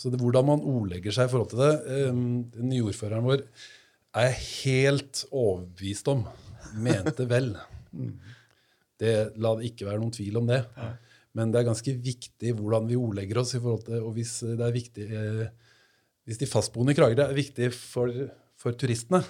Så 0.00 0.10
det, 0.12 0.20
hvordan 0.20 0.50
man 0.50 0.66
ordlegger 0.68 1.14
seg 1.14 1.28
i 1.28 1.32
forhold 1.32 1.52
til 1.54 1.62
det 1.62 2.10
um, 2.10 2.42
Den 2.52 2.68
nye 2.68 2.84
ordføreren 2.90 3.24
vår 3.24 3.46
er 4.14 4.30
jeg 4.30 4.44
helt 4.64 5.24
overbevist 5.30 6.08
om 6.12 6.24
mente 6.80 7.26
vel. 7.30 7.52
Det, 9.00 9.12
la 9.42 9.52
det 9.58 9.70
ikke 9.70 9.88
være 9.88 10.00
noen 10.00 10.14
tvil 10.14 10.38
om 10.40 10.48
det. 10.48 10.62
Men 11.34 11.50
det 11.50 11.60
er 11.60 11.66
ganske 11.66 11.96
viktig 11.98 12.54
hvordan 12.54 12.86
vi 12.86 12.98
ordlegger 12.98 13.42
oss. 13.42 13.56
i 13.56 13.62
forhold 13.62 13.86
til, 13.88 14.02
og 14.06 14.14
hvis 14.14 14.38
det 14.46 14.64
er 14.64 14.74
viktig, 14.74 15.06
eh, 15.10 15.46
hvis 16.24 16.40
de 16.40 16.50
fastboende 16.50 16.94
i 16.94 16.98
Kragerø 16.98 17.26
er 17.26 17.36
viktig 17.36 17.72
for, 17.74 18.12
for 18.56 18.78
turistene, 18.78 19.24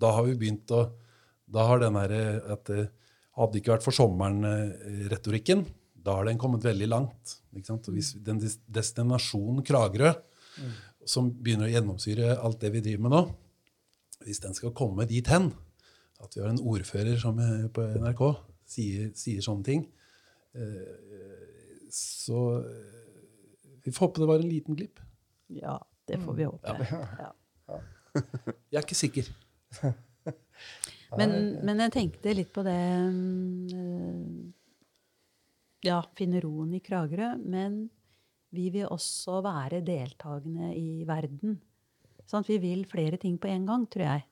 da 0.00 0.12
har 0.16 0.28
vi 0.28 0.38
begynt 0.40 0.70
å 0.76 0.88
Da 1.50 1.64
har 1.66 1.80
den 1.82 1.96
her, 1.98 2.12
eh, 2.14 2.52
at 2.52 2.70
eh, 2.70 2.88
Hadde 3.34 3.54
det 3.54 3.60
ikke 3.62 3.72
vært 3.72 3.84
for 3.86 3.94
sommeren-retorikken, 3.94 5.62
da 5.94 6.16
har 6.18 6.26
den 6.26 6.38
kommet 6.38 6.64
veldig 6.66 6.88
langt. 6.90 7.36
Hvis 7.54 8.10
den 8.26 8.40
destinasjonen 8.66 9.62
Kragerø, 9.64 10.10
som 11.06 11.30
begynner 11.30 11.70
å 11.70 11.72
gjennomsyre 11.72 12.34
alt 12.36 12.58
det 12.60 12.72
vi 12.74 12.82
driver 12.84 13.06
med 13.06 13.14
nå, 13.14 13.20
hvis 14.24 14.42
den 14.44 14.56
skal 14.56 14.74
komme 14.76 15.06
dit 15.08 15.26
hen, 15.32 15.50
at 16.20 16.36
vi 16.36 16.42
har 16.42 16.52
en 16.52 16.62
ordfører 16.72 17.16
som 17.20 17.38
eh, 17.40 17.68
på 17.72 17.84
NRK 17.96 18.24
sier, 18.68 19.10
sier 19.16 19.44
sånne 19.44 19.66
ting, 19.66 19.86
eh, 20.54 21.86
så 21.94 22.42
eh, 22.60 23.78
vi 23.84 23.94
får 23.94 24.06
håpe 24.06 24.22
det 24.22 24.28
var 24.28 24.42
en 24.42 24.50
liten 24.50 24.76
glipp. 24.78 25.00
Ja, 25.56 25.78
det 26.06 26.20
får 26.22 26.36
vi 26.36 26.46
håpe. 26.46 26.76
Ja. 26.90 27.32
Jeg 28.70 28.78
er 28.78 28.84
ikke 28.84 28.98
sikker. 28.98 29.32
Men, 31.18 31.32
men 31.66 31.80
jeg 31.82 31.90
tenkte 31.90 32.32
litt 32.36 32.52
på 32.54 32.62
det 32.62 32.76
mm, 33.10 34.52
Ja, 35.82 35.96
finne 36.14 36.38
roen 36.44 36.76
i 36.76 36.80
Kragerø. 36.84 37.32
Men 37.42 37.80
vi 38.54 38.68
vil 38.74 38.86
også 38.86 39.40
være 39.42 39.80
deltakende 39.86 40.70
i 40.78 41.02
verden. 41.08 41.56
Sånn, 42.30 42.46
vi 42.46 42.60
vil 42.62 42.84
flere 42.86 43.18
ting 43.18 43.38
på 43.42 43.50
en 43.50 43.64
gang, 43.66 43.86
tror 43.90 44.06
jeg. 44.06 44.26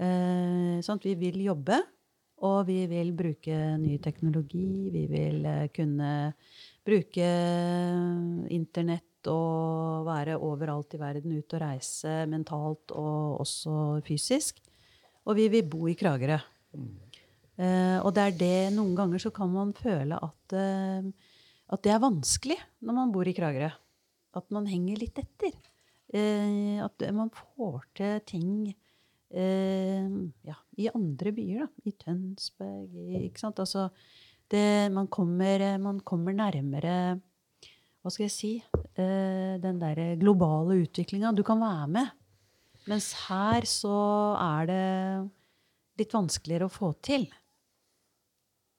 Eh, 0.00 0.78
sånn, 0.84 1.02
vi 1.02 1.12
vil 1.20 1.42
jobbe, 1.44 1.76
og 2.44 2.64
vi 2.68 2.80
vil 2.90 3.12
bruke 3.16 3.56
ny 3.80 3.98
teknologi. 4.02 4.88
Vi 4.94 5.04
vil 5.10 5.44
eh, 5.48 5.66
kunne 5.74 6.12
bruke 6.84 7.26
internett 8.52 9.28
og 9.30 10.04
være 10.08 10.36
overalt 10.36 10.96
i 10.96 11.00
verden, 11.00 11.36
ut 11.36 11.56
og 11.56 11.62
reise 11.62 12.16
mentalt 12.28 12.92
og 12.96 13.44
også 13.44 14.00
fysisk. 14.04 14.60
Og 15.24 15.38
vi 15.38 15.48
vil 15.52 15.68
bo 15.68 15.86
i 15.88 15.96
Kragerø. 15.96 16.40
Eh, 17.54 17.98
og 18.02 18.10
det 18.16 18.24
er 18.24 18.34
det 18.40 18.58
noen 18.74 18.96
ganger 18.98 19.22
så 19.22 19.30
kan 19.32 19.52
man 19.52 19.70
føle 19.76 20.16
at, 20.16 20.56
eh, 20.58 21.06
at 21.72 21.84
det 21.86 21.92
er 21.94 22.02
vanskelig 22.02 22.58
når 22.84 22.98
man 22.98 23.14
bor 23.14 23.28
i 23.28 23.36
Kragerø. 23.36 23.70
At 24.34 24.50
man 24.52 24.66
henger 24.66 24.98
litt 25.00 25.20
etter. 25.22 25.54
Eh, 26.14 26.78
at 26.84 27.04
man 27.14 27.30
får 27.34 27.86
til 27.98 28.18
ting 28.28 28.50
eh, 29.34 30.06
ja, 30.46 30.56
i 30.78 30.90
andre 30.92 31.32
byer. 31.34 31.64
Da. 31.64 31.90
I 31.90 31.94
Tønsberg, 31.98 32.98
ikke 33.18 33.42
sant. 33.42 33.62
Altså, 33.62 33.88
det, 34.52 34.92
man, 34.94 35.08
kommer, 35.08 35.64
man 35.82 36.02
kommer 36.06 36.36
nærmere 36.36 37.16
Hva 38.04 38.12
skal 38.12 38.26
jeg 38.26 38.34
si? 38.34 38.52
Eh, 38.94 39.56
den 39.62 39.80
derre 39.80 40.12
globale 40.20 40.82
utviklinga. 40.84 41.32
Du 41.34 41.42
kan 41.46 41.62
være 41.62 41.88
med. 41.96 42.12
Mens 42.90 43.14
her 43.26 43.64
så 43.66 43.96
er 44.36 44.68
det 44.68 44.84
litt 46.02 46.12
vanskeligere 46.12 46.68
å 46.68 46.74
få 46.74 46.92
til. 47.02 47.24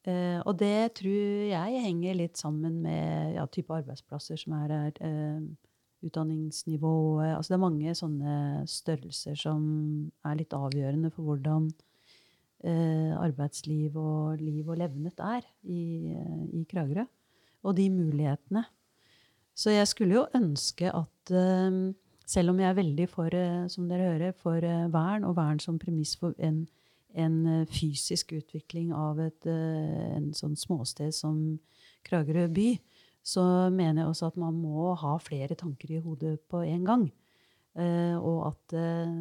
Eh, 0.06 0.38
og 0.46 0.54
det 0.62 0.94
tror 1.00 1.48
jeg 1.50 1.86
henger 1.88 2.20
litt 2.20 2.38
sammen 2.38 2.78
med 2.86 3.34
ja, 3.40 3.48
type 3.50 3.74
arbeidsplasser 3.74 4.38
som 4.40 4.54
er 4.62 4.76
her. 4.78 5.00
Utdanningsnivået 6.06 7.34
altså 7.34 7.54
Det 7.54 7.58
er 7.58 7.64
mange 7.66 7.96
sånne 7.98 8.38
størrelser 8.70 9.38
som 9.40 9.66
er 10.26 10.40
litt 10.40 10.54
avgjørende 10.54 11.12
for 11.14 11.28
hvordan 11.28 11.68
eh, 12.64 13.12
arbeidsliv 13.18 13.98
og 13.98 14.42
liv 14.42 14.70
og 14.70 14.80
levnet 14.82 15.20
er 15.20 15.46
i, 15.64 16.14
i 16.54 16.64
Kragerø. 16.70 17.06
Og 17.66 17.78
de 17.78 17.90
mulighetene. 17.90 18.66
Så 19.56 19.74
jeg 19.74 19.88
skulle 19.88 20.20
jo 20.20 20.26
ønske 20.38 20.92
at 20.92 21.34
eh, 21.34 21.94
selv 22.26 22.52
om 22.52 22.60
jeg 22.60 22.70
er 22.70 22.80
veldig 22.80 23.08
for, 23.10 23.34
eh, 23.34 23.68
som 23.70 23.90
dere 23.90 24.12
hører, 24.14 24.34
for 24.38 24.58
eh, 24.58 24.88
vern, 24.94 25.24
og 25.24 25.38
vern 25.38 25.60
som 25.60 25.80
premiss 25.80 26.16
for 26.20 26.36
en, 26.40 26.66
en 27.16 27.38
eh, 27.48 27.68
fysisk 27.70 28.34
utvikling 28.36 28.94
av 28.94 29.22
et 29.24 29.48
eh, 29.50 30.18
en 30.18 30.32
sånn 30.36 30.58
småsted 30.60 31.14
som 31.16 31.60
Kragerø 32.06 32.48
by, 32.54 32.70
så 33.26 33.44
mener 33.74 34.04
jeg 34.04 34.12
også 34.12 34.30
at 34.30 34.40
man 34.40 34.58
må 34.62 34.92
ha 35.02 35.16
flere 35.22 35.58
tanker 35.58 35.96
i 35.96 36.02
hodet 36.04 36.38
på 36.52 36.62
en 36.66 36.86
gang. 36.86 37.06
Eh, 37.76 38.16
og 38.16 38.52
at 38.54 38.76
eh, 38.78 39.16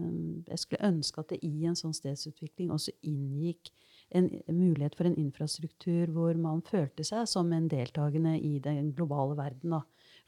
jeg 0.47 0.61
skulle 0.61 0.91
ønske 0.93 1.23
at 1.23 1.33
det 1.33 1.41
i 1.43 1.65
en 1.67 1.79
sånn 1.79 1.97
stedsutvikling 1.97 2.71
også 2.71 2.95
inngikk 3.03 3.73
en 4.15 4.29
mulighet 4.53 4.95
for 4.95 5.09
en 5.09 5.17
infrastruktur 5.19 6.13
hvor 6.15 6.37
man 6.39 6.61
følte 6.67 7.03
seg 7.07 7.27
som 7.27 7.51
en 7.57 7.67
deltakende 7.71 8.37
i 8.39 8.61
den 8.63 8.93
globale 8.95 9.35
verden. 9.41 9.75
Da. 9.75 9.81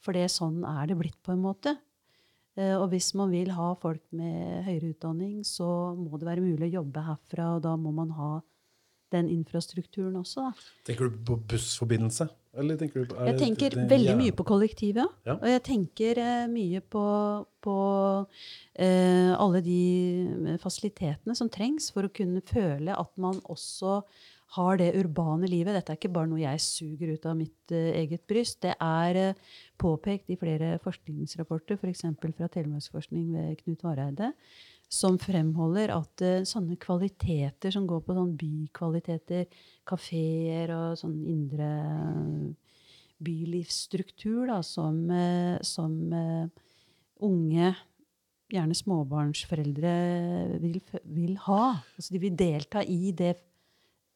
For 0.02 0.16
det, 0.16 0.26
sånn 0.32 0.64
er 0.66 0.88
det 0.90 0.98
blitt 0.98 1.20
på 1.22 1.36
en 1.36 1.44
måte. 1.44 1.76
Eh, 2.56 2.74
og 2.74 2.88
hvis 2.90 3.12
man 3.18 3.30
vil 3.34 3.52
ha 3.54 3.70
folk 3.78 4.02
med 4.16 4.64
høyere 4.66 4.94
utdanning, 4.94 5.38
så 5.46 5.68
må 5.94 6.18
det 6.18 6.30
være 6.30 6.44
mulig 6.44 6.70
å 6.70 6.78
jobbe 6.80 7.06
herfra, 7.06 7.52
og 7.58 7.64
da 7.68 7.76
må 7.78 7.92
man 7.94 8.14
ha 8.16 8.32
den 9.14 9.28
infrastrukturen 9.30 10.16
også. 10.18 10.48
Da. 10.48 10.68
Tenker 10.88 11.12
du 11.12 11.20
på 11.28 11.38
bussforbindelse? 11.52 12.26
Eller 12.56 12.78
tenker 12.80 13.04
du 13.04 13.10
på, 13.14 13.26
Jeg 13.26 13.38
tenker 13.38 13.70
det- 13.74 13.88
veldig 13.90 14.12
ja. 14.12 14.16
mye 14.16 14.32
på 14.36 14.44
kollektivet. 14.48 15.08
Ja. 15.26 15.34
Og 15.36 15.44
jeg 15.50 15.62
tenker 15.66 16.18
eh, 16.22 16.46
mye 16.48 16.80
på, 16.80 17.02
på 17.62 17.76
eh, 18.78 19.32
alle 19.36 19.60
de 19.64 20.56
fasilitetene 20.62 21.36
som 21.36 21.50
trengs 21.52 21.90
for 21.94 22.06
å 22.08 22.12
kunne 22.12 22.42
føle 22.46 22.96
at 22.96 23.12
man 23.20 23.40
også 23.44 24.00
har 24.56 24.76
det 24.78 24.92
urbane 24.94 25.48
livet. 25.50 25.74
Dette 25.74 25.92
er 25.92 25.98
ikke 25.98 26.12
bare 26.14 26.30
noe 26.30 26.38
jeg 26.38 26.60
suger 26.62 27.12
ut 27.16 27.26
av 27.26 27.34
mitt 27.38 27.72
eh, 27.74 27.92
eget 28.04 28.22
bryst. 28.30 28.60
Det 28.62 28.76
er 28.80 29.16
eh, 29.16 29.34
påpekt 29.82 30.30
i 30.30 30.38
flere 30.38 30.76
forskningsrapporter, 30.84 31.80
f.eks. 31.80 32.04
fra 32.22 32.48
Telemarksforskning 32.54 33.32
ved 33.34 33.56
Knut 33.64 33.82
Vareide, 33.84 34.32
som 34.92 35.18
fremholder 35.18 35.92
at 35.94 36.22
uh, 36.24 36.44
sånne 36.46 36.78
kvaliteter 36.80 37.74
som 37.74 37.88
går 37.88 38.04
på 38.06 38.16
sånn 38.16 38.36
bykvaliteter, 38.38 39.48
kafeer 39.88 40.72
og 40.74 41.00
sånn 41.00 41.18
indre 41.26 41.70
bylivsstruktur 43.26 44.46
da, 44.50 44.60
som, 44.66 45.02
uh, 45.10 45.56
som 45.64 45.96
unge, 47.26 47.74
gjerne 48.52 48.76
småbarnsforeldre, 48.78 49.92
vil, 50.62 50.78
vil 51.16 51.36
ha. 51.48 51.62
Altså 51.96 52.14
de 52.14 52.22
vil 52.22 52.36
delta 52.38 52.84
i 52.84 53.10
det. 53.16 53.34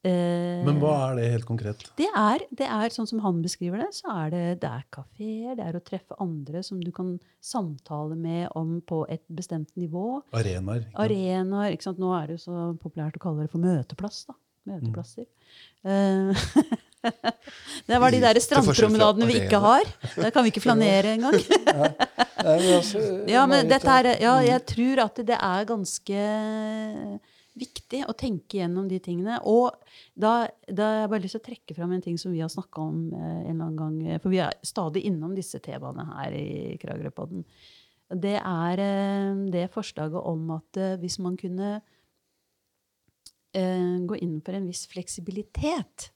Eh, 0.07 0.61
Men 0.67 0.81
hva 0.83 0.95
er 1.11 1.19
det 1.21 1.31
helt 1.35 1.49
konkret? 1.49 1.85
det 2.01 2.09
er, 2.09 2.45
det 2.51 2.69
er 2.69 2.95
sånn 2.95 3.09
som 3.11 3.23
han 3.25 3.41
beskriver 3.45 3.83
det, 3.83 3.91
så 3.97 4.13
er 4.25 4.35
det, 4.35 4.45
det 4.65 4.71
er 4.71 4.85
kafeer, 4.93 5.57
det 5.59 5.67
er 5.67 5.79
å 5.79 5.85
treffe 5.85 6.19
andre 6.23 6.63
som 6.67 6.83
du 6.83 6.93
kan 6.95 7.17
samtale 7.45 8.19
med 8.19 8.49
om 8.59 8.79
på 8.81 9.03
et 9.09 9.25
bestemt 9.29 9.73
nivå. 9.77 10.23
Arenaer? 10.37 10.87
Arenaer. 10.95 11.75
ikke 11.75 11.91
sant? 11.91 12.01
Nå 12.03 12.15
er 12.19 12.31
det 12.31 12.39
jo 12.39 12.47
så 12.49 12.71
populært 12.81 13.19
å 13.21 13.25
kalle 13.27 13.47
det 13.47 13.53
for 13.53 13.65
møteplass. 13.65 14.25
da. 14.31 14.39
Møteplasser. 14.69 15.25
Mm. 15.85 16.31
Eh, 16.31 16.73
det 17.89 17.99
var 18.03 18.13
de 18.13 18.21
der 18.21 18.41
strandpromenadene 18.45 19.29
vi 19.29 19.39
ikke 19.41 19.61
har. 19.63 19.89
Der 20.17 20.33
kan 20.35 20.45
vi 20.45 20.53
ikke 20.53 20.65
flanere 20.65 21.17
engang. 21.17 21.41
Altså, 22.41 23.01
Ja, 23.29 23.43
men 23.45 23.67
dette 23.69 23.85
er, 24.01 24.07
ja, 24.23 24.39
mm. 24.39 24.47
jeg 24.47 24.63
tror 24.71 25.01
at 25.05 25.19
det 25.29 25.37
er 25.37 25.67
ganske 25.69 26.21
viktig 27.61 28.03
å 28.09 28.15
tenke 28.19 28.59
gjennom 28.61 28.89
de 28.91 28.99
tingene. 29.03 29.39
Og 29.49 29.77
da, 30.19 30.49
da 30.67 30.89
har 30.89 31.03
jeg 31.03 31.13
bare 31.13 31.25
lyst 31.25 31.37
til 31.37 31.43
å 31.43 31.49
trekke 31.49 31.77
fram 31.77 31.93
en 31.97 32.05
ting 32.05 32.17
som 32.21 32.33
vi 32.35 32.43
har 32.43 32.51
snakka 32.53 32.87
om 32.87 33.03
eh, 33.13 33.43
en 33.51 33.53
eller 33.53 33.67
annen 33.69 33.79
gang. 33.81 34.23
For 34.25 34.33
vi 34.33 34.41
er 34.43 34.57
stadig 34.67 35.05
innom 35.09 35.37
disse 35.37 35.61
temaene 35.65 36.07
her 36.15 36.37
i 36.37 36.79
Kragerøpodden. 36.83 37.45
Det 38.21 38.37
er 38.41 38.83
eh, 38.83 39.43
det 39.55 39.69
forslaget 39.75 40.31
om 40.33 40.57
at 40.57 40.81
eh, 40.81 40.97
hvis 41.03 41.21
man 41.23 41.37
kunne 41.41 41.77
eh, 43.55 43.99
gå 44.07 44.19
inn 44.19 44.41
for 44.45 44.57
en 44.57 44.67
viss 44.71 44.87
fleksibilitet, 44.91 46.11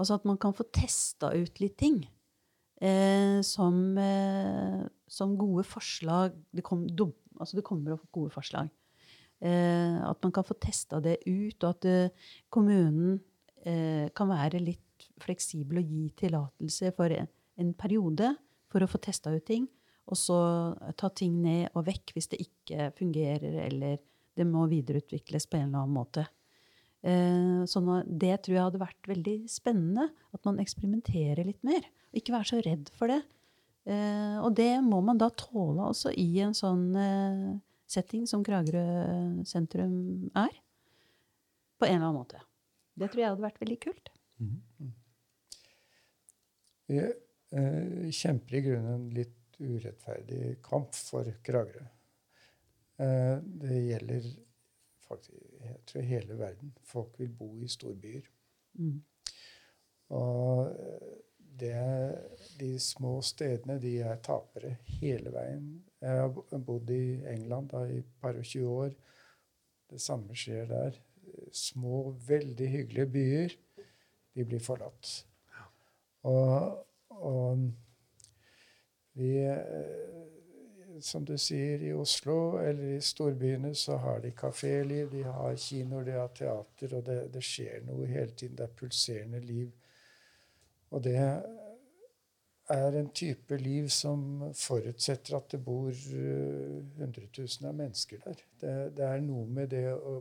altså 0.00 0.18
at 0.18 0.26
man 0.28 0.40
kan 0.40 0.56
få 0.56 0.66
testa 0.74 1.30
ut 1.36 1.62
litt 1.62 1.78
ting 1.78 2.02
eh, 2.82 3.38
som, 3.46 3.98
eh, 3.98 4.82
som 5.06 5.36
gode 5.38 5.64
forslag 5.68 6.34
det, 6.50 6.64
kom, 6.66 6.86
dum, 6.88 7.14
altså 7.38 7.58
det 7.58 7.66
kommer 7.66 7.96
opp 7.96 8.08
gode 8.14 8.34
forslag. 8.34 8.70
Eh, 9.42 9.94
at 10.06 10.22
man 10.22 10.30
kan 10.30 10.46
få 10.46 10.54
testa 10.62 11.00
det 11.02 11.18
ut, 11.26 11.56
og 11.64 11.68
at 11.72 11.86
eh, 11.90 12.28
kommunen 12.52 13.16
eh, 13.66 14.06
kan 14.14 14.30
være 14.30 14.60
litt 14.62 15.08
fleksibel 15.22 15.80
og 15.80 15.88
gi 15.90 16.02
tillatelse 16.20 16.92
for 16.94 17.14
en, 17.16 17.72
periode 17.78 18.30
for 18.70 18.82
å 18.82 18.88
få 18.90 19.00
testa 19.02 19.32
ut 19.34 19.44
ting, 19.46 19.66
og 20.06 20.18
så 20.18 20.38
ta 20.98 21.10
ting 21.14 21.34
ned 21.42 21.74
og 21.78 21.84
vekk 21.86 22.14
hvis 22.14 22.30
det 22.30 22.40
ikke 22.42 22.88
fungerer, 22.98 23.58
eller 23.66 23.98
det 24.38 24.46
må 24.48 24.64
videreutvikles 24.70 25.46
på 25.50 25.58
en 25.58 25.68
eller 25.68 25.82
annen 25.82 25.98
måte. 25.98 26.24
At 27.02 28.08
det 28.08 28.36
tror 28.44 28.54
jeg 28.54 28.64
hadde 28.64 28.80
vært 28.80 29.08
veldig 29.10 29.34
spennende. 29.50 30.06
At 30.34 30.46
man 30.46 30.60
eksperimenterer 30.62 31.42
litt 31.44 31.60
mer. 31.66 31.84
Og 32.10 32.18
ikke 32.18 32.34
være 32.34 32.48
så 32.48 32.60
redd 32.64 32.90
for 32.96 33.12
det. 33.12 33.18
Og 34.40 34.48
det 34.56 34.70
må 34.86 35.02
man 35.04 35.20
da 35.20 35.28
tåle 35.36 35.90
også 35.90 36.14
i 36.18 36.30
en 36.46 36.56
sånn 36.56 36.86
setting 37.92 38.26
som 38.28 38.44
Kragerø 38.46 38.84
sentrum 39.48 40.30
er. 40.38 40.56
På 41.78 41.88
en 41.88 41.96
eller 41.98 42.08
annen 42.08 42.20
måte. 42.22 42.42
Det 42.94 43.08
tror 43.10 43.22
jeg 43.22 43.32
hadde 43.32 43.46
vært 43.46 43.62
veldig 43.62 43.78
kult. 43.82 44.12
Vi 46.90 46.98
eh, 46.98 48.10
kjemper 48.12 48.58
i 48.58 48.62
grunnen 48.66 48.94
en 48.94 49.08
litt 49.16 49.58
urettferdig 49.62 50.56
kamp 50.64 50.94
for 50.96 51.28
Kragerø. 51.46 51.84
Eh, 53.02 53.36
det 53.62 53.78
gjelder 53.86 54.28
faktisk 55.06 55.52
jeg 55.62 55.80
tror 55.86 56.06
hele 56.06 56.38
verden. 56.38 56.72
Folk 56.82 57.18
vil 57.20 57.32
bo 57.38 57.48
i 57.62 57.68
storbyer. 57.70 58.26
Mm. 58.78 58.98
Og 60.18 60.72
eh, 60.72 61.21
det, 61.62 61.78
de 62.58 62.72
små 62.82 63.16
stedene, 63.24 63.78
de 63.82 63.94
er 64.02 64.20
tapere 64.24 64.76
hele 64.98 65.32
veien. 65.34 65.66
Jeg 66.02 66.18
har 66.18 66.62
bodd 66.66 66.90
i 66.90 67.22
England 67.30 67.70
da, 67.72 67.84
i 67.86 68.02
par 68.20 68.38
og 68.38 68.46
20 68.46 68.76
år. 68.84 68.94
Det 69.92 70.00
samme 70.00 70.36
skjer 70.36 70.66
der. 70.70 70.98
Små, 71.54 72.10
veldig 72.26 72.68
hyggelige 72.68 73.12
byer, 73.12 73.54
de 74.34 74.44
blir 74.48 74.62
forlatt. 74.64 75.12
Og, 76.28 76.82
og 77.08 77.62
vi 79.18 79.30
eh, 79.44 80.20
Som 81.02 81.24
du 81.26 81.34
sier, 81.40 81.82
i 81.82 81.92
Oslo 81.98 82.60
eller 82.62 82.96
i 82.96 83.00
storbyene 83.02 83.72
så 83.74 83.96
har 83.98 84.20
de 84.22 84.30
kaféliv, 84.30 85.08
de 85.10 85.22
har 85.24 85.56
kinoer, 85.58 86.04
de 86.06 86.12
har 86.14 86.28
teater, 86.36 86.94
og 86.94 87.06
det, 87.06 87.16
det 87.34 87.42
skjer 87.42 87.80
noe 87.88 88.06
hele 88.06 88.30
tiden. 88.30 88.54
Det 88.58 88.68
er 88.68 88.76
pulserende 88.78 89.40
liv. 89.42 89.72
Og 90.92 91.02
det 91.04 91.16
er 91.18 92.98
en 92.98 93.10
type 93.14 93.56
liv 93.60 93.88
som 93.92 94.52
forutsetter 94.56 95.36
at 95.38 95.54
det 95.54 95.60
bor 95.64 95.90
eh, 95.90 96.78
hundretusener 97.00 97.72
av 97.72 97.78
mennesker 97.80 98.22
der. 98.24 98.44
Det, 98.60 98.74
det 98.98 99.08
er 99.08 99.24
noe 99.24 99.46
med 99.48 99.72
det 99.74 99.88
å 99.94 100.20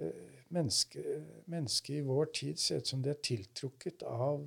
eh, 0.00 0.24
Mennesket 0.46 1.46
menneske 1.50 1.96
i 1.96 2.02
vår 2.06 2.28
tid 2.38 2.60
ser 2.62 2.78
ut 2.78 2.86
som 2.86 3.00
det 3.02 3.10
er 3.10 3.22
tiltrukket 3.26 4.04
av 4.06 4.44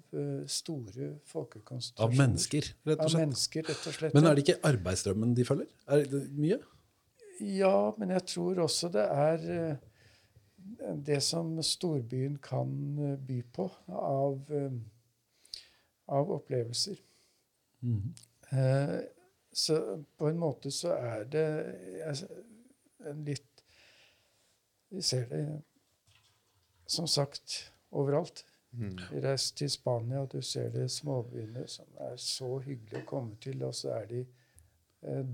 store 0.47 1.09
store 1.27 1.81
Av 1.99 2.15
mennesker, 2.15 2.69
rett 2.87 3.01
og 3.01 3.03
Av 3.03 3.17
mennesker, 3.19 3.65
rett 3.67 3.89
og 3.89 3.97
slett. 3.97 4.15
Men 4.15 4.29
er 4.29 4.37
det 4.37 4.45
ikke 4.45 4.69
arbeidsstrømmen 4.69 5.33
de 5.35 5.43
følger? 5.49 5.67
Er 5.91 6.05
det 6.07 6.21
mye? 6.37 6.61
Ja, 7.39 7.91
men 7.99 8.13
jeg 8.15 8.23
tror 8.31 8.63
også 8.63 8.89
det 8.95 9.03
er 9.11 9.43
eh, 9.57 9.83
det 11.05 11.21
som 11.21 11.63
storbyen 11.63 12.37
kan 12.37 12.99
eh, 12.99 13.19
by 13.19 13.43
på 13.53 13.71
av, 13.87 14.51
eh, 14.51 14.71
av 16.05 16.31
opplevelser. 16.31 16.97
Mm. 17.81 18.13
Så 19.51 20.03
på 20.17 20.27
en 20.27 20.39
måte 20.39 20.71
så 20.71 20.95
er 20.97 21.23
det 21.23 21.43
en 23.07 23.21
litt 23.25 23.45
Vi 24.89 25.01
ser 25.05 25.27
det 25.29 25.61
som 26.89 27.07
sagt 27.07 27.71
overalt. 27.91 28.41
Vi 28.71 29.21
reiser 29.21 29.55
til 29.55 29.69
Spania, 29.69 30.25
du 30.25 30.41
ser 30.41 30.71
det 30.73 30.87
småbyene 30.91 31.67
som 31.69 31.85
er 32.01 32.17
så 32.17 32.57
hyggelige 32.57 33.03
å 33.03 33.05
komme 33.05 33.37
til, 33.41 33.61
og 33.63 33.75
så 33.77 33.93
er 33.99 34.09
de 34.09 34.23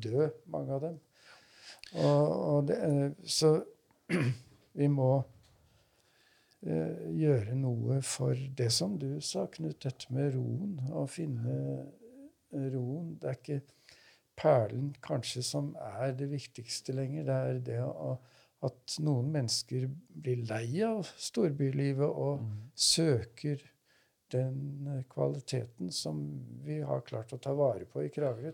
døde, 0.04 0.34
mange 0.52 0.76
av 0.76 0.84
dem. 0.84 1.00
Og, 2.04 2.28
og 2.28 2.68
det, 2.68 3.16
så 3.24 3.56
vi 4.76 4.90
må 4.92 5.12
eh, 6.66 7.06
gjøre 7.16 7.56
noe 7.60 8.02
for 8.06 8.36
det 8.58 8.72
som 8.76 8.98
du 9.00 9.22
sa, 9.24 9.48
Knut, 9.52 9.80
dette 9.86 10.12
med 10.16 10.34
roen. 10.36 10.78
Å 10.92 11.06
finne 11.10 11.58
eh, 11.76 12.68
roen. 12.74 13.16
Det 13.22 13.32
er 13.32 13.40
ikke 13.40 13.62
perlen 14.36 14.92
kanskje 15.04 15.44
som 15.46 15.72
er 15.80 16.16
det 16.20 16.28
viktigste 16.34 16.96
lenger. 16.96 17.28
Det 17.28 17.38
er 17.38 17.62
det 17.70 17.80
å, 17.86 18.18
at 18.68 18.98
noen 19.04 19.32
mennesker 19.34 19.88
blir 20.10 20.44
lei 20.50 20.68
av 20.86 21.08
storbylivet 21.16 22.08
og 22.10 22.44
søker 22.76 23.64
den 24.34 24.88
eh, 24.92 25.04
kvaliteten 25.12 25.92
som 25.94 26.24
vi 26.66 26.82
har 26.84 27.06
klart 27.08 27.34
å 27.36 27.42
ta 27.42 27.56
vare 27.56 27.88
på 27.90 28.04
i 28.04 28.12
Kragerø. 28.14 28.52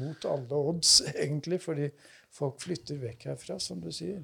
Mot 0.00 0.24
alle 0.26 0.56
odds, 0.70 0.96
egentlig, 1.24 1.60
fordi 1.62 1.90
folk 2.34 2.60
flytter 2.62 2.98
vekk 3.02 3.24
herfra, 3.30 3.56
som 3.62 3.80
du 3.82 3.88
sier. 3.94 4.20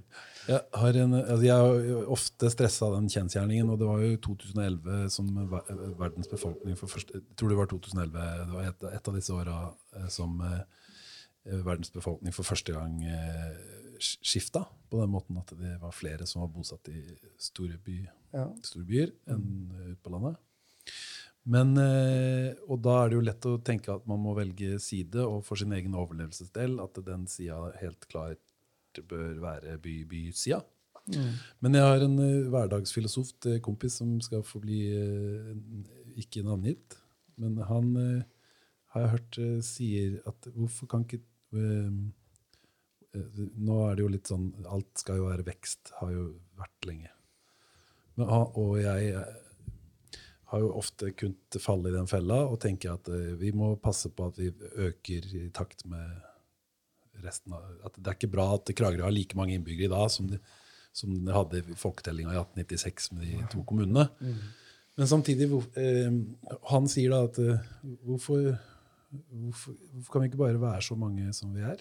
Jeg 0.47 0.61
har, 0.79 0.99
en, 1.03 1.15
altså 1.19 1.43
jeg 1.47 1.57
har 1.67 2.11
ofte 2.15 2.51
stressa 2.55 2.89
den 2.95 3.09
kjensgjerningen, 3.11 3.71
og 3.73 3.79
det 3.81 3.89
var 3.89 4.03
jo 4.05 4.17
2011 4.29 5.09
som 5.15 5.31
ver- 5.51 5.71
verdens 5.99 6.31
befolkning 6.31 6.79
for 6.79 6.91
første, 6.93 7.19
Jeg 7.19 7.37
tror 7.39 7.51
det 7.55 7.59
var 7.59 7.71
2011, 7.73 8.27
det 8.47 8.53
var 8.55 8.69
et, 8.71 8.87
et 9.01 9.11
av 9.11 9.19
disse 9.19 9.35
åra 9.35 9.57
eh, 9.99 10.07
som 10.15 10.39
eh, 10.47 10.61
verdens 11.67 11.91
befolkning 11.95 12.35
for 12.35 12.47
første 12.47 12.75
gang 12.75 12.99
eh, 13.07 13.59
skifta, 14.03 14.65
på 14.91 15.01
den 15.03 15.11
måten 15.15 15.39
at 15.41 15.51
det 15.59 15.77
var 15.83 15.95
flere 15.95 16.27
som 16.31 16.43
var 16.45 16.51
bosatt 16.55 16.91
i 16.93 17.01
store, 17.43 17.79
by, 17.83 18.01
Ja. 18.37 18.49
store 18.67 18.85
byer 18.87 19.15
enn 19.33 19.47
ute 19.93 20.03
på 20.05 20.11
landet. 20.15 20.37
Men, 21.47 21.77
eh, 21.79 22.57
og 22.67 22.81
da 22.83 22.97
er 23.01 23.11
det 23.11 23.19
jo 23.19 23.27
lett 23.29 23.47
å 23.47 23.59
tenke 23.63 23.93
at 23.95 24.07
man 24.11 24.19
må 24.23 24.35
velge 24.35 24.81
side, 24.83 25.23
og 25.23 25.45
for 25.47 25.59
sin 25.61 25.75
egen 25.77 25.95
overlevelsesdel 25.95 26.81
at 26.83 26.99
den 27.07 27.29
sida 27.31 27.71
helt 27.79 28.09
klart 28.11 28.43
bør 29.07 29.39
være 29.43 29.77
by-by-sida. 29.83 30.65
Men 31.63 31.77
jeg 31.79 31.87
har 31.87 32.03
en 32.03 32.19
eh, 32.19 32.49
hverdagsfilosof, 32.51 33.37
kompis, 33.63 34.01
som 34.01 34.17
skal 34.25 34.43
få 34.47 34.59
bli 34.65 34.81
eh, 34.91 35.53
ikke 36.19 36.43
navngitt, 36.47 36.99
men 37.39 37.61
han 37.69 37.93
har 38.95 39.03
jeg 39.03 39.13
hørt 39.13 39.39
sier 39.69 40.15
at 40.25 40.47
hvorfor 40.57 40.89
kan 40.89 41.03
ikke 41.05 41.21
Nå 43.17 43.75
er 43.87 43.97
det 43.97 44.03
jo 44.03 44.09
litt 44.13 44.29
sånn 44.29 44.47
Alt 44.73 45.01
skal 45.01 45.21
jo 45.21 45.29
være 45.29 45.45
vekst, 45.45 45.93
har 46.01 46.11
jo 46.13 46.25
vært 46.57 46.89
lenge. 46.89 47.13
Men, 48.17 48.33
og 48.33 48.75
jeg 48.81 49.13
har 50.53 50.61
jo 50.63 50.69
ofte 50.79 51.11
kunnet 51.19 51.57
falle 51.63 51.91
i 51.91 51.95
den 51.97 52.07
fella 52.11 52.43
og 52.47 52.61
tenke 52.63 52.91
at 52.93 53.09
eh, 53.11 53.33
vi 53.41 53.51
må 53.57 53.73
passe 53.83 54.11
på 54.15 54.29
at 54.31 54.37
vi 54.39 54.51
øker 54.87 55.27
i 55.41 55.49
takt 55.55 55.85
med 55.91 56.23
resten 57.25 57.55
av 57.57 57.65
At 57.89 57.97
det 57.97 58.07
er 58.13 58.19
ikke 58.19 58.31
bra 58.35 58.45
at 58.55 58.71
Kragerø 58.77 59.07
har 59.09 59.15
like 59.15 59.35
mange 59.39 59.55
innbyggere 59.57 59.89
i 59.89 59.95
dag 59.95 60.11
som 60.13 60.29
de, 60.31 60.39
som 60.93 61.15
de 61.17 61.33
hadde 61.35 61.63
i 61.63 61.77
folketellinga 61.81 62.35
i 62.35 62.41
1896 62.43 63.11
med 63.17 63.25
de 63.27 63.47
to 63.55 63.63
kommunene. 63.67 64.05
Men 64.97 65.09
samtidig, 65.11 65.49
hvor- 65.51 65.67
eh, 65.77 66.11
han 66.71 66.87
sier 66.89 67.11
da 67.11 67.23
at 67.27 67.39
eh, 67.43 67.65
hvorfor, 68.05 68.59
hvorfor, 69.33 69.75
hvorfor 69.95 70.13
kan 70.13 70.23
vi 70.23 70.29
ikke 70.31 70.43
bare 70.45 70.61
være 70.61 70.83
så 70.83 70.95
mange 70.97 71.33
som 71.37 71.53
vi 71.57 71.61
er? 71.67 71.81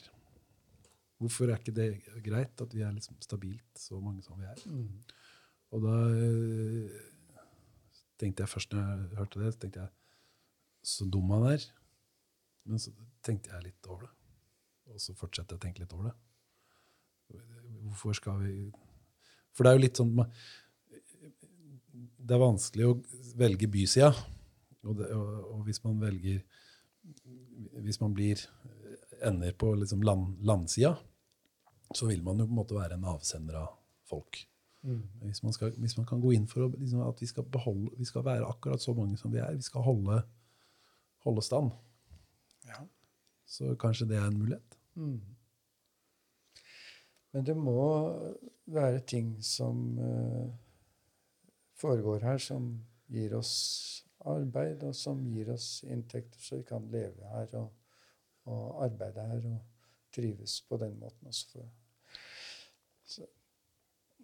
Hvorfor 1.20 1.48
er 1.52 1.60
ikke 1.62 1.76
det 1.76 1.90
greit 2.26 2.60
at 2.62 2.74
vi 2.76 2.82
er 2.84 2.92
liksom 2.96 3.16
stabilt 3.24 3.80
så 3.80 4.00
mange 4.04 4.24
som 4.24 4.40
vi 4.40 4.48
er? 4.50 4.64
Og 5.76 5.84
da 5.84 5.96
eh, 6.16 6.90
tenkte 8.20 8.44
jeg 8.44 8.52
først 8.52 8.74
når 8.74 8.86
jeg 8.86 9.18
hørte 9.20 9.42
det, 9.42 9.54
så 9.54 9.62
tenkte 9.62 9.86
jeg 9.86 9.92
så 10.86 11.08
dum 11.10 11.32
han 11.34 11.48
er. 11.50 11.66
Men 12.66 12.82
så 12.82 12.94
tenkte 13.26 13.54
jeg 13.54 13.70
litt 13.70 13.90
over 13.90 14.06
det. 14.06 14.14
Og 14.94 15.02
så 15.02 15.16
fortsetter 15.18 15.56
jeg 15.56 15.60
å 15.60 15.66
tenke 15.66 15.84
litt 15.84 15.96
over 15.96 16.12
det. 16.12 16.16
Hvorfor 17.86 18.18
skal 18.18 18.38
vi 18.44 18.54
For 19.56 19.66
det 19.66 19.72
er 19.72 19.78
jo 19.78 19.82
litt 19.82 19.98
sånn 19.98 20.12
Det 21.96 22.36
er 22.36 22.42
vanskelig 22.42 22.90
å 22.90 22.98
velge 23.40 23.70
bysida. 23.72 24.12
Og, 24.86 25.02
og, 25.02 25.32
og 25.56 25.64
hvis 25.66 25.82
man 25.86 25.98
velger 26.02 26.44
Hvis 27.82 28.02
man 28.02 28.14
blir 28.14 28.46
ender 29.26 29.54
på 29.58 29.72
liksom 29.80 30.04
land, 30.04 30.42
landsida, 30.46 30.92
så 31.96 32.10
vil 32.10 32.22
man 32.22 32.42
jo 32.42 32.46
på 32.50 32.52
en 32.52 32.60
måte 32.60 32.76
være 32.76 32.98
en 32.98 33.08
avsender 33.08 33.56
av 33.58 33.70
folk. 34.06 34.42
Men 34.86 35.30
Hvis 35.30 35.44
man, 35.44 35.54
skal, 35.54 35.72
hvis 35.82 35.98
man 35.98 36.06
kan 36.06 36.22
gå 36.22 36.32
inn 36.36 36.48
for 36.48 36.68
å, 36.68 36.72
liksom, 36.78 37.02
at 37.08 37.22
vi 37.22 37.28
skal, 37.30 37.46
beholde, 37.50 37.90
vi 37.98 38.06
skal 38.06 38.26
være 38.26 38.46
akkurat 38.46 38.82
så 38.82 38.94
mange 38.94 39.18
som 39.18 39.34
vi 39.34 39.40
er, 39.42 39.56
vi 39.58 39.66
skal 39.66 39.82
holde, 39.82 40.22
holde 41.26 41.42
stand, 41.42 41.72
Ja. 42.66 42.84
så 43.46 43.76
kanskje 43.82 44.08
det 44.10 44.18
er 44.18 44.28
en 44.28 44.38
mulighet. 44.38 44.78
Mm. 44.96 45.22
Men 47.34 47.46
det 47.46 47.58
må 47.58 47.82
være 48.66 49.00
ting 49.00 49.36
som 49.44 50.00
uh, 50.00 50.54
foregår 51.76 52.24
her, 52.24 52.38
som 52.38 52.70
gir 53.12 53.36
oss 53.38 54.06
arbeid, 54.26 54.84
og 54.84 54.96
som 54.96 55.26
gir 55.34 55.50
oss 55.54 55.84
inntekter, 55.84 56.40
så 56.42 56.62
vi 56.62 56.68
kan 56.70 56.86
leve 56.92 57.34
her 57.34 57.58
og, 57.60 57.74
og 58.46 58.86
arbeide 58.86 59.26
her 59.30 59.50
og 59.50 59.58
trives 60.16 60.62
på 60.70 60.78
den 60.78 60.96
måten 61.00 61.28
også. 61.28 61.50
For, 61.52 61.68
så 63.06 63.28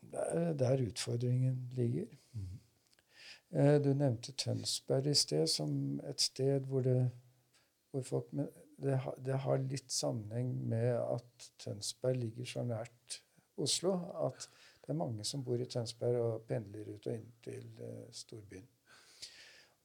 det 0.01 0.23
er 0.33 0.53
der 0.53 0.81
utfordringen 0.87 1.69
ligger. 1.77 2.05
Eh, 3.53 3.79
Du 3.83 3.93
nevnte 3.93 4.31
Tønsberg 4.31 5.07
i 5.07 5.13
sted 5.13 5.47
som 5.47 5.99
et 6.09 6.21
sted 6.21 6.59
hvor 6.69 6.81
det 6.81 7.09
hvor 7.91 8.01
folk, 8.01 8.33
men 8.33 8.47
det, 8.81 8.97
har- 8.99 9.15
det 9.25 9.35
har 9.39 9.57
litt 9.57 9.91
sammenheng 9.91 10.53
med 10.69 10.93
at 10.95 11.49
Tønsberg 11.59 12.15
ligger 12.17 12.45
så 12.45 12.63
nært 12.63 13.17
Oslo 13.57 13.91
at 14.27 14.47
det 14.81 14.89
er 14.89 14.93
mange 14.97 15.23
som 15.27 15.43
bor 15.43 15.59
i 15.59 15.65
Tønsberg 15.65 16.15
og 16.15 16.41
pendler 16.47 16.87
ut 16.95 17.07
og 17.07 17.13
inn 17.13 17.27
til 17.43 17.67
uh, 17.81 18.07
storbyen. 18.11 18.63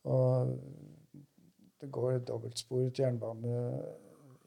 Og 0.05 0.55
det 1.81 1.91
går 1.93 2.19
dobbeltsporet 2.19 2.99
jernbane 2.99 3.83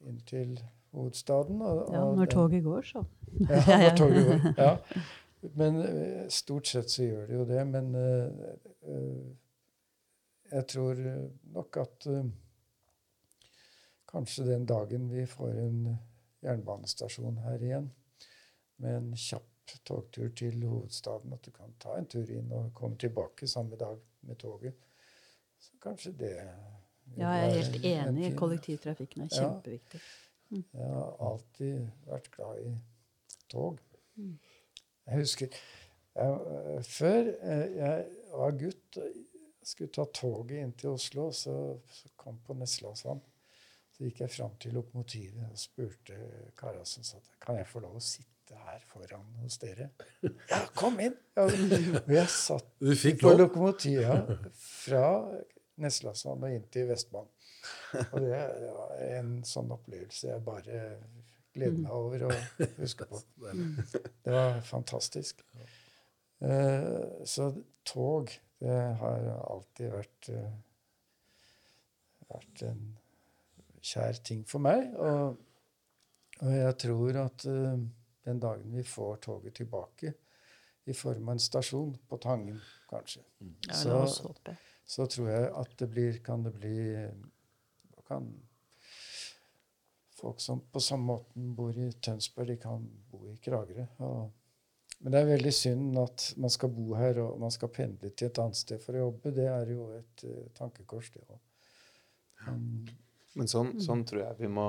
inn 0.07 0.21
til 0.25 0.55
hovedstaden. 0.95 1.61
Og, 1.61 1.83
Ja, 1.93 1.99
når 2.15 2.25
toget 2.25 2.63
går, 2.63 2.81
så. 2.81 3.03
ja, 3.49 3.89
når 3.89 3.95
toget 3.97 4.25
går. 4.27 4.53
Ja. 4.63 4.77
Men 5.41 5.81
eh, 5.81 6.27
stort 6.27 6.67
sett 6.67 6.89
så 6.89 7.03
gjør 7.03 7.27
det 7.27 7.37
jo 7.37 7.45
det. 7.47 7.65
Men 7.67 7.95
eh, 7.95 8.43
eh, 8.91 9.29
jeg 10.51 10.67
tror 10.67 10.99
nok 11.53 11.77
at 11.77 12.07
kanskje 14.09 14.47
den 14.47 14.65
dagen 14.65 15.05
vi 15.11 15.25
får 15.29 15.59
en 15.61 15.83
jernbanestasjon 16.41 17.37
her 17.43 17.61
igjen, 17.61 17.91
med 18.81 18.95
en 18.97 19.11
kjapp 19.13 19.75
togtur 19.85 20.31
til 20.33 20.63
hovedstaden, 20.65 21.33
at 21.35 21.45
du 21.45 21.51
kan 21.53 21.75
ta 21.77 21.93
en 21.99 22.07
tur 22.09 22.25
inn 22.33 22.49
og 22.55 22.71
komme 22.73 22.97
tilbake 22.97 23.47
samme 23.47 23.77
dag 23.77 23.99
med 24.25 24.39
toget, 24.41 24.73
så 25.59 25.77
kanskje 25.83 26.15
det 26.17 26.33
Ja, 27.17 27.29
jeg 27.29 27.45
er 27.45 27.55
helt 27.55 27.85
enig. 27.85 28.25
En 28.31 28.37
Kollektivtrafikken 28.37 29.21
er 29.21 29.29
Ja. 29.31 29.43
kjempeviktig. 29.43 30.01
jeg 30.51 30.89
har 30.89 31.15
alltid 31.19 31.89
vært 32.05 32.31
glad 32.31 32.59
i 32.65 32.75
tog. 33.49 33.79
Mm. 34.15 34.39
Jeg 35.09 35.23
husker 35.23 35.49
jeg, 35.49 35.57
eh, 36.19 36.83
Før 36.85 37.33
eh, 37.33 37.65
jeg 37.79 38.05
var 38.35 38.55
gutt 38.59 39.01
og 39.01 39.19
skulle 39.69 39.93
ta 39.93 40.05
toget 40.15 40.63
inn 40.63 40.73
til 40.77 40.95
Oslo, 40.95 41.29
så, 41.35 41.55
så 41.93 42.09
kom 42.17 42.39
på 42.45 42.55
Neslasand. 42.57 43.21
Så 43.93 44.07
gikk 44.07 44.23
jeg 44.23 44.33
fram 44.33 44.55
til 44.61 44.73
lokomotivet 44.77 45.49
og 45.51 45.59
spurte 45.59 46.17
kara 46.57 46.85
som 46.87 47.05
satt 47.05 47.25
der, 47.27 47.39
kan 47.43 47.59
jeg 47.59 47.67
få 47.69 47.81
lov 47.83 47.97
å 47.99 48.03
sitte 48.03 48.57
her 48.65 48.81
foran 48.89 49.27
hos 49.43 49.59
dere. 49.61 49.91
Ja, 50.23 50.61
kom 50.77 50.97
inn! 51.03 51.17
Og 51.37 51.51
jeg 52.15 52.29
satt 52.33 52.71
på 53.23 53.33
lokomotivet 53.35 54.31
fra 54.85 55.03
Neslasand 55.79 56.47
og 56.47 56.55
inn 56.55 56.65
til 56.73 56.89
Vestbanen. 56.89 57.35
Og 58.13 58.23
det 58.23 58.71
var 58.73 58.95
en 59.09 59.35
sånn 59.47 59.71
opplevelse 59.75 60.31
jeg 60.31 60.45
bare 60.45 60.79
gleder 61.55 61.77
meg 61.81 61.91
over 61.91 62.27
å 62.27 62.31
huske 62.77 63.05
på. 63.09 63.19
Det 64.23 64.31
var 64.33 64.59
fantastisk. 64.67 65.41
Eh, 66.39 67.25
så 67.27 67.49
tog, 67.87 68.31
det 68.61 68.77
har 69.01 69.25
alltid 69.49 69.91
vært, 69.91 70.29
eh, 70.29 70.53
vært 72.29 72.63
en 72.69 72.81
kjær 73.81 74.19
ting 74.23 74.43
for 74.47 74.63
meg. 74.63 74.91
Og, 74.95 75.37
og 76.43 76.53
jeg 76.55 76.77
tror 76.85 77.21
at 77.25 77.45
eh, 77.49 77.77
den 78.29 78.41
dagen 78.43 78.75
vi 78.75 78.83
får 78.87 79.21
toget 79.25 79.57
tilbake, 79.61 80.13
i 80.89 80.93
form 80.97 81.27
av 81.29 81.35
en 81.35 81.41
stasjon 81.43 81.91
på 82.09 82.17
Tangen, 82.23 82.57
kanskje, 82.89 83.21
Så- 83.77 83.93
oss 83.99 84.19
håpe. 84.25 84.55
så 84.89 85.05
tror 85.05 85.27
jeg 85.29 85.49
at 85.59 85.75
det 85.77 85.87
blir, 85.91 86.15
kan 86.25 86.41
det 86.43 86.53
bli 86.55 86.77
kan 88.07 88.25
Folk 90.19 90.41
som 90.43 90.59
på 90.71 90.81
samme 90.83 91.13
måten 91.13 91.53
bor 91.55 91.75
i 91.77 91.89
Tønsberg, 92.03 92.51
de 92.51 92.59
kan 92.59 92.83
bo 93.11 93.23
i 93.29 93.37
Kragerø. 93.43 93.85
Men 94.99 95.13
det 95.13 95.19
er 95.19 95.29
veldig 95.29 95.51
synd 95.55 95.99
at 96.01 96.25
man 96.43 96.51
skal 96.51 96.71
bo 96.75 96.89
her 96.99 97.21
og 97.23 97.37
man 97.39 97.53
skal 97.55 97.71
pendle 97.71 98.11
til 98.11 98.27
et 98.27 98.39
annet 98.43 98.59
sted 98.59 98.81
for 98.83 98.97
å 98.97 99.05
jobbe. 99.05 99.31
Det 99.35 99.45
er 99.47 99.71
jo 99.71 99.85
et 99.95 100.25
uh, 100.27 100.41
tankekors, 100.57 101.11
det 101.13 101.23
òg. 101.23 101.37
Men, 102.47 102.65
Men 103.39 103.51
sånn, 103.51 103.73
sånn 103.83 104.01
tror 104.07 104.21
jeg 104.21 104.37
vi 104.39 104.47
må 104.47 104.65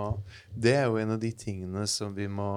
Det 0.51 0.72
er 0.74 0.89
jo 0.90 0.97
en 0.98 1.14
av 1.14 1.20
de 1.22 1.31
tingene 1.39 1.85
som 1.90 2.14
vi 2.14 2.27
må 2.31 2.51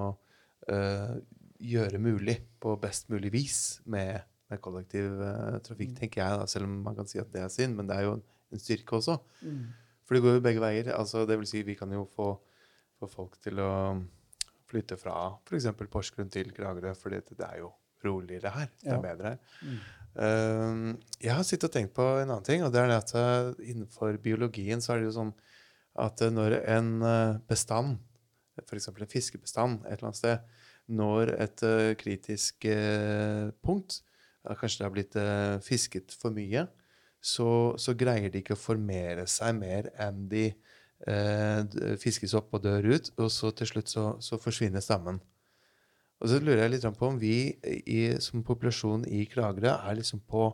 uh, 0.70 1.14
gjøre 1.62 2.02
mulig 2.02 2.40
på 2.62 2.74
best 2.82 3.10
mulig 3.14 3.30
vis 3.34 3.60
med, 3.86 4.22
med 4.50 4.62
kollektiv 4.62 5.18
uh, 5.22 5.58
trafikk, 5.66 5.96
tenker 5.98 6.22
jeg. 6.22 6.42
da, 6.44 6.50
Selv 6.50 6.70
om 6.70 6.80
man 6.86 6.98
kan 6.98 7.10
si 7.10 7.22
at 7.22 7.34
det 7.34 7.42
er 7.42 7.54
synd, 7.54 7.78
men 7.80 7.90
det 7.90 7.98
er 7.98 8.10
jo 8.10 8.18
en, 8.20 8.26
en 8.54 8.62
styrke 8.62 9.00
også. 9.00 9.18
For 10.04 10.18
det 10.18 10.24
går 10.26 10.38
jo 10.38 10.46
begge 10.46 10.62
veier. 10.62 10.94
altså 10.94 11.26
det 11.26 11.40
vil 11.40 11.50
si 11.50 11.64
Vi 11.66 11.78
kan 11.80 11.92
jo 11.96 12.06
få, 12.14 12.36
få 13.04 13.10
folk 13.12 13.38
til 13.44 13.60
å 13.64 13.72
flytte 14.72 14.98
fra 14.98 15.16
f.eks. 15.46 15.68
Porsgrunn 15.92 16.32
til 16.34 16.50
Kragerø, 16.56 16.96
for 16.98 17.14
det, 17.14 17.24
det 17.38 17.46
er 17.46 17.60
jo 17.62 17.72
roligere 18.04 18.52
her. 18.56 18.72
Det 18.82 18.90
er 18.90 18.96
Ja. 18.98 19.02
bedre 19.04 19.36
her. 19.36 19.84
Um, 20.14 20.98
jeg 21.24 21.34
har 21.34 21.46
sittet 21.48 21.70
og 21.72 21.74
tenkt 21.74 21.94
på 21.98 22.04
en 22.22 22.30
annen 22.30 22.44
ting, 22.46 22.62
og 22.66 22.74
det 22.74 22.82
er 22.84 22.92
det 22.92 22.98
at 23.02 23.14
uh, 23.18 23.54
innenfor 23.66 24.18
biologien 24.22 24.82
så 24.84 24.94
er 24.94 25.02
det 25.02 25.08
jo 25.08 25.16
sånn 25.16 25.32
at 26.04 26.22
uh, 26.22 26.30
når 26.34 26.60
en 26.70 26.92
uh, 27.02 27.40
bestand, 27.50 27.96
f.eks. 28.62 28.90
en 28.92 29.10
fiskebestand 29.10 29.88
et 29.88 29.96
eller 29.98 30.12
annet 30.12 30.20
sted, 30.22 30.44
når 30.94 31.32
et 31.42 31.64
uh, 31.66 31.94
kritisk 31.98 32.68
uh, 32.70 33.50
punkt, 33.66 34.02
kanskje 34.46 34.84
det 34.84 34.86
har 34.90 34.94
blitt 34.94 35.18
uh, 35.18 35.58
fisket 35.66 36.14
for 36.20 36.36
mye, 36.36 36.68
så, 37.24 37.48
så 37.80 37.96
greier 37.98 38.30
de 38.30 38.42
ikke 38.44 38.58
å 38.58 38.60
formere 38.60 39.26
seg 39.32 39.56
mer 39.56 39.88
enn 40.04 40.26
de 40.30 40.50
eh, 40.52 40.54
d- 40.54 40.73
fiskes 42.00 42.32
opp 42.38 42.54
og 42.56 42.62
dør 42.64 42.86
ut, 42.94 43.10
og 43.20 43.28
så 43.34 43.50
til 43.52 43.68
slutt 43.68 43.92
så, 43.92 44.04
så 44.24 44.38
forsvinner 44.40 44.84
stammen. 44.84 45.18
Og 46.24 46.30
så 46.32 46.40
lurer 46.40 46.64
jeg 46.64 46.72
litt 46.78 46.86
på 46.96 47.10
om 47.10 47.18
vi 47.20 47.36
i, 47.68 48.04
som 48.24 48.46
populasjon 48.48 49.04
i 49.12 49.26
Kragerø 49.28 49.74
er 49.74 49.98
liksom 50.00 50.22
på 50.24 50.46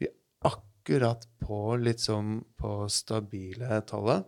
Vi 0.00 0.08
er 0.08 0.14
akkurat 0.48 1.26
på 1.44 1.58
litt 1.76 2.00
sånn 2.00 2.38
på 2.56 2.86
stabile 2.88 3.82
tallet. 3.88 4.24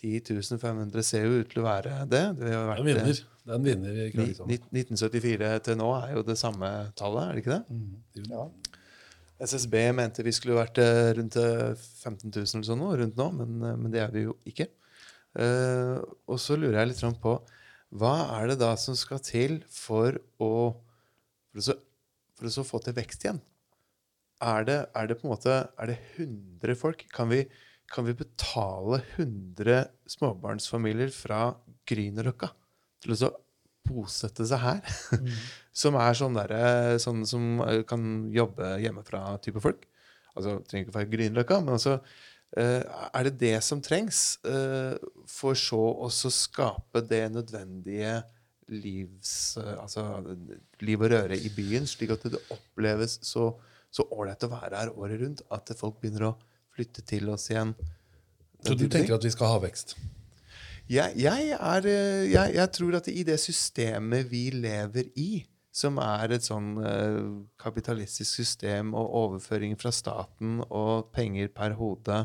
10.500 0.00 1.04
ser 1.04 1.24
jo 1.24 1.42
ut 1.42 1.50
til 1.52 1.62
å 1.62 1.66
være 1.66 1.98
det. 2.08 2.22
Det 2.38 2.52
har 2.52 2.64
Det 2.64 2.70
vært, 2.70 2.80
en 2.80 2.88
vinner. 2.88 3.20
Det 3.20 3.52
er 3.52 3.58
en 3.58 3.68
vinner 3.68 3.92
i 3.92 4.06
eh, 4.06 4.10
Kragerø. 4.14 4.48
1974 4.56 5.52
til 5.68 5.78
nå 5.80 5.92
er 5.98 6.16
jo 6.16 6.24
det 6.24 6.38
samme 6.40 6.72
tallet, 6.96 7.28
er 7.28 7.36
det 7.36 7.44
ikke 7.44 7.58
det? 7.60 8.32
ja. 8.32 8.48
SSB 9.36 9.74
mente 9.92 10.24
vi 10.24 10.32
skulle 10.32 10.56
vært 10.56 10.80
eh, 10.80 11.12
rundt 11.18 11.36
eh, 11.36 11.76
15 11.76 12.32
000 12.32 12.40
eller 12.40 12.68
sånn 12.70 12.80
nå, 12.80 12.92
rundt 13.02 13.18
nå, 13.20 13.26
men, 13.36 13.56
eh, 13.60 13.76
men 13.82 13.92
det 13.92 14.00
er 14.00 14.14
vi 14.14 14.24
jo 14.24 14.38
ikke. 14.48 14.70
Eh, 15.36 15.98
og 16.26 16.40
så 16.40 16.56
lurer 16.56 16.80
jeg 16.80 16.92
litt 16.94 17.22
på 17.22 17.36
hva 17.96 18.14
er 18.38 18.50
det 18.50 18.58
da 18.60 18.72
som 18.80 18.96
skal 18.98 19.20
til 19.22 19.60
for 19.70 20.16
å 20.42 20.50
for 21.56 21.62
å, 21.62 21.64
så, 21.64 21.76
for 22.36 22.48
å 22.48 22.52
så 22.52 22.64
få 22.66 22.80
til 22.84 22.96
vekst 22.96 23.24
igjen? 23.24 23.40
Er 24.44 24.66
det, 24.68 24.76
er 24.92 25.08
det 25.08 25.16
på 25.16 25.26
en 25.26 25.32
måte 25.32 25.54
er 25.64 25.88
det 25.88 25.96
100 26.18 26.76
folk? 26.76 27.06
Kan 27.14 27.30
vi, 27.32 27.46
kan 27.88 28.04
vi 28.04 28.12
betale 28.18 29.00
100 29.16 29.86
småbarnsfamilier 30.12 31.12
fra 31.14 31.54
Grünerløkka 31.88 32.50
til 33.04 33.14
å 33.14 33.18
så 33.22 33.32
bosette 33.86 34.44
seg 34.50 34.60
her? 34.60 34.96
som 35.80 35.96
er 36.00 36.18
sånn 36.18 36.36
derre 36.36 36.98
Sånn 37.00 37.24
som 37.28 37.62
eh, 37.64 37.80
kan 37.88 38.26
jobbe 38.34 38.76
hjemmefra-type 38.84 39.64
folk. 39.64 39.88
Altså, 40.36 40.58
trenger 40.68 40.84
ikke 40.84 40.98
være 40.98 41.12
Grünerløkka, 41.14 41.62
men 41.64 41.78
altså 41.78 41.96
eh, 41.96 42.26
Er 42.56 43.28
det 43.28 43.36
det 43.40 43.56
som 43.64 43.82
trengs 43.84 44.38
eh, 44.48 44.96
for 45.28 45.58
så 45.58 45.82
også 46.06 46.32
skape 46.32 47.02
det 47.04 47.26
nødvendige 47.34 48.22
livs... 48.72 49.56
eh, 49.60 49.74
altså 49.76 50.06
liv 50.80 51.00
og 51.00 51.12
røre 51.12 51.36
i 51.36 51.52
byen, 51.52 51.86
slik 51.86 52.14
at 52.16 52.28
det 52.32 52.40
oppleves 52.54 53.18
så 53.26 53.50
så 53.96 54.04
ålreit 54.12 54.44
å 54.44 54.52
være 54.52 54.82
her 54.82 54.92
året 54.92 55.22
rundt 55.22 55.42
at 55.54 55.72
folk 55.78 56.00
begynner 56.02 56.30
å 56.30 56.34
flytte 56.76 57.04
til 57.06 57.30
oss 57.32 57.48
igjen. 57.52 57.72
Så 58.64 58.76
du 58.76 58.86
tenker 58.92 59.16
at 59.16 59.24
vi 59.24 59.32
skal 59.32 59.54
ha 59.54 59.60
vekst? 59.62 59.96
Jeg, 60.90 61.16
jeg, 61.18 61.50
er, 61.56 61.88
eh, 61.90 62.24
jeg, 62.30 62.54
jeg 62.58 62.72
tror 62.76 62.98
at 63.00 63.08
i 63.10 63.22
det 63.26 63.38
systemet 63.42 64.28
vi 64.30 64.48
lever 64.54 65.08
i, 65.18 65.30
som 65.76 65.98
er 66.00 66.32
et 66.32 66.44
sånn 66.46 66.76
eh, 66.80 67.22
kapitalistisk 67.60 68.38
system 68.38 68.94
og 68.96 69.16
overføring 69.20 69.76
fra 69.80 69.92
staten 69.92 70.62
og 70.66 71.10
penger 71.16 71.50
per 71.52 71.76
hode 71.76 72.22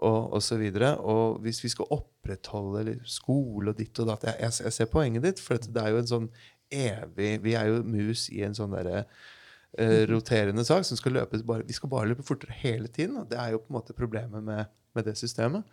og 0.00 0.34
osv. 0.38 0.64
Og, 0.72 1.02
og 1.12 1.36
hvis 1.44 1.60
vi 1.62 1.70
skal 1.70 1.92
opprettholde 1.94 2.96
skole 3.06 3.70
og 3.70 3.78
ditt 3.78 4.00
og 4.02 4.10
datt 4.10 4.26
jeg, 4.26 4.40
jeg, 4.42 4.56
jeg 4.66 4.76
ser 4.76 4.90
poenget 4.90 5.26
ditt, 5.28 5.42
for 5.44 5.60
det 5.60 5.82
er 5.82 5.94
jo 5.94 6.00
en 6.00 6.14
sånn 6.14 6.32
evig 6.70 7.32
Vi 7.42 7.54
er 7.58 7.66
jo 7.66 7.80
mus 7.82 8.28
i 8.30 8.44
en 8.46 8.54
sånn 8.54 8.74
derre 8.74 9.00
eh, 9.02 10.02
roterende 10.10 10.62
sak 10.66 10.86
som 10.86 10.98
skal 10.98 11.16
løpe 11.18 11.40
bare, 11.46 11.66
Vi 11.66 11.74
skal 11.74 11.90
bare 11.90 12.10
løpe 12.10 12.26
fortere 12.26 12.54
hele 12.62 12.90
tiden. 12.90 13.20
Og 13.22 13.30
det 13.30 13.38
er 13.42 13.54
jo 13.54 13.62
på 13.62 13.70
en 13.70 13.78
måte 13.78 13.96
problemet 13.96 14.42
med, 14.46 14.70
med 14.96 15.06
det 15.06 15.16
systemet. 15.18 15.66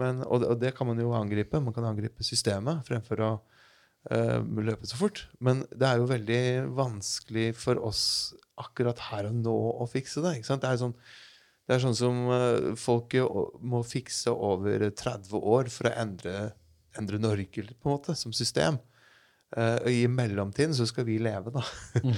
Men, 0.00 0.22
og, 0.24 0.40
det, 0.40 0.52
og 0.52 0.60
det 0.60 0.74
kan 0.76 0.88
man 0.88 1.00
jo 1.00 1.12
angripe. 1.16 1.60
Man 1.60 1.76
kan 1.76 1.88
angripe 1.88 2.24
systemet 2.24 2.84
fremfor 2.88 3.24
å 3.24 3.30
eh, 4.10 4.38
løpe 4.40 4.88
så 4.88 5.00
fort. 5.00 5.24
Men 5.44 5.64
det 5.70 5.88
er 5.88 6.00
jo 6.00 6.10
veldig 6.10 6.42
vanskelig 6.78 7.50
for 7.60 7.80
oss 7.90 8.04
akkurat 8.60 9.00
her 9.10 9.30
og 9.30 9.40
nå 9.40 9.56
å 9.82 9.88
fikse 9.90 10.22
det. 10.24 10.38
Det 10.48 10.68
er 10.68 10.80
sånn, 10.80 10.94
det 11.68 11.76
er 11.76 11.84
sånn 11.84 11.96
som 11.96 12.26
uh, 12.28 12.72
folk 12.76 13.14
må 13.64 13.80
fikse 13.86 14.32
over 14.34 14.84
30 14.90 15.32
år 15.38 15.70
for 15.72 15.88
å 15.88 15.94
endre, 16.02 16.50
endre 17.00 17.20
Norge 17.22 17.64
på 17.70 17.88
en 17.88 17.94
måte, 17.94 18.16
som 18.18 18.34
system. 18.36 18.80
Eh, 19.58 19.76
og 19.82 19.90
I 19.90 20.06
mellomtiden 20.06 20.74
så 20.78 20.86
skal 20.86 21.06
vi 21.08 21.18
leve, 21.22 21.52
da. 21.54 21.64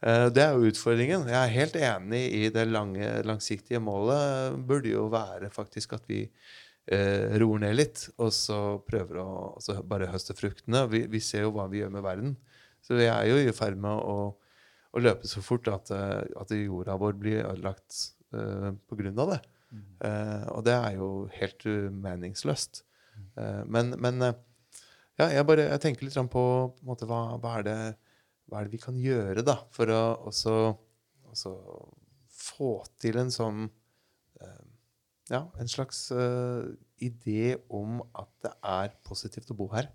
Eh, 0.00 0.30
det 0.32 0.40
er 0.40 0.54
jo 0.56 0.70
utfordringen. 0.70 1.26
Jeg 1.28 1.36
er 1.36 1.50
helt 1.52 1.74
enig 1.76 2.20
i 2.32 2.46
det 2.48 2.62
lange, 2.70 3.04
langsiktige 3.28 3.82
målet. 3.84 4.54
burde 4.64 4.88
jo 4.88 5.02
være 5.12 5.50
faktisk 5.52 5.92
at 5.92 6.06
vi 6.08 6.22
eh, 6.92 7.36
roer 7.40 7.62
ned 7.64 7.76
litt, 7.78 8.04
og 8.20 8.32
så 8.34 8.60
prøver 8.86 9.22
å 9.22 9.30
så 9.62 9.78
bare 9.86 10.10
høste 10.10 10.36
fruktene. 10.38 10.84
Vi, 10.90 11.04
vi 11.10 11.22
ser 11.24 11.46
jo 11.46 11.54
hva 11.56 11.68
vi 11.70 11.82
gjør 11.82 11.94
med 11.96 12.06
verden. 12.06 12.36
Så 12.84 12.96
vi 12.98 13.08
er 13.10 13.26
jo 13.28 13.38
i 13.40 13.54
ferd 13.56 13.78
med 13.80 13.92
å, 13.92 14.30
å 14.90 15.02
løpe 15.02 15.28
så 15.30 15.42
fort 15.44 15.68
at, 15.72 15.92
eh, 15.94 16.20
at 16.40 16.54
jorda 16.56 16.98
vår 17.00 17.16
blir 17.20 17.42
ødelagt 17.44 18.14
eh, 18.34 18.70
av 18.70 19.34
det. 19.34 19.40
Eh, 20.02 20.46
og 20.50 20.64
det 20.66 20.76
er 20.76 20.96
jo 20.98 21.10
helt 21.36 21.66
meningsløst. 21.94 22.84
Eh, 23.38 23.62
men 23.70 23.94
men 24.00 24.22
eh, 24.26 24.38
ja, 25.20 25.26
jeg, 25.34 25.44
bare, 25.44 25.66
jeg 25.68 25.82
tenker 25.82 26.06
litt 26.06 26.16
på, 26.32 26.44
på 26.72 26.86
måte, 26.88 27.06
hva, 27.08 27.36
hva, 27.42 27.58
er 27.58 27.66
det, 27.66 27.78
hva 28.48 28.60
er 28.60 28.68
det 28.68 28.72
vi 28.72 28.80
kan 28.80 28.96
gjøre 28.96 29.44
da, 29.44 29.58
for 29.74 29.92
å 29.92 30.00
også, 30.30 30.54
også 31.28 31.52
få 32.32 32.70
til 33.02 33.18
en 33.20 33.32
sånn 33.34 33.66
eh, 33.66 33.79
Ja, 35.30 35.44
en 35.62 35.68
slags 35.70 36.08
uh, 36.10 36.66
idé 37.00 37.54
om 37.70 38.00
at 38.18 38.30
det 38.44 38.50
er 38.66 38.92
positivt 39.06 39.50
å 39.52 39.56
bo 39.58 39.68
her. 39.72 39.86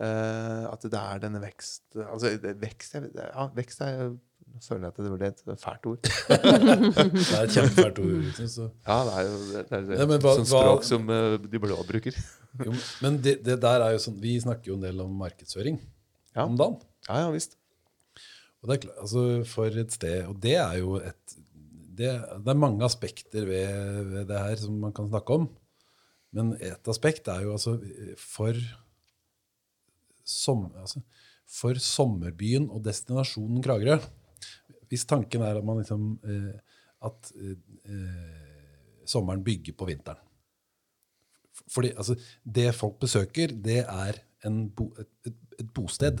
Uh, 0.00 0.64
at 0.70 0.84
det 0.88 0.96
er 0.96 1.18
denne 1.20 1.40
vekst 1.42 1.92
Altså, 1.98 2.30
det, 2.40 2.54
vekst, 2.62 2.94
jeg, 2.96 3.10
ja, 3.18 3.42
vekst 3.52 3.82
er 3.84 3.98
Nå 4.14 4.60
føler 4.64 4.86
jeg 4.86 4.94
at 4.94 5.00
det 5.04 5.10
ble 5.12 5.28
et 5.28 5.42
fælt 5.60 5.84
ord. 5.90 5.98
Det 6.08 7.36
er 7.36 7.44
et 7.44 7.52
kjempefælt 7.54 7.98
ord. 8.02 8.14
liksom, 8.24 8.48
Så. 8.50 8.64
Ja, 8.86 8.96
det 9.06 9.12
er 9.18 9.26
jo 9.28 9.36
det, 9.52 9.64
det 9.90 9.98
Ja, 10.00 10.06
hva- 10.10 10.32
sånn 10.40 10.48
språk 10.50 10.86
som 10.88 11.04
uh, 11.12 11.36
de 11.44 11.60
blå 11.62 11.76
bruker. 11.86 12.16
Jo, 12.66 12.72
men 13.04 13.20
det, 13.22 13.36
det 13.46 13.60
der 13.62 13.84
er 13.84 13.92
jo 13.94 14.00
sånn, 14.02 14.16
Vi 14.22 14.32
snakker 14.42 14.72
jo 14.72 14.78
en 14.80 14.82
del 14.88 15.04
om 15.04 15.12
markedsføring 15.20 15.76
Ja. 16.34 16.46
om 16.48 16.56
dagen. 16.58 16.80
Ja, 17.06 17.20
ja 17.26 17.28
visst. 17.34 17.54
Og 18.62 18.68
det 18.72 18.74
er 18.78 18.82
klart, 18.88 18.98
altså 19.04 19.22
For 19.48 19.78
et 19.84 19.94
sted 19.94 20.26
Og 20.32 20.40
det 20.42 20.56
er 20.60 20.74
jo 20.80 20.96
et 20.98 21.36
Det, 22.00 22.10
det 22.44 22.52
er 22.52 22.60
mange 22.60 22.84
aspekter 22.86 23.44
ved, 23.44 24.04
ved 24.08 24.28
det 24.30 24.40
her 24.40 24.60
som 24.62 24.78
man 24.80 24.94
kan 24.96 25.10
snakke 25.10 25.36
om. 25.36 25.50
Men 26.36 26.54
et 26.62 26.88
aspekt 26.88 27.28
er 27.28 27.44
jo 27.44 27.56
altså 27.56 27.76
for 28.20 28.56
som, 30.24 30.68
altså, 30.78 31.02
For 31.50 31.74
sommerbyen 31.82 32.68
og 32.70 32.84
destinasjonen 32.84 33.62
Kragerø 33.64 33.96
Hvis 34.86 35.08
tanken 35.10 35.42
er 35.42 35.58
at 35.58 35.66
man 35.66 35.80
liksom 35.80 36.20
eh, 36.22 36.52
At 37.02 37.32
eh, 37.34 37.56
sommeren 39.10 39.42
bygger 39.42 39.74
på 39.74 39.88
vinteren. 39.88 40.20
Fordi 41.72 41.90
altså, 41.96 42.14
det 42.44 42.74
folk 42.76 43.00
besøker, 43.00 43.50
det 43.50 43.80
er 43.88 44.20
bo, 44.76 44.92
et, 45.00 45.08
et, 45.26 45.40
et 45.58 45.72
bosted 45.74 46.20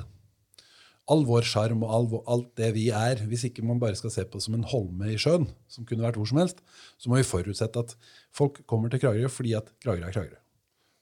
all 1.10 1.24
vår 1.26 1.46
sjarm 1.48 1.82
og 1.86 1.94
all, 1.94 2.06
alt 2.30 2.50
det 2.60 2.70
vi 2.76 2.86
er, 2.94 3.22
hvis 3.30 3.46
ikke 3.48 3.64
man 3.66 3.80
bare 3.82 3.98
skal 3.98 4.12
se 4.14 4.24
på 4.24 4.38
det 4.38 4.46
som 4.46 4.56
en 4.56 4.66
holme 4.70 5.10
i 5.10 5.18
sjøen, 5.20 5.48
som 5.70 5.86
kunne 5.88 6.04
vært 6.06 6.18
hvor 6.20 6.28
som 6.30 6.40
helst, 6.42 6.62
så 7.00 7.10
må 7.10 7.18
vi 7.18 7.26
forutsette 7.26 7.82
at 7.82 7.96
folk 8.36 8.62
kommer 8.70 8.92
til 8.92 9.02
Kragerø 9.02 9.30
fordi 9.32 9.56
at 9.58 9.72
Kragerø 9.82 10.08
er 10.08 10.14
Kragerø. 10.14 10.38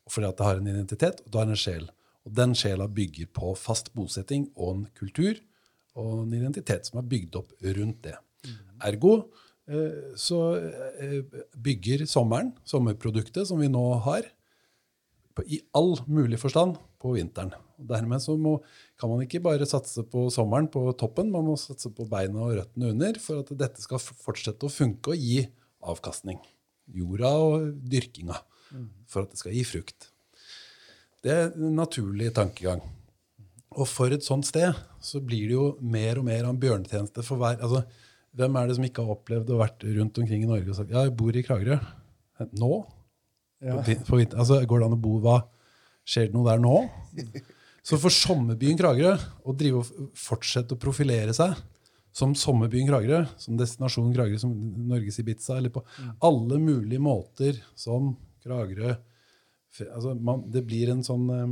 Og 0.09 0.14
fordi 0.14 0.30
at 0.30 0.39
det 0.39 0.47
har 0.48 0.60
en 0.60 0.70
identitet, 0.72 1.20
og 1.24 1.32
det 1.32 1.43
har 1.43 1.52
en 1.52 1.60
sjel. 1.60 1.90
Og 2.24 2.32
den 2.36 2.55
sjela 2.56 2.89
bygger 2.89 3.28
på 3.36 3.52
fast 3.60 3.93
bosetting 3.97 4.48
og 4.56 4.70
en 4.74 4.86
kultur 4.97 5.36
og 5.98 6.24
en 6.24 6.32
identitet 6.36 6.89
som 6.89 7.01
er 7.01 7.10
bygd 7.10 7.36
opp 7.40 7.52
rundt 7.64 8.01
det. 8.06 8.16
Ergo 8.89 9.14
eh, 9.68 10.16
så 10.16 10.40
eh, 10.56 11.39
bygger 11.56 12.06
sommeren, 12.09 12.55
sommerproduktet 12.68 13.48
som 13.48 13.60
vi 13.60 13.70
nå 13.72 13.85
har, 14.06 14.28
i 15.47 15.60
all 15.76 15.93
mulig 16.10 16.39
forstand 16.43 16.78
på 16.98 17.12
vinteren. 17.14 17.52
Og 17.78 17.86
dermed 17.90 18.22
så 18.22 18.35
må, 18.35 18.56
kan 18.98 19.12
man 19.12 19.22
ikke 19.22 19.40
bare 19.44 19.66
satse 19.68 20.02
på 20.10 20.26
sommeren 20.34 20.66
på 20.72 20.82
toppen, 20.98 21.30
man 21.30 21.46
må 21.46 21.54
satse 21.60 21.90
på 21.94 22.06
beina 22.10 22.42
og 22.42 22.56
røttene 22.58 22.92
under 22.92 23.18
for 23.22 23.44
at 23.44 23.52
dette 23.60 23.82
skal 23.84 24.02
fortsette 24.02 24.66
å 24.66 24.72
funke 24.72 25.14
og 25.14 25.22
gi 25.22 25.44
avkastning. 25.86 26.40
Jorda 26.98 27.30
og 27.44 27.68
dyrkinga. 27.90 28.38
For 29.08 29.24
at 29.24 29.32
det 29.32 29.40
skal 29.40 29.54
gi 29.54 29.64
frukt. 29.64 30.10
Det 31.24 31.34
er 31.34 31.50
en 31.50 31.76
naturlig 31.78 32.32
tankegang. 32.36 32.82
Og 33.78 33.86
for 33.88 34.12
et 34.14 34.24
sånt 34.24 34.46
sted 34.48 34.74
så 35.04 35.20
blir 35.22 35.46
det 35.48 35.56
jo 35.56 35.66
mer 35.80 36.18
og 36.20 36.26
mer 36.26 36.44
av 36.44 36.54
en 36.54 36.60
bjørnetjeneste 36.60 37.24
for 37.26 37.40
hver 37.40 37.60
altså, 37.60 37.84
Hvem 38.38 38.56
er 38.60 38.68
det 38.68 38.74
som 38.76 38.84
ikke 38.86 39.02
har 39.02 39.16
opplevd 39.16 39.50
å 39.50 39.58
vært 39.58 39.84
rundt 39.96 40.18
omkring 40.20 40.42
i 40.44 40.48
Norge 40.48 40.68
og 40.70 40.76
sagt 40.76 40.92
ja, 40.92 41.00
jeg 41.06 41.14
bor 41.16 41.34
i 41.34 41.42
Kragerø? 41.42 41.78
Nå? 42.60 42.72
Ja. 43.64 43.78
På, 43.82 43.94
på 44.10 44.18
altså, 44.20 44.58
går 44.68 44.82
det 44.82 44.86
an 44.86 44.94
å 44.94 45.00
bo 45.00 45.14
hva? 45.24 45.38
Skjer 46.06 46.28
det 46.28 46.36
noe 46.36 46.46
der 46.46 46.60
nå? 46.62 46.74
Så 47.89 47.97
for 47.97 48.12
sommerbyen 48.12 48.77
Kragerø 48.77 49.15
å 49.48 49.55
drive 49.56 49.81
og 49.81 50.15
fortsette 50.19 50.77
å 50.77 50.81
profilere 50.81 51.32
seg 51.36 51.56
som 52.19 52.35
sommerbyen 52.36 52.89
Kragerø, 52.89 53.23
som 53.40 53.56
destinasjonen 53.56 54.15
Kragerø, 54.16 54.40
som 54.43 54.52
Norges 54.90 55.20
Ibiza, 55.23 55.56
eller 55.56 55.73
på 55.73 55.85
alle 56.24 56.59
mulige 56.60 57.01
måter 57.01 57.60
som 57.78 58.15
Kragerø 58.44 58.97
altså 59.93 60.15
man, 60.15 60.43
Det 60.51 60.65
blir 60.66 60.90
en 60.90 61.05
sånn 61.06 61.27
eh, 61.31 61.51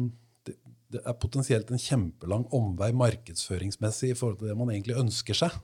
det, 0.49 0.57
det 0.93 1.03
er 1.05 1.19
potensielt 1.21 1.71
en 1.71 1.81
kjempelang 1.81 2.47
omvei 2.57 2.91
markedsføringsmessig 2.97 4.13
i 4.13 4.17
forhold 4.19 4.41
til 4.41 4.51
det 4.51 4.57
man 4.59 4.73
egentlig 4.73 4.97
ønsker 4.99 5.37
seg. 5.37 5.55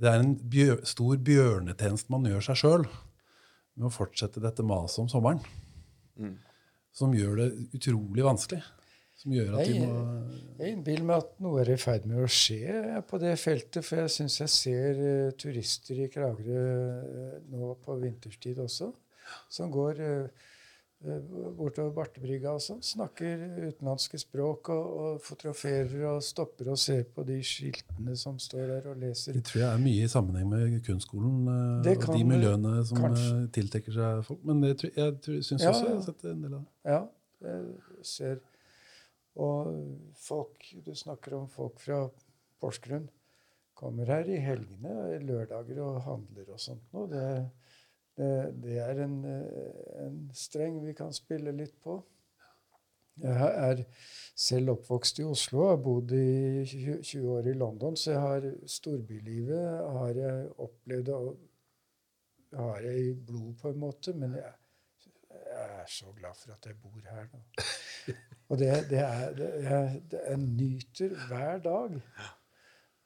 Det 0.00 0.08
er 0.10 0.22
en 0.22 0.34
bjør, 0.34 0.82
stor 0.88 1.16
bjørnetjeneste 1.30 2.12
man 2.12 2.26
gjør 2.28 2.44
seg 2.50 2.60
sjøl 2.62 2.86
med 3.76 3.88
å 3.88 3.94
fortsette 3.94 4.42
dette 4.42 4.66
maset 4.66 5.04
om 5.04 5.10
sommeren. 5.12 5.40
Som 6.92 7.14
gjør 7.14 7.36
det 7.38 7.48
utrolig 7.78 8.24
vanskelig. 8.26 8.62
Som 9.20 9.34
gjør 9.36 9.58
at 9.60 9.68
Jeg, 9.68 9.84
må 9.84 10.60
jeg 10.60 10.74
innbiller 10.76 11.04
meg 11.04 11.22
at 11.26 11.34
noe 11.44 11.60
er 11.60 11.70
i 11.74 11.78
ferd 11.80 12.06
med 12.08 12.22
å 12.24 12.28
skje 12.30 13.02
på 13.08 13.18
det 13.20 13.34
feltet, 13.40 13.84
for 13.84 14.00
jeg 14.00 14.12
syns 14.16 14.38
jeg 14.40 14.52
ser 14.54 15.00
uh, 15.00 15.32
turister 15.40 16.00
i 16.04 16.08
Kragerø 16.12 16.62
uh, 16.64 17.34
nå 17.52 17.74
på 17.84 17.98
vinterstid 18.00 18.60
også, 18.64 18.88
som 19.52 19.70
går 19.70 20.00
eh, 20.02 20.46
eh, 21.06 21.20
bortover 21.54 21.92
Bartebrygga 21.94 22.56
sånn, 22.64 22.80
snakker 22.82 23.44
utenlandske 23.68 24.18
språk 24.18 24.72
og, 24.74 24.88
og 25.04 25.20
fotograferer 25.22 26.02
og 26.10 26.18
stopper 26.26 26.72
og 26.72 26.80
ser 26.82 27.04
på 27.14 27.22
de 27.28 27.38
skiltene 27.46 28.16
som 28.18 28.40
står 28.42 28.66
der, 28.74 28.88
og 28.90 28.98
leser. 29.04 29.36
Det 29.38 29.44
tror 29.46 29.62
jeg 29.62 29.68
er 29.70 29.84
mye 29.84 30.08
i 30.08 30.10
sammenheng 30.10 30.50
med 30.50 30.76
kunstskolen 30.86 31.46
eh, 31.54 31.80
Det 31.86 31.96
og 32.00 32.10
de 32.16 32.26
miljøene 32.32 32.74
som 32.88 33.04
kanskje. 33.04 33.30
eh, 33.36 33.48
tiltrekker 33.58 33.96
seg 34.00 34.24
folk. 34.26 34.42
Men 34.50 34.64
det, 34.66 34.74
jeg 34.90 35.42
syns 35.46 35.62
Ja, 35.62 35.70
også 35.74 35.86
jeg 35.86 35.94
har 35.94 36.06
sett 36.08 36.26
en 36.32 36.46
del 36.46 36.56
av 36.58 36.62
det. 36.64 36.94
Ja, 36.96 37.02
jeg 37.46 38.06
ser 38.16 38.40
Og 39.38 39.70
folk 40.18 40.66
Du 40.86 40.94
snakker 40.94 41.36
om 41.38 41.48
folk 41.48 41.80
fra 41.80 42.02
Porsgrunn. 42.60 43.08
Kommer 43.74 44.10
her 44.12 44.28
i 44.28 44.36
helgene, 44.42 45.20
lørdager 45.24 45.78
og 45.84 46.02
handler 46.04 46.50
og 46.52 46.60
sånt 46.60 46.90
noe. 46.92 47.06
Det, 47.08 47.26
det, 48.18 48.32
det 48.60 48.78
er 48.84 49.04
en, 49.06 49.20
en 50.04 50.18
streng 50.36 50.82
vi 50.84 50.92
kan 50.98 51.14
spille 51.16 51.54
litt 51.56 51.78
på. 51.80 52.02
Jeg 53.20 53.48
er 53.68 53.80
selv 54.38 54.74
oppvokst 54.74 55.20
i 55.20 55.26
Oslo, 55.28 55.66
har 55.68 55.80
bodd 55.82 56.12
i 56.16 56.64
20 56.68 57.02
20 57.04 57.32
år 57.34 57.48
i 57.50 57.56
London, 57.56 57.96
så 57.96 58.14
jeg 58.14 58.20
har 58.20 58.46
storbylivet 58.70 59.64
har 59.96 60.20
jeg 60.20 60.46
opplevd 60.64 61.10
og 61.16 61.26
har 62.56 62.80
jeg 62.86 63.10
i 63.10 63.12
blod, 63.14 63.54
på 63.60 63.72
en 63.72 63.82
måte. 63.82 64.14
Men 64.16 64.38
jeg, 64.38 64.54
jeg 65.30 65.80
er 65.82 65.86
så 65.88 66.12
glad 66.16 66.34
for 66.38 66.52
at 66.52 66.66
jeg 66.66 66.76
bor 66.82 67.00
her 67.10 67.26
nå. 67.32 67.40
Og 68.50 68.58
det, 68.58 68.70
det 68.90 68.98
er, 68.98 69.34
det, 69.34 69.50
jeg, 69.64 70.02
det, 70.10 70.20
jeg 70.28 70.38
nyter 70.38 71.14
hver 71.28 71.58
dag. 71.58 72.00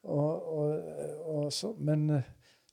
Og, 0.02 0.58
og, 0.58 0.82
og 1.34 1.52
så, 1.52 1.72
men 1.78 2.22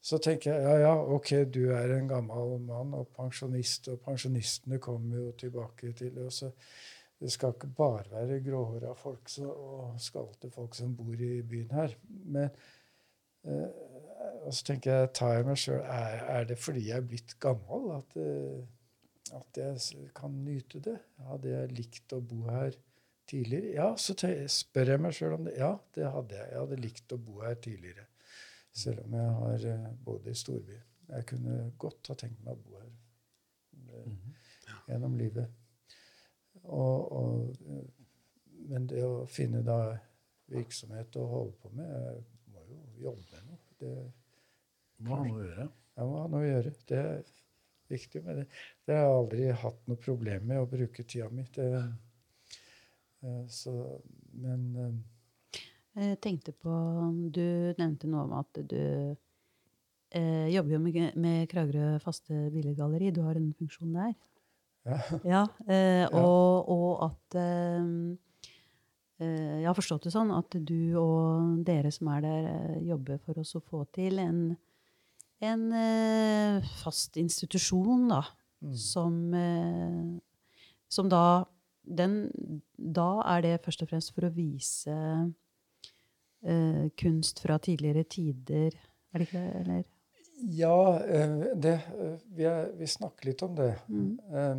så 0.01 0.17
tenker 0.17 0.53
jeg 0.53 0.63
ja, 0.65 0.77
ja, 0.81 0.93
ok, 1.15 1.29
du 1.53 1.61
er 1.75 1.93
en 1.95 2.07
gammel 2.09 2.55
mann 2.65 2.95
og 2.97 3.11
pensjonist, 3.15 3.91
og 3.93 4.01
pensjonistene 4.01 4.79
kommer 4.81 5.19
jo 5.19 5.31
tilbake 5.37 5.93
til 5.93 6.15
det. 6.15 6.31
så 6.33 6.51
Det 7.19 7.31
skal 7.31 7.53
ikke 7.53 7.67
bare 7.77 8.03
være 8.11 8.41
gråhåra 8.43 8.93
folk 8.97 9.29
så, 9.29 9.45
og 9.45 9.99
skalte 10.01 10.49
folk 10.51 10.75
som 10.75 10.95
bor 10.97 11.13
i 11.13 11.41
byen 11.41 11.71
her. 11.71 11.95
Men 12.07 12.49
eh, 13.45 13.67
og 14.41 14.53
så 14.53 14.63
tenker 14.65 14.91
jeg, 14.91 15.09
tar 15.13 15.35
jeg 15.35 15.45
meg 15.45 15.59
sjøl 15.61 15.83
er, 15.85 16.23
er 16.39 16.47
det 16.49 16.57
fordi 16.57 16.87
jeg 16.87 16.97
er 16.97 17.05
blitt 17.05 17.35
gammel 17.39 17.91
at, 17.99 18.15
eh, 18.17 18.63
at 19.37 19.59
jeg 19.59 20.09
kan 20.15 20.33
nyte 20.45 20.81
det? 20.83 20.97
Hadde 21.27 21.51
jeg 21.53 21.75
likt 21.77 22.15
å 22.15 22.21
bo 22.23 22.43
her 22.49 22.75
tidligere? 23.29 23.73
Ja, 23.77 23.89
så 23.99 24.15
spør 24.15 24.93
jeg 24.93 25.03
meg 25.03 25.15
sjøl 25.15 25.37
om 25.37 25.47
det. 25.47 25.55
Ja, 25.59 25.73
det 25.95 26.09
hadde 26.15 26.37
jeg. 26.37 26.49
Jeg 26.51 26.63
hadde 26.63 26.81
likt 26.81 27.15
å 27.15 27.19
bo 27.21 27.39
her 27.45 27.57
tidligere. 27.63 28.07
Selv 28.71 29.03
om 29.05 29.15
jeg 29.17 29.31
har 29.39 29.65
eh, 29.73 29.87
bodd 30.05 30.27
i 30.31 30.35
storby. 30.37 30.77
Jeg 31.11 31.27
kunne 31.27 31.57
godt 31.79 32.11
ha 32.11 32.15
tenkt 32.19 32.43
meg 32.45 32.55
å 32.55 32.61
bo 32.61 32.77
her 32.79 32.91
eh, 33.97 34.13
gjennom 34.87 35.17
livet. 35.19 35.57
Og, 36.61 37.11
og, 37.17 37.91
men 38.69 38.87
det 38.87 39.03
å 39.07 39.25
finne 39.31 39.63
da 39.65 39.81
virksomhet 40.51 41.15
å 41.17 41.27
holde 41.31 41.55
på 41.61 41.71
med 41.73 41.87
Jeg 41.89 42.23
må 42.53 42.63
jo 42.67 42.81
jobbe 43.07 43.27
med 43.31 43.47
noe. 43.49 43.61
Det, 43.81 43.93
Hva 45.01 45.17
ha 45.17 45.27
noe 45.27 45.39
å 45.39 45.45
gjøre? 45.45 45.69
jeg 45.95 46.09
må 46.09 46.19
ha 46.19 46.27
noe 46.31 46.43
å 46.43 46.49
gjøre. 46.49 46.73
Det 46.87 46.99
er 47.01 47.31
viktig. 47.91 48.23
Men 48.25 48.41
det, 48.41 48.47
det 48.91 48.97
har 48.99 49.07
jeg 49.07 49.17
aldri 49.21 49.49
hatt 49.63 49.81
noe 49.87 49.99
problem 50.03 50.47
med 50.51 50.59
å 50.59 50.67
bruke 50.69 51.05
tida 51.07 51.29
mi. 51.31 51.45
Eh, 51.63 53.43
så, 53.47 53.73
men 54.43 54.63
eh, 54.81 55.59
Jeg 56.01 56.17
tenkte 56.23 56.51
på 56.57 56.71
Du 57.29 57.43
nevnte 57.77 58.09
noe 58.09 58.25
om 58.25 58.33
at 58.39 58.59
du 58.67 58.81
eh, 60.11 60.47
jobber 60.51 60.75
jo 60.75 60.81
med, 60.83 61.15
med 61.15 61.45
Kragerø 61.51 61.93
faste 62.03 62.49
billedgalleri. 62.51 63.13
Du 63.15 63.21
har 63.23 63.39
en 63.39 63.53
funksjon 63.55 63.95
der. 63.95 64.11
ja. 64.89 64.97
Ja, 65.29 65.45
eh, 65.69 66.07
og, 66.17 66.67
og 66.73 67.05
at 67.05 67.37
eh, 67.37 67.87
eh, 69.21 69.61
Jeg 69.61 69.69
har 69.69 69.77
forstått 69.77 70.09
det 70.09 70.15
sånn 70.17 70.33
at 70.35 70.57
du 70.57 70.97
og 70.99 71.63
dere 71.67 71.93
som 71.93 72.09
er 72.17 72.25
der, 72.25 72.51
jobber 72.89 73.21
for 73.23 73.39
oss 73.39 73.55
å 73.55 73.63
få 73.63 73.85
til 73.93 74.19
en, 74.19 74.43
en 75.45 75.65
fast 76.81 77.21
institusjon, 77.21 78.09
da. 78.11 78.25
Som, 78.77 79.33
eh, 79.33 80.19
som 80.89 81.09
da 81.09 81.45
den, 81.81 82.29
Da 82.77 83.23
er 83.25 83.41
det 83.41 83.55
først 83.65 83.81
og 83.81 83.89
fremst 83.89 84.13
for 84.13 84.27
å 84.27 84.33
vise 84.35 84.93
eh, 86.45 86.85
kunst 86.97 87.41
fra 87.41 87.57
tidligere 87.57 88.03
tider. 88.05 88.77
Er 89.13 89.19
det 89.19 89.27
ikke 89.27 89.41
det? 89.41 89.55
Eller? 89.61 89.83
Ja, 90.41 90.97
eh, 91.01 91.35
det, 91.57 91.73
eh, 91.97 92.15
vi, 92.37 92.45
er, 92.49 92.71
vi 92.77 92.87
snakker 92.89 93.31
litt 93.31 93.41
om 93.45 93.55
det. 93.57 93.73
Eh, 93.89 94.55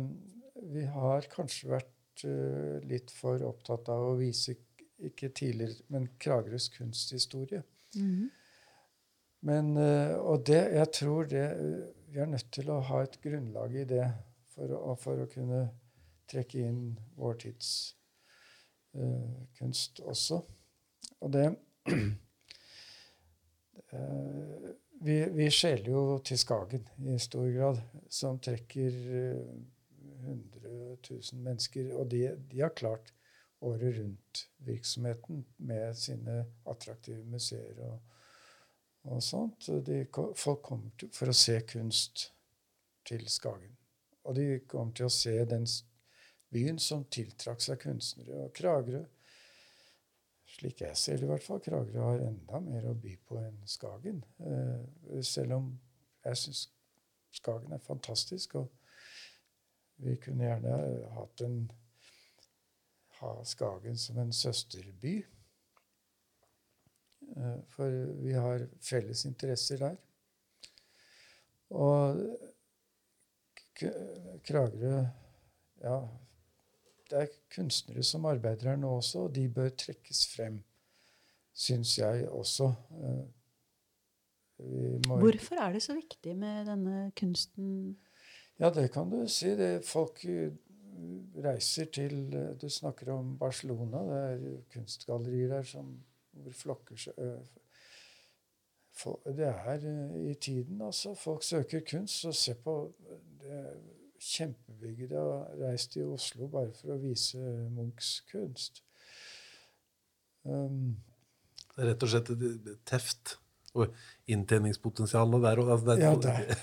Vi 0.73 0.85
har 0.87 1.25
kanskje 1.31 1.69
vært 1.73 2.23
eh, 2.23 2.79
litt 2.87 3.11
for 3.11 3.41
opptatt 3.43 3.89
av 3.91 4.13
å 4.13 4.15
vise 4.19 4.53
ikke 5.03 5.29
tidligere, 5.35 5.81
men 5.91 6.05
Kragerøs 6.19 6.69
kunsthistorie. 6.71 7.63
Men, 9.43 9.73
eh, 9.77 10.13
og 10.19 10.45
det, 10.47 10.61
jeg 10.77 10.91
tror 10.95 11.27
det 11.27 11.47
Vi 12.13 12.19
er 12.21 12.27
nødt 12.29 12.51
til 12.53 12.67
å 12.69 12.75
ha 12.85 12.99
et 13.01 13.15
grunnlag 13.23 13.73
i 13.73 13.83
det 13.89 14.03
for 14.53 14.69
å, 14.77 14.93
for 15.01 15.23
å 15.23 15.29
kunne 15.31 15.63
trekke 16.29 16.61
inn 16.61 16.81
vår 17.17 17.39
tids 17.41 17.69
uh, 18.93 19.47
kunst 19.57 19.97
også. 20.05 20.37
Og 21.25 21.33
det 21.33 21.47
uh, 21.49 21.95
vi, 25.07 25.17
vi 25.39 25.49
skjeler 25.49 25.89
jo 25.89 26.03
til 26.21 26.37
Skagen 26.37 26.85
i 27.09 27.17
stor 27.17 27.49
grad, 27.55 27.81
som 28.13 28.37
trekker 28.37 29.01
uh, 29.09 29.49
100 30.21 30.69
000 31.09 31.41
mennesker. 31.41 31.95
Og 31.97 32.13
de, 32.13 32.27
de 32.51 32.61
har 32.61 32.77
klart 32.77 33.09
året 33.65 33.97
rundt-virksomheten 33.97 35.47
med 35.65 35.97
sine 35.97 36.43
attraktive 36.69 37.25
museer 37.25 37.87
og, 37.89 37.97
og 39.09 39.23
sånt. 39.23 39.69
De, 39.85 40.03
folk 40.39 40.61
kommer 40.65 40.93
til, 40.99 41.11
for 41.15 41.31
å 41.31 41.35
se 41.37 41.57
kunst 41.67 42.27
til 43.07 43.25
Skagen. 43.31 43.73
Og 44.23 44.37
de 44.37 44.45
kommer 44.69 44.95
til 44.95 45.09
å 45.09 45.13
se 45.13 45.35
den 45.49 45.65
byen 46.53 46.79
som 46.79 47.03
tiltrakk 47.11 47.63
seg 47.63 47.81
kunstnere. 47.81 48.45
Og 48.45 48.53
Kragerø, 48.55 49.01
slik 50.53 50.85
jeg 50.85 50.99
ser 50.99 51.19
det 51.19 51.27
i 51.27 51.31
hvert 51.33 51.43
fall, 51.43 51.63
Kragerø 51.63 52.05
har 52.05 52.27
enda 52.29 52.61
mer 52.63 52.87
å 52.91 52.95
by 52.95 53.17
på 53.27 53.41
enn 53.41 53.59
Skagen. 53.67 54.23
Eh, 54.45 55.19
selv 55.25 55.59
om 55.59 55.73
jeg 56.23 56.39
syns 56.45 56.67
Skagen 57.33 57.73
er 57.73 57.81
fantastisk. 57.81 58.55
og 58.55 58.71
vi 60.03 60.15
kunne 60.19 60.45
gjerne 60.45 60.77
hatt 61.15 61.41
en 61.45 61.57
ha 63.19 63.45
Skagen 63.47 63.97
som 63.97 64.17
en 64.19 64.33
søsterby. 64.33 65.21
Eh, 67.37 67.59
For 67.73 67.89
vi 68.23 68.33
har 68.33 68.67
felles 68.81 69.25
interesser 69.25 69.77
der. 69.81 69.95
Og 71.73 72.19
Kragerø 74.45 75.05
Ja, 75.83 75.95
det 77.09 77.17
er 77.19 77.31
kunstnere 77.51 78.03
som 78.07 78.25
arbeider 78.29 78.69
her 78.69 78.77
nå 78.79 78.91
også, 79.01 79.25
og 79.25 79.33
de 79.35 79.47
bør 79.51 79.69
trekkes 79.69 80.21
frem, 80.35 80.61
syns 81.53 81.97
jeg 81.97 82.29
også. 82.29 82.69
Eh, 83.03 83.25
Hvorfor 85.03 85.59
er 85.59 85.73
det 85.73 85.81
så 85.83 85.95
viktig 85.97 86.35
med 86.37 86.65
denne 86.69 87.11
kunsten? 87.19 87.97
Ja, 88.59 88.69
det 88.69 88.91
kan 88.93 89.09
du 89.11 89.25
si. 89.27 89.49
Det, 89.59 89.83
folk 89.85 90.23
eh, 90.29 90.53
reiser 91.43 91.89
til 91.91 92.31
Du 92.61 92.69
snakker 92.69 93.11
om 93.11 93.37
Barcelona. 93.37 94.03
Det 94.07 94.21
er 94.23 94.61
kunstgallerier 94.73 95.49
der 95.57 95.63
som, 95.67 95.97
hvor 96.33 96.55
flokker 96.57 96.95
Det 99.25 99.47
er 99.47 99.85
i 100.29 100.33
tiden, 100.33 100.81
altså. 100.81 101.15
Folk 101.15 101.43
søker 101.43 101.81
kunst. 101.91 102.25
Og 102.25 102.35
se 102.35 102.53
på 102.53 102.93
det 103.41 103.61
kjempebygget 104.23 105.09
de 105.09 105.15
har 105.19 105.55
reist 105.59 105.91
til 105.95 106.11
Oslo 106.13 106.47
bare 106.51 106.71
for 106.77 106.95
å 106.95 106.99
vise 107.01 107.39
Munchs 107.73 108.19
kunst. 108.31 108.83
Um, 110.43 110.97
Det 111.73 111.81
er 111.81 111.89
rett 111.89 112.03
og 112.05 112.11
slett 112.11 112.29
teft 112.85 113.37
og 113.73 113.93
inntjeningspotensialet 114.29 115.41
der. 115.41 115.59
òg. 115.63 115.71
altså, 115.73 115.85
det 115.85 115.93
er, 115.95 116.07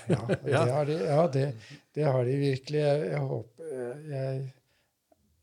Ja, 0.09 0.21
ja, 0.47 0.63
det, 0.65 0.71
Har 0.71 0.85
de, 0.85 0.97
ja 1.03 1.27
det, 1.27 1.45
det 1.95 2.03
har 2.07 2.23
de 2.25 2.35
virkelig. 2.39 2.79
Jeg, 2.79 3.07
jeg 3.11 3.19
håper 3.19 3.63
Jeg, 4.11 4.53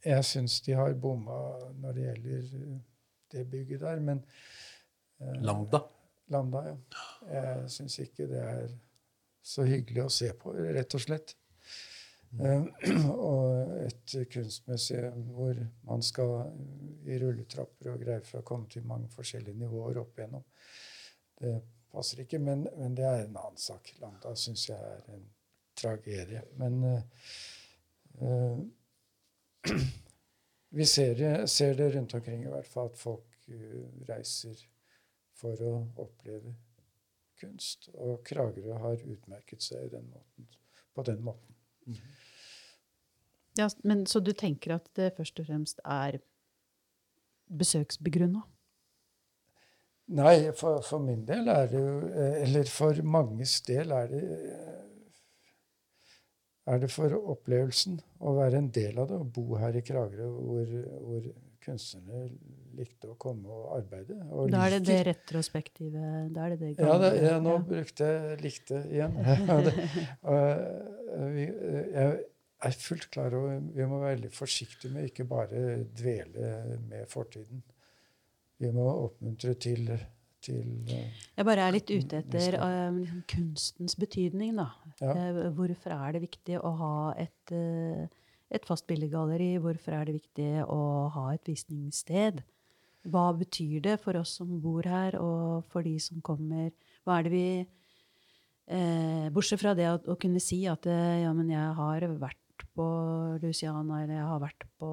jeg 0.04 0.24
syns 0.24 0.60
de 0.64 0.72
har 0.78 0.94
bomma 0.94 1.38
når 1.82 1.92
det 1.92 2.06
gjelder 2.06 2.78
det 3.32 3.44
bygget 3.50 3.80
der, 3.84 4.00
men 4.04 4.22
eh, 5.20 5.40
Lambda. 5.42 5.82
Lambda, 6.32 6.62
ja. 6.66 6.76
Jeg 7.32 7.70
syns 7.72 7.98
ikke 8.04 8.28
det 8.28 8.40
er 8.44 8.72
så 9.42 9.64
hyggelig 9.64 10.04
å 10.04 10.12
se 10.12 10.32
på, 10.36 10.52
rett 10.76 10.96
og 10.96 11.04
slett. 11.04 11.34
Um, 12.28 12.66
og 13.30 13.70
et 13.86 14.14
kunstmuseum 14.28 15.30
hvor 15.32 15.62
man 15.88 16.02
skal 16.04 16.50
i 17.08 17.16
rulletrapper 17.22 17.94
og 17.94 18.02
greier 18.02 18.26
for 18.28 18.42
å 18.42 18.48
komme 18.50 18.68
til 18.68 18.84
mange 18.84 19.08
forskjellige 19.14 19.56
nivåer 19.56 20.02
opp 20.02 20.20
igjennom. 20.20 20.44
Det 21.40 21.54
passer 21.88 22.26
ikke, 22.26 22.42
men, 22.44 22.66
men 22.76 22.98
det 22.98 23.06
er 23.08 23.22
en 23.22 23.38
annen 23.40 23.60
sak. 23.62 23.94
Lambda 24.02 24.34
syns 24.36 24.66
jeg 24.68 24.76
er 24.76 25.08
en 25.14 25.24
tragedie. 25.78 26.44
Men 26.60 26.82
eh, 26.84 27.06
Eh, 28.20 28.58
vi 30.68 30.86
ser 30.86 31.14
det, 31.14 31.48
ser 31.50 31.74
det 31.74 31.90
rundt 31.94 32.14
omkring 32.14 32.44
i 32.44 32.52
hvert 32.52 32.68
fall 32.68 32.90
at 32.90 32.98
folk 32.98 33.48
eh, 33.48 33.84
reiser 34.08 34.58
for 35.38 35.60
å 35.64 35.74
oppleve 35.96 36.54
kunst. 37.40 37.88
Og 37.94 38.20
Kragerø 38.26 38.78
har 38.82 39.04
utmerket 39.04 39.62
seg 39.64 39.92
den 39.94 40.08
måten, 40.10 40.48
på 40.94 41.04
den 41.06 41.22
måten. 41.24 41.54
Ja, 43.58 43.68
men 43.82 44.06
Så 44.06 44.20
du 44.20 44.32
tenker 44.32 44.76
at 44.76 44.90
det 44.94 45.14
først 45.16 45.40
og 45.40 45.48
fremst 45.48 45.80
er 45.84 46.20
besøksbegrunna? 47.48 48.44
Nei, 50.08 50.52
for, 50.56 50.80
for 50.84 51.04
min 51.04 51.24
del 51.28 51.48
er 51.52 51.66
det 51.68 51.80
jo 51.80 51.96
eh, 52.08 52.36
Eller 52.46 52.68
for 52.72 52.96
manges 53.04 53.58
del 53.66 53.90
er 53.92 54.06
det 54.08 54.22
eh, 54.24 54.77
er 56.68 56.80
det 56.82 56.90
for 56.92 57.14
opplevelsen 57.34 57.98
å 58.20 58.34
være 58.36 58.62
en 58.62 58.70
del 58.74 58.98
av 59.00 59.10
det, 59.10 59.18
å 59.18 59.26
bo 59.38 59.58
her 59.60 59.76
i 59.78 59.84
Kragerø, 59.84 60.28
hvor, 60.28 60.72
hvor 61.04 61.28
kunstnerne 61.64 62.28
likte 62.78 63.10
å 63.10 63.16
komme 63.20 63.50
og 63.52 63.74
arbeide. 63.78 64.16
Og 64.30 64.50
Da 64.52 64.64
er 64.66 64.76
det 64.76 64.82
det 64.86 64.98
retrospektive 65.08 66.02
Da 66.34 66.46
er 66.46 66.54
det 66.54 66.58
det 66.62 66.72
Ja, 66.78 66.96
det, 67.02 67.12
ja, 67.24 67.38
nå 67.42 67.56
ja. 67.56 67.62
brukte 67.72 68.10
jeg 68.12 68.40
'likte' 68.42 68.82
igjen. 68.92 69.16
Det, 69.66 69.72
og, 70.22 71.32
vi, 71.34 71.46
jeg 71.48 72.20
er 72.68 72.78
fullt 72.82 73.08
klar 73.14 73.34
over 73.38 73.58
vi 73.74 73.86
må 73.86 73.98
være 74.02 74.14
veldig 74.16 74.30
forsiktige 74.34 74.92
med 74.94 75.10
ikke 75.10 75.26
bare 75.28 75.82
dvele 75.98 76.78
med 76.88 77.06
fortiden. 77.10 77.62
Vi 78.58 78.70
må 78.74 78.86
oppmuntre 79.04 79.54
til, 79.54 79.90
til 80.44 80.90
eh, 80.92 81.22
Jeg 81.36 81.46
bare 81.48 81.66
er 81.66 81.74
litt 81.74 81.90
ute 81.90 82.20
etter 82.22 82.56
liksom 82.56 83.22
kunstens 83.30 83.96
betydning, 83.98 84.56
da. 84.58 84.68
Ja. 85.00 85.14
Eh, 85.14 85.40
Hvorfor 85.56 85.94
er 85.96 86.16
det 86.16 86.22
viktig 86.26 86.60
å 86.60 86.72
ha 86.80 86.92
et, 87.18 87.54
et 87.54 88.68
fast 88.68 88.86
billedgalleri? 88.90 89.56
Hvorfor 89.62 89.98
er 89.98 90.08
det 90.08 90.18
viktig 90.20 90.50
å 90.66 90.80
ha 91.14 91.26
et 91.34 91.48
visningssted? 91.48 92.42
Hva 93.08 93.30
betyr 93.38 93.80
det 93.84 93.98
for 94.02 94.18
oss 94.20 94.36
som 94.40 94.58
bor 94.60 94.84
her, 94.88 95.16
og 95.22 95.68
for 95.72 95.86
de 95.86 95.96
som 96.02 96.20
kommer? 96.24 96.72
Hva 97.06 97.18
er 97.18 97.28
det 97.28 97.32
vi 97.32 97.46
eh, 97.62 99.28
Bortsett 99.32 99.62
fra 99.62 99.74
det 99.78 99.88
å, 99.90 99.96
å 100.12 100.18
kunne 100.20 100.42
si 100.42 100.64
at 100.68 100.86
ja, 100.88 101.32
men 101.32 101.54
jeg 101.54 101.72
har 101.78 102.08
vært 102.18 102.42
på 102.76 102.86
Luciana, 103.42 104.02
eller 104.02 104.14
jeg 104.14 104.26
har 104.30 104.40
vært 104.40 104.66
på 104.80 104.90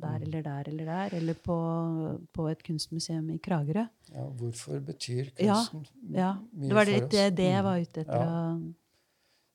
der 0.00 0.18
Mm. 0.18 0.22
eller 0.26 0.42
der 0.42 0.68
eller 0.68 0.84
der, 0.84 1.16
eller 1.18 1.34
på, 1.34 1.58
på 2.32 2.48
et 2.50 2.62
kunstmuseum 2.62 3.30
i 3.30 3.38
Kragerø. 3.38 3.86
ja, 4.14 4.24
Hvorfor 4.38 4.80
betyr 4.80 5.30
Ja, 5.40 5.54
kunsten 5.70 5.86
Ja, 6.14 6.32
mye 6.52 6.68
det 6.68 6.74
var 6.74 6.84
for 6.84 6.92
litt 6.92 7.04
oss? 7.04 7.10
det, 7.10 7.36
det 7.36 7.50
jeg 7.50 7.62
Mm. 7.62 7.64
var 7.64 7.78
ute 7.80 8.00
etter. 8.00 8.24
Ja. 8.24 8.58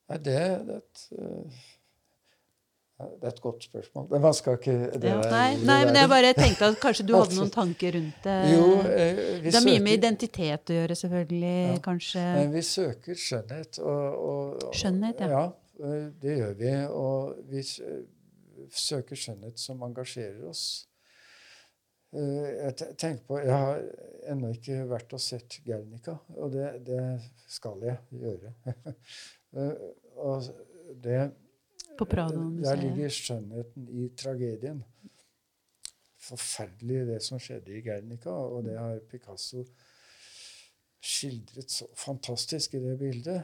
Nei, 0.09 0.17
det, 0.17 0.39
det, 0.67 0.75
et, 0.77 1.07
eh, 1.19 1.59
det 2.99 3.23
er 3.23 3.27
et 3.29 3.41
godt 3.41 3.63
spørsmål. 3.63 4.07
Men 4.11 4.21
man 4.21 4.33
skal 4.33 4.57
ikke 4.57 4.73
det 4.99 5.03
Ja, 5.11 5.19
nei, 5.31 5.55
nei, 5.63 5.85
men 5.85 5.95
jeg 5.95 6.09
bare 6.09 6.33
tenkte 6.33 6.65
at 6.67 6.79
kanskje 6.81 7.05
du 7.07 7.13
hadde 7.19 7.35
noen 7.37 7.49
tanker 7.53 7.93
rundt 7.95 8.23
det. 8.25 8.37
Jo, 8.51 8.65
eh, 8.89 9.39
vi 9.39 9.51
det 9.51 9.53
har 9.55 9.63
mye 9.69 9.79
med 9.85 9.93
identitet 10.03 10.65
å 10.73 10.73
gjøre, 10.79 10.97
selvfølgelig. 10.99 11.53
Ja. 11.69 11.77
Kanskje 11.85 12.23
Men 12.35 12.51
vi 12.51 12.61
søker 12.61 13.15
skjønnhet. 13.15 13.79
Og, 13.79 14.19
og, 14.19 14.63
og, 14.65 14.73
Skjønnhet, 14.75 15.19
ja. 15.21 15.29
ja. 15.29 15.45
Eh, 15.79 16.05
Det 16.21 16.37
gjør 16.37 16.53
vi. 16.59 16.71
Og 16.93 17.41
vi 17.49 17.63
eh, 17.63 18.05
søker 18.69 19.19
skjønnhet 19.19 19.59
som 19.59 19.83
engasjerer 19.87 20.45
oss. 20.49 20.63
Eh, 22.13 22.47
Jeg 22.65 22.95
tenker 22.97 23.25
på, 23.27 23.39
jeg 23.39 23.53
har 23.53 23.83
ennå 24.31 24.53
ikke 24.55 24.83
vært 24.89 25.13
og 25.13 25.21
sett 25.23 25.59
Gernica, 25.65 26.17
og 26.37 26.51
det, 26.53 26.71
det 26.87 27.03
skal 27.47 27.85
jeg 27.85 27.97
gjøre. 28.11 28.53
Og 30.19 30.43
det, 31.01 31.31
på 31.97 32.05
der 32.61 32.75
ligger 32.77 33.09
skjønnheten 33.09 33.87
i 33.89 34.09
tragedien. 34.19 34.83
Forferdelig 36.19 37.05
det 37.07 37.17
som 37.25 37.39
skjedde 37.41 37.73
i 37.73 37.81
Gernica, 37.81 38.29
og 38.29 38.67
det 38.67 38.75
har 38.77 38.99
Picasso 39.09 39.63
skildret 40.99 41.71
så 41.71 41.87
fantastisk 41.97 42.75
i 42.75 42.83
det 42.83 42.97
bildet. 42.99 43.43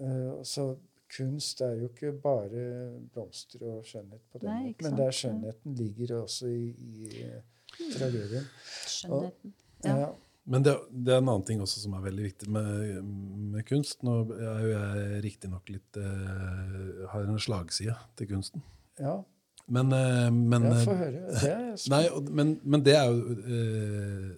Eh, 0.00 0.06
eh, 0.06 0.40
så 0.48 0.64
kunst 1.10 1.60
er 1.66 1.74
jo 1.80 1.88
ikke 1.90 2.12
bare 2.22 2.64
blomster 3.12 3.62
og 3.66 3.84
skjønnhet 3.88 4.22
på 4.30 4.38
den 4.42 4.48
Nei, 4.50 4.60
måten, 4.68 4.84
men 4.86 4.98
der 5.00 5.08
er 5.10 5.16
skjønnheten 5.18 5.76
ligger 5.80 6.12
også 6.22 6.50
i, 6.54 6.66
i 6.70 7.22
eh, 7.26 7.40
tragedien. 7.96 8.46
Skjønnheten. 8.86 9.54
Ja. 9.84 9.96
Ja. 10.06 10.10
Men 10.50 10.64
det, 10.66 10.72
det 10.90 11.12
er 11.14 11.20
en 11.20 11.28
annen 11.30 11.44
ting 11.46 11.60
også 11.62 11.82
som 11.82 11.92
er 11.98 12.02
veldig 12.06 12.24
viktig 12.24 12.48
med, 12.50 13.02
med 13.52 13.66
kunst. 13.68 14.00
Nå 14.06 14.14
er 14.34 14.62
jo 14.64 14.70
jeg 14.72 15.20
riktignok 15.26 15.68
litt 15.70 15.98
eh, 16.00 17.04
Har 17.12 17.26
en 17.28 17.38
slagside 17.42 17.94
til 18.18 18.30
kunsten. 18.36 18.64
ja. 19.00 19.18
Men, 19.70 19.92
eh, 19.94 20.30
men 20.34 20.64
ja 20.66 20.70
eh, 20.74 20.80
få 20.82 20.94
høre. 20.98 21.18
Det 21.30 21.50
er 21.52 21.74
Nei, 21.92 22.00
og- 22.10 22.30
men, 22.34 22.56
men 22.64 22.82
det 22.82 22.96
er 22.98 23.06
jo 23.12 23.36
eh, 23.38 24.30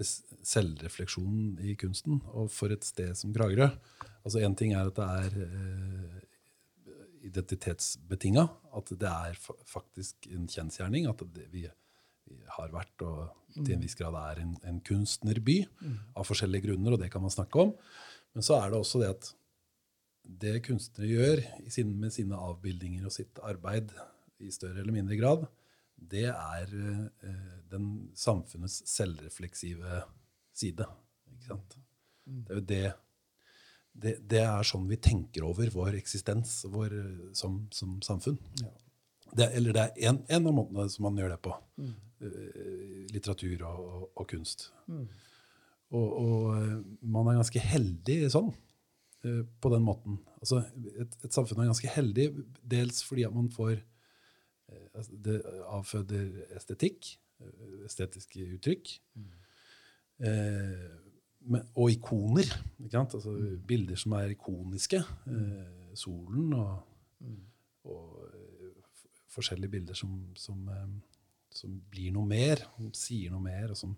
det 0.00 0.06
selvrefleksjonen 0.50 1.60
i 1.62 1.76
kunsten. 1.78 2.18
Og 2.34 2.50
for 2.50 2.74
et 2.74 2.82
sted 2.88 3.14
som 3.18 3.30
Kragerø 3.36 3.68
altså 4.28 4.44
Én 4.44 4.56
ting 4.58 4.74
er 4.76 4.90
at 4.90 4.98
det 4.98 5.08
er 5.24 5.38
uh, 5.48 6.18
identitetsbetinga. 7.28 8.46
At 8.78 8.92
det 9.00 9.10
er 9.10 9.40
faktisk 9.68 10.28
en 10.30 10.46
kjensgjerning. 10.48 11.08
At 11.10 11.24
det, 11.34 11.48
vi, 11.52 11.64
vi 12.28 12.38
har 12.58 12.70
vært 12.74 13.06
og 13.06 13.34
til 13.56 13.74
en 13.74 13.82
viss 13.82 13.96
grad 13.98 14.14
er 14.20 14.42
en, 14.44 14.54
en 14.68 14.78
kunstnerby 14.84 15.62
av 16.14 16.26
forskjellige 16.28 16.68
grunner, 16.68 16.94
og 16.94 17.02
det 17.02 17.10
kan 17.12 17.24
man 17.24 17.32
snakke 17.32 17.64
om. 17.64 17.74
Men 18.36 18.44
så 18.46 18.58
er 18.60 18.70
det 18.70 18.78
også 18.78 19.02
det 19.02 19.10
at 19.16 19.30
det 20.28 20.58
kunstnere 20.66 21.08
gjør 21.08 21.42
sin, 21.72 21.94
med 22.00 22.12
sine 22.14 22.36
avbildninger 22.36 23.06
og 23.08 23.14
sitt 23.14 23.40
arbeid 23.42 23.94
i 24.44 24.52
større 24.54 24.82
eller 24.82 24.94
mindre 24.94 25.16
grad, 25.18 25.46
det 25.98 26.28
er 26.30 26.74
eh, 26.78 27.36
den 27.72 27.88
samfunnets 28.14 28.82
selvrefleksive 28.86 30.02
side. 30.54 30.86
Ikke 31.32 31.48
sant? 31.48 31.78
Det 32.28 32.52
er 32.52 32.60
jo 32.60 32.66
det, 32.68 32.84
det 33.98 34.18
Det 34.30 34.42
er 34.44 34.66
sånn 34.66 34.86
vi 34.90 35.00
tenker 35.02 35.46
over 35.48 35.70
vår 35.74 35.96
eksistens 35.98 36.60
vår, 36.70 36.92
eh, 36.98 37.24
som, 37.38 37.64
som 37.74 37.96
samfunn. 38.04 38.38
Ja. 38.62 38.74
Det, 39.28 39.48
eller 39.58 39.74
det 39.76 39.82
er 39.84 40.12
en, 40.12 40.22
en 40.28 40.46
av 40.48 40.54
måtene 40.56 40.86
som 40.92 41.04
man 41.08 41.18
gjør 41.20 41.34
det 41.34 41.42
på. 41.44 41.56
Mm. 41.78 41.96
litteratur 43.14 43.60
og, 43.62 43.76
og, 43.78 44.06
og 44.18 44.26
kunst. 44.26 44.64
Og, 45.94 46.08
og 46.20 46.48
eh, 46.56 46.72
man 47.08 47.30
er 47.30 47.38
ganske 47.38 47.62
heldig 47.62 48.16
sånn, 48.32 48.50
eh, 49.24 49.44
på 49.62 49.72
den 49.72 49.84
måten. 49.86 50.18
Altså, 50.42 50.60
et, 51.00 51.14
et 51.24 51.34
samfunn 51.34 51.62
er 51.62 51.70
ganske 51.70 51.92
heldig, 51.94 52.28
dels 52.60 53.00
fordi 53.06 53.24
at 53.28 53.34
man 53.36 53.48
får 53.54 53.76
eh, 53.78 54.88
altså, 54.92 55.20
Det 55.28 55.38
avføder 55.78 56.56
estetikk, 56.58 57.14
eh, 57.40 57.84
estetiske 57.88 58.50
uttrykk. 58.58 58.94
Eh, 59.16 59.38
men, 60.18 61.07
og 61.74 61.90
ikoner. 61.90 62.48
Altså, 62.92 63.34
Bilder 63.66 63.96
som 63.96 64.14
er 64.18 64.34
ikoniske. 64.34 65.02
Eh, 65.30 65.94
solen 65.98 66.52
og, 66.56 66.72
og 67.88 68.26
eh, 68.28 68.48
forskjellige 69.32 69.72
bilder 69.72 69.98
som, 69.98 70.18
som, 70.38 70.66
eh, 70.72 70.90
som 71.54 71.78
blir 71.90 72.12
noe 72.14 72.28
mer, 72.28 72.62
som 72.76 72.90
sier 72.96 73.32
noe 73.34 73.44
mer, 73.44 73.72
og 73.72 73.78
som 73.78 73.94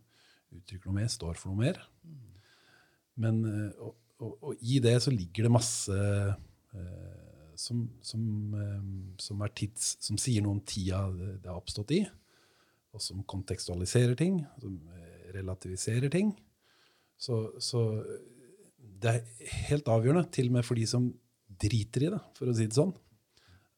uttrykker 0.54 0.90
noe 0.90 1.00
mer, 1.00 1.10
står 1.12 1.38
for 1.38 1.52
noe 1.52 1.64
mer. 1.64 1.80
Men, 3.20 3.42
eh, 3.48 3.82
og, 3.82 3.96
og, 4.20 4.36
og 4.50 4.64
i 4.64 4.80
det 4.82 4.96
så 5.04 5.12
ligger 5.14 5.48
det 5.48 5.54
masse 5.54 5.96
eh, 5.96 7.26
som, 7.60 7.84
som, 8.00 8.22
som, 9.20 9.42
tids, 9.56 9.94
som 10.00 10.16
sier 10.20 10.44
noe 10.44 10.56
om 10.56 10.64
tida 10.64 11.02
det, 11.12 11.44
har 11.44 11.58
oppstått 11.58 11.92
i, 11.92 12.04
og 12.96 13.02
som 13.04 13.20
kontekstualiserer 13.28 14.16
ting, 14.18 14.40
som 14.62 14.78
relativiserer 15.34 16.08
ting. 16.10 16.32
Så, 17.20 17.36
så 17.60 17.84
det 19.00 19.12
er 19.12 19.50
helt 19.68 19.88
avgjørende, 19.92 20.28
til 20.32 20.48
og 20.48 20.56
med 20.58 20.66
for 20.66 20.78
de 20.80 20.86
som 20.88 21.10
driter 21.60 22.06
i 22.06 22.10
det, 22.14 22.20
for 22.36 22.48
å 22.48 22.56
si 22.56 22.66
det 22.68 22.76
sånn. 22.76 22.94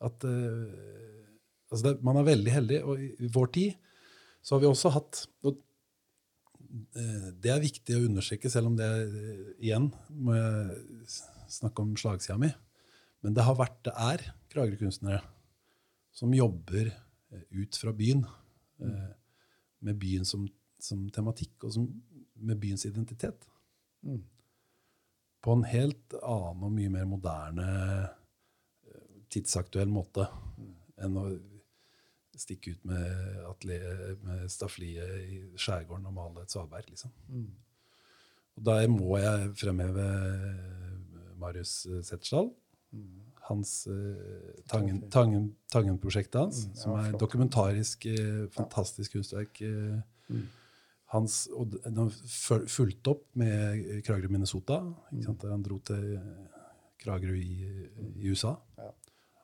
At 0.03 0.25
eh, 0.27 1.27
altså 1.71 1.85
det, 1.89 1.93
Man 2.07 2.19
er 2.21 2.29
veldig 2.29 2.55
heldig, 2.55 2.81
og 2.87 3.03
i, 3.03 3.31
vår 3.35 3.53
tid 3.55 3.77
så 4.43 4.57
har 4.57 4.63
vi 4.65 4.71
også 4.71 4.91
hatt 4.95 5.21
og 5.47 5.61
eh, 6.99 7.29
Det 7.39 7.53
er 7.53 7.63
viktig 7.63 7.95
å 7.99 8.07
understreke, 8.09 8.51
selv 8.51 8.73
om 8.73 8.79
det 8.79 8.89
eh, 8.89 9.45
igjen 9.63 9.91
må 10.11 10.35
jeg 10.39 11.11
snakke 11.53 11.85
om 11.85 11.95
slagsida 11.99 12.39
mi. 12.41 12.51
Men 13.23 13.35
det 13.37 13.45
har 13.47 13.59
vært, 13.59 13.79
det 13.87 13.95
er 13.95 14.25
Kragerø-kunstnere 14.51 15.21
som 16.13 16.33
jobber 16.35 16.91
ut 17.55 17.79
fra 17.79 17.95
byen. 17.97 18.25
eh, 18.83 19.11
Med 19.83 19.99
byen 19.99 20.27
som, 20.29 20.47
som 20.83 21.07
tematikk, 21.15 21.57
og 21.67 21.73
som, 21.75 21.87
med 22.43 22.59
byens 22.63 22.85
identitet. 22.89 23.47
Mm. 24.07 24.23
På 25.43 25.53
en 25.57 25.65
helt 25.67 26.15
annen 26.23 26.63
og 26.69 26.73
mye 26.75 26.91
mer 26.93 27.07
moderne, 27.11 27.67
eh, 28.87 29.23
tidsaktuell 29.33 29.91
måte 29.91 30.27
enn 31.03 31.17
å 31.19 31.27
stikke 32.39 32.73
ut 32.77 32.85
med, 32.89 33.43
atelier, 33.49 34.17
med 34.25 34.47
staffliet 34.51 35.19
i 35.29 35.41
skjærgården 35.61 36.07
og 36.09 36.15
male 36.17 36.43
et 36.47 36.51
svaberg, 36.55 36.89
Liksom. 36.91 37.11
Og 38.57 38.65
der 38.69 38.87
må 38.89 39.17
jeg 39.21 39.51
fremheve 39.57 40.07
Marius 41.41 41.87
Setesdal. 42.05 42.51
hans 43.49 43.87
uh, 43.91 44.63
Tangen- 44.69 45.09
Tangen- 45.11 45.55
Tangen-prosjektet 45.73 46.39
hans, 46.41 46.67
Mm, 46.67 46.73
ja, 46.75 46.81
som 46.81 46.93
er 46.99 47.09
flott. 47.11 47.21
dokumentarisk, 47.21 48.07
uh, 48.07 48.49
fantastisk 48.55 49.13
kunstverk. 49.13 49.61
Uh, 49.63 50.01
Mm. 50.29 50.49
Hans, 51.13 51.43
og 51.53 51.75
d- 51.75 52.67
fulgte 52.73 53.13
opp 53.13 53.25
med 53.37 54.03
Kragerø, 54.07 54.31
Minnesota, 54.33 54.79
Mm. 55.13 55.39
han 55.43 55.63
dro 55.63 55.79
til 55.85 56.15
eh, 56.17 56.59
Kragerø 57.03 57.35
i, 57.37 57.67
i 58.23 58.31
USA. 58.33 58.55
Ja. 58.79 58.91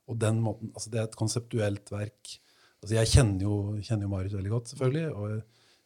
Og 0.08 0.18
den 0.18 0.40
måten, 0.40 0.70
altså 0.74 0.90
det 0.90 1.00
er 1.00 1.08
et 1.10 1.16
konseptuelt 1.20 1.90
verk. 1.92 2.38
Altså 2.82 2.94
jeg 2.94 3.10
kjenner 3.12 3.42
jo, 3.44 3.54
kjenner 3.84 4.06
jo 4.06 4.12
Marius 4.14 4.36
veldig 4.38 4.50
godt, 4.54 4.68
selvfølgelig, 4.72 5.08
og 5.12 5.42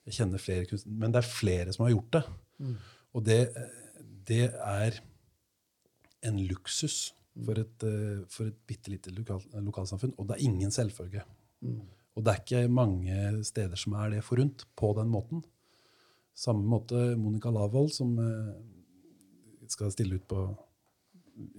jeg 0.07 0.15
kjenner 0.19 0.39
flere 0.43 0.67
kunstnere, 0.71 0.99
men 1.03 1.13
det 1.15 1.19
er 1.23 1.31
flere 1.33 1.73
som 1.75 1.87
har 1.87 1.95
gjort 1.95 2.13
det. 2.13 2.23
Mm. 2.63 2.77
Og 3.15 3.25
det, 3.27 3.41
det 4.29 4.45
er 4.55 5.01
en 6.23 6.39
luksus 6.47 7.13
for 7.45 7.59
et, 7.59 7.83
eh, 7.89 8.21
for 8.31 8.47
et 8.53 8.59
bitte 8.69 8.93
lite 8.93 9.11
lokal, 9.17 9.41
lokalsamfunn, 9.67 10.15
og 10.19 10.29
det 10.29 10.37
er 10.37 10.45
ingen 10.47 10.71
selvfølge. 10.71 11.25
Mm. 11.65 11.81
Og 12.15 12.23
det 12.27 12.33
er 12.35 12.43
ikke 12.45 12.69
mange 12.71 13.19
steder 13.49 13.75
som 13.81 13.95
er 13.97 14.11
det 14.13 14.23
forunt 14.27 14.67
på 14.77 14.93
den 14.99 15.09
måten. 15.11 15.43
Samme 16.35 16.65
måte 16.65 16.97
Monica 17.21 17.51
Lavold, 17.53 17.93
som 17.93 18.15
eh, 18.19 18.53
skal 19.71 19.93
stille 19.93 20.17
ut 20.17 20.29
på 20.29 20.47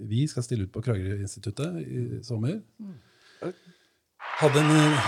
Vi 0.09 0.25
skal 0.29 0.45
stille 0.45 0.67
ut 0.67 0.73
på 0.73 0.81
Kragerø-instituttet 0.85 1.79
i 1.81 2.23
sommer. 2.25 2.59
Hadde 4.39 4.63
en 4.63 4.75
eh, 4.77 5.07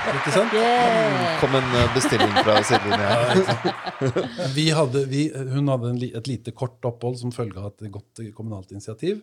Ikke 0.16 0.32
sant? 0.32 0.54
Yeah! 0.56 1.36
Kom 1.42 1.54
en 1.58 1.74
eh, 1.76 1.90
bestilling 1.94 2.32
fra 2.38 2.56
sidelinja. 2.64 4.46
Vi 4.56 4.66
hadde, 4.72 5.04
vi, 5.10 5.26
hun 5.52 5.68
hadde 5.68 5.90
en, 5.92 6.00
et 6.08 6.30
lite 6.30 6.54
kort 6.56 6.80
opphold 6.88 7.18
som 7.20 7.34
følge 7.34 7.60
av 7.60 7.74
et 7.74 7.90
godt 7.92 8.22
kommunalt 8.36 8.72
initiativ 8.72 9.20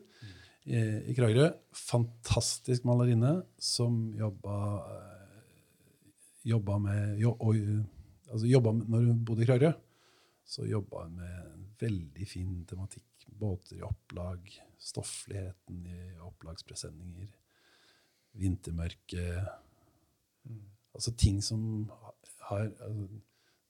i, 0.67 0.77
i 0.77 1.15
Kragerø. 1.17 1.49
Fantastisk 1.87 2.85
malerinne 2.87 3.39
som 3.57 4.11
jobba, 4.19 4.57
jobba 6.45 6.77
med 6.85 7.23
jo, 7.23 7.33
og, 7.41 7.57
altså 8.31 8.47
jobba 8.49 8.71
med, 8.73 8.87
Når 8.89 9.05
hun 9.07 9.25
bodde 9.25 9.43
i 9.43 9.49
Kragerø, 9.49 9.73
så 10.47 10.65
jobba 10.67 11.03
hun 11.03 11.15
med 11.19 11.37
en 11.53 11.67
veldig 11.79 12.27
fin 12.27 12.65
tematikk. 12.69 13.03
Båter 13.27 13.77
i 13.77 13.83
opplag, 13.83 14.47
stoffligheten 14.79 15.81
i 15.85 16.17
opplagspresenninger, 16.23 17.27
vintermørke 18.33 19.25
Altså 20.97 21.11
ting 21.13 21.41
som 21.45 21.91
har 22.47 22.63
altså, 22.81 23.07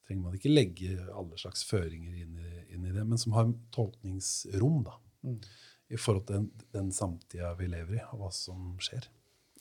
trenger 0.07 0.23
man 0.23 0.35
ikke 0.37 0.53
legge 0.53 0.93
alle 1.11 1.35
slags 1.41 1.65
føringer 1.67 2.21
inn 2.21 2.37
i, 2.39 2.51
inn 2.71 2.85
i 2.87 2.93
det, 2.95 3.03
men 3.03 3.19
som 3.19 3.35
har 3.35 3.51
tolkningsrom 3.75 4.85
da, 4.87 4.95
Mm. 5.25 5.41
i 5.89 5.97
forhold 5.97 6.25
til 6.27 6.35
den, 6.35 6.51
den 6.71 6.91
samtida 6.93 7.53
vi 7.57 7.67
lever 7.67 7.97
i, 7.97 8.03
og 8.13 8.19
hva 8.21 8.27
som 8.31 8.77
skjer. 8.79 9.07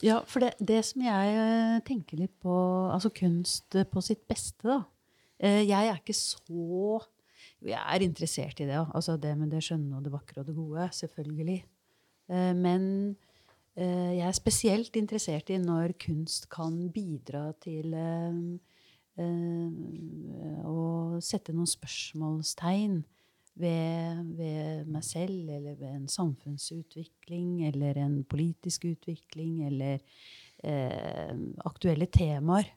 Ja, 0.05 0.21
for 0.29 0.45
det, 0.45 0.53
det 0.61 0.83
som 0.85 1.03
jeg 1.05 1.37
eh, 1.41 1.79
tenker 1.87 2.21
litt 2.21 2.35
på 2.45 2.53
Altså 2.93 3.11
kunst 3.17 3.77
eh, 3.79 3.87
på 3.89 4.03
sitt 4.05 4.27
beste, 4.29 4.67
da. 4.69 4.83
Eh, 5.41 5.63
Jeg 5.65 5.89
er 5.89 6.01
ikke 6.01 6.17
så 6.17 7.01
jeg 7.67 7.81
er 7.81 8.03
interessert 8.05 8.61
i 8.61 8.67
det. 8.69 8.79
Altså 8.95 9.17
det 9.17 9.33
med 9.39 9.51
det 9.51 9.63
skjønne 9.65 9.97
og 9.97 10.05
det 10.05 10.13
vakre 10.13 10.43
og 10.43 10.47
det 10.47 10.55
gode. 10.55 10.85
Selvfølgelig. 10.93 11.65
Men 12.29 12.83
jeg 13.75 14.23
er 14.29 14.37
spesielt 14.37 14.97
interessert 15.01 15.51
i 15.51 15.57
når 15.59 15.95
kunst 15.99 16.51
kan 16.53 16.77
bidra 16.93 17.49
til 17.65 17.97
å 20.69 20.85
sette 21.25 21.57
noen 21.57 21.71
spørsmålstegn 21.73 23.01
ved, 23.61 24.23
ved 24.39 24.89
meg 24.93 25.05
selv, 25.07 25.49
eller 25.49 25.77
ved 25.79 25.93
en 25.93 26.09
samfunnsutvikling, 26.13 27.67
eller 27.71 28.03
en 28.03 28.19
politisk 28.29 28.89
utvikling, 28.91 29.63
eller 29.69 30.03
eh, 30.63 31.33
aktuelle 31.69 32.11
temaer. 32.13 32.73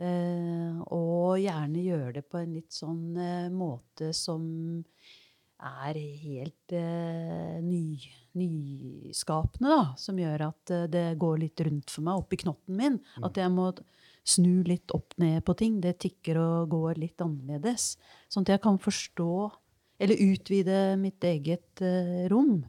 Eh, 0.00 0.76
og 0.96 1.40
gjerne 1.42 1.84
gjøre 1.84 2.14
det 2.18 2.26
på 2.28 2.40
en 2.40 2.54
litt 2.56 2.72
sånn 2.72 3.16
eh, 3.20 3.50
måte 3.52 4.14
som 4.16 4.46
er 5.60 5.98
helt 6.22 6.72
eh, 6.72 7.58
ny, 7.60 8.00
nyskapende, 8.40 9.68
da. 9.68 9.82
Som 10.00 10.20
gjør 10.20 10.46
at 10.48 10.72
eh, 10.74 10.86
det 10.90 11.06
går 11.20 11.42
litt 11.42 11.60
rundt 11.66 11.92
for 11.92 12.06
meg, 12.06 12.22
oppi 12.22 12.40
knotten 12.40 12.78
min. 12.78 13.00
At 13.26 13.36
jeg 13.40 13.52
må 13.52 13.70
snu 14.24 14.62
litt 14.66 14.92
opp 14.96 15.16
ned 15.20 15.44
på 15.44 15.56
ting. 15.58 15.80
Det 15.84 15.98
tikker 16.00 16.40
og 16.40 16.72
går 16.72 17.00
litt 17.00 17.20
annerledes. 17.24 17.94
Sånn 18.32 18.46
at 18.46 18.54
jeg 18.56 18.64
kan 18.64 18.80
forstå, 18.80 19.32
eller 20.00 20.22
utvide 20.30 20.78
mitt 21.00 21.24
eget 21.28 21.82
eh, 21.84 22.24
rom. 22.32 22.62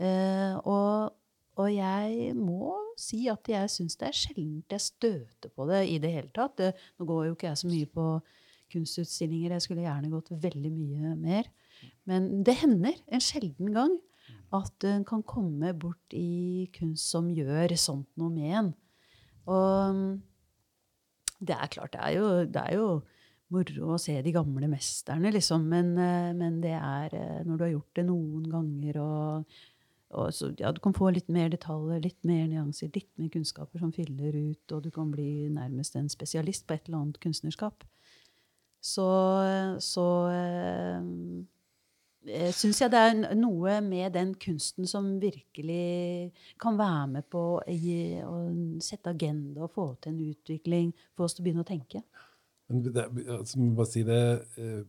Eh, 0.00 0.54
og, 0.64 1.12
og 1.60 1.68
jeg 1.70 2.32
må 2.38 2.72
si 2.98 3.26
at 3.30 3.50
jeg 3.50 3.70
syns 3.70 3.98
det 4.00 4.08
er 4.08 4.16
sjeldent 4.16 4.74
jeg 4.74 4.82
støter 4.82 5.52
på 5.52 5.68
det 5.68 5.84
i 5.90 5.98
det 6.02 6.14
hele 6.14 6.32
tatt. 6.34 6.56
Det, 6.60 6.72
nå 6.98 7.08
går 7.08 7.28
jo 7.28 7.36
ikke 7.36 7.50
jeg 7.50 7.60
så 7.60 7.70
mye 7.70 7.90
på 7.90 8.08
kunstutstillinger. 8.74 9.54
Jeg 9.54 9.66
skulle 9.66 9.84
gjerne 9.84 10.12
gått 10.12 10.32
veldig 10.42 10.72
mye 10.72 11.14
mer. 11.20 11.50
Men 12.08 12.44
det 12.46 12.56
hender 12.62 12.96
en 13.12 13.22
sjelden 13.22 13.74
gang 13.74 13.98
at 14.54 14.86
en 14.88 15.04
kan 15.06 15.24
komme 15.26 15.72
bort 15.76 16.14
i 16.16 16.70
kunst 16.74 17.10
som 17.12 17.28
gjør 17.34 17.74
sånt 17.78 18.08
noe 18.20 18.32
med 18.32 18.56
en. 18.60 18.70
Og 19.50 19.98
mm, 19.98 20.12
det 21.44 21.56
er 21.58 21.72
klart, 21.74 21.92
det 21.92 22.00
er 22.00 22.14
jo, 22.16 22.28
det 22.48 22.62
er 22.62 22.78
jo 22.78 22.88
moro 23.54 23.94
å 23.94 24.00
se 24.00 24.16
de 24.22 24.32
gamle 24.34 24.68
mesterne, 24.70 25.32
liksom. 25.34 25.68
Men, 25.70 25.94
eh, 25.98 26.32
men 26.36 26.60
det 26.64 26.74
er 26.78 27.14
eh, 27.14 27.40
når 27.46 27.56
du 27.56 27.64
har 27.64 27.72
gjort 27.76 28.00
det 28.00 28.06
noen 28.08 28.50
ganger 28.50 29.00
og, 29.02 29.56
og 30.14 30.28
så, 30.34 30.50
ja, 30.60 30.70
Du 30.72 30.80
kan 30.82 30.94
få 30.94 31.10
litt 31.14 31.30
mer 31.32 31.50
detaljer, 31.50 32.02
litt 32.04 32.20
mer 32.28 32.46
nyanser, 32.50 32.92
litt 32.94 33.10
mer 33.18 33.32
kunnskaper 33.34 33.82
som 33.82 33.92
fyller 33.94 34.36
ut, 34.36 34.76
og 34.76 34.84
du 34.84 34.90
kan 34.94 35.10
bli 35.10 35.48
nærmest 35.54 35.96
en 35.98 36.08
spesialist 36.12 36.66
på 36.66 36.76
et 36.76 36.88
eller 36.88 37.00
annet 37.02 37.20
kunstnerskap. 37.22 37.86
Så, 38.84 39.06
så 39.80 40.06
eh, 40.28 41.04
eh, 42.28 42.50
syns 42.52 42.82
jeg 42.82 42.92
det 42.92 43.00
er 43.00 43.36
noe 43.38 43.78
med 43.84 44.12
den 44.12 44.34
kunsten 44.36 44.88
som 44.88 45.14
virkelig 45.22 46.34
kan 46.60 46.76
være 46.76 47.06
med 47.16 47.28
på 47.32 47.44
å 47.62 47.78
å 48.28 48.36
sette 48.84 49.14
agenda 49.14 49.64
og 49.64 49.72
få 49.72 49.88
til 49.96 50.12
en 50.12 50.22
utvikling, 50.28 50.92
få 51.16 51.24
oss 51.24 51.38
til 51.38 51.42
å 51.42 51.48
begynne 51.48 51.64
å 51.64 51.70
tenke. 51.72 52.04
Men 52.68 52.84
det, 52.84 53.06
altså, 53.28 53.60
må 53.60 53.74
bare 53.76 53.90
si 53.90 54.02
det, 54.06 54.20
eh, 54.56 54.82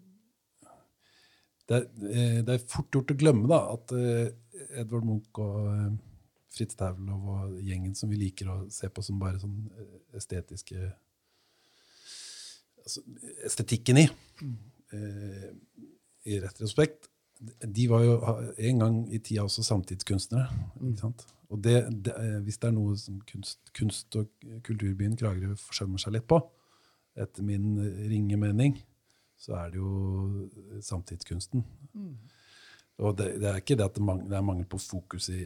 det, 1.67 1.77
er, 1.77 1.87
eh, 2.09 2.41
det 2.45 2.53
er 2.55 2.67
fort 2.71 2.91
gjort 2.93 3.11
å 3.11 3.17
glemme 3.19 3.49
da, 3.51 3.61
at 3.75 3.95
eh, 3.97 4.29
Edvard 4.81 5.07
Munch 5.07 5.41
og 5.43 5.97
Fritz 6.55 6.77
Taulov 6.79 7.25
og 7.33 7.57
gjengen 7.65 7.95
som 7.97 8.11
vi 8.11 8.21
liker 8.21 8.51
å 8.51 8.61
se 8.71 8.87
på 8.87 9.03
som 9.03 9.19
bare 9.19 9.41
sånn 9.41 9.57
estetiske 10.15 10.77
altså, 12.79 13.03
Estetikken 13.43 13.99
i, 13.99 14.05
i 16.31 16.39
retrospekt, 16.39 17.09
de 17.59 17.87
var 17.91 18.05
jo 18.05 18.15
en 18.69 18.79
gang 18.79 18.99
i 19.11 19.19
tida 19.19 19.43
også 19.43 19.65
samtidskunstnere. 19.67 20.45
Sant? 21.01 21.25
Og 21.51 21.59
det, 21.65 21.81
det, 22.05 22.13
hvis 22.45 22.61
det 22.61 22.69
er 22.69 22.75
noe 22.77 22.95
som 22.97 23.17
kunst, 23.27 23.59
kunst- 23.75 24.15
og 24.17 24.29
kulturbyen 24.65 25.17
Kragerø 25.19 25.57
forsømmer 25.59 26.01
seg 26.01 26.15
litt 26.15 26.27
på, 26.29 26.39
etter 27.15 27.43
min 27.47 27.75
ringe 28.09 28.37
mening, 28.39 28.77
så 29.39 29.55
er 29.59 29.69
det 29.73 29.79
jo 29.81 30.49
samtidskunsten. 30.83 31.63
Og 33.03 33.17
det, 33.19 33.33
det 33.43 33.49
er 33.49 33.57
ikke 33.59 33.75
det 33.75 33.85
at 33.89 33.95
det, 33.97 34.03
mang, 34.07 34.21
det 34.29 34.37
er 34.37 34.43
mangel 34.45 34.67
på 34.71 34.79
fokus 34.79 35.27
i, 35.33 35.41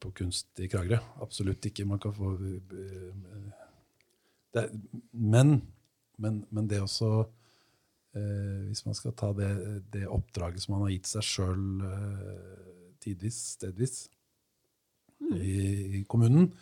på 0.00 0.12
kunst 0.14 0.60
i 0.62 0.68
Kragerø. 0.70 1.00
Absolutt 1.24 1.66
ikke. 1.66 1.86
Man 1.90 1.98
kan 2.02 2.14
få 2.14 2.34
eh, 2.38 3.08
det, 4.54 4.62
er- 4.62 4.76
men, 5.12 5.56
men, 6.22 6.44
men 6.54 6.68
det 6.70 6.78
også 6.84 7.08
eh, 8.14 8.60
Hvis 8.68 8.84
man 8.86 8.94
skal 8.94 9.16
ta 9.18 9.32
det, 9.34 9.50
det 9.92 10.06
oppdraget 10.06 10.62
som 10.62 10.76
man 10.76 10.86
har 10.86 10.94
gitt 10.94 11.10
seg 11.10 11.26
sjøl 11.26 11.64
eh, 11.90 12.70
tidvis, 13.02 13.40
stedvis, 13.58 13.96
i, 15.34 15.98
i 15.98 16.04
kommunen, 16.08 16.52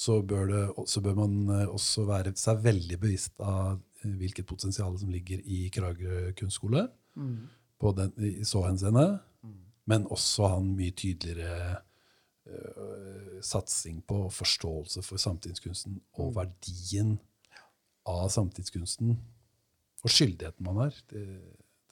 så 0.00 0.20
bør, 0.24 0.46
det, 0.48 0.88
så 0.88 1.02
bør 1.04 1.18
man 1.18 1.34
eh, 1.52 1.68
også 1.68 2.06
være 2.08 2.32
seg 2.40 2.62
veldig 2.64 2.98
bevisst 3.02 3.34
av 3.44 3.74
eh, 3.76 4.14
hvilket 4.20 4.48
potensial 4.48 4.96
som 5.00 5.12
ligger 5.12 5.42
i 5.44 5.66
Kragerø 5.72 6.30
kunstskole, 6.38 6.86
på 7.80 7.92
den, 7.96 8.12
i 8.16 8.44
så 8.48 8.62
henseende, 8.64 9.20
men 9.90 10.06
også 10.12 10.48
ha 10.52 10.58
en 10.60 10.74
mye 10.76 10.92
tydeligere 10.94 11.80
uh, 12.46 13.38
satsing 13.44 14.02
på 14.06 14.18
forståelse 14.30 15.02
for 15.02 15.20
samtidskunsten 15.20 15.96
og 16.20 16.34
verdien 16.36 17.16
av 18.08 18.28
samtidskunsten, 18.32 19.16
og 20.04 20.12
skyldigheten 20.12 20.68
man 20.68 20.82
har 20.84 21.00
til, 21.10 21.40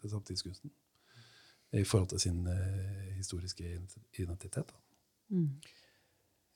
til 0.00 0.12
samtidskunsten 0.12 0.72
i 1.76 1.84
forhold 1.84 2.12
til 2.12 2.22
sin 2.28 2.44
uh, 2.46 3.08
historiske 3.16 3.74
identitet. 4.20 4.70
Da. 4.70 4.78
Mm. 5.34 5.50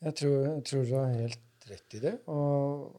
Jeg 0.03 0.17
tror, 0.19 0.39
jeg 0.49 0.63
tror 0.67 0.87
du 0.87 0.95
har 0.97 1.13
helt 1.15 1.67
rett 1.71 1.95
i 1.95 2.01
det. 2.03 2.13
Og 2.27 2.95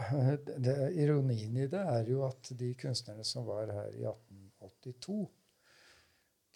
det, 0.66 0.76
ironien 1.00 1.56
i 1.56 1.68
det 1.72 1.80
er 1.80 2.10
jo 2.10 2.24
at 2.26 2.52
de 2.60 2.74
kunstnerne 2.80 3.24
som 3.24 3.46
var 3.48 3.72
her 3.72 3.94
i 3.96 4.04
1882, 4.04 5.20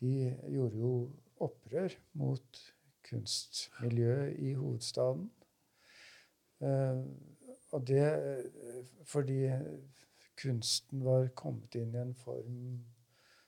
de 0.00 0.12
gjorde 0.52 0.82
jo 0.82 0.92
opprør 1.44 1.96
mot 2.20 2.60
kunstmiljøet 3.08 4.36
i 4.44 4.52
hovedstaden. 4.58 5.30
Eh, 6.60 7.00
og 7.74 7.86
det 7.88 8.06
fordi 9.08 9.40
kunsten 10.40 11.04
var 11.04 11.30
kommet 11.36 11.74
inn 11.78 11.94
i 11.94 12.02
en 12.02 12.14
form 12.18 12.60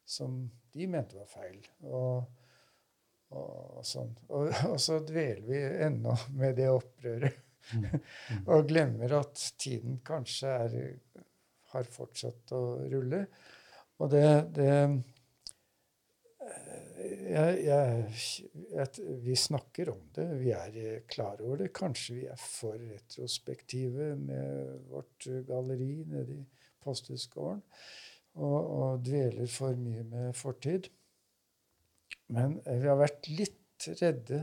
som 0.06 0.46
de 0.74 0.88
mente 0.88 1.18
var 1.18 1.28
feil. 1.30 1.60
Og, 1.84 2.24
og, 3.36 3.82
sånn. 3.86 4.12
Og, 4.28 4.52
og, 4.70 4.78
så 4.82 5.00
dveler 5.06 5.44
vi 5.46 5.62
ennå 5.88 6.14
med 6.38 6.56
det 6.60 6.70
opprøret. 6.72 7.42
Mm. 7.74 7.84
Mm. 7.86 8.42
og 8.54 8.68
glemmer 8.70 9.18
at 9.18 9.42
tiden 9.58 10.00
kanskje 10.06 10.54
er, 10.54 10.78
har 11.72 11.90
fortsatt 11.90 12.54
å 12.54 12.62
rulle. 12.86 13.26
Og 13.96 14.10
det, 14.12 14.26
det 14.54 14.72
jeg, 17.26 17.60
jeg, 17.66 18.04
jeg, 18.72 19.16
vi 19.24 19.36
snakker 19.38 19.90
om 19.92 20.02
det. 20.14 20.26
Vi 20.40 20.52
er 20.54 21.00
klar 21.10 21.40
over 21.42 21.62
det. 21.62 21.72
Kanskje 21.76 22.18
vi 22.20 22.26
er 22.30 22.40
for 22.40 22.76
retrospektive 22.78 24.12
med 24.20 24.76
vårt 24.90 25.28
galleri 25.48 26.04
nede 26.08 26.40
i 26.40 26.44
Posthusgården. 26.84 27.62
Og, 28.36 28.58
og, 28.60 29.04
dveler 29.04 29.48
for 29.48 29.76
mye 29.80 30.04
med 30.06 30.32
fortid. 30.36 30.90
Men 32.34 32.58
vi 32.64 32.88
har 32.88 32.98
vært 32.98 33.28
litt 33.30 33.86
redde. 34.00 34.42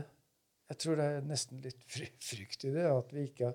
Jeg 0.70 0.80
tror 0.80 0.96
det 1.00 1.08
er 1.10 1.26
nesten 1.28 1.60
litt 1.64 1.82
frykt 1.90 2.64
i 2.64 2.72
det. 2.72 2.86
At 2.88 3.12
vi 3.12 3.26
ikke 3.28 3.50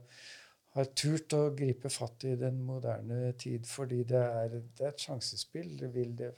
har, 0.76 0.91
turt 0.93 1.34
å 1.34 1.41
gripe 1.57 1.89
fatt 1.91 2.27
i 2.30 2.35
den 2.39 2.61
moderne 2.68 3.34
tid. 3.41 3.65
Fordi 3.69 4.03
det 4.10 4.22
er, 4.22 4.60
det 4.77 4.85
er 4.85 4.93
et 4.93 5.07
sjansespill. 5.07 5.73
Det 5.81 5.91
vil 5.95 6.14
det 6.19 6.34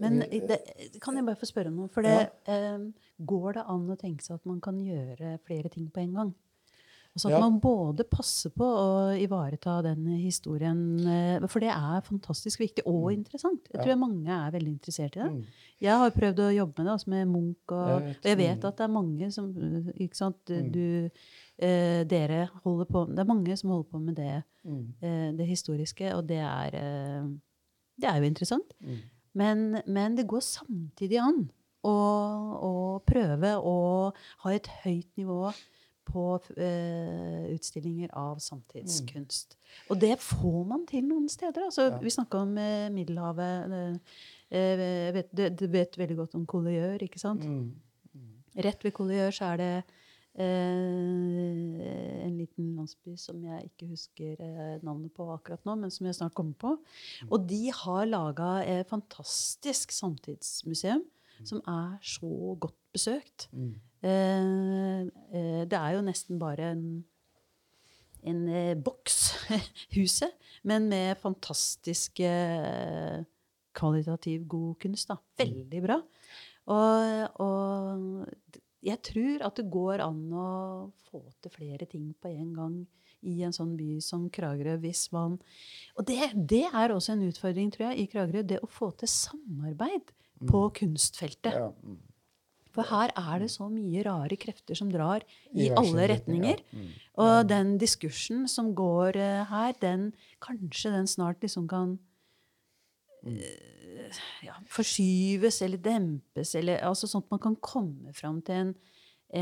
men 0.00 0.22
det, 0.48 0.56
kan 1.02 1.16
jeg 1.18 1.26
bare 1.26 1.36
få 1.36 1.44
spørre 1.44 1.68
om 1.68 1.82
noe? 1.82 1.90
For 1.92 2.06
det, 2.06 2.14
ja. 2.48 2.54
eh, 2.54 3.10
går 3.20 3.58
det 3.58 3.64
an 3.74 3.90
å 3.92 3.96
tenke 4.00 4.24
seg 4.24 4.38
at 4.38 4.48
man 4.48 4.62
kan 4.64 4.78
gjøre 4.80 5.34
flere 5.46 5.68
ting 5.72 5.90
på 5.92 6.00
en 6.00 6.14
gang? 6.16 6.30
Altså 7.12 7.28
at 7.28 7.34
ja. 7.34 7.40
man 7.42 7.58
både 7.60 8.06
passer 8.08 8.52
på 8.56 8.64
å 8.64 8.92
ivareta 9.20 9.74
den 9.84 10.06
historien 10.16 10.78
eh, 11.04 11.44
For 11.44 11.60
det 11.60 11.68
er 11.68 12.06
fantastisk 12.06 12.62
viktig 12.62 12.86
og 12.86 13.10
mm. 13.10 13.16
interessant. 13.18 13.68
Jeg 13.68 13.82
tror 13.82 14.00
mange 14.00 14.32
er 14.32 14.54
veldig 14.54 14.72
interessert 14.72 15.18
i 15.18 15.20
det. 15.20 15.28
Mm. 15.34 15.68
Jeg 15.84 16.00
har 16.00 16.14
prøvd 16.16 16.40
å 16.40 16.48
jobbe 16.56 16.78
med 16.78 16.88
det, 16.88 16.94
altså 16.96 17.12
med 17.12 17.28
Munch. 17.28 17.74
Og, 17.74 17.92
jeg 17.92 18.16
og 18.16 18.28
jeg 18.30 18.38
vet 18.40 18.66
at 18.68 18.78
det 18.78 18.86
er 18.86 18.94
mange 18.96 19.30
som 19.34 19.50
ikke 19.92 20.20
sant, 20.22 20.40
mm. 20.48 20.70
du, 20.72 20.86
eh, 21.68 22.02
Dere 22.08 22.46
holder 22.64 22.88
på 22.88 23.04
Det 23.10 23.20
er 23.20 23.28
mange 23.28 23.56
som 23.60 23.74
holder 23.74 23.88
på 23.92 24.02
med 24.02 24.16
det, 24.16 24.36
mm. 24.64 24.84
eh, 25.04 25.30
det 25.36 25.48
historiske, 25.50 26.14
og 26.16 26.24
det 26.30 26.40
er, 26.40 26.78
eh, 26.80 27.26
det 28.00 28.08
er 28.08 28.22
jo 28.22 28.30
interessant. 28.30 28.72
Mm. 28.80 29.02
Men, 29.36 29.66
men, 29.86 30.16
det 30.16 30.28
går 30.28 30.44
samtidig 30.44 31.20
an 31.20 31.44
å, 31.84 31.92
å, 31.92 32.72
prøve 33.04 33.52
å 33.58 33.76
ha 34.44 34.52
et 34.54 34.68
høyt 34.84 35.08
nivå 35.18 35.52
på 36.08 36.24
uh, 36.38 37.44
utstillinger 37.52 38.12
av 38.18 38.40
samtidskunst. 38.42 39.56
Mm. 39.56 39.86
Og 39.94 40.02
det 40.02 40.16
får 40.22 40.60
man 40.68 40.84
til 40.90 41.06
noen 41.08 41.28
steder. 41.32 41.68
Altså, 41.68 41.88
ja. 41.90 42.02
Vi 42.02 42.12
snakka 42.14 42.44
om 42.46 42.54
uh, 42.58 42.90
Middelhavet. 42.94 43.74
Uh, 44.52 44.84
vet, 45.16 45.32
du, 45.32 45.46
du, 45.62 45.66
vet 45.72 45.98
veldig 45.98 46.18
godt 46.18 46.38
om 46.40 46.46
Collier, 46.46 47.00
ikke 47.02 47.22
sant? 47.22 47.46
Mm. 47.48 47.72
Mm. 48.12 48.38
Rett 48.66 48.84
ved 48.84 48.96
Collier 48.96 49.34
så 49.34 49.54
er 49.54 49.62
det 49.62 49.74
Eh, 50.32 52.24
en 52.24 52.36
liten 52.38 52.70
landsby 52.78 53.18
som 53.20 53.42
jeg 53.44 53.66
ikke 53.68 53.90
husker 53.90 54.38
eh, 54.40 54.78
navnet 54.80 55.12
på 55.12 55.26
akkurat 55.28 55.60
nå, 55.68 55.74
men 55.82 55.92
som 55.92 56.08
jeg 56.08 56.16
snart 56.16 56.32
kommer 56.36 56.56
på. 56.56 56.70
Mm. 56.80 57.28
Og 57.28 57.48
de 57.50 57.62
har 57.82 58.08
laga 58.08 58.52
et 58.64 58.88
fantastisk 58.88 59.92
samtidsmuseum 59.92 61.02
mm. 61.04 61.44
som 61.50 61.60
er 61.68 61.98
så 62.14 62.56
godt 62.64 62.78
besøkt. 62.96 63.50
Mm. 64.02 65.10
Eh, 65.32 65.62
det 65.70 65.78
er 65.78 65.96
jo 65.96 66.04
nesten 66.06 66.40
bare 66.40 66.72
en, 66.74 66.86
en 68.26 68.42
boks, 68.82 69.18
huset, 69.96 70.34
men 70.66 70.88
med 70.90 71.16
fantastisk 71.22 72.22
kvalitativ 73.72 74.46
god 74.50 74.74
kunst. 74.82 75.08
Da. 75.10 75.18
Veldig 75.42 75.82
bra. 75.84 76.00
Og, 76.70 77.40
og 77.42 78.58
jeg 78.82 78.98
tror 79.06 79.46
at 79.46 79.58
det 79.58 79.70
går 79.72 80.02
an 80.04 80.20
å 80.34 80.48
få 81.08 81.22
til 81.42 81.54
flere 81.54 81.88
ting 81.90 82.12
på 82.18 82.30
en 82.30 82.52
gang 82.56 82.76
i 83.22 83.42
en 83.46 83.54
sånn 83.54 83.76
by 83.78 84.00
som 84.02 84.26
Kragerø. 84.34 84.76
hvis 84.82 85.06
man... 85.14 85.38
Og 85.94 86.06
det, 86.08 86.32
det 86.34 86.64
er 86.66 86.94
også 86.94 87.14
en 87.14 87.26
utfordring 87.28 87.70
tror 87.74 87.90
jeg, 87.90 88.02
i 88.02 88.10
Kragerø, 88.10 88.42
det 88.46 88.58
å 88.62 88.70
få 88.70 88.90
til 88.98 89.10
samarbeid 89.10 90.10
mm. 90.10 90.48
på 90.50 90.64
kunstfeltet. 90.80 91.54
Ja. 91.54 91.70
For 92.72 92.88
her 92.88 93.12
er 93.18 93.42
det 93.42 93.50
så 93.52 93.66
mye 93.68 94.04
rare 94.06 94.36
krefter 94.40 94.78
som 94.78 94.90
drar 94.92 95.24
i, 95.52 95.66
I 95.66 95.72
alle 95.76 96.08
retninger. 96.14 96.62
Ja. 96.62 96.78
Mm. 96.78 96.92
Og 97.24 97.48
den 97.50 97.74
diskursen 97.80 98.46
som 98.48 98.72
går 98.76 99.18
uh, 99.20 99.42
her, 99.50 99.76
den 99.82 100.10
kanskje 100.42 100.94
den 100.94 101.10
snart 101.10 101.44
liksom 101.44 101.68
kan 101.68 101.98
uh, 103.28 104.22
ja, 104.46 104.56
forskyves 104.72 105.60
eller 105.66 105.82
dempes, 105.84 106.54
eller 106.58 106.80
altså 106.88 107.10
sånn 107.10 107.26
at 107.26 107.34
man 107.36 107.44
kan 107.44 107.58
komme 107.60 108.16
fram 108.16 108.40
til 108.46 108.64
en, 108.64 108.74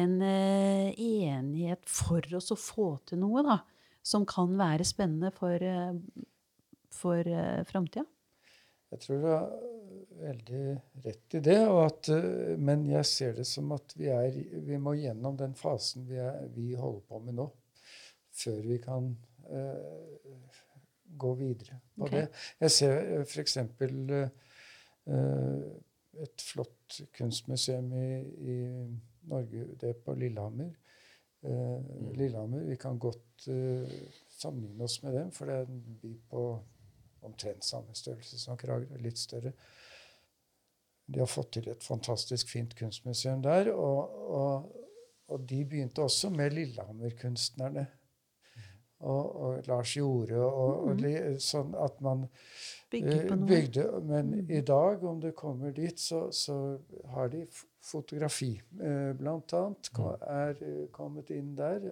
en 0.01 0.17
uh, 0.25 0.91
enighet 0.95 1.87
for 1.87 2.27
oss 2.37 2.51
å 2.51 2.59
få 2.59 2.93
til 3.07 3.23
noe 3.23 3.47
da, 3.47 3.61
som 4.03 4.27
kan 4.29 4.57
være 4.59 4.87
spennende 4.89 5.31
for, 5.37 5.55
uh, 5.63 6.27
for 6.95 7.23
uh, 7.31 7.63
framtida? 7.71 8.07
Jeg 8.91 9.03
tror 9.05 9.21
du 9.23 9.27
har 9.31 9.49
veldig 10.21 10.63
rett 11.05 11.37
i 11.39 11.41
det. 11.47 11.59
At, 11.85 12.11
men 12.59 12.85
jeg 12.91 13.09
ser 13.09 13.39
det 13.39 13.47
som 13.49 13.71
at 13.77 13.95
vi, 13.97 14.11
er, 14.13 14.37
vi 14.67 14.79
må 14.83 14.97
gjennom 14.99 15.39
den 15.39 15.55
fasen 15.59 16.09
vi, 16.09 16.19
er, 16.21 16.45
vi, 16.55 16.73
holder 16.79 17.03
på 17.09 17.23
med 17.25 17.39
nå, 17.39 17.47
før 18.43 18.61
vi 18.67 18.79
kan 18.83 19.13
gå 21.21 21.33
videre 21.39 21.81
på 21.97 22.07
okay. 22.07 22.27
det. 22.27 22.45
Jeg 22.67 22.75
ser 22.77 23.25
f.eks. 23.25 23.57
Uh, 23.81 24.29
Eh, 25.11 25.61
et 26.21 26.43
flott 26.45 27.01
kunstmuseum 27.17 27.93
i, 27.97 28.09
i, 28.53 28.57
Norge. 29.31 29.67
Det 29.79 29.93
er 29.93 30.01
på 30.05 30.15
Lillehammer. 30.19 30.73
Uh, 31.41 31.79
mm. 31.81 32.09
Lillehammer. 32.19 32.65
Vi 32.69 32.77
kan 32.77 32.99
godt 33.01 33.47
uh, 33.49 33.93
sammenligne 34.29 34.85
oss 34.85 34.99
med 35.03 35.15
dem, 35.17 35.31
for 35.33 35.49
det 35.49 35.55
er 35.55 35.69
en 35.71 35.99
by 36.03 36.11
på 36.29 36.43
omtrent 37.27 37.65
samme 37.65 37.95
størrelse 37.95 38.39
som 38.41 38.59
Kragerø. 38.61 38.99
Litt 39.05 39.19
større. 39.19 39.53
De 41.11 41.19
har 41.19 41.31
fått 41.31 41.55
til 41.57 41.71
et 41.73 41.85
fantastisk 41.85 42.53
fint 42.53 42.77
kunstmuseum 42.79 43.43
der. 43.43 43.73
Og, 43.75 44.19
og, 44.41 44.77
og 45.31 45.49
de 45.51 45.65
begynte 45.65 46.05
også 46.07 46.31
med 46.35 46.55
Lillehammer-kunstnerne. 46.55 47.87
Og, 49.01 49.37
og, 49.41 49.63
Lars 49.67 49.97
Jorde 49.97 50.37
og, 50.37 50.83
og, 50.91 50.99
mm. 51.01 51.39
sånn 51.41 51.73
at 51.81 52.03
man 52.05 52.27
eh, 52.93 53.31
bygde. 53.33 53.87
Men 54.05 54.35
mm. 54.35 54.51
i 54.53 54.61
dag, 54.61 55.05
om 55.09 55.23
du 55.23 55.31
kommer 55.37 55.73
dit, 55.73 56.01
så, 56.01 56.27
så 56.37 56.57
har 57.15 57.33
de 57.33 57.47
fotografi, 57.81 58.59
Uh, 58.81 59.13
blant 59.17 59.53
annet, 59.57 59.89
er 60.29 60.61
uh, 60.61 60.85
kommet 60.93 61.31
inn 61.33 61.55
der, 61.57 61.89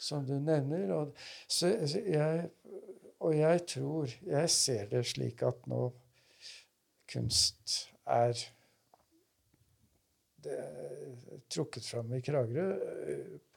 som 0.00 0.24
du 0.24 0.36
nevner. 0.36 0.92
Og, 0.94 1.16
så, 1.48 1.72
jeg, 1.96 2.50
og 3.26 3.34
jeg 3.34 3.62
tror 3.66 4.12
Jeg 4.22 4.50
ser 4.54 4.90
det 4.92 5.02
slik 5.10 5.42
at 5.46 5.66
nå 5.70 5.88
kunst 7.10 7.78
er 8.06 8.34
det 10.46 10.58
trukket 11.50 11.86
fram 11.86 12.12
i 12.14 12.20
Kragerø 12.22 12.66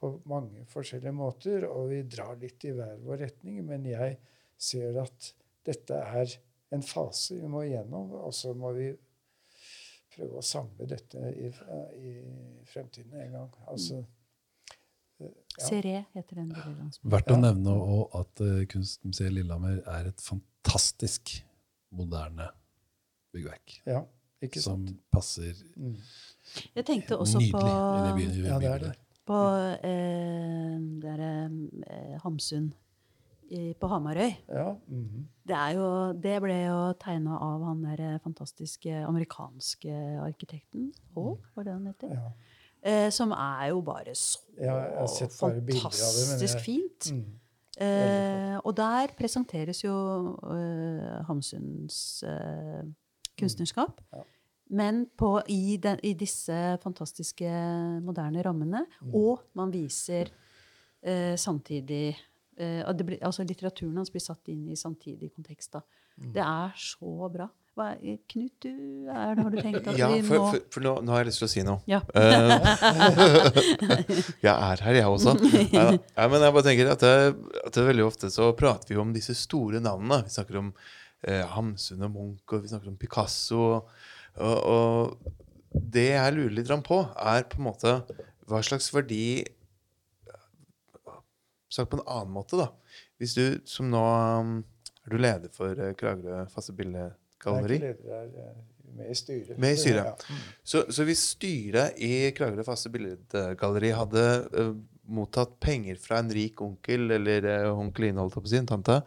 på 0.00 0.10
mange 0.30 0.64
forskjellige 0.70 1.14
måter, 1.14 1.66
og 1.68 1.90
vi 1.92 2.00
drar 2.06 2.38
litt 2.40 2.64
i 2.66 2.72
hver 2.74 2.98
vår 3.04 3.22
retning. 3.24 3.60
Men 3.66 3.86
jeg 3.86 4.16
ser 4.58 4.98
at 5.02 5.30
dette 5.66 5.98
er 5.98 6.34
en 6.74 6.82
fase 6.86 7.38
vi 7.38 7.50
må 7.50 7.64
igjennom, 7.66 8.14
og 8.24 8.34
så 8.34 8.54
må 8.58 8.72
vi 8.76 8.88
prøve 10.14 10.40
å 10.40 10.46
samle 10.46 10.86
dette 10.90 11.30
i, 11.34 11.50
i 11.50 12.14
fremtiden 12.70 13.18
en 13.22 13.36
gang. 13.38 13.52
Altså, 13.70 14.02
ja. 15.20 15.66
Serie 15.66 16.04
heter 16.16 16.42
den. 16.42 16.54
Verdt 17.02 17.30
å 17.34 17.36
nevne 17.40 17.74
nevne 17.74 18.00
at 18.20 18.42
uh, 18.44 18.62
Kunstmuseet 18.70 19.34
Lillehammer 19.34 19.82
er 19.84 20.10
et 20.12 20.24
fantastisk 20.24 21.36
moderne 21.94 22.48
byggverk. 23.34 23.80
Ja, 23.86 24.04
ikke 24.42 24.62
sant? 24.62 24.90
Som 24.90 24.98
passer 25.12 25.56
mm. 25.76 25.96
Jeg 26.74 26.86
tenkte 26.88 27.18
også 27.20 27.40
nydelig 27.42 27.54
på, 27.54 27.64
i 27.70 28.04
det 28.06 28.14
byen, 28.18 28.46
ja, 28.46 28.60
det 28.62 28.70
er 28.70 28.84
det. 28.84 28.92
På 29.28 29.40
eh, 29.86 30.78
der, 31.02 31.20
eh, 31.22 32.14
Hamsun 32.24 32.70
i, 33.50 33.74
på 33.78 33.90
Hamarøy. 33.90 34.32
Ja. 34.48 34.72
Mm 34.88 35.04
-hmm. 35.04 35.24
det, 35.48 35.58
jo, 35.76 36.12
det, 36.12 36.40
ble 36.42 36.56
jo 36.64 36.92
tegna 36.92 37.38
av 37.38 37.64
han 37.64 37.82
der 37.84 38.00
eh, 38.00 38.18
fantastiske 38.18 39.06
amerikanske 39.06 39.92
arkitekten. 40.22 40.92
Hall, 41.14 41.36
var 41.54 41.62
det 41.62 41.72
han 41.72 41.86
heter? 41.86 42.14
Ja. 42.14 42.32
Eh, 42.82 43.10
som 43.12 43.32
er 43.36 43.66
jo 43.74 43.82
bare 43.84 44.14
så 44.16 44.38
ja, 44.56 45.04
fantastisk 45.04 46.54
det, 46.56 46.62
fint. 46.64 47.10
Mm, 47.12 47.24
eh, 47.84 48.56
og 48.64 48.72
der 48.76 49.12
presenteres 49.18 49.82
jo 49.84 49.96
eh, 50.48 51.18
Hamsuns 51.28 52.22
eh, 52.24 52.86
kunstnerskap. 53.36 54.00
Mm. 54.00 54.16
Ja. 54.16 54.24
men 54.70 55.06
på, 55.18 55.42
i, 55.48 55.76
den, 55.82 55.98
i 56.02 56.14
disse 56.14 56.78
fantastiske 56.82 57.50
moderne 58.00 58.42
rammene. 58.42 58.86
Og 59.12 59.42
man 59.54 59.72
viser 59.72 60.30
eh, 61.02 61.36
samtidig 61.36 62.16
eh, 62.56 62.96
blir, 63.04 63.18
altså 63.20 63.44
Litteraturen 63.44 63.96
hans 63.96 64.10
blir 64.10 64.24
satt 64.24 64.48
inn 64.48 64.68
i 64.70 64.76
samtidig 64.76 65.32
kontekst. 65.34 65.72
da. 65.72 65.80
Det 66.16 66.42
er 66.44 66.72
så 66.76 67.28
bra. 67.32 67.48
Hva, 67.80 67.94
Knut, 68.28 68.52
du, 68.60 68.72
er, 69.08 69.38
har 69.40 69.46
du 69.48 69.56
tenkt 69.56 69.86
at 69.88 69.96
Ja, 69.96 70.10
vi 70.12 70.20
må 70.26 70.36
for, 70.36 70.58
for 70.74 70.84
nå, 70.84 70.90
nå 71.00 71.14
har 71.14 71.22
jeg 71.22 71.30
lyst 71.30 71.40
til 71.40 71.46
å 71.46 71.52
si 71.52 71.62
noe. 71.64 71.80
Ja. 71.88 72.02
Eh, 72.12 72.50
jeg 74.44 74.52
er 74.52 74.82
her, 74.84 74.98
jeg 74.98 75.06
også. 75.08 75.32
Ja, 75.72 75.86
ja, 75.96 76.26
men 76.28 76.44
jeg 76.44 76.54
bare 76.58 76.66
tenker 76.66 76.90
at, 76.92 77.04
det, 77.06 77.54
at 77.64 77.78
det 77.78 77.84
veldig 77.86 78.04
ofte 78.04 78.28
så 78.34 78.50
prater 78.58 78.92
vi 78.92 78.98
om 79.00 79.14
disse 79.16 79.32
store 79.38 79.80
navnene. 79.80 80.20
Vi 80.26 80.34
snakker 80.34 80.60
om 80.60 80.68
eh, 81.24 81.40
Hamsun 81.54 82.04
og 82.04 82.12
Munch, 82.18 82.44
og 82.52 82.66
vi 82.66 82.72
snakker 82.74 82.92
om 82.92 82.98
Picasso. 83.00 83.62
Og, 83.80 84.58
og, 84.60 85.32
det 85.70 86.10
jeg 86.10 86.36
lurer 86.36 86.56
litt 86.58 86.74
på, 86.84 87.00
er 87.16 87.48
på 87.48 87.62
en 87.62 87.68
måte 87.70 87.94
hva 88.50 88.60
slags 88.66 88.90
verdi 88.92 89.40
Sagt 91.70 91.92
på 91.92 92.00
en 92.00 92.08
annen 92.10 92.32
måte, 92.34 92.58
da. 92.58 92.66
Hvis 93.22 93.36
du 93.38 93.44
som 93.70 93.86
nå 93.92 94.02
Er 94.02 95.12
du 95.12 95.20
leder 95.22 95.52
for 95.54 95.78
eh, 95.78 95.94
Kragerø 95.94 96.42
faste 96.50 96.74
Jeg 96.74 97.12
er 97.46 97.64
billedgalleri? 97.64 97.80
ikke 97.80 97.86
leder, 97.86 98.20
er 98.20 98.44
eh, 98.44 98.60
med 99.00 99.10
i 99.10 99.16
styret. 99.16 99.58
Med 99.58 99.74
i 99.74 99.80
styret. 99.80 100.04
Ja. 100.04 100.38
Så, 100.64 100.84
så 100.92 101.06
hvis 101.08 101.24
styret 101.34 101.98
i 102.02 102.30
Kragerø 102.36 102.66
faste 102.66 102.92
billedgalleri 102.92 103.92
hadde 103.96 104.24
uh, 104.52 104.72
mottatt 105.10 105.56
penger 105.62 105.98
fra 106.02 106.20
en 106.22 106.30
rik 106.34 106.60
onkel 106.64 107.16
eller 107.18 107.50
uh, 107.70 107.78
onkeline, 107.78 108.20
holdt 108.20 108.36
jeg 108.36 108.44
på 108.44 108.50
å 108.50 108.54
si, 108.54 108.60
en 108.60 108.70
tante, 108.70 109.00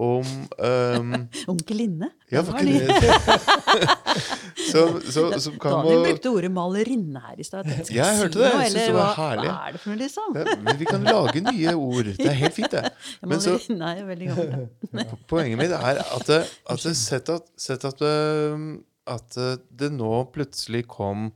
om 0.00 0.22
um, 0.22 1.14
Onkel 1.50 1.80
Linne? 1.82 2.12
Ja, 2.30 2.44
Den 2.46 2.70
så, 4.70 4.82
så, 5.04 5.24
så 5.42 5.52
kan 5.60 5.76
Daniel 5.76 6.02
brukte 6.08 6.32
ordet 6.32 6.50
malerinne 6.54 7.22
her 7.24 7.40
i 7.40 7.46
stad. 7.46 7.68
Jeg 7.90 8.18
hørte 8.20 8.40
det. 8.40 8.50
Jeg 8.50 8.72
synes 8.72 8.88
det 8.88 8.96
var 8.96 9.14
herlig. 9.18 9.50
Hva 9.50 9.68
er 9.68 9.76
det 9.76 9.82
for 9.82 9.92
noe, 9.92 10.00
liksom? 10.00 10.38
ja, 10.40 10.56
men 10.64 10.80
Vi 10.80 10.88
kan 10.88 11.06
lage 11.06 11.44
nye 11.46 11.74
ord. 11.90 12.10
Det 12.18 12.26
er 12.26 12.38
helt 12.42 12.56
fint, 12.58 12.74
det. 12.74 12.92
Men 13.26 13.44
så 13.44 13.56
er 13.56 14.02
veldig 14.08 14.32
gammelt. 14.32 14.90
poenget 15.32 15.60
mitt 15.60 15.76
er 15.76 16.02
at, 16.02 16.26
det, 16.28 16.42
at 16.74 16.84
det, 16.86 16.96
sett 16.98 17.32
at, 17.32 17.48
sett 17.60 17.86
at, 17.88 18.04
at 18.04 19.40
øh, 19.40 19.54
det 19.82 19.92
nå 19.94 20.12
plutselig 20.34 20.84
kom 20.90 21.30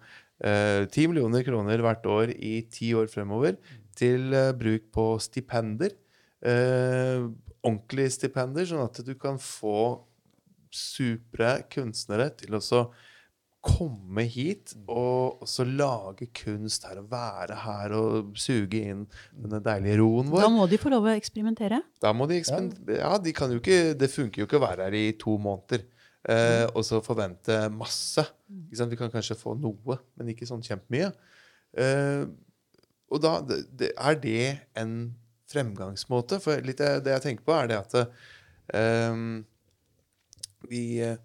eh, 0.45 0.85
10 0.89 1.09
millioner 1.13 1.47
kroner 1.47 1.85
hvert 1.85 2.07
år 2.11 2.35
i 2.35 2.59
ti 2.73 2.93
år 2.97 3.09
fremover 3.13 3.57
til 3.99 4.35
eh, 4.35 4.53
bruk 4.59 4.91
på 4.95 5.09
stipender. 5.23 5.95
eh, 6.45 7.25
ordentlige 7.65 8.13
stipender, 8.13 8.67
sånn 8.69 8.85
at 8.85 9.01
du 9.07 9.15
kan 9.17 9.39
få 9.41 10.05
supre 10.75 11.57
kunstnere 11.73 12.31
til 12.39 12.57
å 12.57 12.63
så 12.63 12.85
komme 13.65 14.27
hit 14.29 14.75
og 14.83 15.45
også 15.45 15.65
lage 15.65 16.29
kunst 16.37 16.85
her 16.85 17.01
og 17.01 17.09
være 17.13 17.57
her 17.63 17.95
og 17.97 18.35
suge 18.37 18.83
inn 18.91 19.07
denne 19.33 19.61
deilige 19.65 20.03
roen 20.03 20.29
vår. 20.33 20.45
Da 20.45 20.51
må 20.53 20.67
de 20.69 20.79
få 20.81 20.93
lov 20.93 21.09
å 21.09 21.15
eksperimentere. 21.15 21.81
Da 22.05 22.13
må 22.17 22.29
de 22.29 22.39
eksperimentere. 22.43 22.99
Ja, 23.01 23.15
de 23.17 23.33
kan 23.37 23.55
jo 23.55 23.63
ikke, 23.63 23.95
det 23.97 24.11
funker 24.13 24.43
jo 24.43 24.49
ikke 24.49 24.61
å 24.61 24.67
være 24.67 24.89
her 24.89 24.99
i 24.99 25.07
to 25.21 25.39
måneder 25.41 25.87
eh, 26.29 26.67
og 26.67 26.85
så 26.85 27.01
forvente 27.05 27.63
masse. 27.73 28.27
Ikke 28.67 28.83
sant? 28.83 28.93
Vi 28.93 29.01
kan 29.01 29.13
kanskje 29.13 29.39
få 29.41 29.57
noe, 29.57 29.99
men 30.19 30.35
ikke 30.35 30.49
sånn 30.51 30.65
kjempemye. 30.65 31.15
Eh, 31.81 32.27
og 33.15 33.25
da 33.25 33.39
det, 33.49 33.95
er 33.95 34.21
det 34.21 34.47
en 34.81 34.95
fremgangsmåte. 35.51 36.41
For 36.45 36.61
litt 36.69 36.83
det, 36.83 36.99
det 37.07 37.17
jeg 37.17 37.29
tenker 37.31 37.49
på, 37.49 37.57
er 37.57 37.73
det 37.73 37.81
at 37.81 37.99
eh, 38.03 39.25
vi 40.69 41.01
eh, 41.01 41.19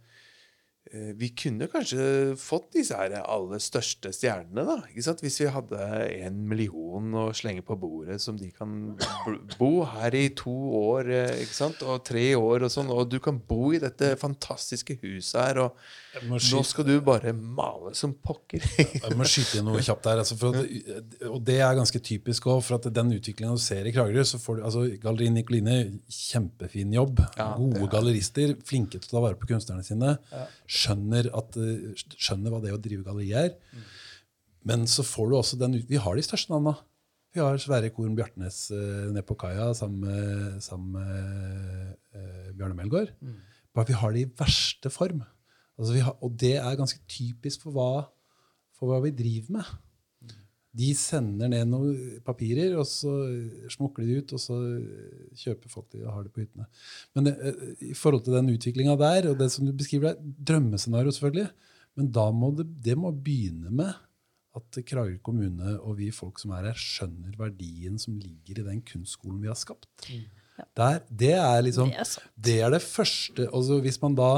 vi 0.90 1.30
kunne 1.38 1.68
kanskje 1.70 2.34
fått 2.40 2.72
disse 2.74 2.98
her 2.98 3.14
aller 3.20 3.62
største 3.62 4.10
stjernene, 4.16 4.64
da. 4.66 4.78
Ikke 4.90 5.04
sant? 5.06 5.22
Hvis 5.22 5.38
vi 5.44 5.50
hadde 5.54 5.78
en 6.26 6.40
million 6.50 7.14
å 7.14 7.28
slenge 7.38 7.62
på 7.66 7.78
bordet 7.78 8.18
som 8.24 8.38
de 8.40 8.50
kan 8.56 8.96
bo 9.60 9.84
her 9.86 10.18
i 10.18 10.24
to 10.38 10.54
år 10.80 11.12
eh, 11.14 11.44
ikke 11.44 11.58
sant? 11.60 11.84
og 11.86 12.02
tre 12.08 12.24
år 12.38 12.66
og 12.66 12.74
sånn, 12.74 12.90
og 12.94 13.10
du 13.12 13.20
kan 13.22 13.38
bo 13.38 13.70
i 13.76 13.82
dette 13.82 14.16
fantastiske 14.20 14.98
huset 15.04 15.38
her, 15.40 15.62
og 15.68 16.26
nå 16.26 16.64
skal 16.66 16.88
du 16.88 16.96
bare 17.06 17.36
male 17.38 17.94
som 17.98 18.16
pokker. 18.18 18.66
jeg 18.80 19.18
må 19.18 19.28
skyte 19.30 19.62
inn 19.62 19.70
noe 19.70 19.84
kjapt 19.86 20.10
der. 20.10 20.24
Altså 20.24 20.40
for 20.40 20.58
at, 20.58 21.20
og 21.30 21.38
det 21.46 21.60
er 21.62 21.78
ganske 21.78 22.02
typisk 22.02 22.50
òg, 22.50 22.64
for 22.66 22.80
at 22.80 22.90
den 22.96 23.14
utviklinga 23.20 23.54
du 23.54 23.62
ser 23.62 23.86
i 23.86 23.94
Kragerø 23.94 24.26
så 24.26 24.42
får 24.42 24.58
du, 24.58 24.66
altså 24.72 24.88
Galleri 25.04 25.30
Nikoline, 25.38 25.78
kjempefin 26.10 26.98
jobb. 26.98 27.22
Ja, 27.38 27.52
Gode 27.60 27.92
gallerister, 27.94 28.56
flinke 28.66 28.98
til 28.98 29.12
å 29.12 29.14
ta 29.14 29.24
vare 29.28 29.38
på 29.40 29.50
kunstnerne 29.54 29.86
sine. 29.86 30.16
Skjønner, 30.80 31.32
at, 31.36 31.58
eh, 31.60 32.06
skjønner 32.16 32.54
hva 32.54 32.62
det 32.64 32.76
å 32.76 32.82
drive 32.82 33.06
galleri 33.08 33.34
er. 33.36 33.56
Men 34.70 34.86
så 34.92 35.06
får 35.08 35.30
du 35.30 35.36
også 35.40 35.60
den 35.60 35.80
Vi 35.88 36.00
har 36.00 36.16
de 36.16 36.24
største 36.26 36.54
navna. 36.54 36.76
Vi 37.34 37.42
har 37.44 37.60
Sverre 37.62 37.92
Korn 37.94 38.16
Bjartnes 38.18 38.72
uh, 38.74 39.12
nede 39.14 39.22
på 39.28 39.38
kaia 39.38 39.70
sammen 39.78 40.02
med, 40.02 40.64
sammen 40.66 40.96
med 40.98 41.92
uh, 42.16 42.48
Bjarne 42.58 42.78
Melgaard. 42.78 43.12
Bare 43.76 43.86
vi 43.86 43.98
har 44.00 44.16
det 44.16 44.24
i 44.24 44.32
verste 44.40 44.90
form. 44.90 45.22
Altså 45.78 46.02
har, 46.02 46.18
og 46.26 46.34
det 46.42 46.56
er 46.58 46.80
ganske 46.80 47.00
typisk 47.08 47.68
for 47.68 47.76
hva, 47.76 47.92
for 48.76 48.90
hva 48.90 48.98
vi 49.06 49.14
driver 49.16 49.60
med. 49.60 49.70
De 50.80 50.90
sender 50.96 51.52
ned 51.52 51.68
noen 51.68 52.20
papirer, 52.26 52.76
og 52.80 52.86
så 52.88 53.12
smukler 53.74 54.08
de 54.08 54.20
ut, 54.22 54.36
og 54.38 54.44
så 54.44 54.60
kjøper 55.42 55.74
folk 55.74 55.90
de 55.94 56.04
og 56.06 56.14
har 56.16 56.28
det 56.28 56.34
på 56.36 56.44
hyttene. 56.46 56.68
Men 57.18 57.28
det, 57.28 57.36
eh, 57.40 57.74
i 57.92 57.96
forhold 57.98 58.24
til 58.26 58.38
den 58.38 58.54
utviklinga 58.54 58.96
der, 59.00 59.32
og 59.32 59.40
det 59.42 59.50
som 59.54 59.68
du 59.68 59.74
beskriver 59.76 60.14
der, 60.14 60.36
drømmescenario 60.52 61.12
selvfølgelig, 61.16 61.50
men 62.00 62.12
da 62.16 62.30
må 62.32 62.54
det, 62.56 62.68
det 62.86 62.96
må 62.98 63.12
begynne 63.12 63.74
med 63.74 63.92
at 64.58 64.80
Kragerø 64.88 65.20
kommune 65.24 65.76
og 65.78 66.00
vi 66.00 66.10
folk 66.16 66.40
som 66.42 66.54
er 66.58 66.70
her, 66.72 66.80
skjønner 66.80 67.38
verdien 67.40 68.00
som 68.02 68.18
ligger 68.18 68.62
i 68.62 68.68
den 68.72 68.84
kunstskolen 68.86 69.42
vi 69.44 69.52
har 69.52 69.58
skapt. 69.60 69.88
Der, 70.76 71.00
det 71.08 71.36
er 71.40 71.62
liksom 71.64 71.92
Det 71.92 72.02
er 72.04 72.24
det 72.46 72.56
er 72.66 72.72
det 72.74 72.82
første 72.84 73.46
altså 73.48 73.78
Hvis 73.80 73.96
man 74.02 74.18
da 74.18 74.32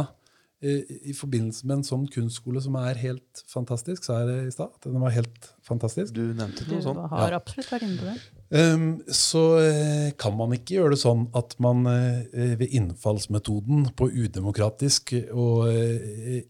i 0.62 1.14
forbindelse 1.18 1.66
med 1.66 1.80
en 1.80 1.88
sånn 1.88 2.04
kunstskole 2.12 2.62
som 2.62 2.76
er 2.78 3.00
helt 3.02 3.42
fantastisk, 3.50 4.06
sa 4.06 4.20
jeg 4.22 4.28
det 4.30 4.38
i 4.46 4.54
stad? 4.54 4.76
Den 4.84 5.02
var 5.02 5.16
helt 5.16 5.48
fantastisk? 5.66 6.14
Du 6.14 6.36
nevnte 6.38 6.68
noe 6.70 6.84
sånt. 6.86 7.02
har 7.10 7.34
absolutt 7.34 7.72
vært 7.74 7.88
inne 7.88 7.98
på 7.98 8.10
det. 8.12 8.16
Um, 8.52 8.86
så 9.08 9.44
eh, 9.64 10.10
kan 10.20 10.36
man 10.36 10.54
ikke 10.54 10.76
gjøre 10.76 10.94
det 10.94 11.02
sånn 11.02 11.24
at 11.40 11.56
man 11.64 11.86
eh, 11.88 12.58
ved 12.60 12.68
innfallsmetoden 12.68 13.88
på 13.98 14.10
udemokratisk 14.12 15.16
og 15.32 15.70
eh, 15.72 16.44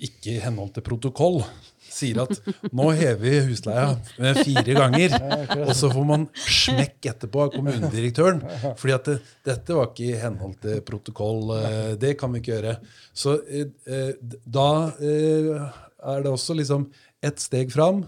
ikke 0.00 0.34
i 0.34 0.40
henhold 0.42 0.74
til 0.74 0.84
protokoll 0.84 1.44
sier 2.00 2.22
at 2.24 2.34
nå 2.72 2.88
hever 2.96 3.20
vi 3.22 3.34
husleia 3.50 3.92
med 4.20 4.40
fire 4.42 4.76
ganger, 4.78 5.16
og 5.66 5.72
så 5.76 5.90
får 5.92 6.06
man 6.08 6.26
smekk 6.40 7.10
etterpå 7.12 7.44
av 7.46 7.52
kommunedirektøren. 7.54 8.40
fordi 8.80 8.96
at 8.96 9.10
det, 9.12 9.18
dette 9.46 9.76
var 9.78 9.90
ikke 9.92 10.08
i 10.10 10.20
henhold 10.24 10.56
til 10.64 10.80
protokoll. 10.88 11.50
eh, 11.60 11.92
Det 12.00 12.16
kan 12.20 12.32
vi 12.34 12.40
ikke 12.42 12.56
gjøre. 12.56 12.76
Så 13.12 13.36
eh, 13.46 13.68
eh, 13.86 14.14
da 14.44 14.68
er 15.00 16.24
det 16.24 16.32
også 16.32 16.56
liksom 16.58 16.88
ett 17.22 17.38
steg 17.42 17.72
fram. 17.74 18.06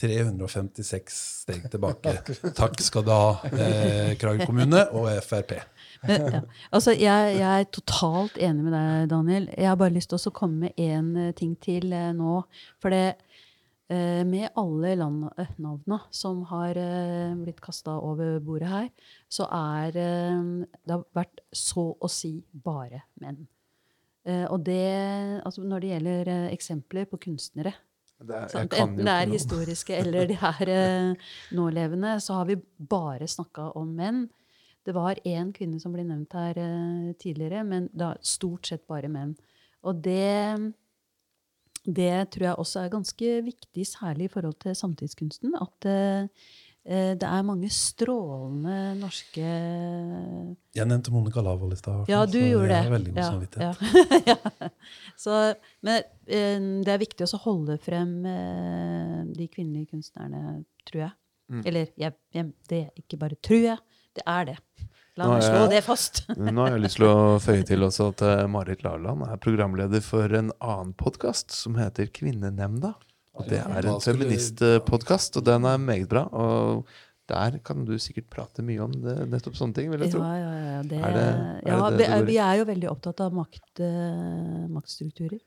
356 0.00 1.16
steg 1.42 1.66
tilbake. 1.72 2.14
Takk 2.56 2.80
skal 2.80 3.04
du 3.04 3.10
ha, 3.12 3.34
eh, 3.52 4.14
Kragerø 4.20 4.46
kommune 4.48 4.86
og 4.96 5.10
Frp. 5.26 5.58
Men, 6.08 6.22
ja. 6.32 6.40
Altså, 6.72 6.94
jeg, 6.96 7.34
jeg 7.36 7.64
er 7.64 7.66
totalt 7.76 8.38
enig 8.40 8.64
med 8.64 8.72
deg, 8.72 9.10
Daniel. 9.12 9.48
Jeg 9.52 9.68
har 9.68 9.76
bare 9.80 9.92
lyst 9.92 10.08
til 10.14 10.30
å 10.30 10.32
komme 10.32 10.70
med 10.70 10.80
én 10.80 11.34
ting 11.36 11.52
til 11.60 11.92
eh, 11.92 12.10
nå. 12.16 12.38
For 12.80 12.94
det 12.94 13.02
eh, 13.10 13.26
med 13.90 14.48
alle 14.54 14.94
land, 14.94 15.24
eh, 15.36 16.02
som 16.10 16.44
har 16.46 16.78
eh, 16.78 17.34
blitt 17.40 17.60
kasta 17.60 17.96
over 17.98 18.38
bordet 18.38 18.68
her, 18.70 18.90
så 19.28 19.48
er 19.50 19.96
eh, 19.98 20.42
det 20.86 20.94
har 20.94 21.06
vært 21.16 21.42
så 21.50 21.88
å 21.98 22.10
si 22.10 22.36
bare 22.52 23.02
menn. 23.18 23.48
Eh, 24.28 24.44
og 24.52 24.60
det, 24.66 25.40
altså 25.46 25.62
når 25.64 25.80
det 25.80 25.92
gjelder 25.94 26.28
eh, 26.28 26.48
eksempler 26.52 27.06
på 27.08 27.16
kunstnere 27.24 27.72
Det 28.20 28.36
er, 28.36 28.66
Enten 28.68 28.98
det 29.00 29.14
er 29.14 29.30
historiske 29.32 29.96
eller 30.02 30.28
de 30.28 30.36
er 30.36 30.72
eh, 30.74 31.30
nålevende, 31.56 32.18
så 32.20 32.40
har 32.40 32.50
vi 32.50 32.58
bare 32.76 33.28
snakka 33.28 33.70
om 33.80 33.94
menn. 33.96 34.26
Det 34.84 34.92
var 34.96 35.20
én 35.24 35.54
kvinne 35.56 35.80
som 35.80 35.94
ble 35.96 36.04
nevnt 36.04 36.36
her 36.36 36.60
eh, 36.60 37.14
tidligere, 37.20 37.64
men 37.64 37.88
da 37.96 38.12
stort 38.20 38.68
sett 38.68 38.84
bare 38.88 39.08
menn. 39.08 39.32
Og 39.88 40.02
det, 40.04 40.74
det 41.84 42.30
tror 42.34 42.44
jeg 42.44 42.58
også 42.60 42.82
er 42.82 42.92
ganske 42.92 43.36
viktig, 43.46 43.86
særlig 43.88 44.28
i 44.28 44.32
forhold 44.32 44.58
til 44.60 44.76
samtidskunsten. 44.76 45.54
At 45.56 45.86
eh, 45.88 46.26
eh, 46.84 47.12
det 47.16 47.28
er 47.28 47.46
mange 47.46 47.70
strålende 47.72 48.94
norske 49.00 49.46
Jeg 50.76 50.86
nevnte 50.86 51.12
Monica 51.14 51.40
Lavoll 51.40 51.72
i 51.72 51.80
stad. 51.80 52.04
ja, 52.08 52.24
du 52.26 52.36
så 52.36 52.44
gjorde 52.44 52.68
jeg 52.68 52.74
det. 52.74 52.82
har 52.84 52.96
veldig 52.96 53.14
god 53.14 53.22
ja, 53.22 53.30
samvittighet. 53.32 53.76
ja. 54.30 54.68
Så, 55.16 55.38
men 55.80 56.02
eh, 56.26 56.60
det 56.84 56.92
er 56.92 57.04
viktig 57.06 57.24
også 57.24 57.40
å 57.40 57.46
holde 57.48 57.78
frem 57.80 58.12
eh, 58.28 59.16
de 59.32 59.48
kvinnelige 59.48 59.94
kunstnerne, 59.94 60.60
tror 60.90 61.06
jeg. 61.06 61.16
Mm. 61.50 61.62
Eller 61.66 61.88
jeg, 61.98 62.14
jeg, 62.34 62.52
det 62.70 62.84
er 62.84 62.90
ikke 63.00 63.18
bare 63.18 63.40
tror 63.42 63.64
jeg, 63.64 63.80
det 64.18 64.26
er 64.26 64.52
det. 64.52 64.58
La 65.18 65.26
meg 65.32 65.42
slå 65.42 65.66
det 65.70 65.82
fast. 65.84 66.22
Nå 66.38 66.62
har 66.62 66.76
jeg 66.76 66.84
lyst 66.84 67.00
til 67.00 67.08
å 67.10 67.36
føye 67.42 67.66
til 67.66 67.82
også 67.86 68.10
at 68.12 68.24
eh, 68.26 68.46
Marit 68.50 68.84
Larland 68.86 69.26
er 69.26 69.40
programleder 69.42 70.02
for 70.04 70.30
en 70.38 70.52
annen 70.62 70.92
podkast 70.98 71.54
som 71.56 71.78
heter 71.80 72.10
Kvinnenemnda. 72.14 72.94
Og 73.40 73.46
det 73.48 73.60
er 73.62 73.86
en 73.88 74.00
feministpodkast, 74.02 75.38
og 75.40 75.46
den 75.46 75.66
er 75.68 75.78
meget 75.80 76.08
bra. 76.10 76.26
Og 76.30 76.88
der 77.30 77.58
kan 77.64 77.84
du 77.86 77.94
sikkert 78.02 78.28
prate 78.32 78.62
mye 78.66 78.82
om 78.84 78.94
det, 79.04 79.14
nettopp 79.30 79.56
sånne 79.58 79.76
ting, 79.76 79.90
vil 79.92 80.02
jeg 80.04 80.14
tro. 80.16 80.22
Ja, 80.24 80.34
ja, 80.40 80.50
ja. 80.74 80.80
Det, 80.82 80.98
Er 80.98 81.14
det- 81.14 81.24
er 81.24 81.70
ja, 81.70 81.78
det 81.90 81.98
det 81.98 82.06
vi, 82.06 82.10
er, 82.16 82.24
vi 82.30 82.38
er 82.46 82.58
jo 82.60 82.66
veldig 82.72 82.90
opptatt 82.90 83.22
av 83.26 83.36
makt, 83.38 83.70
uh, 83.80 84.66
maktstrukturer. 84.74 85.40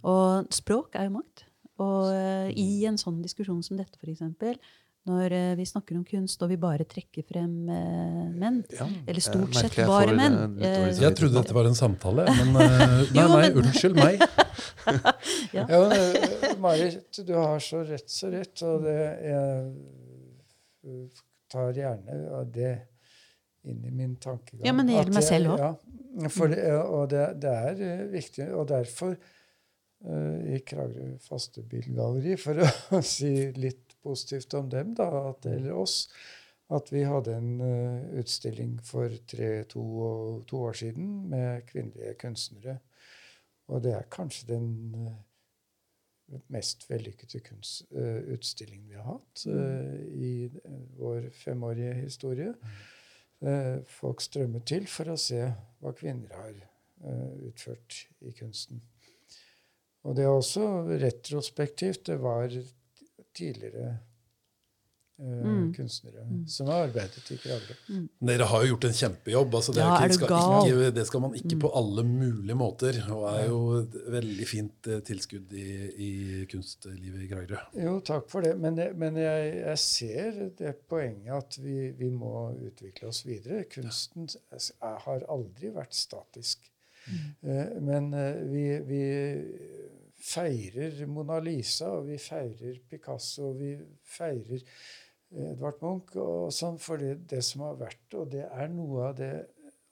Og 0.00 0.52
språk 0.54 0.96
er 0.96 1.08
jo 1.08 1.16
makt. 1.18 1.44
Og 1.80 2.12
uh, 2.12 2.48
i 2.52 2.84
en 2.88 2.98
sånn 3.00 3.20
diskusjon 3.24 3.62
som 3.64 3.80
dette, 3.80 4.00
f.eks., 4.00 4.24
når 5.08 5.32
eh, 5.32 5.52
vi 5.56 5.64
snakker 5.64 5.96
om 5.96 6.04
kunst, 6.04 6.42
og 6.44 6.50
vi 6.52 6.58
bare 6.60 6.84
trekker 6.88 7.24
frem 7.26 7.68
eh, 7.72 8.26
menn, 8.36 8.60
Ja. 8.76 8.86
eller 9.08 9.24
stort 9.24 9.54
sett 9.56 9.78
bare 9.88 10.12
menn 10.16 10.58
eh, 10.60 10.90
Jeg 11.00 11.16
trodde 11.16 11.40
dette 11.40 11.56
var 11.56 11.70
en 11.70 11.78
samtale, 11.78 12.26
men 12.28 12.52
Nei, 13.16 13.26
nei, 13.32 13.48
unnskyld 13.62 13.96
meg. 13.96 14.20
Ja, 15.56 15.64
men, 15.68 15.92
eh, 15.94 16.54
Marit, 16.60 17.16
du 17.26 17.34
har 17.36 17.58
så 17.64 17.82
rett, 17.86 18.08
så 18.10 18.30
rett. 18.32 18.62
Og 18.66 18.84
det, 18.84 18.96
jeg 19.24 21.10
tar 21.52 21.72
gjerne 21.76 22.16
av 22.38 22.48
det 22.52 22.72
inn 23.68 23.84
i 23.84 23.92
min 23.92 24.16
tankegang. 24.20 24.64
Ja, 24.66 24.72
men 24.76 24.88
det 24.88 24.96
gjelder 24.96 25.16
meg 25.16 25.26
selv 25.26 25.54
også. 25.54 25.70
Ja, 26.20 26.48
det, 26.54 26.64
og 26.80 27.04
det, 27.12 27.26
det 27.42 27.52
er 27.54 28.06
viktig, 28.10 28.48
og 28.56 28.68
derfor 28.70 29.14
uh, 29.14 30.38
i 30.50 30.60
Kragerø 30.66 31.12
Fastebilgalleri, 31.28 32.36
for 32.40 32.64
å 32.64 33.02
si 33.14 33.32
litt 33.56 33.89
positivt 34.02 34.54
om 34.58 34.68
dem, 34.72 34.94
da, 34.98 35.08
at, 35.30 35.46
eller 35.46 35.76
oss, 35.76 36.08
at 36.70 36.92
vi 36.94 37.02
hadde 37.02 37.34
en 37.34 37.50
uh, 37.60 38.18
utstilling 38.20 38.76
for 38.86 39.10
tre, 39.26 39.64
to, 39.70 39.82
og- 40.06 40.44
to 40.50 40.60
år 40.68 40.76
siden 40.84 41.08
med 41.32 41.64
kvinnelige 41.66 42.14
kunstnere. 42.20 42.78
Og 43.70 43.82
det 43.82 43.92
er 43.96 44.06
kanskje 44.10 44.48
den 44.52 44.70
uh, 44.94 46.38
mest 46.54 46.86
vellykkede 46.90 47.40
kunst, 47.42 47.88
uh, 47.90 48.20
utstillingen 48.36 48.86
vi 48.88 48.94
har 49.00 49.08
hatt 49.16 49.42
eh, 49.50 49.96
i 50.14 50.32
vår 50.98 51.26
femårige 51.34 51.94
historie. 52.04 52.52
Eh, 53.42 53.80
folk 53.88 54.20
strømmer 54.22 54.62
til 54.68 54.86
for 54.90 55.10
å 55.10 55.16
se 55.18 55.40
hva 55.80 55.90
kvinner 55.96 56.34
har 56.36 56.58
utført 57.48 57.96
i 58.28 58.34
kunsten. 58.36 58.82
Og 60.04 60.14
det 60.18 60.26
er 60.26 60.34
også 60.34 60.66
retrospektivt. 61.00 62.02
Det 62.10 62.18
var 62.20 62.52
tidligere 63.36 63.98
Uh, 65.20 65.44
Mm. 65.44 65.74
kunstnere 65.76 66.22
som 66.48 66.68
har 66.72 66.86
arbeidet 66.86 67.26
i 67.28 67.36
Kragerø. 67.36 67.74
Dere 68.24 68.44
har 68.48 68.62
jo 68.64 68.70
gjort 68.70 68.86
en 68.88 68.94
kjempejobb. 68.96 69.54
Altså 69.58 69.74
det, 69.76 69.82
Ja, 69.82 69.98
ikke, 70.06 70.14
skal 70.14 70.70
ikke, 70.70 70.90
det 70.96 71.04
skal 71.06 71.20
man 71.20 71.34
ikke 71.36 71.58
på 71.60 71.70
alle 71.76 72.04
mulige 72.08 72.56
måter. 72.56 73.02
Og 73.12 73.26
er 73.28 73.44
jo 73.50 73.58
et 73.82 73.98
veldig 74.14 74.46
fint 74.48 74.88
uh, 74.88 75.02
tilskudd 75.04 75.52
i, 75.52 75.66
i 76.06 76.46
kunstlivet 76.48 77.26
i 77.26 77.28
Kragerø. 77.28 77.60
Jo, 77.84 77.98
takk 78.00 78.30
for 78.32 78.40
det. 78.48 78.54
Men, 78.64 78.80
men 78.96 79.20
jeg, 79.20 79.52
jeg 79.60 79.78
ser 79.84 80.40
det 80.56 80.72
poenget 80.88 81.36
at 81.36 81.60
vi, 81.60 81.90
vi 82.00 82.08
må 82.08 82.54
utvikle 82.70 83.12
oss 83.12 83.20
videre. 83.28 83.66
Kunsten 83.68 84.24
er, 84.24 84.96
har 85.04 85.28
aldri 85.28 85.74
vært 85.76 85.92
statisk. 86.00 86.64
Uh, 87.44 87.76
men 87.76 88.08
vi, 88.56 88.64
vi 88.88 89.04
feirer 90.20 91.06
Mona 91.08 91.38
Lisa, 91.42 91.90
og 91.96 92.08
vi 92.10 92.18
feirer 92.20 92.80
Picasso, 92.90 93.50
og 93.50 93.60
vi 93.60 93.72
feirer 94.04 94.64
Edvard 95.30 95.80
Munch 95.82 96.16
og 96.18 96.50
sånn 96.54 96.78
for 96.82 97.00
det, 97.00 97.14
det 97.30 97.42
som 97.46 97.64
har 97.68 97.78
vært. 97.80 98.06
Og 98.18 98.30
det 98.32 98.44
er 98.48 98.70
noe 98.72 99.10
av 99.10 99.18
det 99.20 99.34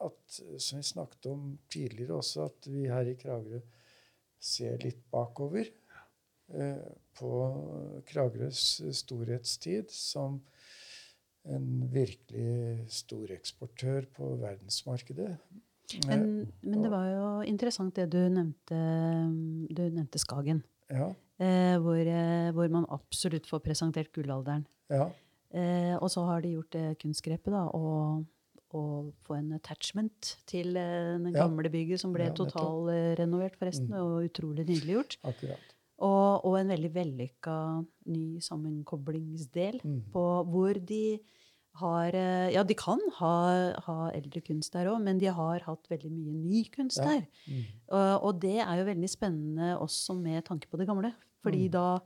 at, 0.05 0.39
som 0.63 0.79
vi 0.81 0.87
snakket 0.87 1.29
om 1.31 1.51
tidligere 1.71 2.19
også, 2.19 2.49
at 2.49 2.71
vi 2.71 2.87
her 2.91 3.11
i 3.11 3.17
Kragerø 3.19 3.61
ser 4.39 4.79
litt 4.85 5.01
bakover 5.11 5.67
eh, 6.55 6.91
på 7.19 7.33
Kragerøs 8.07 8.65
storhetstid 9.01 9.91
som 9.95 10.39
en 11.49 11.89
virkelig 11.91 12.85
storeksportør 12.93 14.07
på 14.15 14.35
verdensmarkedet. 14.43 15.33
Men, 16.07 16.53
men 16.63 16.83
det 16.83 16.91
var 16.93 17.07
jo 17.09 17.29
interessant 17.49 17.95
det 17.95 18.11
du 18.11 18.19
nevnte, 18.29 18.79
du 19.75 19.83
nevnte 19.91 20.19
Skagen. 20.23 20.63
Ja, 20.91 21.15
Eh, 21.39 21.77
hvor, 21.79 21.95
eh, 22.03 22.51
hvor 22.51 22.67
man 22.69 22.85
absolutt 22.91 23.47
får 23.47 23.61
presentert 23.63 24.13
gullalderen. 24.13 24.67
ja, 24.91 25.09
Eh, 25.55 25.95
og 26.03 26.11
så 26.11 26.27
har 26.27 26.43
de 26.43 26.51
gjort 26.57 26.71
det 26.73 26.99
kunstgrepet 26.99 27.53
da, 27.55 27.69
å 27.73 28.25
å 28.75 29.13
få 29.25 29.37
en 29.39 29.53
attachment 29.57 30.37
til 30.47 30.77
eh, 30.77 31.17
det 31.17 31.33
Ja. 31.35 31.47
gamle 31.47 31.71
bygget, 31.73 32.01
som 32.01 32.13
ble 32.13 32.25
Ja, 32.27 32.35
totalrenovert, 32.35 33.57
forresten, 33.57 33.89
Mm. 33.89 34.03
og 34.03 34.29
utrolig 34.29 34.67
nydelig 34.67 34.93
gjort. 34.99 35.17
akkurat. 35.25 35.73
Og, 36.01 36.45
og 36.45 36.59
en 36.59 36.69
veldig 36.69 36.93
vellykka 36.93 37.87
ny 38.07 38.41
sammenkoblingsdel 38.41 39.81
Mm. 39.83 40.03
på 40.13 40.45
hvor 40.51 40.75
de 40.85 41.19
har 41.81 42.15
eh, 42.15 42.51
Ja, 42.55 42.63
de 42.67 42.75
kan 42.79 43.01
ha, 43.19 43.33
ha 43.87 43.97
eldre 44.15 44.41
kunst 44.45 44.73
der 44.75 44.91
òg, 44.93 45.01
men 45.05 45.19
de 45.23 45.27
har 45.33 45.65
hatt 45.67 45.89
veldig 45.91 46.11
mye 46.13 46.35
ny 46.43 46.63
kunst 46.75 46.99
Ja. 47.01 47.05
der. 47.09 47.27
Mm. 47.49 47.65
Og, 47.89 48.25
og 48.29 48.41
det 48.43 48.57
er 48.65 48.77
jo 48.81 48.87
veldig 48.91 49.11
spennende 49.13 49.73
også 49.79 50.17
med 50.21 50.45
tanke 50.49 50.69
på 50.71 50.79
det 50.81 50.87
gamle. 50.91 51.13
Fordi 51.45 51.67
Mm. 51.69 51.73
da 51.73 51.99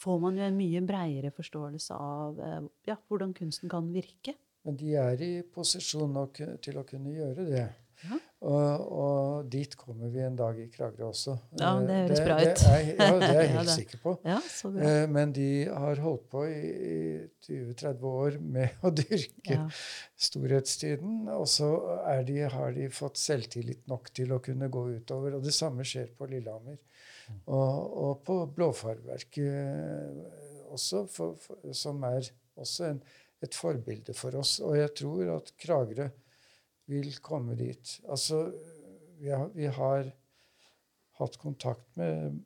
får 0.00 0.20
man 0.20 0.36
jo 0.36 0.42
en 0.42 0.56
mye 0.56 0.80
breiere 0.86 1.30
forståelse 1.30 1.94
av 1.94 2.38
eh, 2.40 2.60
ja, 2.88 2.96
hvordan 3.08 3.34
kunsten 3.36 3.68
kan 3.70 3.92
virke. 3.92 4.34
Men 4.64 4.76
de 4.76 4.94
er 4.94 5.20
i 5.24 5.42
posisjon 5.42 6.12
nok 6.12 6.40
til 6.60 6.74
å 6.76 6.84
kunne 6.84 7.12
gjøre 7.14 7.46
det. 7.50 7.68
Ja. 8.00 8.16
Og, 8.48 8.84
og 8.96 9.48
dit 9.52 9.74
kommer 9.76 10.08
vi 10.08 10.22
en 10.24 10.36
dag 10.38 10.56
i 10.56 10.64
Kragerø 10.72 11.10
også. 11.10 11.34
Ja, 11.60 11.74
det 11.84 11.96
høres 11.98 12.20
det, 12.20 12.24
bra 12.24 12.36
det 12.40 12.52
er, 12.54 12.86
ja, 12.88 13.08
det 13.20 13.26
er 13.28 13.34
jeg 13.42 13.50
helt 13.52 13.68
ja, 13.68 13.74
sikker 13.74 14.00
på. 14.00 14.14
Ja, 14.24 14.38
så 14.48 14.70
bra. 14.72 14.86
Eh, 14.88 15.02
Men 15.12 15.34
de 15.36 15.48
har 15.68 16.00
holdt 16.00 16.24
på 16.32 16.44
i, 16.48 16.70
i 16.92 17.00
20-30 17.44 18.06
år 18.12 18.38
med 18.40 18.78
å 18.88 18.92
dyrke 18.96 19.58
Ja. 19.58 19.66
storhetstiden. 20.30 21.28
Og 21.36 21.44
så 21.52 21.68
er 22.08 22.24
de, 22.28 22.38
har 22.54 22.72
de 22.76 22.88
fått 22.94 23.20
selvtillit 23.20 23.84
nok 23.92 24.08
til 24.16 24.32
å 24.32 24.40
kunne 24.44 24.70
gå 24.72 24.86
utover. 24.96 25.36
Og 25.36 25.44
det 25.44 25.54
samme 25.56 25.84
skjer 25.86 26.08
på 26.16 26.28
Lillehammer. 26.30 26.80
Og, 27.44 27.76
og 28.06 28.24
på 28.26 28.40
Blåfarverket 28.56 29.44
eh, 29.44 30.72
også, 30.72 31.04
for, 31.12 31.36
for, 31.44 31.60
som 31.76 32.00
er 32.08 32.24
også 32.60 32.88
en, 32.94 33.04
et 33.44 33.54
forbilde 33.56 34.16
for 34.16 34.34
oss. 34.40 34.56
Og 34.64 34.76
jeg 34.80 34.94
tror 35.04 35.36
at 35.36 35.52
Kragerø 35.60 36.08
vil 36.90 37.12
komme 37.24 37.56
dit. 37.58 37.96
Altså, 38.10 38.44
vi 39.20 39.30
har, 39.30 39.48
vi 39.54 39.66
har 39.70 40.10
hatt 41.20 41.36
kontakt 41.40 41.96
med 42.00 42.40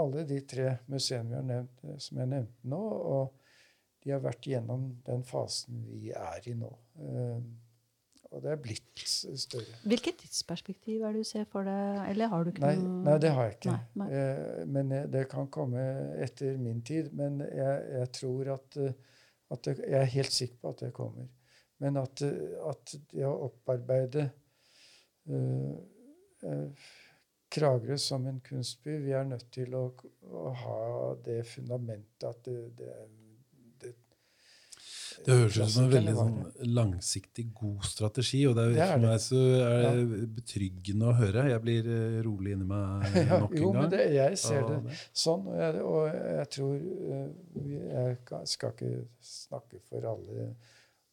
alle 0.00 0.24
de 0.28 0.40
tre 0.48 0.70
museene 0.92 1.30
vi 1.30 1.38
har 1.38 1.46
nevnt, 1.46 1.84
eh, 1.84 2.00
som 2.02 2.20
jeg 2.20 2.32
nevnte 2.32 2.72
nå. 2.72 2.80
Og 2.80 4.02
de 4.04 4.14
har 4.14 4.24
vært 4.24 4.48
gjennom 4.48 4.90
den 5.06 5.24
fasen 5.26 5.86
vi 5.90 6.12
er 6.14 6.50
i 6.50 6.56
nå. 6.56 6.72
Eh, 7.02 7.38
og 8.26 8.42
det 8.42 8.50
er 8.52 8.58
blitt 8.60 9.02
større. 9.06 9.78
Hvilket 9.86 10.18
tidsperspektiv 10.24 11.04
er 11.06 11.14
det 11.14 11.22
du 11.22 11.28
ser 11.28 11.46
for 11.48 11.64
deg? 11.68 12.00
Eller 12.10 12.30
har 12.32 12.44
du 12.44 12.50
ikke 12.50 12.64
Nei, 12.64 12.74
noe 12.82 13.04
nei, 13.06 13.14
det 13.22 13.30
har 13.32 13.48
jeg 13.48 13.56
ikke. 13.56 13.76
Nei, 13.76 14.00
nei. 14.02 14.08
Eh, 14.18 14.62
men 14.76 14.94
det 15.14 15.24
kan 15.30 15.48
komme 15.52 15.84
etter 16.24 16.58
min 16.60 16.82
tid. 16.84 17.12
Men 17.16 17.38
jeg, 17.46 17.86
jeg 18.00 18.12
tror 18.18 18.52
at, 18.58 18.80
at 19.54 19.68
det, 19.68 19.78
Jeg 19.84 20.00
er 20.00 20.14
helt 20.18 20.34
sikker 20.34 20.60
på 20.62 20.74
at 20.74 20.84
det 20.84 20.92
kommer. 20.96 21.30
Men 21.82 21.96
at, 22.00 22.22
eh, 22.24 22.54
at 22.70 22.94
det 23.12 23.26
å 23.28 23.34
opparbeide 23.50 24.30
uh, 25.28 25.74
Kragerø 27.52 27.98
som 28.00 28.26
en 28.28 28.40
kunstby 28.44 28.96
Vi 29.04 29.12
er 29.16 29.28
nødt 29.28 29.50
til 29.54 29.76
å, 29.76 29.90
å 30.24 30.48
ha 30.62 30.80
det 31.24 31.42
fundamentet 31.48 32.26
at 32.28 32.40
det, 32.48 32.56
det, 32.78 32.94
det 33.82 33.92
Det 35.26 35.36
høres 35.36 35.58
ut 35.58 35.74
som 35.74 35.86
en 35.86 35.92
veldig 35.92 36.14
sånn 36.16 36.38
langsiktig, 36.76 37.46
god 37.56 37.84
strategi. 37.88 38.42
Og 38.48 38.56
det 38.58 38.66
er, 38.66 38.80
er 38.84 38.92
for 38.94 39.04
meg 39.04 39.22
så 39.24 39.42
er 39.66 40.00
det 40.00 40.28
betryggende 40.36 41.10
å 41.10 41.16
høre. 41.18 41.46
Jeg 41.50 41.64
blir 41.64 41.90
rolig 42.26 42.56
inni 42.56 42.68
meg 42.68 43.18
Ja, 43.20 43.40
nok 43.44 43.52
en 43.52 43.60
jo, 43.62 43.70
gang. 43.70 43.80
men 43.82 43.92
det, 43.94 44.02
jeg 44.16 44.40
ser 44.42 44.66
det 44.70 44.80
sånn. 45.24 45.46
Og 45.50 45.60
jeg, 45.60 45.84
og 45.92 46.08
jeg 46.40 46.50
tror 46.56 46.74
uh, 46.80 47.28
Jeg 47.84 48.50
skal 48.54 48.74
ikke 48.76 48.94
snakke 49.34 49.84
for 49.88 50.10
alle 50.14 50.50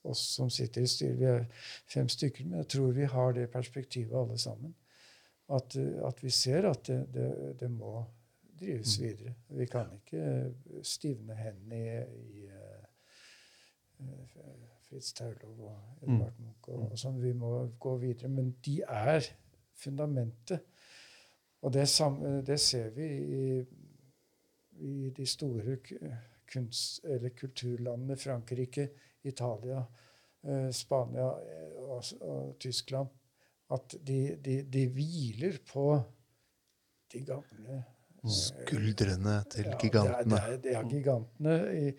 oss 0.04 0.20
som 0.36 0.50
sitter 0.50 0.82
i 0.84 0.88
styret. 0.88 1.20
Vi 1.20 1.26
er 1.26 1.46
fem 1.94 2.10
stykker, 2.10 2.46
men 2.46 2.58
jeg 2.64 2.68
tror 2.76 2.92
vi 2.92 3.06
har 3.10 3.32
det 3.36 3.50
perspektivet 3.52 4.18
alle 4.20 4.38
sammen. 4.38 4.76
At, 5.50 5.76
eh, 5.76 6.00
at 6.08 6.24
vi 6.24 6.30
ser 6.30 6.70
at 6.70 6.84
det, 6.88 7.00
det, 7.14 7.60
det 7.60 7.72
må 7.72 8.04
drives 8.60 9.00
Mm. 9.00 9.04
videre. 9.08 9.34
Vi 9.50 9.66
kan 9.66 9.88
ikke 9.96 10.54
stivne 10.84 11.36
hendene 11.36 11.80
i, 11.80 12.42
i 12.42 12.46
eh, 12.48 12.86
eh, 14.00 14.68
Fritz 14.90 15.14
Taulov 15.14 15.60
og 15.68 16.04
Edvard 16.04 16.40
Munch 16.40 16.68
og, 16.70 16.92
og 16.92 17.00
sånn. 17.00 17.22
Vi 17.24 17.34
må 17.34 17.54
gå 17.80 17.98
videre. 17.98 18.30
Men 18.30 18.56
de 18.66 18.82
er 18.88 19.26
fundamentet. 19.76 20.60
Og 21.64 21.74
det, 21.74 21.88
samme, 21.90 22.42
det 22.46 22.60
ser 22.60 22.90
vi 22.96 23.08
i, 23.08 23.66
i 24.84 25.10
de 25.16 25.26
store 25.26 25.78
kunst- 26.52 27.04
eller 27.08 27.30
kulturlandene 27.30 28.18
Frankrike, 28.20 28.90
Italia, 29.24 29.84
eh, 30.44 30.70
Spania 30.76 31.30
eh, 31.42 31.82
og, 31.88 32.04
og 32.22 32.54
Tyskland, 32.60 33.10
at 33.74 33.96
de, 34.08 34.20
de, 34.44 34.60
de 34.70 34.86
hviler 34.92 35.58
på 35.72 35.88
de 37.14 37.26
gamle 37.28 37.84
Skuldrene 38.24 39.42
til 39.52 39.68
ja, 39.68 39.78
gigantene. 39.82 40.38
Det 40.38 40.38
er, 40.40 40.46
det 40.48 40.54
er, 40.54 40.60
det 40.64 40.76
er 40.80 40.86
gigantene. 40.88 41.56
I, 41.76 41.90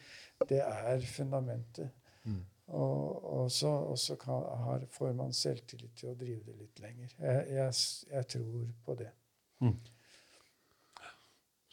det 0.49 0.61
er 0.65 1.03
fundamentet. 1.05 1.91
Mm. 2.25 2.39
Og, 2.67 3.25
og 3.35 3.51
så, 3.53 3.69
og 3.69 3.99
så 4.01 4.17
kan, 4.17 4.41
har, 4.65 4.87
får 4.91 5.13
man 5.19 5.37
selvtillit 5.37 5.93
til 6.01 6.15
å 6.15 6.17
drive 6.17 6.41
det 6.47 6.55
litt 6.63 6.81
lenger. 6.81 7.13
Jeg, 7.19 7.43
jeg, 7.59 7.83
jeg 8.15 8.29
tror 8.33 8.65
på 8.87 8.97
det. 9.03 9.11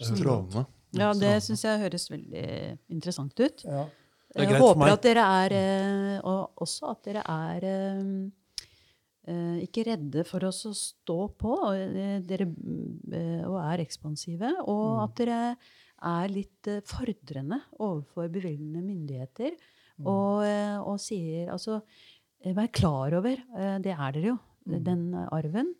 Strålende. 0.02 0.66
Ja, 1.00 1.14
det 1.16 1.32
syns 1.46 1.64
jeg 1.64 1.80
høres 1.86 2.12
veldig 2.12 2.46
interessant 2.92 3.40
ut. 3.40 3.64
Ja. 3.64 3.86
Jeg 4.36 4.60
håper 4.62 4.92
at 4.94 5.02
dere 5.04 5.24
er 5.44 5.54
eh, 5.58 6.20
Og 6.24 6.62
også 6.64 6.92
at 6.94 7.02
dere 7.04 7.24
er 7.28 7.66
eh, 7.68 8.12
eh, 9.28 9.58
ikke 9.66 9.84
redde 9.90 10.24
for 10.28 10.46
oss 10.48 10.62
å 10.70 10.74
stå 10.78 11.18
på, 11.42 11.52
og, 11.68 11.98
dere, 12.30 12.48
og 13.48 13.58
er 13.66 13.84
ekspansive. 13.86 14.54
Og 14.66 14.86
Mm. 14.96 15.04
at 15.04 15.16
dere 15.20 15.42
er 16.02 16.28
litt 16.34 16.70
fordrende 16.90 17.60
overfor 17.80 18.30
bevilgende 18.34 18.82
myndigheter. 18.82 19.52
Mm. 20.00 20.08
Og, 20.08 20.88
og 20.88 20.98
sier 21.00 21.52
Altså, 21.54 21.82
vær 22.46 22.72
klar 22.74 23.14
over, 23.20 23.36
det 23.84 23.92
er 23.94 24.12
dere 24.16 24.28
jo, 24.34 24.40
Mm. 24.66 24.84
den 24.86 25.14
arven 25.32 25.76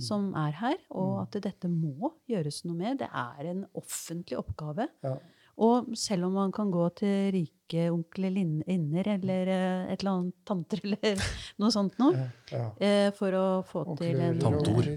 som 0.00 0.34
er 0.34 0.52
her, 0.52 0.76
og 0.90 1.22
at 1.22 1.36
dette 1.42 1.68
må 1.68 2.10
gjøres 2.28 2.64
noe 2.66 2.76
med. 2.76 2.98
Det 2.98 3.08
er 3.08 3.46
en 3.50 3.66
offentlig 3.74 4.36
oppgave. 4.36 4.88
Ja. 5.04 5.14
Og 5.58 5.92
selv 5.96 6.26
om 6.28 6.34
man 6.36 6.50
kan 6.52 6.70
gå 6.70 6.84
til 7.00 7.30
rike 7.32 7.86
onkler 7.90 8.34
Inner 8.36 9.08
eller 9.16 9.48
eh, 9.48 9.92
et 9.94 10.02
eller 10.02 10.10
annet 10.12 10.34
tanter 10.46 10.82
eller 10.84 11.22
noe 11.58 11.70
sånt 11.72 11.96
noe, 12.02 12.26
Ja. 12.52 12.66
eh, 12.78 13.10
for 13.16 13.32
å 13.32 13.46
få 13.66 13.86
til 13.98 14.20
en 14.20 14.38
Tantor. 14.42 14.90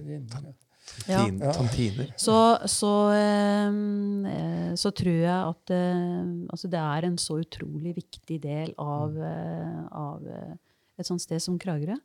Ja. 1.08 1.22
Tantiner. 1.54 2.10
Så, 2.18 2.36
så, 2.68 2.92
eh, 3.16 4.76
så 4.80 4.92
tror 4.96 5.16
jeg 5.22 5.40
at 5.54 5.74
eh, 5.74 6.30
altså 6.50 6.70
det 6.72 6.82
er 6.82 7.08
en 7.08 7.18
så 7.22 7.40
utrolig 7.40 7.96
viktig 8.02 8.40
del 8.44 8.74
av, 8.82 9.16
eh, 9.16 9.82
av 9.96 10.26
et 11.00 11.08
sånt 11.08 11.24
sted 11.24 11.42
som 11.46 11.60
Kragerø. 11.62 11.96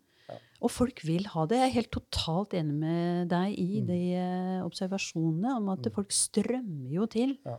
Og 0.64 0.70
folk 0.72 1.02
vil 1.04 1.26
ha 1.34 1.42
det. 1.44 1.58
Jeg 1.60 1.68
er 1.68 1.74
helt 1.74 1.90
totalt 1.92 2.54
enig 2.56 2.72
med 2.80 3.28
deg 3.28 3.58
i 3.60 3.82
de 3.84 3.98
eh, 4.16 4.60
observasjonene 4.64 5.58
om 5.58 5.68
at 5.74 5.90
folk 5.92 6.14
strømmer 6.14 6.94
jo 6.94 7.04
til. 7.12 7.34
Ja. 7.44 7.58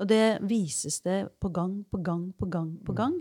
Og 0.00 0.08
det 0.10 0.40
vises 0.42 1.00
det 1.04 1.20
på 1.40 1.52
gang 1.54 1.84
på 1.90 2.00
gang 2.02 2.32
på 2.38 2.46
gang 2.50 2.72
på 2.84 2.92
gang. 2.98 3.20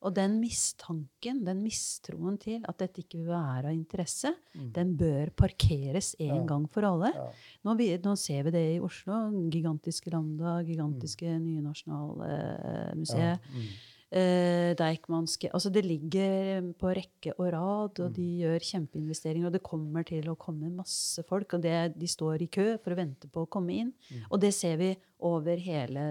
Og 0.00 0.14
den 0.16 0.38
mistanken, 0.40 1.42
den 1.44 1.58
mistroen 1.62 2.38
til 2.40 2.62
at 2.64 2.78
dette 2.80 3.02
ikke 3.02 3.18
vil 3.20 3.26
være 3.34 3.68
av 3.68 3.74
interesse, 3.76 4.30
den 4.72 4.94
bør 4.96 5.28
parkeres 5.36 6.14
en 6.18 6.38
Ja. 6.40 6.46
gang 6.46 6.64
for 6.72 6.80
alle. 6.88 7.10
Ja. 7.14 7.26
Nå, 7.64 7.74
vi, 7.76 7.90
nå 7.98 8.14
ser 8.16 8.44
vi 8.44 8.50
det 8.50 8.62
i 8.76 8.80
Oslo. 8.80 9.18
Gigantiske 9.52 10.08
Lambda, 10.10 10.62
gigantiske 10.64 11.34
nye 11.38 11.60
Nasjonalmuseet. 11.60 13.40
Eh, 13.52 13.70
Deichmanske 14.10 15.50
Altså, 15.54 15.70
det 15.70 15.84
ligger 15.86 16.64
på 16.78 16.90
rekke 16.96 17.34
og 17.36 17.52
rad, 17.54 18.00
og 18.02 18.14
de 18.16 18.24
gjør 18.42 18.64
kjempeinvesteringer. 18.66 19.46
Og 19.46 19.54
det 19.54 19.62
kommer 19.62 20.02
til 20.08 20.26
å 20.32 20.38
komme 20.40 20.70
masse 20.74 21.22
folk, 21.28 21.54
og 21.54 21.62
det, 21.62 21.94
de 21.94 22.08
står 22.10 22.42
i 22.42 22.50
kø 22.50 22.66
for 22.82 22.94
å 22.94 22.98
vente 22.98 23.30
på 23.30 23.44
å 23.44 23.50
komme 23.50 23.76
inn. 23.84 23.92
Og 24.30 24.40
det 24.42 24.50
ser 24.56 24.76
vi 24.80 24.90
over 25.20 25.60
hele, 25.60 26.04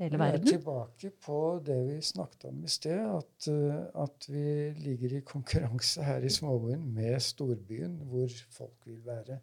hele 0.00 0.18
Vi 0.18 0.28
er 0.28 0.38
tilbake 0.44 1.12
på 1.24 1.40
det 1.64 1.78
vi 1.86 1.98
snakket 2.02 2.48
om 2.50 2.62
i 2.64 2.68
sted, 2.68 3.00
at, 3.00 3.48
eh, 3.48 3.82
at 4.02 4.26
vi 4.28 4.46
ligger 4.84 5.16
i 5.18 5.24
konkurranse 5.26 6.04
her 6.04 6.24
i 6.26 6.32
småbyen 6.32 6.82
med 6.94 7.20
storbyen, 7.22 8.00
hvor 8.10 8.28
folk 8.50 8.76
vil 8.84 9.00
være. 9.06 9.40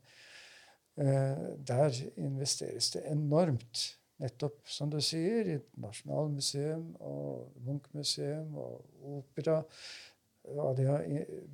Eh, 0.98 1.56
Der 1.68 2.02
investeres 2.18 2.92
det 2.92 3.06
enormt. 3.12 3.98
Nettopp 4.20 4.64
som 4.66 4.90
du 4.90 4.98
sier, 5.04 5.46
i 5.54 5.58
Nasjonalmuseum 5.84 6.96
og 7.06 7.52
Munch-museum 7.68 8.56
og 8.58 9.10
opera. 9.20 9.60
Hva 10.48 10.72
de 10.78 10.86
har 10.88 11.04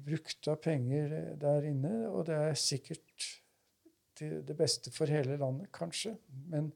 brukt 0.06 0.48
av 0.48 0.60
penger 0.64 1.16
der 1.42 1.66
inne. 1.68 1.92
Og 2.14 2.28
det 2.30 2.38
er 2.38 2.54
sikkert 2.60 3.26
til 4.16 4.40
det 4.48 4.56
beste 4.60 4.92
for 4.94 5.10
hele 5.12 5.36
landet, 5.42 5.72
kanskje. 5.76 6.14
Men 6.54 6.72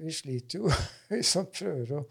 vi 0.00 0.10
sliter 0.14 0.58
jo, 0.64 0.70
vi 1.12 1.22
som 1.26 1.46
prøver 1.52 2.00
å 2.00 2.04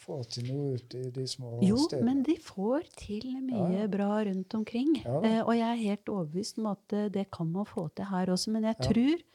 få 0.00 0.20
til 0.32 0.46
noe 0.52 0.76
ute 0.78 1.00
i 1.08 1.10
de 1.12 1.26
små 1.28 1.58
Jo, 1.64 1.76
stedene. 1.88 2.06
men 2.06 2.22
de 2.24 2.36
får 2.40 2.86
til 3.02 3.26
mye 3.44 3.82
Ja, 3.82 3.88
bra 3.92 4.12
rundt 4.30 4.54
omkring. 4.56 4.94
Ja 5.02 5.18
eh, 5.26 5.40
og 5.42 5.52
jeg 5.58 5.66
er 5.66 5.82
helt 5.82 6.08
overbevist 6.12 6.60
om 6.62 6.70
at 6.72 6.94
eh, 6.96 7.08
det 7.12 7.26
kan 7.34 7.50
man 7.52 7.66
få 7.68 7.88
til 7.98 8.08
her 8.08 8.32
også. 8.32 8.54
Men 8.54 8.64
jeg 8.70 8.76
Ja. 8.78 8.86
tror 8.88 9.12
eh, 9.18 9.26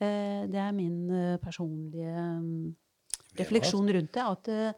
Det 0.00 0.60
er 0.62 0.72
min 0.72 1.10
eh, 1.10 1.36
personlige 1.42 2.14
mm, 2.40 2.74
refleksjon 3.38 3.92
rundt 3.94 4.12
det. 4.16 4.24
At 4.24 4.48
eh, 4.48 4.72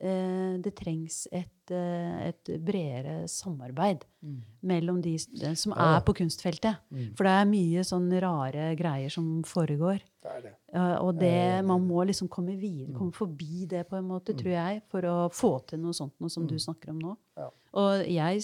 eh, 0.00 0.56
det 0.62 0.74
trengs 0.76 1.26
et, 1.32 1.70
eh, 1.72 2.28
et 2.30 2.52
bredere 2.64 3.22
samarbeid 3.28 4.04
Mm. 4.26 4.40
mellom 4.66 4.96
de, 5.04 5.12
som 5.54 5.70
er 5.76 6.00
på 6.02 6.12
kunstfeltet. 6.18 6.80
Mm. 6.90 7.12
For 7.14 7.22
det 7.28 7.30
er 7.30 7.44
mye 7.46 7.82
sånn 7.86 8.08
rare 8.20 8.72
greier 8.74 9.08
som 9.12 9.42
foregår. 9.46 10.00
Det 10.24 10.32
det. 10.42 10.52
Og 10.98 11.12
det, 11.20 11.28
Eh, 11.30 11.62
man 11.62 11.86
må 11.86 12.02
liksom 12.08 12.28
komme 12.28 12.56
videre, 12.58 12.92
komme 12.96 13.12
forbi 13.14 13.66
det, 13.70 13.84
på 13.88 13.96
en 13.96 14.08
måte, 14.08 14.34
tror 14.34 14.50
jeg, 14.50 14.82
for 14.90 15.00
å 15.06 15.30
få 15.30 15.52
til 15.68 15.78
noe 15.78 15.92
sånt 15.94 16.12
noe 16.18 16.28
som 16.28 16.44
du 16.46 16.56
snakker 16.58 16.90
om 16.90 16.98
nå. 16.98 17.16
Ja. 17.38 17.50
Og 17.74 18.02
jeg 18.10 18.42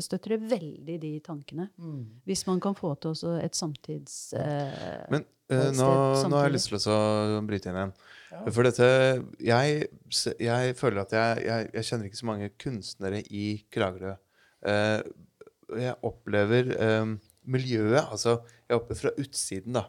st- 0.00 0.18
det 0.32 0.40
veldig 0.50 0.98
de 1.02 1.12
tankene. 1.24 1.68
Mm. 1.78 2.02
Hvis 2.28 2.46
man 2.48 2.60
kan 2.62 2.76
få 2.78 2.94
til 3.00 3.14
også 3.14 3.36
et 3.42 3.56
samtids... 3.58 4.32
Eh, 4.36 5.06
Men 5.12 5.24
eh, 5.50 5.70
nå, 5.76 5.88
nå 6.28 6.38
har 6.38 6.48
jeg 6.48 6.56
lyst 6.56 6.72
til 6.72 6.92
å 6.94 7.40
bryte 7.46 7.70
inn 7.70 7.80
igjen. 7.80 7.94
Ja. 8.32 8.40
For 8.50 8.66
dette 8.66 8.86
jeg, 9.46 9.86
jeg 10.42 10.76
føler 10.78 11.04
at 11.04 11.14
jeg, 11.14 11.44
jeg, 11.46 11.70
jeg 11.76 11.88
kjenner 11.90 12.08
ikke 12.08 12.20
så 12.22 12.28
mange 12.30 12.50
kunstnere 12.58 13.22
i 13.30 13.46
Kragerø. 13.72 14.16
Eh, 14.66 15.00
jeg 15.82 15.96
opplever 16.06 16.72
eh, 16.74 17.14
miljøet 17.46 18.02
altså 18.02 18.40
jeg 18.66 18.78
opplever 18.80 19.00
fra 19.04 19.14
utsiden, 19.22 19.78
da. 19.78 19.86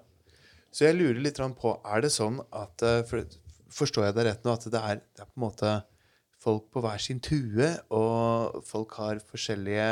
Så 0.69 0.85
jeg 0.85 0.97
lurer 0.97 1.21
litt 1.23 1.39
på 1.57 1.71
Er 1.87 2.03
det 2.03 2.11
sånn 2.13 2.41
at 2.53 2.83
eh, 2.85 3.03
for, 3.07 3.23
Forstår 3.73 4.05
jeg 4.07 4.15
deg 4.17 4.27
rett 4.29 4.45
nå? 4.45 4.53
At 4.53 4.65
det 4.71 4.79
er, 4.79 4.99
det 5.01 5.23
er 5.23 5.29
på 5.29 5.37
en 5.39 5.43
måte 5.43 5.71
folk 6.47 6.69
på 6.71 6.81
hver 6.83 7.01
sin 7.03 7.19
tue, 7.23 7.67
og 7.93 8.61
folk 8.67 8.95
har 9.01 9.21
forskjellige 9.27 9.87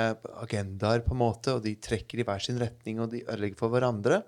agendaer, 0.45 1.03
på 1.05 1.15
en 1.15 1.21
måte, 1.21 1.57
og 1.57 1.63
de 1.65 1.75
trekker 1.75 2.21
i 2.21 2.27
hver 2.27 2.43
sin 2.43 2.59
retning, 2.61 3.01
og 3.03 3.11
de 3.11 3.25
ødelegger 3.25 3.59
for 3.59 3.73
hverandre? 3.73 4.21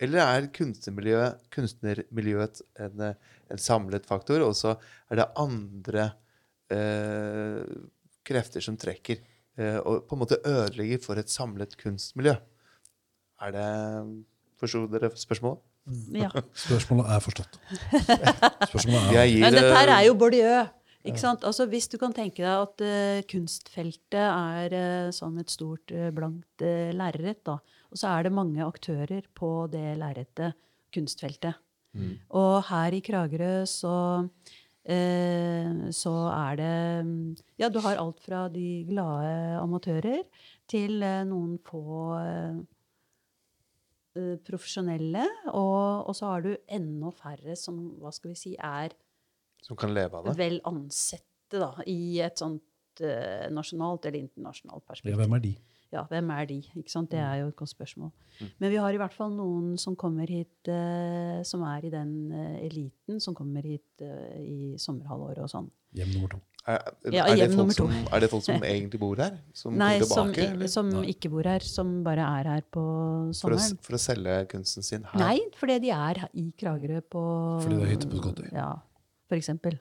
Eller 0.00 0.22
er 0.22 0.48
kunstnermiljøet, 0.54 1.44
kunstnermiljøet 1.54 2.62
en, 2.84 3.04
eh, 3.08 3.38
en 3.50 3.60
samlet 3.60 4.06
faktor, 4.06 4.44
og 4.46 4.54
så 4.56 4.76
er 5.10 5.20
det 5.20 5.30
andre 5.42 6.10
eh, 6.70 7.64
krefter 8.28 8.64
som 8.64 8.78
trekker 8.78 9.18
eh, 9.58 9.78
og 9.80 10.06
på 10.06 10.14
en 10.14 10.22
måte 10.22 10.38
ødelegger 10.46 11.02
for 11.02 11.20
et 11.20 11.32
samlet 11.32 11.74
kunstmiljø? 11.80 12.36
Er 13.42 13.54
det 13.54 13.68
Forsto 14.58 14.86
dere 14.90 15.10
spørsmålet? 15.14 15.62
ja. 16.24 16.30
Spørsmålet 16.54 17.12
er 17.14 17.22
forstått. 17.24 17.60
Spørsmålet 18.70 19.04
er 19.04 19.14
Jeg 19.20 19.32
gir, 19.32 19.44
Men 19.44 19.56
dette 19.56 19.76
her 19.76 19.88
eh, 19.88 19.96
er 19.98 20.08
jo 20.08 20.18
Bourdieu. 20.18 20.66
Ikke 21.06 21.20
sant? 21.20 21.44
Altså, 21.46 21.68
hvis 21.70 21.86
du 21.90 21.96
kan 22.00 22.14
tenke 22.14 22.42
deg 22.42 22.50
at 22.50 22.82
uh, 22.82 23.20
kunstfeltet 23.30 24.18
er 24.18 24.74
uh, 24.74 25.10
som 25.14 25.36
et 25.38 25.52
stort, 25.52 25.92
uh, 25.94 26.08
blankt 26.14 26.64
uh, 26.64 26.90
lerret, 26.96 27.44
da. 27.46 27.58
Og 27.88 28.00
så 28.00 28.10
er 28.10 28.26
det 28.26 28.34
mange 28.34 28.64
aktører 28.64 29.28
på 29.38 29.52
det 29.72 29.94
lerretet, 30.00 30.58
kunstfeltet. 30.94 31.60
Mm. 31.96 32.16
Og 32.36 32.56
her 32.68 32.96
i 32.96 33.04
Kragerø 33.04 33.52
så 33.68 33.98
så 34.88 36.12
er 36.32 36.54
det 36.56 37.04
mm, 37.04 37.36
Ja, 37.60 37.68
du 37.68 37.76
har 37.84 37.98
alt 38.00 38.22
fra 38.24 38.46
de 38.48 38.86
glade 38.88 39.58
amatører 39.60 40.22
til 40.64 41.02
noen 41.28 41.58
få 41.60 42.14
profesjonelle. 44.48 45.26
Og, 45.52 46.08
og 46.08 46.16
så 46.16 46.30
har 46.30 46.46
du 46.46 46.54
enda 46.72 47.12
færre 47.12 47.58
som 47.60 47.82
hva 48.00 48.14
skal 48.16 48.32
vi 48.32 48.40
si, 48.40 48.54
er 48.56 48.96
Som 49.64 49.76
kan 49.76 49.94
leve 49.94 50.16
av 50.16 50.28
det? 50.28 50.36
vel 50.38 50.60
ansette 50.68 51.58
da, 51.60 51.72
i 51.86 52.20
et 52.24 52.38
sånt 52.40 53.02
uh, 53.02 53.48
nasjonalt 53.54 54.06
eller 54.08 54.20
internasjonalt 54.20 54.84
perspektiv. 54.86 55.16
ja. 55.16 55.22
Hvem 55.22 55.36
er 55.38 55.44
de? 55.46 55.56
Ja, 55.88 56.02
hvem 56.10 56.28
er 56.34 56.44
de? 56.50 56.58
Ikke 56.76 56.92
sant? 56.92 57.08
Mm. 57.08 57.14
Det 57.14 57.20
er 57.24 57.36
jo 57.40 57.46
et 57.48 57.56
godt 57.56 57.70
spørsmål. 57.72 58.10
Men 58.60 58.70
vi 58.70 58.76
har 58.76 58.92
i 58.92 58.98
hvert 59.00 59.14
fall 59.16 59.32
noen 59.32 59.78
som 59.80 59.96
kommer 59.96 60.28
hit, 60.28 60.68
uh, 60.68 61.40
som 61.48 61.64
er 61.64 61.88
i 61.88 61.92
den 61.94 62.12
uh, 62.34 62.58
eliten, 62.60 63.22
som 63.24 63.34
kommer 63.34 63.64
hit 63.64 64.04
i 64.04 64.76
sommerhalvåret 64.76 65.40
og 65.46 65.48
sånn. 65.50 65.70
Hjem 65.96 66.12
nummer 66.12 66.36
to. 66.36 66.42
Er, 66.68 66.82
Ja, 67.08 67.24
er, 67.24 67.38
det 67.40 67.72
som, 67.72 67.88
er 68.12 68.20
det 68.20 68.28
folk 68.28 68.44
som 68.44 68.64
egentlig 68.68 68.98
bor 69.00 69.16
her? 69.16 69.38
Som 69.56 69.78
Nei, 69.80 69.94
tilbake, 70.02 70.34
som, 70.36 70.52
eller? 70.58 70.68
som 70.68 70.90
Nei. 70.92 71.04
ikke 71.14 71.30
bor 71.32 71.48
her, 71.48 71.64
som 71.64 71.94
bare 72.04 72.26
er 72.40 72.50
her 72.52 72.66
på 72.68 72.82
For, 72.82 73.54
å, 73.54 73.56
sommeren. 73.56 73.78
for 73.86 73.96
å 73.96 74.00
selge 74.02 74.34
kunsten 74.52 74.84
sin 74.84 75.06
her? 75.08 75.22
Nei, 75.22 75.38
fordi 75.56 75.78
de 75.86 75.94
er 75.96 76.20
i 76.36 76.44
Kragerø 76.60 77.00
på 77.08 77.22
Fordi 77.64 77.78
det 77.78 77.86
er 77.86 77.94
hytte 77.94 78.10
på 78.12 78.20
Skottøy. 78.20 78.50
Ja, 78.52 78.68
for 79.28 79.38
eksempel. 79.38 79.78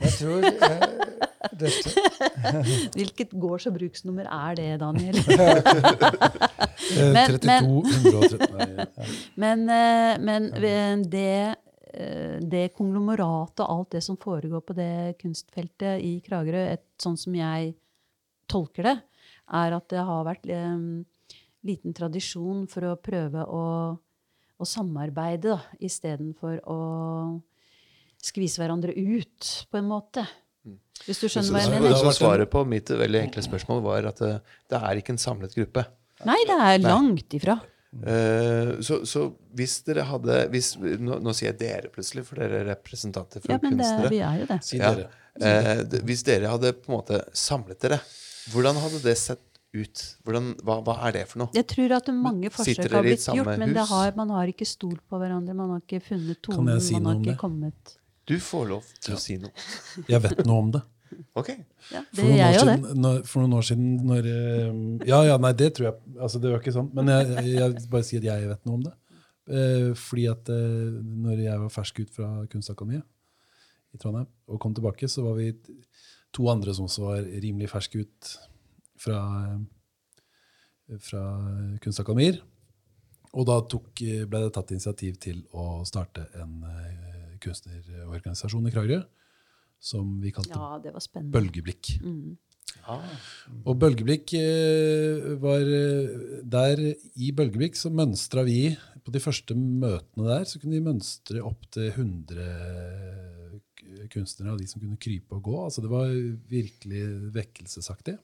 Jeg 0.00 0.16
tror, 0.18 0.42
jeg, 0.42 1.14
Dette, 1.54 1.92
Hvilket 2.96 3.34
gårds- 3.38 3.66
og 3.68 3.76
bruksnummer 3.76 4.26
er 4.32 4.56
det, 4.58 4.70
Daniel? 4.82 5.18
Eh, 6.84 7.12
Men- 7.14 7.30
32, 7.30 7.82
113. 8.12 9.12
Men, 9.40 9.62
eh, 9.72 10.18
men 10.20 11.04
det, 11.08 11.54
eh, 11.94 12.36
det 12.42 12.74
konglomeratet 12.76 13.62
og 13.64 13.70
alt 13.70 13.94
det 13.94 14.02
som 14.04 14.18
foregår 14.20 14.60
på 14.60 14.76
det 14.76 15.16
kunstfeltet 15.22 16.02
i 16.04 16.18
Kragerø, 16.26 16.60
et, 16.74 16.84
sånn 17.00 17.16
som 17.16 17.34
jeg 17.38 17.72
tolker 18.50 18.90
det, 18.90 18.94
er 19.54 19.76
at 19.78 19.88
det 19.88 20.04
har 20.04 20.26
vært 20.28 20.44
um, 20.50 21.06
liten 21.64 21.96
tradisjon 21.96 22.66
for 22.70 22.90
å 22.90 22.98
prøve 23.00 23.46
å, 23.48 23.64
å 24.58 24.68
samarbeide 24.68 25.56
istedenfor 25.80 26.60
å 26.68 26.80
skvise 28.24 28.62
hverandre 28.62 28.94
ut, 28.94 29.50
på 29.70 29.80
en 29.80 29.90
måte. 29.90 30.24
Hvis 31.04 31.20
du 31.20 31.28
skjønner 31.28 31.52
hva 31.52 31.62
jeg 31.64 31.74
mener? 31.74 31.94
Så 32.00 32.14
svaret 32.16 32.50
på 32.52 32.62
mitt 32.68 32.88
veldig 32.88 33.26
enkle 33.26 33.44
spørsmål 33.44 33.82
var 33.84 34.08
at 34.12 34.22
det, 34.22 34.34
det 34.72 34.80
er 34.80 35.00
ikke 35.00 35.14
en 35.16 35.20
samlet 35.20 35.56
gruppe. 35.56 35.84
Nei, 36.24 36.40
det 36.48 36.56
er 36.56 36.82
langt 36.84 37.36
ifra. 37.36 37.58
Uh, 37.94 38.80
så, 38.82 39.04
så 39.06 39.28
hvis 39.54 39.76
dere 39.86 40.02
hadde 40.08 40.40
hvis, 40.50 40.72
nå, 40.82 41.20
nå 41.22 41.34
sier 41.36 41.52
jeg 41.52 41.60
dere 41.60 41.90
plutselig, 41.94 42.24
for 42.26 42.40
dere 42.42 42.64
er 42.64 42.70
representanter 42.72 43.44
for 43.44 43.54
Ja, 43.54 43.60
men 43.62 43.78
det, 43.78 43.90
vi 44.10 44.18
er 44.24 44.40
jo 44.40 44.48
det. 44.50 44.60
Si 44.66 44.80
dere. 44.82 45.08
Ja. 45.38 45.52
Uh, 45.78 45.98
hvis 46.08 46.24
dere 46.26 46.50
hadde 46.50 46.72
på 46.78 46.90
en 46.90 46.96
måte 46.96 47.20
samlet 47.38 47.78
dere, 47.84 48.00
hvordan 48.50 48.80
hadde 48.82 49.02
det 49.04 49.14
sett 49.20 49.44
ut? 49.74 50.02
Hvordan, 50.26 50.52
hva, 50.66 50.78
hva 50.86 50.96
er 51.08 51.18
det 51.18 51.24
for 51.30 51.44
noe? 51.44 51.54
Jeg 51.54 51.66
tror 51.70 51.96
at 51.98 52.10
mange 52.14 52.50
forsøk 52.54 52.82
har 52.86 53.06
blitt 53.06 53.26
gjort, 53.26 53.54
men 53.62 53.74
det 53.76 53.86
har, 53.90 54.14
man 54.18 54.32
har 54.36 54.50
ikke 54.50 54.66
stolt 54.68 55.02
på 55.10 55.20
hverandre. 55.20 55.54
Man 55.58 55.74
har 55.74 55.82
ikke 55.82 56.02
funnet 56.08 56.42
tonen. 56.42 56.80
si 56.82 56.98
man 56.98 57.12
har 57.12 57.20
ikke 57.20 57.32
det? 57.32 57.40
kommet 57.42 57.96
Du 58.28 58.36
får 58.40 58.66
lov 58.70 58.90
til 59.04 59.14
å 59.16 59.20
si 59.20 59.36
noe. 59.40 59.52
Jeg 60.08 60.22
vet 60.24 60.44
noe 60.48 60.58
om 60.62 60.70
det. 60.74 60.82
Ok. 61.38 61.50
ja, 61.92 62.00
Det 62.16 62.24
gjør 62.24 62.38
jeg 62.40 62.56
jo 62.56 62.66
det. 62.66 62.94
når, 62.98 63.18
for 63.28 63.44
noen 63.44 63.56
år 63.58 63.66
siden 63.68 63.90
når 64.08 64.26
eh, 64.26 64.70
Ja, 65.10 65.20
ja, 65.28 65.36
nei, 65.38 65.52
det 65.54 65.68
tror 65.76 65.86
jeg 65.90 66.16
altså 66.18 66.40
Det 66.42 66.50
var 66.50 66.62
ikke 66.62 66.74
sånn. 66.74 66.88
Men 66.96 67.12
jeg, 67.12 67.28
jeg, 67.36 67.52
jeg 67.60 67.84
bare 67.92 68.06
sier 68.08 68.24
at 68.24 68.28
jeg 68.32 68.50
vet 68.50 68.64
noe 68.66 68.78
om 68.80 68.86
det. 68.88 68.94
Eh, 69.44 69.90
fordi 70.00 70.24
at 70.32 70.48
eh, 70.52 70.96
når 71.26 71.44
jeg 71.44 71.60
var 71.66 71.74
fersk 71.74 72.00
ut 72.00 72.14
fra 72.16 72.30
Kunstakademiet 72.50 73.04
i 73.94 74.00
Trondheim 74.00 74.26
og 74.50 74.60
kom 74.62 74.74
tilbake, 74.74 75.08
så 75.12 75.26
var 75.26 75.36
vi 75.38 75.52
to 76.34 76.48
andre 76.50 76.74
som 76.74 76.88
også 76.88 77.04
var 77.04 77.28
rimelig 77.44 77.68
ferske 77.70 78.02
ut 78.02 78.32
fra, 79.04 79.20
eh, 79.52 80.98
fra 80.98 81.22
Kunstakademier. 81.84 82.40
Og 83.34 83.46
da 83.50 83.58
tok, 83.66 83.90
ble 84.00 84.40
det 84.46 84.52
tatt 84.54 84.72
initiativ 84.74 85.18
til 85.22 85.42
å 85.58 85.82
starte 85.86 86.26
en 86.40 86.62
eh, 86.70 87.13
kunstnerorganisasjon 87.44 88.70
i 88.70 88.74
Kragerø 88.74 89.02
som 89.84 90.16
vi 90.22 90.32
kalte 90.32 90.56
Ja, 90.56 90.78
det 90.80 90.94
var. 90.94 91.04
Bølgeblikk. 91.34 91.94
Mm. 92.00 92.36
Og 93.64 93.76
Bølgeblikk 93.80 94.32
eh, 94.36 95.34
var 95.40 95.62
eh, 95.62 96.40
Der 96.42 96.80
i 96.82 97.30
Bølgeblikk 97.36 97.78
så 97.78 97.92
mønstra 97.92 98.42
vi 98.44 98.74
På 99.04 99.12
de 99.14 99.22
første 99.22 99.54
møtene 99.56 100.26
der 100.26 100.44
så 100.48 100.58
kunne 100.60 100.76
vi 100.76 100.84
mønstre 100.84 101.44
opp 101.44 101.68
til 101.72 101.90
100 101.92 103.60
kunstnere 104.12 104.52
av 104.52 104.58
de 104.60 104.66
som 104.68 104.82
kunne 104.82 104.98
krype 105.00 105.36
og 105.36 105.44
gå. 105.46 105.54
Altså 105.64 105.84
Det 105.84 105.90
var 105.92 106.10
virkelig 106.50 107.02
vekkelsesaktig. 107.34 108.16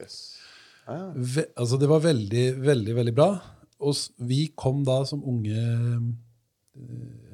Yes. 0.00 0.36
Ah, 0.90 1.12
Ve 1.14 1.46
altså 1.56 1.78
det 1.80 1.88
var 1.90 2.02
veldig, 2.04 2.44
veldig, 2.60 2.94
veldig 2.98 3.14
bra. 3.16 3.30
Og 3.84 3.96
vi 4.28 4.46
kom 4.56 4.84
da 4.86 5.00
som 5.08 5.24
unge, 5.26 5.54
eh, 5.54 6.06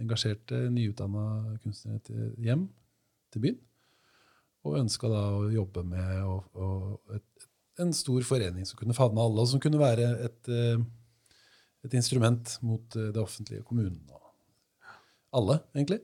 engasjerte, 0.01 0.67
nyutdanna 0.73 1.59
kunstnere 1.65 2.01
til, 2.05 2.31
hjem 2.45 2.67
til 3.33 3.45
byen. 3.47 3.59
Og 4.69 4.77
ønska 4.83 5.09
da 5.09 5.21
å 5.39 5.47
jobbe 5.55 5.85
med 5.89 6.23
og, 6.29 6.51
og 6.61 7.15
et, 7.17 7.47
en 7.81 7.93
stor 7.97 8.21
forening 8.29 8.67
som 8.69 8.77
kunne 8.81 8.97
favne 8.97 9.23
alle, 9.25 9.41
og 9.41 9.49
som 9.49 9.61
kunne 9.63 9.81
være 9.81 10.11
et, 10.27 10.51
eh, 10.53 10.83
et 11.89 11.95
instrument 11.97 12.59
mot 12.67 12.97
eh, 13.01 13.09
det 13.15 13.23
offentlige, 13.23 13.65
kommunen 13.65 14.03
og 14.13 14.21
alle, 15.41 15.61
egentlig. 15.75 16.01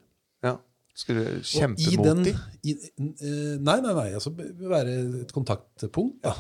ja. 0.47 0.57
Skulle 0.97 1.27
du 1.27 1.43
kjempe 1.45 1.91
mot 1.99 2.07
den- 2.07 2.23
de 2.25 2.33
i- 2.65 2.91
eh, 2.97 3.59
Nei, 3.61 3.81
nei, 3.85 3.93
nei. 3.93 4.07
Altså 4.17 4.31
være 4.33 4.95
et 5.21 5.33
kontaktpunkt. 5.37 6.25
Ja. 6.25 6.33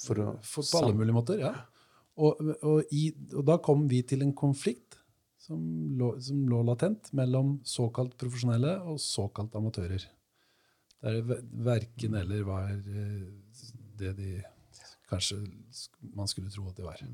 for 0.00 0.14
å 0.16 0.38
For, 0.42 0.62
på 0.64 0.80
alle 0.80 0.94
mulige 0.96 1.12
måter, 1.14 1.38
ja. 1.38 1.50
Og, 2.16 2.40
og, 2.62 2.84
i, 2.92 3.10
og 3.34 3.44
da 3.44 3.58
kom 3.58 3.86
vi 3.88 4.00
til 4.02 4.22
en 4.24 4.32
konflikt 4.32 4.96
som 5.44 5.60
lå, 5.98 6.14
som 6.24 6.44
lå 6.48 6.62
latent 6.64 7.10
mellom 7.16 7.58
såkalt 7.68 8.16
profesjonelle 8.20 8.78
og 8.88 9.00
såkalt 9.02 9.54
amatører. 9.58 10.06
Der 11.04 11.20
verken 11.66 12.16
eller 12.16 12.46
var 12.48 12.72
eh, 12.72 13.26
det 13.98 14.14
de 14.16 14.30
kanskje 15.10 15.42
man 16.16 16.30
skulle 16.30 16.52
tro 16.52 16.64
at 16.70 16.80
de 16.80 16.86
var. 16.86 17.04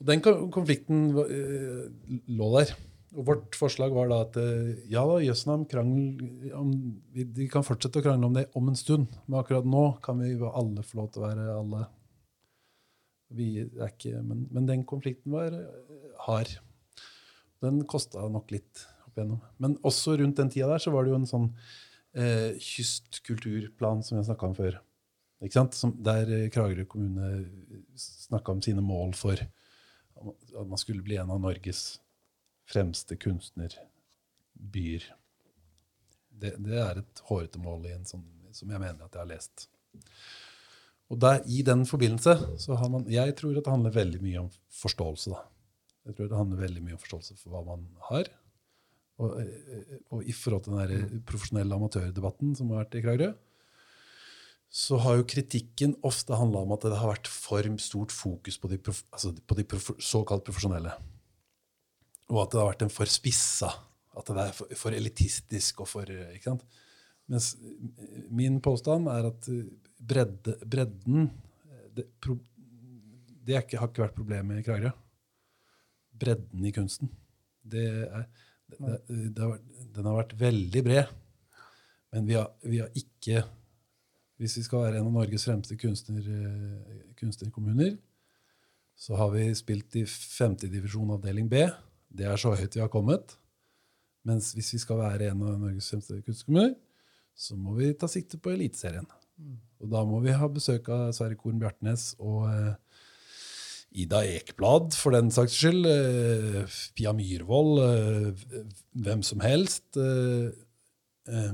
Og 0.00 0.10
den 0.10 0.24
konflikten 0.24 1.08
eh, 1.22 1.86
lå 2.26 2.50
der. 2.58 2.74
Og 3.16 3.24
vårt 3.30 3.54
forslag 3.56 3.94
var 3.94 4.10
da 4.10 4.20
at 4.26 4.40
eh, 4.42 4.82
ja 4.90 5.06
da, 5.06 5.20
jøssnam, 5.22 5.64
krangel 5.70 6.50
om, 6.58 6.74
vi, 7.14 7.46
kan 7.52 7.64
fortsette 7.64 8.02
å 8.02 8.08
krangle 8.08 8.28
om 8.28 8.36
det 8.36 8.48
om 8.58 8.66
en 8.68 8.76
stund, 8.76 9.14
men 9.24 9.40
akkurat 9.40 9.68
nå 9.68 9.86
kan 10.04 10.18
vi 10.20 10.34
alle 10.50 10.84
få 10.84 11.04
lov 11.04 11.14
til 11.14 11.22
å 11.22 11.28
være 11.30 11.48
alle. 11.54 11.86
Vi 13.36 13.50
er 13.62 13.88
ikke, 13.88 14.18
men, 14.26 14.48
men 14.50 14.66
den 14.68 14.84
konflikten 14.86 15.34
var 15.34 15.54
hard. 16.26 16.58
Den 17.64 17.82
kosta 17.88 18.26
nok 18.28 18.50
litt 18.54 18.84
opp 19.06 19.16
igjennom. 19.16 19.40
Men 19.62 19.76
også 19.86 20.16
rundt 20.20 20.40
den 20.40 20.50
tida 20.52 20.68
der 20.72 20.82
så 20.82 20.92
var 20.94 21.04
det 21.04 21.14
jo 21.14 21.20
en 21.20 21.28
sånn 21.30 21.46
eh, 22.16 22.56
kystkulturplan 22.60 24.02
som 24.04 24.18
vi 24.18 24.26
snakka 24.26 24.50
om 24.50 24.56
før. 24.58 24.80
Ikke 25.44 25.58
sant? 25.58 25.76
Som, 25.76 25.94
der 26.04 26.30
eh, 26.32 26.48
Kragerø 26.52 26.86
kommune 26.90 27.46
snakka 28.00 28.56
om 28.56 28.62
sine 28.64 28.84
mål 28.84 29.14
for 29.16 29.36
at 29.36 30.66
man 30.68 30.80
skulle 30.80 31.04
bli 31.04 31.18
en 31.20 31.32
av 31.32 31.40
Norges 31.42 32.00
fremste 32.66 33.16
kunstnerbyer. 33.20 35.04
Det, 36.36 36.54
det 36.60 36.80
er 36.80 37.00
et 37.00 37.22
hårete 37.28 37.60
mål 37.62 37.84
sånn, 38.08 38.24
som 38.52 38.72
jeg 38.72 38.80
mener 38.80 39.04
at 39.04 39.12
jeg 39.12 39.22
har 39.22 39.28
lest. 39.30 39.68
Og 41.12 41.20
der, 41.22 41.42
I 41.46 41.62
den 41.62 41.84
forbindelse 41.86 42.58
så 42.58 42.74
har 42.80 42.88
man 42.90 43.06
Jeg 43.10 43.36
tror 43.38 43.56
at 43.56 43.64
det 43.64 43.72
handler 43.72 43.94
veldig 43.94 44.22
mye 44.24 44.40
om 44.40 44.48
forståelse. 44.74 45.30
da. 45.30 45.44
Jeg 46.06 46.16
tror 46.16 46.28
det 46.30 46.38
handler 46.38 46.62
veldig 46.62 46.82
mye 46.84 46.96
om 46.96 47.02
forståelse 47.02 47.38
for 47.40 47.54
hva 47.54 47.62
man 47.66 47.86
har. 48.10 48.30
Og, 49.22 49.40
eh, 49.40 49.98
og 50.12 50.28
i 50.28 50.34
forhold 50.36 50.66
til 50.66 50.76
den 50.76 50.82
der 50.84 51.20
profesjonelle 51.26 51.78
amatørdebatten 51.78 52.54
som 52.58 52.70
har 52.70 52.84
vært 52.84 52.98
i 52.98 53.02
Kragerø, 53.04 53.32
så 54.76 54.98
har 55.00 55.16
jo 55.16 55.28
kritikken 55.30 55.94
ofte 56.04 56.36
handla 56.36 56.64
om 56.66 56.74
at 56.74 56.84
det 56.84 56.98
har 56.98 57.12
vært 57.14 57.30
for 57.30 57.68
stort 57.80 58.12
fokus 58.12 58.58
på 58.60 58.68
de, 58.68 58.78
prof, 58.82 59.04
altså 59.14 59.32
på 59.32 59.56
de 59.56 59.64
prof, 59.64 59.92
såkalt 60.02 60.44
profesjonelle. 60.44 60.92
Og 62.28 62.42
at 62.42 62.52
det 62.52 62.60
har 62.60 62.72
vært 62.72 62.84
en 62.84 62.92
for 62.92 63.08
spissa. 63.10 63.70
At 64.16 64.28
det 64.28 64.42
er 64.42 64.52
for, 64.56 64.74
for 64.76 64.96
elitistisk 64.96 65.80
og 65.84 65.88
for 65.88 66.10
ikke 66.10 66.50
sant? 66.50 66.66
Mens 67.30 67.54
eh, 67.56 68.26
min 68.30 68.60
påstand 68.62 69.08
er 69.10 69.30
at 69.32 69.48
eh, 69.50 69.64
bredde, 69.96 70.58
bredden 70.62 71.30
det, 71.96 72.04
det 73.46 73.62
ikke, 73.62 73.80
har 73.80 73.90
ikke 73.90 74.04
vært 74.04 74.18
problemet 74.18 74.60
i 74.60 74.66
Kragerø. 74.66 74.92
Bredden 76.20 76.64
i 76.66 76.72
kunsten. 76.74 77.10
Det 77.66 77.86
er, 78.06 78.26
det, 78.72 78.98
det, 79.08 79.42
har 79.42 79.54
vært, 79.54 79.70
den 79.96 80.08
har 80.08 80.18
vært 80.20 80.34
veldig 80.40 80.82
bred. 80.86 81.14
Men 82.14 82.28
vi 82.28 82.36
har, 82.38 82.50
vi 82.64 82.80
har 82.82 82.92
ikke 82.96 83.44
Hvis 84.36 84.58
vi 84.58 84.66
skal 84.66 84.82
være 84.84 84.98
en 85.00 85.06
av 85.08 85.14
Norges 85.14 85.46
fremste 85.46 85.78
kunstner, 85.80 86.20
eh, 86.20 87.04
kunstnerkommuner, 87.16 87.94
så 88.92 89.16
har 89.16 89.30
vi 89.32 89.46
spilt 89.56 89.96
i 89.96 90.02
femtedivisjon 90.04 91.14
avdeling 91.14 91.48
B. 91.48 91.62
Det 92.12 92.26
er 92.28 92.36
så 92.36 92.52
høyt 92.52 92.76
vi 92.76 92.82
har 92.82 92.90
kommet. 92.92 93.32
Mens 94.28 94.50
hvis 94.52 94.74
vi 94.74 94.82
skal 94.82 95.00
være 95.00 95.30
en 95.30 95.40
av 95.40 95.56
Norges 95.62 95.88
fremste 95.88 96.18
kunstnerkommuner, 96.20 96.74
så 97.32 97.56
må 97.56 97.78
vi 97.78 97.94
ta 97.96 98.10
sikte 98.12 98.36
på 98.36 98.52
Eliteserien. 98.52 99.08
Og 99.80 99.88
da 99.92 100.04
må 100.08 100.20
vi 100.24 100.36
ha 100.36 100.48
besøk 100.52 100.88
av 100.92 101.10
Sverre 101.16 101.36
Korn 101.40 101.60
Bjartnes 101.60 102.10
og 102.16 102.46
eh, 102.50 102.74
Ida 103.96 104.20
Ekblad, 104.28 104.92
for 104.98 105.16
den 105.16 105.30
saks 105.32 105.56
skyld. 105.56 105.86
Eh, 105.88 106.76
Pia 106.98 107.14
Myhrvold. 107.16 107.80
Eh, 107.86 108.66
hvem 109.06 109.22
som 109.24 109.40
helst. 109.44 109.86
Eh, 109.96 111.52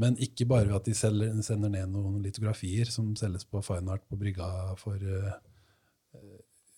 men 0.00 0.16
ikke 0.22 0.46
bare 0.48 0.68
ved 0.70 0.78
at 0.78 0.86
de 0.88 0.94
selger, 0.96 1.32
sender 1.44 1.72
ned 1.72 1.90
noen 1.90 2.20
litografier 2.24 2.88
som 2.92 3.10
selges 3.18 3.44
på 3.48 3.62
Fine 3.66 3.90
Art 3.96 4.04
på 4.08 4.18
brygga 4.20 4.46
for 4.80 4.96
eh, 5.02 5.34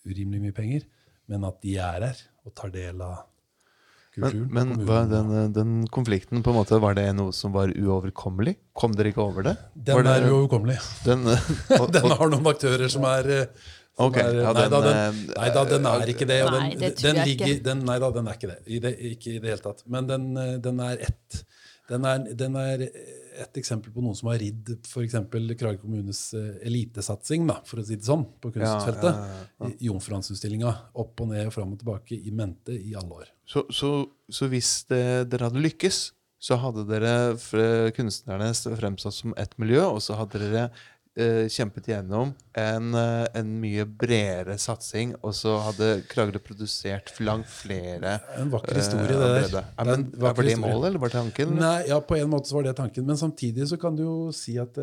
urimelig 0.03 0.41
mye 0.47 0.55
penger, 0.55 0.87
men 1.31 1.45
at 1.47 1.61
de 1.63 1.77
er 1.79 2.07
her 2.09 2.23
og 2.43 2.55
tar 2.57 2.73
del 2.73 2.99
av 3.05 3.21
kulturen. 4.13 4.49
men 4.51 4.73
men 4.73 4.87
var 4.89 5.07
den, 5.11 5.53
den 5.55 5.75
konflikten, 5.93 6.43
på 6.43 6.51
en 6.51 6.59
måte, 6.59 6.81
var 6.83 6.97
det 6.97 7.05
noe 7.15 7.31
som 7.35 7.53
var 7.55 7.71
uoverkommelig? 7.71 8.57
Kom 8.75 8.97
dere 8.97 9.13
ikke 9.13 9.23
over 9.23 9.47
det? 9.47 9.55
den 9.73 10.03
det- 10.03 10.17
er 10.17 10.27
uoverkommelig. 10.31 10.79
Den, 11.05 11.23
og, 11.29 11.79
og, 11.79 11.87
Den 11.93 12.11
har 12.11 12.33
noen 12.33 12.51
aktører 12.51 12.91
som 12.91 13.07
er 13.07 13.31
eh, 13.37 13.71
som 13.93 14.07
Ok, 14.07 14.17
er, 14.17 14.39
ja, 14.41 14.53
nei, 14.57 14.67
da, 14.73 14.79
den, 14.81 14.99
eh, 14.99 15.17
nei 15.37 15.49
da, 15.53 15.63
den 15.69 15.85
er 15.85 16.11
ikke 16.13 16.25
det. 16.25 16.39
Og 16.43 16.53
den, 16.55 16.63
Nei, 16.63 16.77
det 16.81 16.93
tror 16.97 17.09
den 17.09 17.19
jeg 17.19 17.27
ligger, 17.29 17.51
ikke. 17.51 17.65
Den, 17.67 17.83
nei 17.85 17.97
da, 18.01 18.07
den 18.15 18.29
er 18.29 18.39
ikke 18.39 18.49
det. 18.49 18.61
I 18.65 18.79
det. 18.81 18.93
Ikke 19.11 19.33
i 19.35 19.41
det 19.43 19.51
hele 19.51 19.61
tatt. 19.61 19.83
Men 19.93 20.07
den, 20.09 20.31
eh, 20.41 20.55
den 20.65 20.81
er 20.81 21.03
ett. 21.09 21.43
Den 21.91 22.07
er, 22.07 22.23
den 22.39 22.55
er 22.57 22.85
et 23.43 23.59
eksempel 23.59 23.93
på 23.93 24.01
noen 24.01 24.15
som 24.17 24.29
har 24.31 24.39
ridd 24.41 24.71
f.eks. 24.87 25.17
Kragerø 25.29 25.75
kommunes 25.81 26.23
eh, 26.37 26.55
elitesatsing, 26.65 27.45
da, 27.49 27.59
for 27.67 27.83
å 27.83 27.85
si 27.85 27.99
det 27.99 28.07
sånn, 28.07 28.25
på 28.41 28.53
kunstfeltet. 28.55 29.13
Ja, 29.13 29.29
ja, 29.29 29.45
ja. 29.61 29.71
I 29.77 29.91
Jomfruansutstillinga. 29.91 30.73
Opp 31.03 31.21
og 31.21 31.29
ned 31.33 31.51
og 31.51 31.53
fram 31.53 31.75
og 31.75 31.83
tilbake 31.83 32.17
i 32.17 32.33
mente 32.33 32.73
i 32.73 32.97
alle 32.97 33.21
år. 33.21 33.31
Så, 33.45 33.67
så, 33.73 33.93
så 34.31 34.49
hvis 34.49 34.73
det, 34.89 35.03
dere 35.29 35.51
hadde 35.51 35.61
lykkes, 35.61 36.05
så 36.43 36.57
hadde 36.59 36.83
dere 36.89 37.13
kunstnerne 37.95 38.49
fremstått 38.75 39.15
som 39.15 39.35
ett 39.39 39.53
miljø, 39.61 39.85
og 39.85 40.01
så 40.03 40.17
hadde 40.19 40.41
dere 40.41 40.65
eh, 41.17 41.45
kjempet 41.51 41.87
gjennom 41.91 42.33
en, 42.57 42.93
eh, 42.97 43.25
en 43.39 43.51
mye 43.61 43.85
bredere 43.85 44.55
satsing, 44.61 45.15
og 45.21 45.35
så 45.37 45.55
hadde 45.67 45.89
Kragerø 46.11 46.41
produsert 46.43 47.13
langt 47.23 47.49
flere 47.51 48.19
En 48.39 48.53
vakker 48.53 48.75
eh, 48.75 48.81
historie, 48.81 49.17
det 49.17 49.51
der. 49.53 49.67
Ja, 49.77 49.83
Det 49.83 49.89
men, 49.91 50.07
en 50.07 50.21
var 50.21 50.33
det 50.39 50.57
målet, 50.61 50.87
eller 50.91 51.03
var 51.03 51.13
det 51.13 51.19
tanken? 51.19 51.55
Nei, 51.59 51.75
ja, 51.89 51.99
På 51.99 52.17
en 52.17 52.31
måte 52.33 52.49
så 52.51 52.59
var 52.59 52.69
det 52.69 52.77
tanken, 52.79 53.05
men 53.05 53.19
samtidig 53.19 53.67
så 53.69 53.79
kan 53.81 53.95
du 53.97 54.03
jo 54.05 54.17
si 54.35 54.57
at 54.61 54.77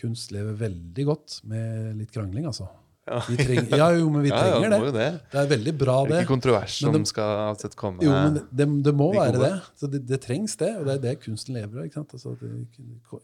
kunst 0.00 0.32
lever 0.34 0.54
veldig 0.58 1.04
godt 1.06 1.40
med 1.48 1.98
litt 2.00 2.14
krangling, 2.14 2.46
altså. 2.50 2.68
Ja. 3.02 3.16
Vi 3.26 3.34
treng, 3.36 3.66
ja, 3.74 3.86
jo, 3.98 4.10
men 4.14 4.22
vi 4.22 4.28
Ja, 4.32 4.36
ja, 4.46 4.58
trenger 4.60 4.84
jo 4.86 4.92
det. 4.92 4.92
det. 4.94 5.30
Det 5.32 5.38
er 5.40 5.46
veldig 5.50 5.72
bra, 5.78 5.94
Det 6.04 6.10
det. 6.12 6.16
er 6.16 6.22
ikke 6.22 6.30
kontrovers 6.36 6.76
som 6.78 6.92
det- 6.94 7.08
skal 7.10 7.40
alltid 7.48 7.74
komme. 7.80 8.04
Jo, 8.06 8.12
men 8.14 8.34
det, 8.52 8.66
det 8.86 8.92
må 8.94 9.08
de 9.12 9.18
være 9.18 9.40
det. 9.42 9.52
Så 9.80 9.90
det, 9.90 10.00
det 10.06 10.20
trengs 10.22 10.54
det, 10.60 10.68
og 10.78 10.86
det 10.86 10.94
er 10.94 11.02
det 11.08 11.14
kunsten 11.24 11.54
lever 11.58 11.80
av. 11.82 11.84
ikke 11.88 11.98
sant? 11.98 12.14
Altså, 12.14 12.36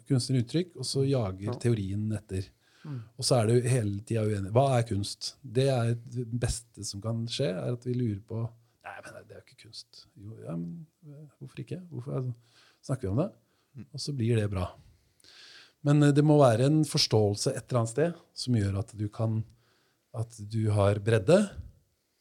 kunsten 0.09 0.41
uttrykk, 0.41 0.73
og 0.83 0.89
så 0.89 1.05
jager 1.07 1.59
teorien 1.63 2.09
etter. 2.19 2.49
Og 2.89 3.27
så 3.27 3.37
er 3.43 3.51
det 3.51 3.69
hele 3.71 4.01
tida 4.07 4.23
uenig. 4.25 4.51
Hva 4.55 4.65
er 4.79 4.85
kunst? 4.89 5.35
Det 5.45 5.67
er 5.69 5.91
det 6.09 6.25
beste 6.41 6.85
som 6.89 7.03
kan 7.05 7.27
skje, 7.31 7.51
er 7.53 7.75
at 7.77 7.85
vi 7.87 7.95
lurer 7.99 8.23
på 8.27 8.47
Nei, 8.89 8.95
men 9.05 9.17
det 9.29 9.35
er 9.37 9.41
jo 9.43 9.45
ikke 9.45 9.63
kunst. 9.67 10.07
Jo, 10.17 10.33
ja, 10.47 10.55
men 10.57 10.87
eh, 11.05 11.27
hvorfor 11.39 11.61
ikke? 11.61 11.77
Hvorfor 11.93 12.15
altså, 12.17 12.33
snakker 12.89 13.05
vi 13.05 13.11
om 13.13 13.19
det? 13.21 13.27
Og 13.93 14.01
så 14.01 14.15
blir 14.17 14.39
det 14.41 14.47
bra. 14.51 14.71
Men 15.85 16.03
eh, 16.07 16.15
det 16.17 16.25
må 16.25 16.39
være 16.41 16.65
en 16.71 16.79
forståelse 16.89 17.53
et 17.53 17.67
eller 17.69 17.83
annet 17.83 17.93
sted 17.93 18.17
som 18.33 18.57
gjør 18.57 18.79
at 18.81 18.95
du 18.97 19.05
kan 19.13 19.43
at 20.17 20.39
du 20.51 20.63
har 20.75 21.01
bredde 21.05 21.43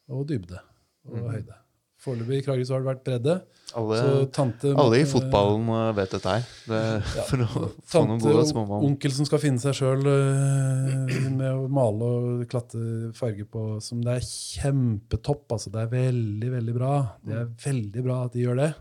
og 0.08 0.26
dybde 0.28 0.60
og 1.08 1.32
høyde. 1.32 1.56
Foreløpig 1.98 2.36
i 2.38 2.42
Kragerø 2.46 2.76
har 2.76 2.82
det 2.82 2.86
vært 2.86 3.00
bredde. 3.06 3.32
alle, 3.74 4.26
tante, 4.30 4.70
alle 4.78 5.00
i 5.00 5.02
eh, 5.02 5.08
fotballen 5.10 5.64
eh, 5.74 5.88
vet 5.98 6.12
dette 6.14 6.34
her. 6.36 6.44
Det, 6.70 6.82
for 7.30 7.42
å 7.42 7.70
få 7.90 8.02
noen 8.06 8.22
gode, 8.22 8.44
småmann. 8.46 8.86
onkel 8.86 9.14
som 9.16 9.26
skal 9.26 9.42
finne 9.42 9.58
seg 9.62 9.74
sjøl 9.80 10.06
med 10.06 11.48
å 11.50 11.66
male 11.66 12.10
og 12.14 12.44
klatte 12.50 13.10
farge 13.18 13.48
på, 13.50 13.64
som 13.82 14.04
det 14.06 14.14
er 14.14 14.28
kjempetopp. 14.28 15.48
Altså, 15.56 15.74
det 15.74 15.82
er 15.82 15.92
veldig, 15.96 16.52
veldig 16.54 16.76
bra. 16.78 16.94
Det 17.18 17.40
er 17.40 17.50
veldig 17.66 18.06
bra 18.06 18.20
at 18.28 18.36
de 18.36 18.46
gjør 18.46 18.62
det. 18.62 18.72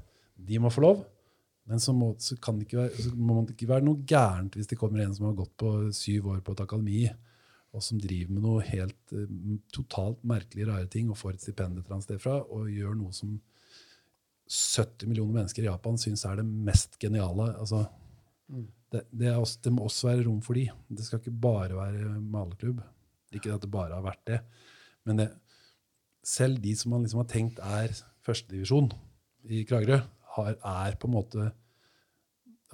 De 0.51 0.61
må 0.61 0.73
få 0.73 0.85
lov. 0.85 1.05
Men 1.67 1.81
så 1.83 1.91
må, 1.91 2.13
så 2.21 2.37
kan 2.39 2.59
det 2.59 2.69
ikke 2.69 2.79
være, 2.79 3.03
så 3.03 3.11
må 3.17 3.41
det 3.43 3.57
ikke 3.57 3.73
være 3.73 3.83
noe 3.83 4.05
gærent 4.07 4.53
hvis 4.55 4.69
det 4.71 4.77
kommer 4.79 5.03
en 5.03 5.15
som 5.17 5.25
har 5.27 5.35
gått 5.41 5.51
på 5.59 5.71
syv 5.95 6.29
år 6.31 6.43
på 6.45 6.53
et 6.55 6.61
akademi, 6.63 7.01
og 7.77 7.85
som 7.85 7.99
driver 8.01 8.33
med 8.33 8.45
noe 8.45 8.65
helt 8.65 9.13
eh, 9.13 9.29
totalt 9.75 10.23
merkelig 10.27 10.67
rare 10.69 10.89
ting 10.91 11.11
og 11.11 11.19
får 11.19 11.35
et 11.35 11.45
stipend 11.45 11.77
et 11.77 11.85
eller 11.85 11.99
annet 11.99 12.07
sted 12.07 12.21
fra, 12.23 12.39
og 12.41 12.71
gjør 12.73 12.97
noe 12.97 13.13
som 13.15 13.37
70 14.47 15.09
millioner 15.11 15.41
mennesker 15.41 15.65
i 15.65 15.69
Japan 15.69 15.99
syns 15.99 16.23
er 16.25 16.39
det 16.39 16.47
mest 16.47 16.95
geniale. 17.01 17.51
altså 17.59 17.85
det, 18.47 19.03
det, 19.11 19.27
er 19.27 19.35
også, 19.35 19.59
det 19.65 19.73
må 19.75 19.87
også 19.87 20.07
være 20.07 20.23
rom 20.27 20.39
for 20.43 20.55
de. 20.55 20.67
Det 20.87 21.03
skal 21.03 21.19
ikke 21.19 21.41
bare 21.43 21.75
være 21.75 22.13
maleklubb. 22.23 22.79
Ikke 23.35 23.51
at 23.51 23.63
det 23.63 23.71
bare 23.71 23.97
har 23.97 24.05
vært 24.05 24.23
det. 24.29 24.37
Men 25.07 25.19
det, 25.19 25.27
selv 26.23 26.61
de 26.63 26.75
som 26.79 26.93
man 26.95 27.03
liksom 27.03 27.19
har 27.19 27.27
tenkt 27.31 27.59
er 27.59 27.91
førstedivisjon 28.23 28.91
i 29.51 29.65
Kragerø, 29.67 29.99
har, 30.37 30.55
er 30.55 30.95
på 30.99 31.09
en 31.09 31.15
måte 31.17 31.49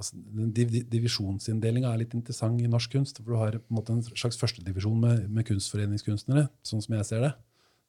altså, 0.04 0.20
div, 0.60 0.76
Divisjonsinndelinga 0.92 1.94
er 1.94 2.04
litt 2.04 2.14
interessant 2.18 2.62
i 2.62 2.70
norsk 2.70 2.94
kunst. 2.98 3.24
For 3.24 3.34
du 3.34 3.40
har 3.40 3.58
på 3.58 3.72
en 3.72 3.80
måte 3.80 3.96
en 3.96 4.04
slags 4.12 4.38
førstedivisjon 4.42 5.00
med, 5.00 5.26
med 5.32 5.48
kunstforeningskunstnere, 5.48 6.50
sånn 6.68 6.84
som 6.84 7.00
jeg 7.00 7.10
ser 7.10 7.26
det. 7.26 7.34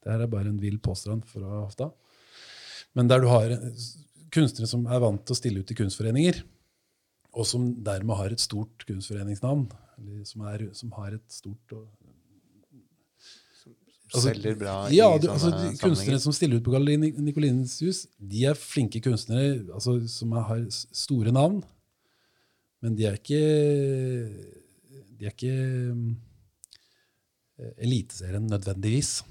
Det 0.05 0.13
her 0.13 0.25
er 0.25 0.33
bare 0.33 0.53
en 0.53 0.61
vill 0.63 0.79
påstand 0.85 1.27
fra 1.29 1.65
hofta. 1.65 1.91
Men 2.95 3.11
der 3.11 3.25
du 3.25 3.29
har 3.31 3.57
kunstnere 4.35 4.71
som 4.71 4.87
er 4.87 5.03
vant 5.03 5.23
til 5.27 5.35
å 5.35 5.39
stille 5.39 5.63
ut 5.63 5.71
i 5.71 5.79
kunstforeninger, 5.79 6.43
og 7.35 7.47
som 7.49 7.67
dermed 7.87 8.19
har 8.19 8.35
et 8.35 8.43
stort 8.43 8.85
kunstforeningsnavn, 8.87 9.67
eller 9.99 10.27
som, 10.29 10.45
er, 10.51 10.69
som 10.77 10.93
har 10.99 11.17
et 11.17 11.35
stort 11.35 11.75
og, 11.75 11.87
altså, 14.15 14.29
selger 14.29 14.57
bra 14.59 14.75
ja, 14.95 15.09
i 15.15 15.23
du, 15.23 15.29
altså, 15.33 15.51
sånne 15.51 15.75
Kunstnere 15.81 16.23
som 16.23 16.35
stiller 16.35 16.61
ut 16.61 16.67
på 16.67 16.75
Galleri 16.75 16.99
Nic- 17.01 17.79
hus, 17.83 18.05
de 18.19 18.45
er 18.51 18.59
flinke 18.59 19.03
kunstnere 19.05 19.65
altså, 19.75 19.97
som 20.11 20.35
har 20.37 20.65
store 20.71 21.35
navn, 21.35 21.63
men 22.85 22.97
de 22.99 23.09
er 23.09 23.17
ikke 23.17 23.41
De 25.15 25.25
er 25.25 25.33
ikke 25.33 25.55
mm, 25.97 26.15
Eliteserien 27.79 28.47
nødvendigvis. 28.51 29.23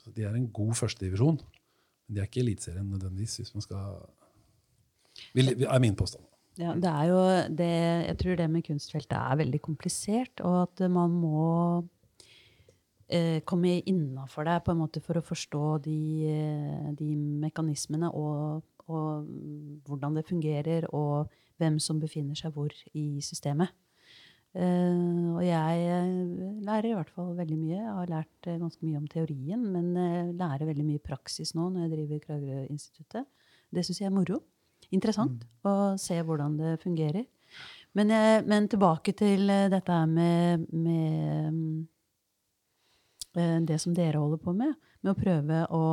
Så 0.00 0.10
de 0.16 0.24
er 0.24 0.34
en 0.34 0.48
god 0.48 0.72
førstedivisjon, 0.74 1.36
men 2.06 2.16
de 2.16 2.22
er 2.22 2.28
ikke 2.28 2.40
Eliteserien 2.40 2.88
nødvendigvis, 2.88 3.36
hvis 3.36 3.54
man 3.54 3.64
skal 3.64 3.98
vil, 5.36 5.52
er 5.64 5.78
min 5.82 5.96
påstand. 5.96 6.24
Ja, 6.56 6.72
det 6.72 6.88
er 6.88 7.04
jo 7.10 7.20
det, 7.52 7.72
jeg 8.08 8.16
tror 8.20 8.38
det 8.40 8.48
med 8.50 8.64
kunstfeltet 8.64 9.16
er 9.18 9.40
veldig 9.42 9.60
komplisert, 9.60 10.40
og 10.40 10.62
at 10.62 10.86
man 10.90 11.12
må 11.12 11.48
eh, 13.12 13.42
komme 13.44 13.82
innafor 13.84 14.48
det 14.48 14.62
på 14.64 14.72
en 14.72 14.80
måte 14.80 15.02
for 15.04 15.20
å 15.20 15.24
forstå 15.24 15.66
de, 15.84 15.98
eh, 16.32 16.86
de 16.96 17.10
mekanismene 17.44 18.08
og, 18.08 18.64
og 18.88 19.28
hvordan 19.84 20.16
det 20.16 20.24
fungerer, 20.30 20.88
og 20.96 21.28
hvem 21.60 21.80
som 21.82 22.00
befinner 22.02 22.38
seg 22.38 22.54
hvor 22.54 22.72
i 22.94 23.08
systemet. 23.24 23.72
Uh, 24.56 25.36
og 25.36 25.42
jeg 25.44 25.80
eh, 25.84 26.12
lærer 26.64 26.88
i 26.88 26.94
hvert 26.96 27.10
fall 27.12 27.34
veldig 27.36 27.56
mye. 27.60 27.76
Jeg 27.76 27.92
har 27.92 28.08
lært 28.08 28.46
eh, 28.48 28.56
ganske 28.56 28.86
mye 28.86 29.00
om 29.02 29.08
teorien, 29.10 29.64
men 29.74 29.90
eh, 30.00 30.30
lærer 30.32 30.70
veldig 30.70 30.86
mye 30.86 31.02
praksis 31.04 31.52
nå 31.56 31.66
når 31.74 31.84
jeg 31.84 31.92
driver 31.92 32.22
Kragerø-instituttet. 32.22 33.26
Det 33.68 33.84
syns 33.84 34.00
jeg 34.00 34.08
er 34.08 34.14
moro. 34.16 34.38
Interessant 34.96 35.44
å 35.66 35.74
se 36.00 36.16
hvordan 36.24 36.56
det 36.56 36.76
fungerer. 36.80 37.26
Men, 37.96 38.12
jeg, 38.14 38.46
men 38.48 38.68
tilbake 38.72 39.12
til 39.18 39.44
dette 39.44 39.92
her 39.92 40.08
med, 40.08 40.64
med 40.72 41.52
mm, 41.52 41.76
eh, 43.36 43.58
det 43.68 43.80
som 43.82 43.96
dere 43.96 44.22
holder 44.22 44.40
på 44.40 44.56
med, 44.56 44.72
med 45.02 45.12
å 45.12 45.20
prøve 45.20 45.62
å 45.68 45.84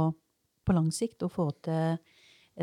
på 0.64 0.77
lang 0.77 0.88
sikt 0.95 1.26
å 1.26 1.31
få 1.31 1.49
til 1.65 1.98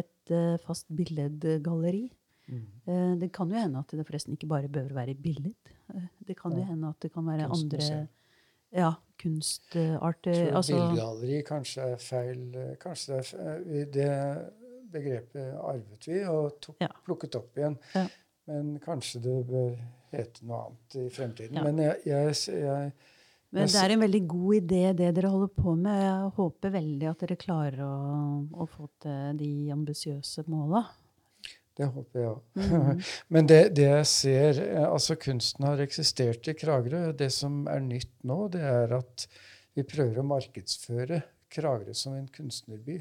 et 0.01 0.33
fast 0.65 0.87
billedgalleri. 0.97 2.07
Eh, 2.51 3.15
Det 3.21 3.31
kan 3.33 3.49
jo 3.51 3.57
hende 3.57 3.79
at 3.79 3.89
det 3.95 4.07
forresten 4.07 4.35
ikke 4.37 4.49
bare 4.51 4.69
behøver 4.69 4.93
å 4.93 5.01
være 5.01 5.15
billig. 5.15 5.55
Eh, 5.95 6.09
Det 6.27 6.37
kan 6.37 6.53
jo 6.57 6.63
hende 6.65 6.89
at 6.89 7.01
det 7.01 7.13
kan 7.13 7.25
være 7.27 7.49
andre 7.51 8.09
ja, 8.73 8.93
kunstarter. 9.19 10.47
tror 10.51 10.57
Altså, 10.57 10.75
Bildegalleri 10.79 11.43
kanskje 11.45 11.93
er 11.93 11.97
feil. 11.97 12.55
eh, 12.57 12.77
Kanskje 12.77 13.21
det 13.93 14.07
er 14.07 14.51
Det 14.91 14.93
begrepet 14.93 15.55
arvet 15.63 16.07
vi 16.07 16.25
og 16.27 16.61
tok, 16.61 16.77
Ja. 16.81 16.89
plukket 17.07 17.35
opp 17.37 17.57
igjen. 17.57 17.79
Ja. 17.95 18.07
Men 18.47 18.81
kanskje 18.81 19.21
det 19.23 19.47
bør 19.47 19.77
hete 20.11 20.43
noe 20.45 20.65
annet 20.67 20.97
i 20.97 21.09
fremtiden. 21.11 21.55
Ja. 21.55 21.63
Men 21.63 21.77
jeg, 21.79 21.97
jeg, 22.05 22.35
jeg 22.59 22.93
men 23.53 23.67
det 23.67 23.75
er 23.83 23.91
en 23.91 24.01
veldig 24.01 24.27
god 24.29 24.55
idé, 24.55 24.95
det 24.95 25.15
dere 25.15 25.29
holder 25.31 25.49
på 25.49 25.77
med. 25.77 25.97
Jeg 26.03 26.31
håper 26.37 26.71
veldig 26.71 27.09
at 27.11 27.19
dere 27.19 27.37
klarer 27.37 27.81
å, 27.83 27.95
å 28.55 28.67
få 28.71 28.89
til 29.03 29.37
de 29.39 29.71
ambisiøse 29.75 30.45
måla. 30.47 30.85
Det 31.81 31.89
håper 31.89 32.21
jeg 32.21 32.31
òg. 32.31 32.41
Mhm. 32.61 33.05
Men 33.33 33.49
det, 33.49 33.61
det 33.79 33.87
jeg 33.87 34.09
ser 34.11 34.59
eh, 34.67 34.85
Altså, 34.85 35.17
kunsten 35.21 35.65
har 35.65 35.81
eksistert 35.81 36.51
i 36.51 36.57
Kragerø. 36.59 37.07
Det 37.17 37.31
som 37.33 37.63
er 37.73 37.81
nytt 37.85 38.13
nå, 38.29 38.43
det 38.53 38.65
er 38.69 38.99
at 38.99 39.27
vi 39.79 39.87
prøver 39.89 40.21
å 40.21 40.27
markedsføre 40.29 41.23
Kragerø 41.51 41.95
som 41.97 42.19
en 42.19 42.29
kunstnerby. 42.33 43.01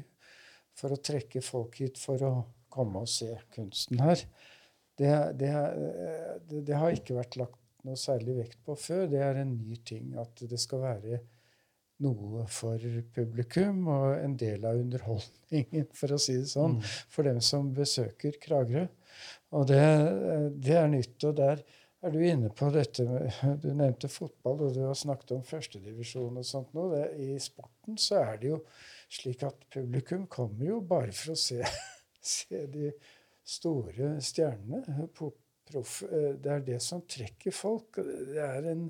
For 0.80 0.94
å 0.94 1.02
trekke 1.02 1.42
folk 1.44 1.76
hit 1.82 2.00
for 2.00 2.22
å 2.24 2.32
komme 2.72 3.02
og 3.04 3.10
se 3.10 3.34
kunsten 3.52 4.00
her. 4.00 4.22
Det, 5.00 5.12
det, 5.40 5.50
det, 6.48 6.62
det 6.68 6.78
har 6.78 6.94
ikke 6.94 7.18
vært 7.18 7.36
lagt 7.40 7.58
noe 7.84 7.98
særlig 8.00 8.36
vekt 8.38 8.62
på 8.64 8.76
før. 8.78 9.06
Det 9.10 9.20
er 9.24 9.42
en 9.42 9.52
ny 9.58 9.76
ting 9.86 10.14
at 10.20 10.40
det 10.48 10.60
skal 10.60 10.84
være 10.84 11.20
noe 12.04 12.46
for 12.50 12.80
publikum 13.14 13.84
og 13.92 14.20
en 14.20 14.36
del 14.40 14.64
av 14.68 14.80
underholdningen, 14.80 15.90
for 15.98 16.16
å 16.16 16.20
si 16.20 16.38
det 16.40 16.48
sånn, 16.52 16.78
for 17.12 17.28
dem 17.28 17.40
som 17.44 17.72
besøker 17.76 18.38
Kragerø. 18.42 18.86
Og 19.56 19.66
det, 19.68 19.84
det 20.62 20.76
er 20.78 20.90
nytt. 20.90 21.18
Og 21.26 21.36
der 21.40 21.62
er 22.00 22.14
du 22.14 22.20
inne 22.24 22.48
på 22.56 22.70
dette 22.72 23.04
med 23.04 23.40
Du 23.64 23.70
nevnte 23.74 24.08
fotball, 24.12 24.66
og 24.66 24.74
du 24.76 24.82
har 24.86 24.96
snakket 24.98 25.36
om 25.36 25.46
førstedivisjon 25.46 26.40
og 26.40 26.46
sånt 26.46 26.72
nå. 26.76 26.88
Det, 26.94 27.04
I 27.20 27.38
sporten 27.42 27.98
så 28.00 28.22
er 28.24 28.40
det 28.40 28.52
jo 28.54 28.60
slik 29.10 29.42
at 29.46 29.66
publikum 29.74 30.28
kommer 30.30 30.68
jo 30.70 30.80
bare 30.86 31.12
for 31.16 31.34
å 31.34 31.40
se, 31.40 31.60
se 32.36 32.64
de 32.70 32.92
store 33.46 34.14
stjernene. 34.22 35.08
Proff, 35.70 36.00
eh, 36.06 36.32
det 36.40 36.54
er 36.54 36.66
det 36.66 36.80
som 36.84 37.02
trekker 37.06 37.54
folk. 37.54 38.00
Det 38.00 38.40
er 38.46 38.70
en 38.72 38.88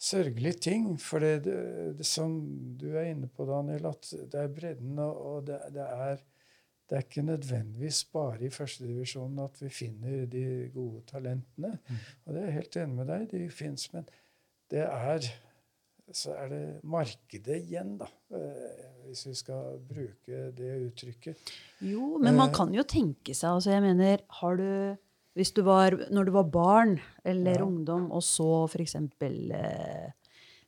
sørgelig 0.00 0.56
ting. 0.60 0.86
For 1.00 1.18
det, 1.22 1.44
det, 1.44 1.58
det 1.98 2.06
som 2.06 2.34
du 2.80 2.90
er 2.96 3.10
inne 3.12 3.28
på, 3.28 3.46
Daniel, 3.48 3.86
at 3.92 4.10
det 4.32 4.40
er 4.40 4.48
bredden, 4.52 4.98
og, 4.98 5.46
det, 5.48 5.60
det 5.74 5.86
er 5.88 6.22
det 6.84 6.98
er 6.98 7.04
ikke 7.06 7.22
nødvendigvis 7.24 8.02
bare 8.12 8.42
i 8.44 8.50
førstedivisjonen 8.52 9.38
at 9.40 9.56
vi 9.62 9.70
finner 9.72 10.26
de 10.28 10.42
gode 10.74 11.00
talentene. 11.08 11.70
Og 12.26 12.34
det 12.34 12.42
er 12.42 12.50
jeg 12.50 12.58
helt 12.58 12.76
enig 12.82 12.96
med 12.98 13.08
deg, 13.08 13.22
de 13.30 13.46
fins. 13.50 13.86
Men 13.94 14.04
det 14.70 14.82
er 14.84 15.24
så 16.12 16.34
er 16.36 16.50
det 16.52 16.64
markedet 16.84 17.56
igjen, 17.62 17.94
da. 18.02 18.04
eh, 18.36 18.82
Hvis 19.06 19.22
vi 19.30 19.32
skal 19.38 19.78
bruke 19.88 20.42
det 20.58 20.74
uttrykket. 20.90 21.54
Jo, 21.80 22.18
men 22.20 22.36
man 22.36 22.50
Eh. 22.50 22.54
kan 22.54 22.74
jo 22.76 22.82
tenke 22.82 23.32
seg 23.34 23.50
altså 23.54 23.70
Jeg 23.72 23.82
mener, 23.82 24.20
har 24.28 24.56
du 24.60 24.96
Hvis 25.34 25.50
du 25.54 25.62
var 25.66 25.90
Når 26.10 26.24
du 26.28 26.30
var 26.32 26.44
barn 26.50 27.00
eller 27.24 27.58
Ja. 27.58 27.64
ungdom 27.64 28.10
og 28.12 28.22
så 28.22 28.64
f.eks. 28.70 28.94
Eh, 29.20 30.10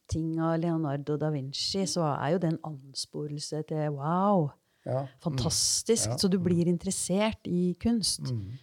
ting 0.08 0.38
av 0.40 0.58
Leonardo 0.60 1.16
da 1.16 1.30
Vinci, 1.30 1.84
så 1.86 2.02
er 2.20 2.32
jo 2.32 2.38
det 2.38 2.52
en 2.52 2.58
ansporelse 2.64 3.62
til 3.68 3.90
wow. 3.90 4.50
Ja. 4.86 5.06
Fantastisk. 5.20 6.08
Ja. 6.10 6.16
Så 6.16 6.28
du 6.30 6.38
blir 6.38 6.66
interessert 6.70 7.46
i 7.46 7.74
kunst. 7.82 8.20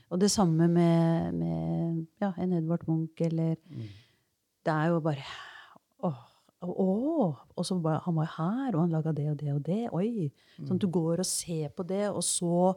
Og 0.09 0.19
det 0.19 0.31
samme 0.31 0.67
med, 0.71 1.34
med 1.34 2.05
ja, 2.21 2.31
en 2.39 2.53
Edvard 2.53 2.88
Munch 2.88 3.19
eller 3.21 3.55
Det 4.63 4.71
er 4.71 4.88
jo 4.93 4.99
bare 5.03 5.19
Åh, 6.03 6.15
åh, 6.61 7.35
Og 7.57 7.65
så 7.65 7.75
bare, 7.81 7.99
han 8.05 8.15
var 8.15 8.30
her, 8.38 8.75
og 8.75 8.81
han 8.81 8.89
laga 8.95 9.11
det 9.11 9.30
og 9.31 9.38
det 9.39 9.53
og 9.53 9.63
det. 9.65 9.81
Oi! 9.91 10.31
Sånn 10.63 10.75
at 10.77 10.81
du 10.81 10.88
går 10.88 11.19
og 11.19 11.25
ser 11.27 11.69
på 11.75 11.84
det, 11.84 12.05
og 12.09 12.23
så 12.23 12.73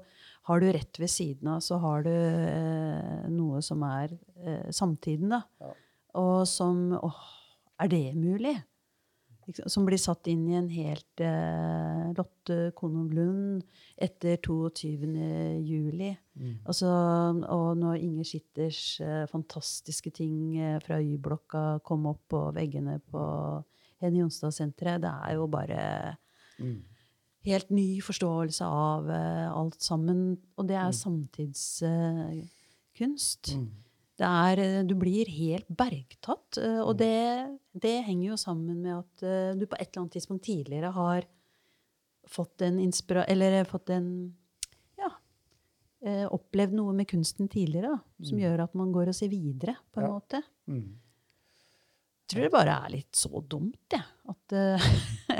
har 0.47 0.63
du 0.63 0.69
rett 0.73 1.01
ved 1.03 1.11
siden 1.11 1.51
av 1.51 1.61
så 1.65 1.81
har 1.83 2.07
du 2.07 2.13
eh, 2.13 3.27
noe 3.33 3.63
som 3.67 3.83
er 3.87 4.15
eh, 4.15 4.71
samtiden, 4.75 5.35
da. 5.35 5.43
Ja. 5.63 5.73
Og 6.17 6.47
som 6.49 6.95
Åh, 6.97 7.21
er 7.83 7.91
det 7.93 8.05
mulig? 8.17 8.55
Som 9.71 9.85
blir 9.87 9.99
satt 10.01 10.27
inn 10.27 10.43
i 10.51 10.57
en 10.59 10.69
helt 10.73 11.23
eh, 11.23 12.07
Lotte 12.17 12.73
Konow 12.79 13.13
Lund 13.15 13.63
etter 13.95 14.41
22. 14.43 14.97
juli. 15.63 16.11
Altså, 16.67 16.89
og 17.55 17.69
når 17.79 18.01
Inger 18.03 18.27
Skitters 18.27 18.81
eh, 19.05 19.23
fantastiske 19.31 20.11
ting 20.19 20.57
eh, 20.59 20.81
fra 20.83 20.99
Y-blokka 20.99 21.79
kom 21.87 22.09
opp 22.11 22.25
på 22.35 22.43
veggene 22.57 22.99
på 23.07 23.23
Henny 24.03 24.25
Jonstad-senteret, 24.25 25.03
det 25.07 25.15
er 25.15 25.39
jo 25.39 25.47
bare 25.51 25.81
helt 27.47 27.71
ny 27.71 28.01
forståelse 28.05 28.65
av 28.67 29.09
eh, 29.11 29.49
alt 29.55 29.81
sammen. 29.83 30.37
Og 30.59 30.67
det 30.69 30.77
er 30.77 30.93
samtidskunst. 30.97 33.53
Det 34.17 34.25
er, 34.27 34.59
eh, 34.65 34.83
du 34.89 34.95
blir 34.99 35.27
helt 35.29 35.69
bergtatt. 35.69 36.59
eh, 36.63 36.81
Og 36.83 36.97
det, 36.99 37.13
det 37.75 37.99
henger 38.07 38.29
jo 38.33 38.37
sammen 38.41 38.83
med 38.83 38.99
at 38.99 39.17
du 39.59 39.67
på 39.67 39.77
et 39.79 39.89
eller 39.91 40.01
annet 40.05 40.13
tidspunkt 40.19 40.45
tidligere 40.45 40.91
har 40.97 41.23
fått 42.27 42.63
en 42.67 42.79
inspira... 42.83 43.25
Eller 43.31 43.65
fått 43.65 43.91
en 43.91 44.11
Ja. 44.99 45.11
Opplevd 46.31 46.73
noe 46.77 46.93
med 46.95 47.09
kunsten 47.09 47.49
tidligere 47.51 47.89
da, 47.97 48.01
som 48.23 48.39
gjør 48.39 48.61
at 48.65 48.75
man 48.79 48.93
går 48.95 49.09
og 49.09 49.15
ser 49.17 49.29
videre, 49.33 49.77
på 49.93 50.01
en 50.01 50.07
Ja. 50.07 50.13
måte. 50.13 50.43
Mm. 50.69 50.99
Jeg 52.27 52.33
tror 52.33 52.43
det 52.43 52.51
bare 52.53 52.71
er 52.85 52.89
litt 52.91 53.13
så 53.15 53.41
dumt, 53.47 53.79
jeg. 53.93 54.03
At 54.29 54.53
eh, 54.53 54.79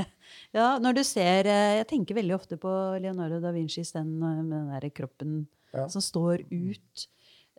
Ja, 0.57 0.79
når 0.83 0.95
du 0.99 1.03
ser 1.07 1.47
eh, 1.51 1.77
Jeg 1.81 1.87
tenker 1.91 2.17
veldig 2.19 2.35
ofte 2.37 2.57
på 2.61 2.71
Leonardo 3.03 3.41
da 3.43 3.53
Vincis 3.55 3.93
den 3.97 4.15
eh, 4.23 4.43
med 4.43 4.57
den 4.57 4.71
der 4.75 4.89
kroppen 4.91 5.37
Ja. 5.75 5.89
som 5.93 6.01
står 6.01 6.45
ut. 6.51 7.07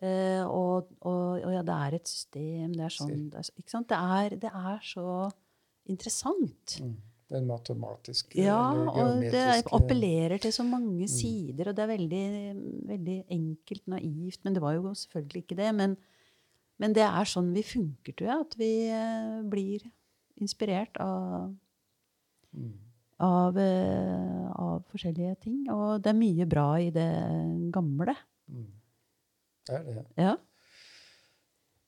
Eh, 0.02 0.44
og, 0.46 0.88
og, 1.02 1.42
og 1.44 1.52
ja, 1.54 1.62
det 1.66 1.76
er 1.76 1.96
et 1.98 2.08
system. 2.08 2.72
Det 2.74 2.86
er 2.86 2.94
sånn 2.94 3.30
det 3.34 3.42
er, 3.42 3.52
Ikke 3.58 3.74
sant? 3.74 3.90
Det 3.90 3.98
er, 3.98 4.36
det 4.46 4.52
er 4.54 4.80
så 4.86 5.06
interessant. 5.90 6.78
Mm. 6.84 6.96
Den 7.28 7.48
matematiske 7.50 8.40
Ja, 8.40 8.62
og 8.88 9.20
det 9.20 9.42
appellerer 9.76 10.40
til 10.40 10.54
så 10.56 10.64
mange 10.64 11.10
sider, 11.12 11.68
og 11.70 11.76
det 11.76 11.84
er 11.84 11.90
veldig, 11.92 12.22
veldig 12.88 13.18
enkelt, 13.36 13.84
naivt. 13.92 14.40
Men 14.48 14.56
det 14.56 14.62
var 14.64 14.78
jo 14.78 14.94
selvfølgelig 14.96 15.44
ikke 15.44 15.58
det. 15.60 15.74
Men, 15.76 15.98
men 16.80 16.96
det 16.96 17.04
er 17.04 17.28
sånn 17.28 17.52
vi 17.52 17.66
funker, 17.68 18.16
tror 18.16 18.30
jeg. 18.32 18.46
At 18.48 18.56
vi 18.62 18.72
blir 19.52 19.90
inspirert 20.40 20.96
av, 21.04 21.50
Mm. 21.52 21.58
Av, 23.24 23.58
eh, 23.58 24.52
av 24.52 24.84
forskjellige 24.92 25.36
ting. 25.42 25.64
Og 25.74 26.02
det 26.04 26.12
er 26.12 26.20
mye 26.20 26.48
bra 26.50 26.68
i 26.82 26.92
det 26.94 27.10
gamle. 27.74 28.16
Mm. 28.50 28.70
Det 29.68 29.76
er 29.80 29.84
det. 29.88 30.06
Ja. 30.16 30.36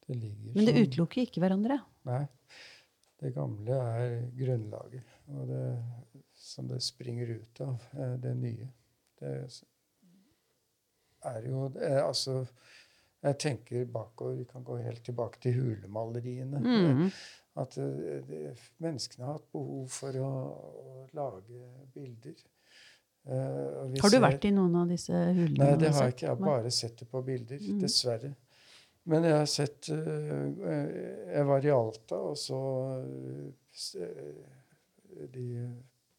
Det 0.07 0.17
Men 0.55 0.65
det 0.65 0.87
utelukker 0.87 1.23
ikke 1.23 1.43
hverandre. 1.43 1.79
Nei. 2.09 2.25
Det 3.19 3.33
gamle 3.35 3.75
er 3.75 4.13
grunnlaget, 4.31 5.15
og 5.35 5.49
det 5.49 5.63
som 6.39 6.69
det 6.69 6.79
springer 6.81 7.33
ut 7.35 7.61
av, 7.61 7.83
eh, 7.99 8.15
det 8.23 8.35
nye. 8.39 8.69
Det 9.19 9.33
er 11.27 11.47
jo 11.49 11.65
eh, 11.75 11.99
Altså, 11.99 12.45
jeg 13.19 13.35
tenker 13.43 13.89
bakover 13.91 14.37
Vi 14.37 14.45
kan 14.47 14.63
gå 14.63 14.77
helt 14.79 15.03
tilbake 15.03 15.41
til 15.43 15.57
hulemaleriene. 15.57 16.61
Mm. 16.63 17.11
At 17.59 17.77
eh, 17.81 18.19
det, 18.27 18.53
menneskene 18.83 19.27
har 19.27 19.39
hatt 19.39 19.49
behov 19.55 19.89
for 19.93 20.19
å, 20.23 20.29
å 20.83 21.03
lage 21.17 21.63
bilder. 21.95 22.37
Uh, 23.29 23.89
Har 23.99 24.09
du 24.09 24.15
ser- 24.15 24.23
vært 24.23 24.45
i 24.47 24.51
noen 24.55 24.77
av 24.79 24.89
disse 24.89 25.13
hulene? 25.13 25.57
Nei, 25.59 25.73
det 25.81 25.91
har 25.93 26.07
jeg 26.07 26.15
ikke. 26.15 26.25
Jeg 26.25 26.35
har 26.35 26.45
bare 26.45 26.71
sett 26.73 27.01
det 27.01 27.09
på 27.11 27.21
bilder. 27.25 27.59
Mm. 27.61 27.81
Dessverre. 27.83 28.31
Men 29.09 29.25
jeg 29.25 29.35
har 29.37 29.47
sett 29.49 29.89
eh, 29.89 30.87
Jeg 31.33 31.45
var 31.47 31.65
i 31.65 31.71
Alta 31.73 32.17
og 32.29 32.35
så 32.37 32.59
uh, 32.99 34.07
de 35.33 35.45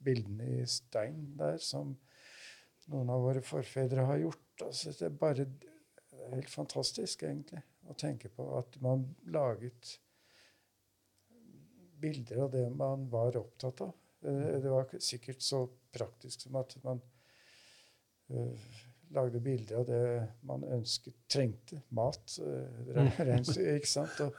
bildene 0.00 0.60
i 0.60 0.68
stein 0.68 1.34
der 1.38 1.58
som 1.62 1.92
noen 2.90 3.10
av 3.12 3.22
våre 3.22 3.42
forfedre 3.44 4.06
har 4.08 4.22
gjort. 4.22 4.64
Altså, 4.66 4.94
det 4.96 5.06
er 5.06 5.18
bare 5.20 5.46
det 5.46 6.26
er 6.26 6.34
helt 6.34 6.52
fantastisk, 6.52 7.22
egentlig, 7.24 7.62
å 7.88 7.94
tenke 7.98 8.28
på 8.34 8.44
at 8.58 8.76
man 8.84 9.06
laget 9.32 9.96
bilder 12.00 12.44
av 12.46 12.52
det 12.54 12.66
man 12.74 13.08
var 13.12 13.36
opptatt 13.40 13.80
av. 13.86 13.94
Eh, 14.24 14.60
Det 14.62 14.70
var 14.70 14.88
sikkert 14.98 15.42
så 15.42 15.64
praktisk 15.92 16.46
som 16.46 16.56
at 16.60 16.76
man 16.84 17.00
eh, 18.30 18.70
lagde 19.10 19.40
bilder 19.40 19.80
av 19.80 19.86
det 19.88 20.02
man 20.46 20.64
ønsket, 20.64 21.14
trengte. 21.28 21.80
Mat, 21.90 22.36
uh, 22.38 23.16
reinsdyr, 23.18 23.74
ikke 23.80 23.90
sant? 23.90 24.20
Og, 24.22 24.36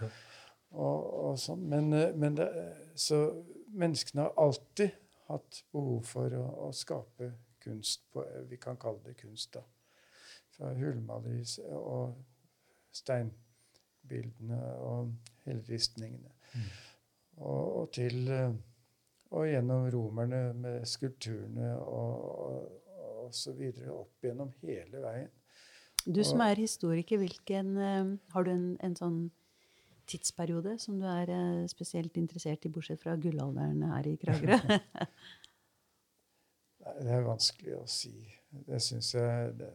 og, 0.72 1.10
og 1.26 1.40
sånn. 1.40 1.66
Men, 1.68 1.92
eh, 1.98 2.14
men 2.16 2.38
det, 2.40 2.48
så 2.96 3.20
menneskene 3.68 4.30
har 4.30 4.38
alltid 4.40 4.96
hatt 5.28 5.64
behov 5.76 6.06
for 6.08 6.38
å, 6.40 6.46
å 6.68 6.72
skape 6.76 7.34
kunst. 7.64 8.06
På, 8.14 8.24
eh, 8.24 8.46
vi 8.48 8.60
kan 8.62 8.80
kalle 8.80 9.04
det 9.06 9.18
kunst, 9.20 9.58
da. 9.58 9.66
Fra 10.56 10.72
hullmaleri 10.76 11.44
og 11.76 12.16
steinbildene 12.96 14.62
og 14.88 15.12
helleristningene. 15.46 16.32
Og, 17.40 17.82
og 17.82 17.92
til 17.96 18.28
eh, 18.30 18.52
Og 19.32 19.48
gjennom 19.48 19.86
romerne 19.94 20.42
med 20.54 20.86
skulpturene 20.86 21.70
og, 21.80 22.26
og, 22.46 22.90
og 23.24 23.30
så 23.34 23.54
videre 23.56 23.94
opp 23.96 24.26
gjennom 24.26 24.50
hele 24.60 25.00
veien. 25.00 25.30
Du 26.04 26.20
som 26.26 26.42
er 26.44 26.60
historiker, 26.60 27.22
hvilken, 27.22 27.78
eh, 27.78 28.10
har 28.34 28.44
du 28.44 28.52
en, 28.52 28.66
en 28.84 28.98
sånn 28.98 29.22
tidsperiode 30.12 30.76
som 30.84 31.00
du 31.00 31.06
er 31.08 31.32
eh, 31.32 31.64
spesielt 31.72 32.18
interessert 32.20 32.66
i, 32.68 32.74
bortsett 32.74 33.00
fra 33.00 33.16
gullalderen 33.16 33.86
her 33.94 34.10
i 34.10 34.18
Kragerø? 34.20 34.60
Det 37.02 37.14
er 37.14 37.26
vanskelig 37.26 37.76
å 37.78 37.86
si. 37.90 38.16
Det 38.68 38.82
syns 38.84 39.14
jeg 39.16 39.52
det, 39.60 39.70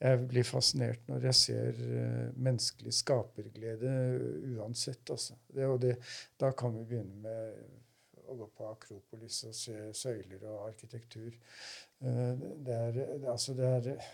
Jeg 0.00 0.24
blir 0.28 0.44
fascinert 0.46 1.06
når 1.08 1.28
jeg 1.28 1.38
ser 1.38 1.78
eh, 1.86 2.32
menneskelig 2.34 2.92
skaperglede 2.96 3.92
uansett. 4.56 5.10
Altså. 5.10 5.36
Det, 5.54 5.68
det, 5.82 5.94
da 6.40 6.50
kan 6.56 6.74
vi 6.74 6.84
begynne 6.90 7.20
med 7.22 8.24
å 8.28 8.36
gå 8.40 8.48
på 8.56 8.66
Akropolis 8.72 9.42
og 9.48 9.54
se 9.56 9.76
søyler 9.96 10.42
og 10.50 10.66
arkitektur. 10.68 11.30
Eh, 12.02 12.44
det, 12.66 12.74
er, 12.74 13.00
altså, 13.30 13.54
det 13.54 13.70
er 13.70 14.10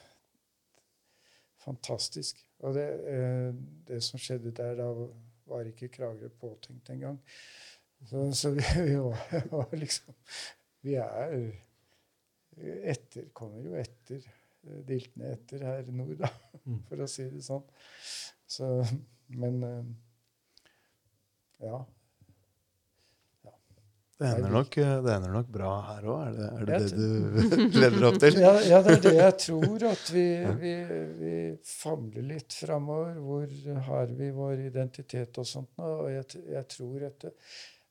fantastisk. 1.65 2.45
Og 2.61 2.77
det, 2.77 2.87
eh, 3.15 3.51
det 3.89 4.03
som 4.05 4.21
skjedde 4.21 4.53
der, 4.57 4.77
da 4.79 4.93
var 5.51 5.67
ikke 5.67 5.91
Kragerø 5.97 6.29
påtenkt 6.41 6.93
engang. 6.93 7.19
Så, 8.07 8.29
så 8.37 8.53
vi, 8.55 8.65
vi 8.91 9.01
var, 9.01 9.49
var 9.51 9.75
liksom 9.77 10.15
Vi 10.81 10.95
er 10.97 11.35
etter, 12.61 13.27
kommer 13.37 13.61
jo 13.65 13.75
etter, 13.77 14.25
eh, 14.67 14.83
diltende 14.89 15.33
etter 15.37 15.65
her 15.69 15.89
nord, 15.95 16.19
da, 16.21 16.33
for 16.89 17.07
å 17.07 17.09
si 17.11 17.29
det 17.31 17.45
sånn. 17.47 17.65
Så, 18.51 18.69
men 19.39 19.61
ja. 21.61 21.79
ja. 23.45 23.55
Det 24.21 24.29
ender 24.29 24.53
nok, 24.53 24.77
eh, 24.77 24.95
det 25.05 25.13
ender 25.15 25.33
nok 25.33 25.51
bra 25.53 25.71
her 25.87 26.07
òg, 26.13 26.21
er 26.27 26.37
det 26.37 26.49
er 26.51 26.71
det, 26.71 26.79
det 26.83 27.59
du 27.71 27.79
lever 27.85 28.07
opp 28.11 28.21
til? 28.21 28.39
Ja, 28.45 28.55
ja, 28.69 28.81
det 28.85 28.97
er 28.99 29.03
det 29.07 29.15
jeg 29.17 29.37
tror. 29.47 29.85
At 29.91 30.07
vi, 30.15 30.25
vi, 30.61 30.73
vi 31.21 31.35
famler 31.65 32.27
litt 32.35 32.57
framover. 32.57 33.21
Hvor 33.25 33.77
har 33.91 34.17
vi 34.17 34.31
vår 34.37 34.65
identitet 34.69 35.41
og 35.41 35.49
sånt? 35.49 35.73
Og 35.85 36.09
jeg, 36.13 36.43
jeg 36.57 36.69
tror 36.77 37.07
at 37.11 37.29
det, 37.29 37.37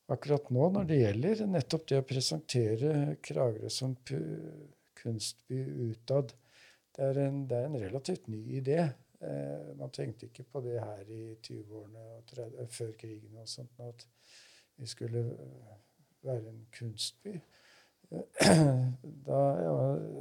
akkurat 0.09 0.49
nå, 0.53 0.69
når 0.73 0.89
det 0.89 0.99
gjelder 1.03 1.41
nettopp 1.53 1.89
det 1.89 2.01
å 2.01 2.05
presentere 2.13 2.93
Kragerø 3.25 3.69
som 3.73 3.97
kunstby 4.99 5.63
utad. 5.89 6.33
Det 6.95 7.05
er 7.05 7.19
en, 7.27 7.43
det 7.49 7.57
er 7.57 7.67
en 7.67 7.81
relativt 7.81 8.27
ny 8.27 8.41
idé. 8.59 8.79
Eh, 9.21 9.69
man 9.77 9.91
tenkte 9.95 10.29
ikke 10.29 10.43
på 10.51 10.61
det 10.65 10.79
her 10.79 11.11
i 11.11 11.35
20-årene 11.45 12.67
før 12.71 12.91
krigen 12.99 13.37
og 13.37 13.47
sånt, 13.49 13.79
at 13.79 14.07
vi 14.79 14.87
skulle 14.87 15.19
eh, 15.19 15.77
være 16.27 16.49
en 16.49 16.65
kunstby. 16.79 17.39
Da, 19.29 19.39
ja, 19.61 19.73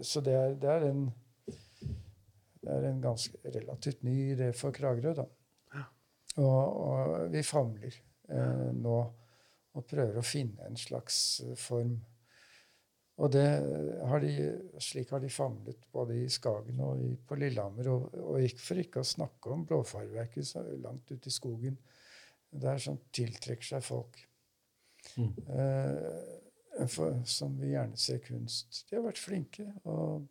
så 0.05 0.21
det 0.21 0.35
er, 0.37 0.55
det 0.61 0.69
er 0.69 0.83
en 0.91 1.07
det 2.61 2.75
er 2.75 2.89
en 2.89 3.01
ganske 3.01 3.39
relativt 3.55 4.03
ny 4.05 4.35
idé 4.35 4.51
for 4.53 4.75
Kragerø, 4.77 5.15
da. 5.17 5.25
Og, 6.37 6.81
og 6.89 7.33
vi 7.33 7.43
famler 7.43 7.95
eh, 8.29 8.69
nå 8.77 8.99
og 9.79 9.87
prøver 9.89 10.19
å 10.21 10.27
finne 10.27 10.69
en 10.69 10.77
slags 10.79 11.41
eh, 11.47 11.55
form. 11.59 11.97
Og 13.19 13.33
det 13.35 13.47
har 14.07 14.23
de, 14.23 14.33
slik 14.83 15.11
har 15.11 15.23
de 15.23 15.31
famlet 15.33 15.89
både 15.93 16.21
i 16.21 16.29
Skagen 16.31 16.79
og 16.87 17.01
i, 17.03 17.11
på 17.27 17.39
Lillehammer. 17.39 17.91
Og, 17.91 18.15
og 18.15 18.47
ikke 18.47 18.63
for 18.63 18.83
ikke 18.83 19.03
å 19.03 19.11
snakke 19.11 19.55
om 19.55 19.65
blåfarverket 19.67 20.47
så 20.47 20.63
langt 20.79 21.11
ute 21.11 21.27
i 21.27 21.35
skogen. 21.35 21.79
Det 22.49 22.71
er 22.71 22.83
som 22.83 23.01
tiltrekker 23.13 23.73
seg 23.73 23.83
folk. 23.85 24.21
Mm. 25.19 25.33
Eh, 25.51 26.87
for, 26.87 27.19
som 27.27 27.59
vil 27.59 27.75
gjerne 27.75 27.99
se 27.99 28.21
kunst. 28.23 28.85
De 28.87 29.01
har 29.01 29.09
vært 29.09 29.23
flinke. 29.23 29.67
og 29.83 30.29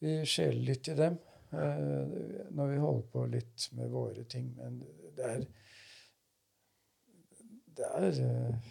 vi 0.00 0.20
skjeler 0.24 0.64
litt 0.64 0.82
til 0.88 0.96
dem 0.96 1.16
eh, 1.52 2.12
når 2.56 2.70
vi 2.72 2.76
holder 2.80 3.08
på 3.12 3.24
litt 3.28 3.66
med 3.76 3.90
våre 3.92 4.24
ting. 4.24 4.50
Men 4.56 4.80
det 5.16 5.26
er 5.28 5.48
Det 7.80 7.88
er 7.96 8.20
eh, 8.24 8.70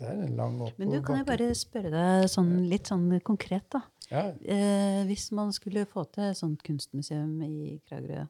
det 0.00 0.08
er 0.10 0.22
en 0.24 0.36
lang 0.36 0.56
Men 0.78 0.90
du, 0.90 1.00
kan 1.06 1.20
jeg 1.20 1.26
bare 1.28 1.50
spørre 1.54 1.92
deg 1.92 2.28
sånn, 2.32 2.54
litt 2.70 2.90
sånn 2.90 3.06
konkret, 3.26 3.66
da. 3.72 3.84
Ja, 4.10 4.24
Eh, 4.44 5.00
hvis 5.08 5.30
man 5.32 5.52
skulle 5.56 5.86
få 5.88 6.04
til 6.12 6.26
et 6.28 6.38
sånt 6.38 6.62
kunstmuseum 6.66 7.38
i 7.46 7.78
Kragerø, 7.88 8.26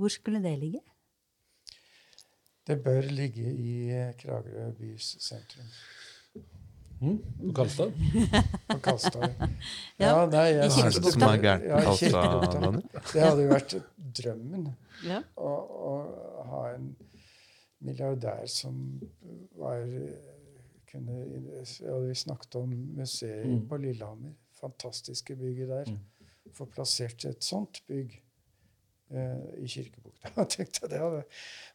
hvor 0.00 0.12
skulle 0.12 0.40
det 0.42 0.56
ligge? 0.58 0.80
det 2.70 2.82
bør 2.84 3.00
ligge 3.00 3.42
i 3.50 3.90
eh, 3.90 4.12
Kragerø 4.18 4.70
bys 4.78 5.16
sentrum. 5.18 5.66
Mm, 7.00 7.18
på 7.46 7.52
Karlstad? 7.56 7.92
På 8.68 8.78
Kalstad. 8.78 9.30
Ja, 9.98 10.26
nei, 10.30 10.46
jeg 10.54 10.70
i 10.70 10.82
gærent 11.42 11.64
Ja, 11.66 11.80
Kalstad, 11.86 12.10
Kirkebukta. 12.12 13.02
Det 13.12 13.22
hadde 13.24 13.46
jo 13.46 13.52
vært 13.54 13.76
drømmen. 14.20 14.66
Ja. 15.08 15.22
å, 15.34 15.52
å 15.90 15.92
ha 16.50 16.64
en 16.74 16.90
milliardær 17.80 18.44
som 18.52 18.76
var 19.56 19.86
kunne, 20.92 21.20
ja, 21.80 21.98
Vi 22.04 22.14
snakket 22.14 22.54
om 22.60 22.70
museet 22.96 23.46
Mm. 23.46 23.68
på 23.68 23.76
Lillehammer. 23.80 24.34
Fantastiske 24.60 25.36
bygget 25.36 25.68
der. 25.68 25.90
Mm. 25.90 25.98
Få 26.54 26.66
plassert 26.66 27.24
et 27.24 27.42
sånt 27.44 27.82
bygg 27.88 28.16
eh, 29.10 29.62
i 29.62 29.66
Kirkebukta. 29.66 30.32
Jeg 30.36 30.48
tenkte 30.56 30.88
det 30.90 31.00
hadde, 31.00 31.22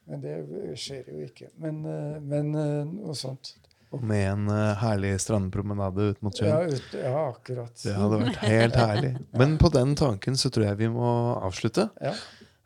Men 0.06 0.22
det 0.22 0.36
skjer 0.78 1.08
jo 1.10 1.26
ikke. 1.26 1.50
Men, 1.58 1.86
eh, 1.86 2.20
men 2.22 2.56
eh, 2.56 2.84
noe 2.92 3.16
sånt. 3.18 3.56
Og 3.96 4.02
med 4.04 4.26
en 4.28 4.48
uh, 4.50 4.74
herlig 4.82 5.14
strandpromenade 5.24 6.10
ut 6.12 6.24
mot 6.26 6.40
Ja, 6.42 6.58
ut, 6.68 6.88
ja 6.98 7.14
akkurat. 7.30 7.72
Det 7.80 7.94
hadde 7.96 8.18
vært 8.20 8.40
helt 8.44 8.76
herlig. 8.76 9.12
Men 9.40 9.54
på 9.62 9.70
den 9.72 9.94
tanken 9.96 10.36
så 10.36 10.50
tror 10.52 10.66
jeg 10.66 10.80
vi 10.82 10.90
må 10.92 11.06
avslutte. 11.38 11.86
Ja. 12.04 12.12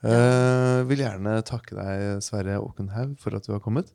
Uh, 0.01 0.87
vil 0.89 1.03
gjerne 1.03 1.35
takke 1.45 1.75
deg, 1.77 2.23
Sverre 2.25 2.57
Åkenhaug, 2.63 3.17
for 3.21 3.35
at 3.37 3.45
du 3.45 3.51
har 3.51 3.61
kommet. 3.61 3.91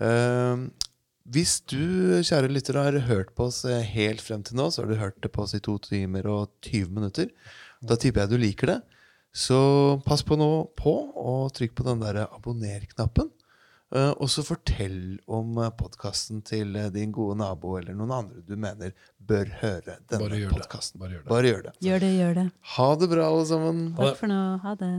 Eh, 0.00 0.64
hvis 1.32 1.58
du, 1.66 2.22
kjære 2.22 2.50
lytter, 2.52 2.78
har 2.78 2.98
hørt 3.08 3.32
på 3.36 3.48
oss 3.48 3.64
eh, 3.68 3.82
helt 3.96 4.22
frem 4.22 4.44
til 4.46 4.58
nå, 4.58 4.68
så 4.70 4.82
har 4.82 4.90
du 4.90 5.00
hørt 5.00 5.18
det 5.24 5.32
på 5.34 5.42
oss 5.46 5.56
i 5.56 5.62
to 5.64 5.76
timer 5.82 6.28
og 6.30 6.52
20 6.66 6.92
minutter. 6.94 7.32
Da 7.82 7.98
tipper 8.00 8.24
jeg 8.24 8.32
du 8.34 8.38
liker 8.40 8.72
det. 8.74 8.80
Så 9.36 9.56
pass 10.06 10.22
på 10.24 10.38
nå 10.40 10.50
på, 10.78 10.94
og 11.20 11.50
trykk 11.56 11.74
på 11.76 11.84
den 11.88 12.04
der 12.04 12.22
abonner-knappen. 12.26 13.32
Eh, 13.94 14.12
og 14.18 14.30
så 14.32 14.42
fortell 14.42 15.18
om 15.30 15.58
podkasten 15.78 16.40
til 16.46 16.74
eh, 16.78 16.88
din 16.94 17.12
gode 17.14 17.36
nabo 17.42 17.76
eller 17.78 17.94
noen 17.94 18.14
andre 18.16 18.42
du 18.46 18.56
mener 18.58 18.94
bør 19.18 19.50
høre 19.60 19.98
denne 20.10 20.48
podkasten. 20.50 21.02
Bare 21.02 21.14
gjør 21.14 21.26
det. 21.26 21.30
Bare 21.30 21.52
gjør 21.52 21.66
det. 21.68 21.74
Gjør 21.86 22.02
det, 22.06 22.14
gjør 22.20 22.40
det. 22.40 22.46
Ha 22.76 22.88
det 23.02 23.10
bra, 23.12 23.28
alle 23.28 23.46
sammen. 23.50 23.84
Takk 23.98 24.18
for 24.22 24.32
nå. 24.32 24.40
Ha 24.64 24.74
det. 24.80 24.94